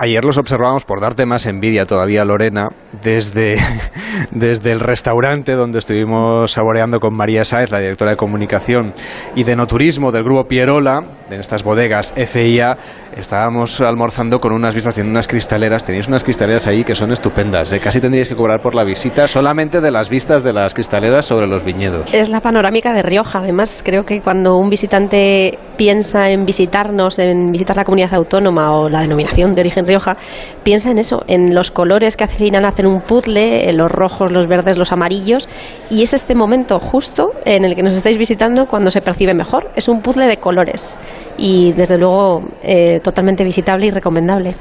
Ayer 0.00 0.24
los 0.24 0.38
observamos, 0.38 0.84
por 0.84 1.00
darte 1.00 1.26
más 1.26 1.46
envidia 1.46 1.84
todavía, 1.84 2.24
Lorena, 2.24 2.68
desde, 3.02 3.56
desde 4.30 4.70
el 4.70 4.78
restaurante 4.78 5.54
donde 5.54 5.80
estuvimos 5.80 6.52
saboreando 6.52 7.00
con 7.00 7.16
María 7.16 7.44
Sáez, 7.44 7.72
la 7.72 7.80
directora 7.80 8.12
de 8.12 8.16
comunicación 8.16 8.94
y 9.34 9.42
de 9.42 9.56
no 9.56 9.66
turismo 9.66 10.12
del 10.12 10.22
grupo 10.22 10.46
Pierola, 10.46 11.02
en 11.28 11.40
estas 11.40 11.64
bodegas 11.64 12.14
FIA, 12.14 12.78
estábamos 13.18 13.80
almorzando 13.80 14.38
con 14.38 14.52
unas 14.52 14.74
vistas, 14.74 14.94
tienen 14.94 15.10
unas 15.10 15.26
cristaleras, 15.26 15.84
tenéis 15.84 16.06
unas 16.08 16.22
cristaleras 16.22 16.66
ahí 16.66 16.84
que 16.84 16.94
son 16.94 17.12
estupendas, 17.12 17.72
¿eh? 17.72 17.80
casi 17.80 18.00
tendríais 18.00 18.28
que 18.28 18.36
cobrar 18.36 18.60
por 18.60 18.74
la 18.74 18.84
visita 18.84 19.26
solamente 19.26 19.80
de 19.80 19.90
las 19.90 20.08
vistas 20.08 20.44
de 20.44 20.52
las 20.52 20.72
cristaleras 20.72 21.24
sobre 21.24 21.48
los 21.48 21.64
viñedos. 21.64 22.14
Es 22.14 22.28
la 22.28 22.40
panorámica 22.40 22.92
de 22.92 23.02
Rioja, 23.02 23.40
además 23.40 23.82
creo 23.84 24.04
que 24.04 24.20
cuando 24.20 24.56
un 24.56 24.70
visitante 24.70 25.58
piensa 25.76 26.30
en 26.30 26.44
visitarnos, 26.44 27.18
en 27.18 27.50
visitar 27.50 27.76
la 27.76 27.84
comunidad 27.84 28.14
autónoma 28.14 28.72
o 28.72 28.88
la 28.88 29.00
denominación 29.00 29.52
de 29.52 29.62
origen 29.62 29.84
Rioja, 29.84 30.16
piensa 30.62 30.90
en 30.90 30.98
eso, 30.98 31.24
en 31.26 31.54
los 31.54 31.70
colores 31.70 32.16
que 32.16 32.24
al 32.24 32.30
final 32.30 32.64
hacen 32.64 32.86
un 32.86 33.00
puzzle, 33.00 33.72
los 33.72 33.90
rojos, 33.90 34.30
los 34.30 34.46
verdes, 34.46 34.78
los 34.78 34.92
amarillos, 34.92 35.48
y 35.90 36.02
es 36.02 36.14
este 36.14 36.34
momento 36.34 36.78
justo 36.78 37.30
en 37.44 37.64
el 37.64 37.74
que 37.74 37.82
nos 37.82 37.92
estáis 37.92 38.18
visitando 38.18 38.66
cuando 38.66 38.90
se 38.90 39.00
percibe 39.00 39.34
mejor. 39.34 39.70
Es 39.74 39.88
un 39.88 40.02
puzzle 40.02 40.26
de 40.26 40.36
colores 40.36 40.98
y 41.38 41.72
desde 41.72 41.96
luego 41.96 42.42
eh, 42.62 43.00
totalmente 43.00 43.44
visitable 43.44 43.86
y 43.86 43.90
recomendable. 43.90 44.54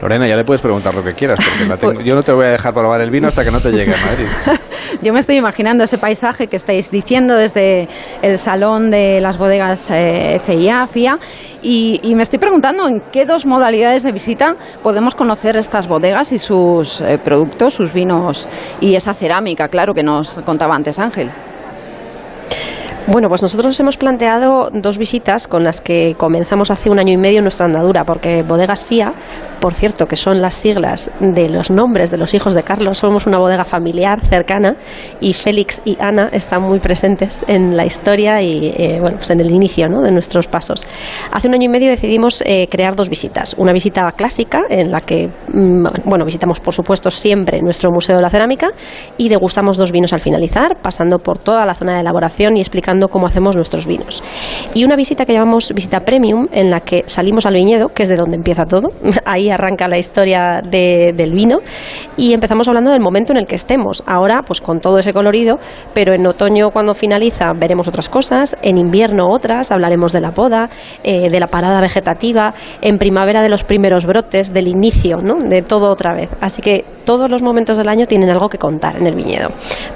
Lorena, 0.00 0.26
ya 0.28 0.36
le 0.36 0.44
puedes 0.44 0.60
preguntar 0.60 0.94
lo 0.94 1.02
que 1.02 1.12
quieras, 1.12 1.38
porque 1.42 1.66
la 1.66 1.76
tengo, 1.78 2.00
yo 2.02 2.14
no 2.14 2.22
te 2.22 2.32
voy 2.32 2.46
a 2.46 2.50
dejar 2.50 2.74
probar 2.74 3.00
el 3.00 3.10
vino 3.10 3.28
hasta 3.28 3.44
que 3.44 3.50
no 3.50 3.60
te 3.60 3.70
llegue 3.70 3.94
a 3.94 4.06
Madrid. 4.06 4.26
yo 5.02 5.12
me 5.12 5.20
estoy 5.20 5.36
imaginando 5.36 5.84
ese 5.84 5.96
paisaje 5.96 6.48
que 6.48 6.56
estáis 6.56 6.90
diciendo 6.90 7.34
desde 7.34 7.88
el 8.20 8.36
salón 8.38 8.90
de 8.90 9.20
las 9.20 9.38
bodegas 9.38 9.88
eh, 9.90 10.38
FIA, 10.44 10.86
FIA, 10.86 11.18
y, 11.62 12.00
y, 12.02 12.14
me 12.14 12.22
estoy 12.22 12.38
preguntando 12.38 12.86
en 12.86 13.00
qué 13.10 13.24
dos 13.24 13.46
modalidades 13.46 14.02
de 14.02 14.12
visita 14.12 14.54
podemos 14.82 15.14
conocer 15.14 15.56
estas 15.56 15.88
bodegas 15.88 16.30
y 16.32 16.38
sus 16.38 17.00
eh, 17.00 17.18
productos, 17.22 17.74
sus 17.74 17.92
vinos 17.92 18.48
y 18.80 18.94
esa 18.94 19.14
cerámica, 19.14 19.68
claro, 19.68 19.94
que 19.94 20.02
nos 20.02 20.38
contaba 20.44 20.76
antes 20.76 20.98
Ángel. 20.98 21.30
Bueno, 23.08 23.28
pues 23.28 23.40
nosotros 23.40 23.66
nos 23.66 23.78
hemos 23.78 23.96
planteado 23.96 24.68
dos 24.72 24.98
visitas 24.98 25.46
con 25.46 25.62
las 25.62 25.80
que 25.80 26.16
comenzamos 26.18 26.72
hace 26.72 26.90
un 26.90 26.98
año 26.98 27.12
y 27.12 27.16
medio 27.16 27.40
nuestra 27.40 27.66
andadura, 27.66 28.02
porque 28.02 28.42
Bodegas 28.42 28.84
FIA, 28.84 29.12
por 29.60 29.74
cierto, 29.74 30.06
que 30.06 30.16
son 30.16 30.42
las 30.42 30.54
siglas 30.54 31.12
de 31.20 31.48
los 31.48 31.70
nombres 31.70 32.10
de 32.10 32.16
los 32.16 32.34
hijos 32.34 32.52
de 32.54 32.64
Carlos, 32.64 32.98
somos 32.98 33.28
una 33.28 33.38
bodega 33.38 33.64
familiar 33.64 34.18
cercana 34.20 34.74
y 35.20 35.34
Félix 35.34 35.82
y 35.84 35.96
Ana 36.00 36.30
están 36.32 36.62
muy 36.62 36.80
presentes 36.80 37.44
en 37.46 37.76
la 37.76 37.86
historia 37.86 38.42
y 38.42 38.74
eh, 38.76 38.98
bueno, 39.00 39.18
pues 39.18 39.30
en 39.30 39.38
el 39.38 39.52
inicio 39.52 39.86
de 39.86 40.10
nuestros 40.10 40.48
pasos. 40.48 40.84
Hace 41.30 41.46
un 41.46 41.54
año 41.54 41.66
y 41.66 41.68
medio 41.68 41.90
decidimos 41.90 42.42
eh, 42.44 42.66
crear 42.68 42.96
dos 42.96 43.08
visitas. 43.08 43.54
Una 43.56 43.72
visita 43.72 44.02
clásica 44.16 44.62
en 44.68 44.90
la 44.90 45.00
que 45.00 45.28
mm, 45.28 45.86
bueno, 46.04 46.24
visitamos 46.24 46.58
por 46.58 46.74
supuesto 46.74 47.12
siempre 47.12 47.62
nuestro 47.62 47.92
Museo 47.92 48.16
de 48.16 48.22
la 48.22 48.30
Cerámica 48.30 48.70
y 49.16 49.28
degustamos 49.28 49.76
dos 49.76 49.92
vinos 49.92 50.12
al 50.12 50.18
finalizar, 50.18 50.78
pasando 50.82 51.18
por 51.18 51.38
toda 51.38 51.64
la 51.64 51.74
zona 51.74 51.94
de 51.94 52.00
elaboración 52.00 52.56
y 52.56 52.60
explicando 52.60 52.95
cómo 53.08 53.26
hacemos 53.26 53.56
nuestros 53.56 53.86
vinos. 53.86 54.22
Y 54.74 54.84
una 54.84 54.96
visita 54.96 55.24
que 55.24 55.32
llamamos 55.32 55.72
visita 55.74 56.00
premium, 56.00 56.48
en 56.52 56.70
la 56.70 56.80
que 56.80 57.04
salimos 57.06 57.46
al 57.46 57.54
viñedo, 57.54 57.88
que 57.88 58.02
es 58.02 58.08
de 58.08 58.16
donde 58.16 58.36
empieza 58.36 58.66
todo. 58.66 58.88
Ahí 59.24 59.50
arranca 59.50 59.88
la 59.88 59.98
historia 59.98 60.60
de, 60.62 61.12
del 61.14 61.32
vino. 61.32 61.58
Y 62.16 62.32
empezamos 62.32 62.66
hablando 62.68 62.90
del 62.90 63.00
momento 63.00 63.32
en 63.32 63.38
el 63.38 63.46
que 63.46 63.54
estemos. 63.54 64.02
Ahora, 64.06 64.42
pues 64.46 64.60
con 64.60 64.80
todo 64.80 64.98
ese 64.98 65.12
colorido, 65.12 65.58
pero 65.94 66.14
en 66.14 66.26
otoño, 66.26 66.70
cuando 66.70 66.94
finaliza, 66.94 67.52
veremos 67.54 67.88
otras 67.88 68.08
cosas. 68.08 68.56
En 68.62 68.78
invierno, 68.78 69.28
otras. 69.28 69.70
Hablaremos 69.70 70.12
de 70.12 70.20
la 70.20 70.32
poda, 70.32 70.70
eh, 71.02 71.30
de 71.30 71.40
la 71.40 71.46
parada 71.46 71.80
vegetativa. 71.80 72.54
En 72.80 72.98
primavera, 72.98 73.42
de 73.42 73.48
los 73.48 73.64
primeros 73.64 74.06
brotes, 74.06 74.52
del 74.52 74.68
inicio. 74.68 75.18
De 75.44 75.62
todo 75.62 75.90
otra 75.90 76.14
vez. 76.14 76.30
Así 76.40 76.62
que 76.62 76.84
todos 77.04 77.30
los 77.30 77.42
momentos 77.42 77.78
del 77.78 77.88
año 77.88 78.06
tienen 78.06 78.30
algo 78.30 78.48
que 78.48 78.58
contar 78.58 78.96
en 78.96 79.06
el 79.06 79.14
viñedo. 79.14 79.48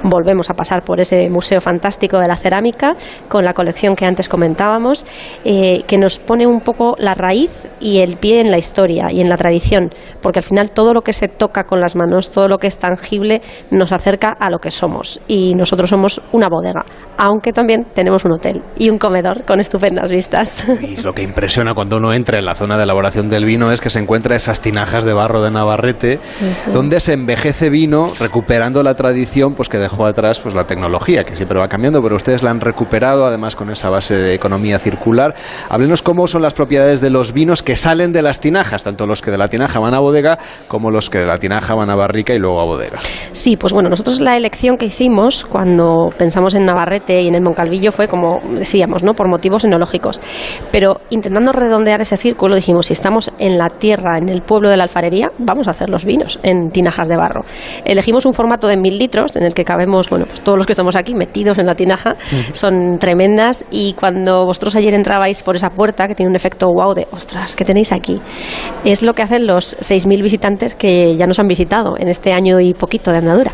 Volvemos 0.02 0.50
a 0.50 0.54
pasar 0.54 0.82
por 0.82 1.00
ese 1.00 1.28
museo 1.28 1.60
fantástico 1.60 2.18
de 2.18 2.28
la 2.28 2.36
cerámica 2.36 2.89
con 3.28 3.44
la 3.44 3.52
colección 3.52 3.96
que 3.96 4.06
antes 4.06 4.28
comentábamos, 4.28 5.06
eh, 5.44 5.82
que 5.86 5.98
nos 5.98 6.18
pone 6.18 6.46
un 6.46 6.60
poco 6.60 6.94
la 6.98 7.14
raíz 7.14 7.66
y 7.80 7.98
el 7.98 8.16
pie 8.16 8.40
en 8.40 8.50
la 8.50 8.58
historia 8.58 9.08
y 9.10 9.20
en 9.20 9.28
la 9.28 9.36
tradición, 9.36 9.90
porque 10.20 10.40
al 10.40 10.44
final 10.44 10.70
todo 10.72 10.94
lo 10.94 11.02
que 11.02 11.12
se 11.12 11.28
toca 11.28 11.64
con 11.64 11.80
las 11.80 11.96
manos, 11.96 12.30
todo 12.30 12.48
lo 12.48 12.58
que 12.58 12.66
es 12.66 12.78
tangible, 12.78 13.42
nos 13.70 13.92
acerca 13.92 14.34
a 14.38 14.50
lo 14.50 14.58
que 14.58 14.70
somos. 14.70 15.20
Y 15.28 15.54
nosotros 15.54 15.90
somos 15.90 16.20
una 16.32 16.48
bodega, 16.48 16.84
aunque 17.16 17.52
también 17.52 17.86
tenemos 17.94 18.24
un 18.24 18.32
hotel 18.32 18.62
y 18.76 18.90
un 18.90 18.98
comedor 18.98 19.44
con 19.44 19.60
estupendas 19.60 20.10
vistas. 20.10 20.66
Y 20.80 21.00
lo 21.02 21.12
que 21.12 21.22
impresiona 21.22 21.74
cuando 21.74 21.96
uno 21.96 22.12
entra 22.12 22.38
en 22.38 22.44
la 22.44 22.54
zona 22.54 22.76
de 22.76 22.84
elaboración 22.84 23.28
del 23.28 23.44
vino 23.44 23.72
es 23.72 23.80
que 23.80 23.90
se 23.90 23.98
encuentra 23.98 24.36
esas 24.36 24.60
tinajas 24.60 25.04
de 25.04 25.12
barro 25.12 25.42
de 25.42 25.50
Navarrete, 25.50 26.20
Eso. 26.40 26.70
donde 26.72 27.00
se 27.00 27.12
envejece 27.12 27.70
vino 27.70 28.08
recuperando 28.18 28.82
la 28.82 28.94
tradición 28.94 29.54
pues 29.54 29.68
que 29.68 29.78
dejó 29.78 30.06
atrás 30.06 30.40
pues 30.40 30.54
la 30.54 30.66
tecnología, 30.66 31.22
que 31.22 31.34
siempre 31.34 31.58
va 31.58 31.68
cambiando, 31.68 32.02
pero 32.02 32.16
ustedes 32.16 32.42
la 32.42 32.50
han 32.50 32.60
recuperado 32.70 33.26
además 33.26 33.56
con 33.56 33.70
esa 33.70 33.90
base 33.90 34.16
de 34.16 34.34
economía 34.34 34.78
circular. 34.78 35.34
Háblenos 35.68 36.02
cómo 36.02 36.26
son 36.26 36.42
las 36.42 36.54
propiedades 36.54 37.00
de 37.00 37.10
los 37.10 37.32
vinos 37.32 37.62
que 37.62 37.74
salen 37.76 38.12
de 38.12 38.22
las 38.22 38.40
tinajas, 38.40 38.84
tanto 38.84 39.06
los 39.06 39.22
que 39.22 39.30
de 39.30 39.38
la 39.38 39.48
tinaja 39.48 39.80
van 39.80 39.94
a 39.94 40.00
bodega 40.00 40.38
como 40.68 40.90
los 40.90 41.10
que 41.10 41.18
de 41.18 41.26
la 41.26 41.38
tinaja 41.38 41.74
van 41.74 41.90
a 41.90 41.96
barrica 41.96 42.32
y 42.32 42.38
luego 42.38 42.60
a 42.60 42.64
bodega. 42.64 42.98
Sí, 43.32 43.56
pues 43.56 43.72
bueno, 43.72 43.88
nosotros 43.88 44.20
la 44.20 44.36
elección 44.36 44.76
que 44.76 44.86
hicimos 44.86 45.44
cuando 45.44 46.10
pensamos 46.16 46.54
en 46.54 46.64
Navarrete 46.64 47.22
y 47.22 47.28
en 47.28 47.34
el 47.34 47.42
Moncalvillo 47.42 47.92
fue 47.92 48.06
como 48.06 48.40
decíamos, 48.52 49.02
¿no? 49.02 49.14
Por 49.14 49.28
motivos 49.28 49.64
enológicos. 49.64 50.20
Pero 50.70 51.00
intentando 51.10 51.52
redondear 51.52 52.00
ese 52.00 52.16
círculo 52.16 52.54
dijimos, 52.54 52.86
si 52.86 52.92
estamos 52.92 53.30
en 53.38 53.58
la 53.58 53.68
tierra, 53.68 54.18
en 54.18 54.28
el 54.28 54.42
pueblo 54.42 54.68
de 54.68 54.76
la 54.76 54.84
alfarería, 54.84 55.30
vamos 55.38 55.66
a 55.68 55.72
hacer 55.72 55.90
los 55.90 56.04
vinos 56.04 56.38
en 56.42 56.70
tinajas 56.70 57.08
de 57.08 57.16
barro. 57.16 57.42
Elegimos 57.84 58.26
un 58.26 58.32
formato 58.32 58.68
de 58.68 58.76
mil 58.76 58.98
litros 58.98 59.34
en 59.36 59.42
el 59.42 59.54
que 59.54 59.64
cabemos, 59.64 60.08
bueno, 60.08 60.26
pues 60.26 60.40
todos 60.40 60.56
los 60.56 60.66
que 60.66 60.72
estamos 60.72 60.96
aquí 60.96 61.14
metidos 61.14 61.58
en 61.58 61.66
la 61.66 61.74
tinaja, 61.74 62.12
son 62.60 62.98
tremendas 62.98 63.64
y 63.70 63.94
cuando 63.94 64.44
vosotros 64.44 64.76
ayer 64.76 64.94
entrabais 64.94 65.42
por 65.42 65.56
esa 65.56 65.70
puerta 65.70 66.06
que 66.06 66.14
tiene 66.14 66.30
un 66.30 66.36
efecto 66.36 66.68
wow 66.68 66.94
de, 66.94 67.08
ostras, 67.10 67.56
¿qué 67.56 67.64
tenéis 67.64 67.92
aquí? 67.92 68.20
Es 68.84 69.02
lo 69.02 69.14
que 69.14 69.22
hacen 69.22 69.46
los 69.46 69.76
6.000 69.78 70.22
visitantes 70.22 70.74
que 70.74 71.16
ya 71.16 71.26
nos 71.26 71.38
han 71.38 71.48
visitado 71.48 71.96
en 71.98 72.08
este 72.08 72.32
año 72.32 72.60
y 72.60 72.74
poquito 72.74 73.10
de 73.10 73.18
andadura. 73.18 73.52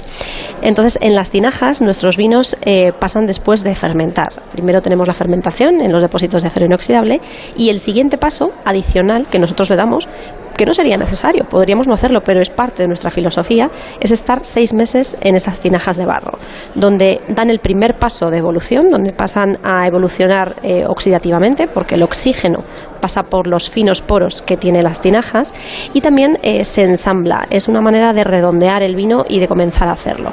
Entonces, 0.63 0.99
en 1.01 1.15
las 1.15 1.31
tinajas 1.31 1.81
nuestros 1.81 2.17
vinos 2.17 2.57
eh, 2.63 2.93
pasan 2.99 3.27
después 3.27 3.63
de 3.63 3.75
fermentar. 3.75 4.33
Primero 4.53 4.83
tenemos 4.83 5.07
la 5.07 5.15
fermentación 5.15 5.81
en 5.81 5.93
los 5.93 6.03
depósitos 6.03 6.43
de 6.43 6.49
acero 6.49 6.67
inoxidable 6.67 7.21
y 7.57 7.71
el 7.71 7.79
siguiente 7.79 8.19
paso 8.19 8.51
adicional 8.65 9.29
que 9.29 9.39
nosotros 9.39 9.71
le 9.71 9.77
damos 9.77 10.09
que 10.57 10.67
no 10.67 10.73
sería 10.73 10.97
necesario, 10.97 11.45
podríamos 11.45 11.87
no 11.87 11.95
hacerlo, 11.95 12.21
pero 12.25 12.41
es 12.41 12.51
parte 12.51 12.83
de 12.83 12.89
nuestra 12.89 13.11
filosofía, 13.11 13.71
es 14.01 14.11
estar 14.11 14.41
seis 14.45 14.73
meses 14.73 15.17
en 15.21 15.37
esas 15.37 15.61
tinajas 15.61 15.97
de 15.97 16.07
barro, 16.07 16.39
donde 16.75 17.21
dan 17.29 17.51
el 17.51 17.59
primer 17.61 17.95
paso 17.95 18.31
de 18.31 18.39
evolución, 18.39 18.91
donde 18.91 19.13
pasan 19.13 19.59
a 19.63 19.87
evolucionar 19.87 20.57
eh, 20.63 20.85
oxidativamente, 20.87 21.67
porque 21.67 21.95
el 21.95 22.03
oxígeno 22.03 22.61
pasa 23.01 23.23
por 23.23 23.47
los 23.47 23.71
finos 23.71 24.03
poros 24.03 24.43
que 24.43 24.57
tiene 24.57 24.83
las 24.83 25.01
tinajas, 25.01 25.53
y 25.93 26.01
también 26.01 26.39
eh, 26.43 26.65
se 26.65 26.83
ensambla. 26.83 27.47
Es 27.51 27.69
una 27.69 27.81
manera 27.81 28.13
de 28.13 28.25
redondear 28.25 28.83
el 28.83 28.97
vino 28.97 29.25
y 29.29 29.41
de 29.41 29.49
comenzar 29.49 29.89
a 29.89 29.93
hacerlo. 29.93 30.33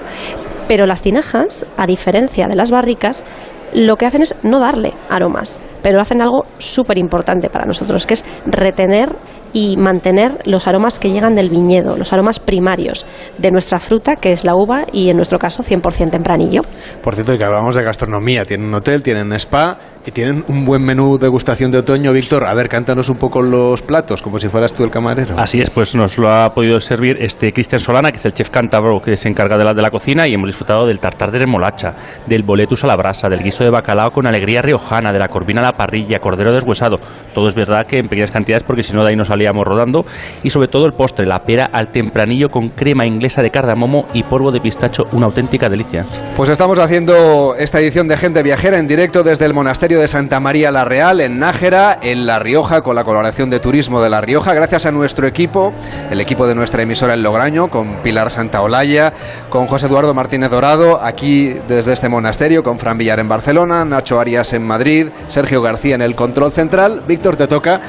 Pero 0.67 0.85
las 0.85 1.01
tinajas, 1.01 1.65
a 1.77 1.85
diferencia 1.85 2.47
de 2.47 2.55
las 2.55 2.71
barricas, 2.71 3.25
lo 3.73 3.97
que 3.97 4.05
hacen 4.05 4.21
es 4.21 4.35
no 4.43 4.59
darle 4.59 4.93
aromas. 5.09 5.61
pero 5.81 5.99
hacen 5.99 6.21
algo 6.21 6.43
súper 6.59 6.97
importante 6.97 7.49
para 7.49 7.65
nosotros, 7.65 8.07
que 8.07 8.13
es 8.13 8.23
retener 8.45 9.09
y 9.53 9.77
mantener 9.77 10.39
los 10.45 10.67
aromas 10.67 10.99
que 10.99 11.11
llegan 11.11 11.35
del 11.35 11.49
viñedo, 11.49 11.95
los 11.95 12.11
aromas 12.11 12.39
primarios 12.39 13.05
de 13.38 13.51
nuestra 13.51 13.80
fruta, 13.80 14.15
que 14.15 14.31
es 14.31 14.43
la 14.43 14.55
uva, 14.55 14.85
y 14.91 15.09
en 15.09 15.15
nuestro 15.15 15.38
caso 15.39 15.63
100% 15.63 16.09
tempranillo. 16.09 16.61
Por 17.01 17.15
cierto, 17.15 17.38
que 17.38 17.43
hablamos 17.43 17.75
de 17.75 17.84
gastronomía, 17.84 18.45
tienen 18.45 18.67
un 18.67 18.73
hotel, 18.73 19.03
tienen 19.03 19.31
spa 19.34 19.77
y 20.05 20.11
tienen 20.11 20.43
un 20.47 20.65
buen 20.65 20.84
menú 20.84 21.17
de 21.17 21.27
degustación 21.27 21.71
de 21.71 21.80
otoño. 21.80 22.11
Víctor, 22.11 22.45
a 22.45 22.53
ver, 22.53 22.67
cántanos 22.67 23.09
un 23.09 23.17
poco 23.17 23.41
los 23.41 23.81
platos, 23.81 24.21
como 24.21 24.39
si 24.39 24.49
fueras 24.49 24.73
tú 24.73 24.84
el 24.84 24.89
camarero. 24.89 25.35
Así 25.38 25.61
es, 25.61 25.69
pues 25.69 25.95
nos 25.95 26.17
lo 26.17 26.30
ha 26.30 26.53
podido 26.53 26.80
servir 26.80 27.17
este 27.19 27.51
Cristian 27.51 27.80
Solana, 27.80 28.11
que 28.11 28.17
es 28.17 28.25
el 28.25 28.34
chef 28.34 28.49
cántabro 28.49 28.99
que 28.99 29.15
se 29.15 29.30
encarga 29.30 29.57
de 29.57 29.63
la, 29.63 29.73
de 29.73 29.81
la 29.81 29.89
cocina, 29.89 30.27
y 30.27 30.34
hemos 30.34 30.47
disfrutado 30.47 30.85
del 30.85 30.99
tartar 30.99 31.31
de 31.31 31.39
remolacha, 31.39 31.93
del 32.27 32.43
boletus 32.43 32.84
a 32.84 32.88
la 32.88 32.95
brasa, 32.95 33.30
del 33.30 33.41
guiso 33.41 33.63
de 33.63 33.69
bacalao 33.69 34.11
con 34.11 34.27
alegría 34.27 34.61
riojana, 34.61 35.13
de 35.13 35.19
la 35.19 35.27
corvina 35.27 35.61
a 35.61 35.65
la 35.65 35.73
parrilla, 35.73 36.19
cordero 36.19 36.51
deshuesado. 36.51 36.97
Todo 37.34 37.47
es 37.47 37.55
verdad 37.55 37.85
que 37.88 37.99
en 37.99 38.07
pequeñas 38.07 38.31
cantidades, 38.31 38.63
porque 38.63 38.84
si 38.84 38.93
no 38.93 39.03
de 39.03 39.09
ahí 39.09 39.15
no 39.15 39.25
salíamos 39.43 39.65
rodando. 39.67 40.05
Y 40.41 40.49
sobre 40.49 40.67
todo 40.67 40.85
el 40.85 40.93
postre, 40.93 41.25
la 41.25 41.39
pera 41.39 41.69
al 41.71 41.89
tempranillo 41.91 42.49
con 42.49 42.69
crema 42.69 43.05
inglesa 43.05 43.41
de 43.41 43.51
cardamomo 43.51 44.05
y 44.13 44.23
polvo 44.23 44.51
de 44.51 44.61
pistacho, 44.61 45.03
una 45.11 45.25
auténtica 45.25 45.69
delicia. 45.69 46.05
Pues 46.37 46.49
estamos 46.49 46.79
haciendo 46.79 47.55
esta 47.57 47.79
edición 47.79 48.07
de 48.07 48.17
Gente 48.17 48.41
Viajera 48.41 48.77
en 48.77 48.87
directo 48.87 49.23
desde 49.23 49.45
el 49.45 49.53
Monasterio 49.53 49.99
de 49.99 50.07
Santa 50.07 50.39
María 50.39 50.71
la 50.71 50.85
Real, 50.85 51.19
en 51.19 51.39
Nájera, 51.39 51.99
en 52.01 52.25
La 52.25 52.39
Rioja, 52.39 52.81
con 52.81 52.95
la 52.95 53.03
colaboración 53.03 53.49
de 53.49 53.59
Turismo 53.59 54.01
de 54.01 54.09
La 54.09 54.21
Rioja, 54.21 54.53
gracias 54.53 54.85
a 54.85 54.91
nuestro 54.91 55.27
equipo, 55.27 55.73
el 56.09 56.21
equipo 56.21 56.47
de 56.47 56.55
nuestra 56.55 56.83
emisora 56.83 57.13
en 57.13 57.23
Lograño, 57.23 57.67
con 57.67 57.97
Pilar 57.97 58.31
Santaolalla, 58.31 59.13
con 59.49 59.67
José 59.67 59.87
Eduardo 59.87 60.13
Martínez 60.13 60.51
Dorado, 60.51 61.01
aquí 61.01 61.55
desde 61.67 61.93
este 61.93 62.09
monasterio, 62.09 62.63
con 62.63 62.79
Fran 62.79 62.97
Villar 62.97 63.19
en 63.19 63.27
Barcelona, 63.27 63.83
Nacho 63.85 64.19
Arias 64.19 64.53
en 64.53 64.65
Madrid, 64.65 65.07
Sergio 65.27 65.61
García 65.61 65.95
en 65.95 66.01
el 66.01 66.15
control 66.15 66.51
central. 66.51 67.01
Víctor, 67.07 67.35
te 67.35 67.47
toca 67.47 67.81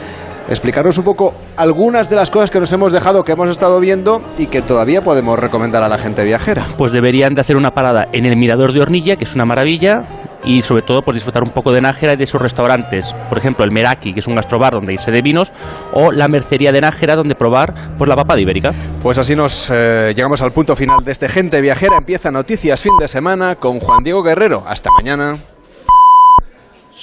explicarnos 0.48 0.98
un 0.98 1.04
poco 1.04 1.34
algunas 1.56 2.10
de 2.10 2.16
las 2.16 2.30
cosas 2.30 2.50
que 2.50 2.60
nos 2.60 2.72
hemos 2.72 2.92
dejado, 2.92 3.22
que 3.22 3.32
hemos 3.32 3.48
estado 3.48 3.80
viendo 3.80 4.22
y 4.38 4.46
que 4.46 4.62
todavía 4.62 5.02
podemos 5.02 5.38
recomendar 5.38 5.82
a 5.82 5.88
la 5.88 5.98
gente 5.98 6.24
viajera. 6.24 6.64
Pues 6.76 6.92
deberían 6.92 7.34
de 7.34 7.40
hacer 7.40 7.56
una 7.56 7.70
parada 7.70 8.04
en 8.12 8.26
el 8.26 8.36
Mirador 8.36 8.72
de 8.72 8.80
Hornilla, 8.80 9.16
que 9.16 9.24
es 9.24 9.34
una 9.34 9.44
maravilla, 9.44 10.02
y 10.44 10.62
sobre 10.62 10.82
todo 10.82 11.00
pues 11.02 11.14
disfrutar 11.14 11.42
un 11.42 11.50
poco 11.50 11.72
de 11.72 11.80
Nájera 11.80 12.14
y 12.14 12.16
de 12.16 12.26
sus 12.26 12.40
restaurantes. 12.40 13.14
Por 13.28 13.38
ejemplo, 13.38 13.64
el 13.64 13.70
Meraki, 13.70 14.12
que 14.12 14.20
es 14.20 14.26
un 14.26 14.34
gastrobar 14.34 14.72
donde 14.72 14.92
irse 14.92 15.10
de 15.10 15.22
vinos, 15.22 15.52
o 15.92 16.12
la 16.12 16.28
Mercería 16.28 16.72
de 16.72 16.80
Nájera, 16.80 17.16
donde 17.16 17.34
probar 17.34 17.74
pues, 17.96 18.08
la 18.08 18.16
papa 18.16 18.34
de 18.34 18.42
ibérica. 18.42 18.70
Pues 19.02 19.18
así 19.18 19.34
nos 19.34 19.70
eh, 19.70 20.12
llegamos 20.14 20.42
al 20.42 20.52
punto 20.52 20.76
final 20.76 20.98
de 21.04 21.12
este 21.12 21.28
Gente 21.28 21.60
Viajera. 21.60 21.96
Empieza 21.98 22.30
Noticias 22.30 22.80
Fin 22.80 22.92
de 23.00 23.08
Semana 23.08 23.56
con 23.56 23.80
Juan 23.80 24.04
Diego 24.04 24.22
Guerrero. 24.22 24.64
Hasta 24.66 24.90
mañana. 24.98 25.53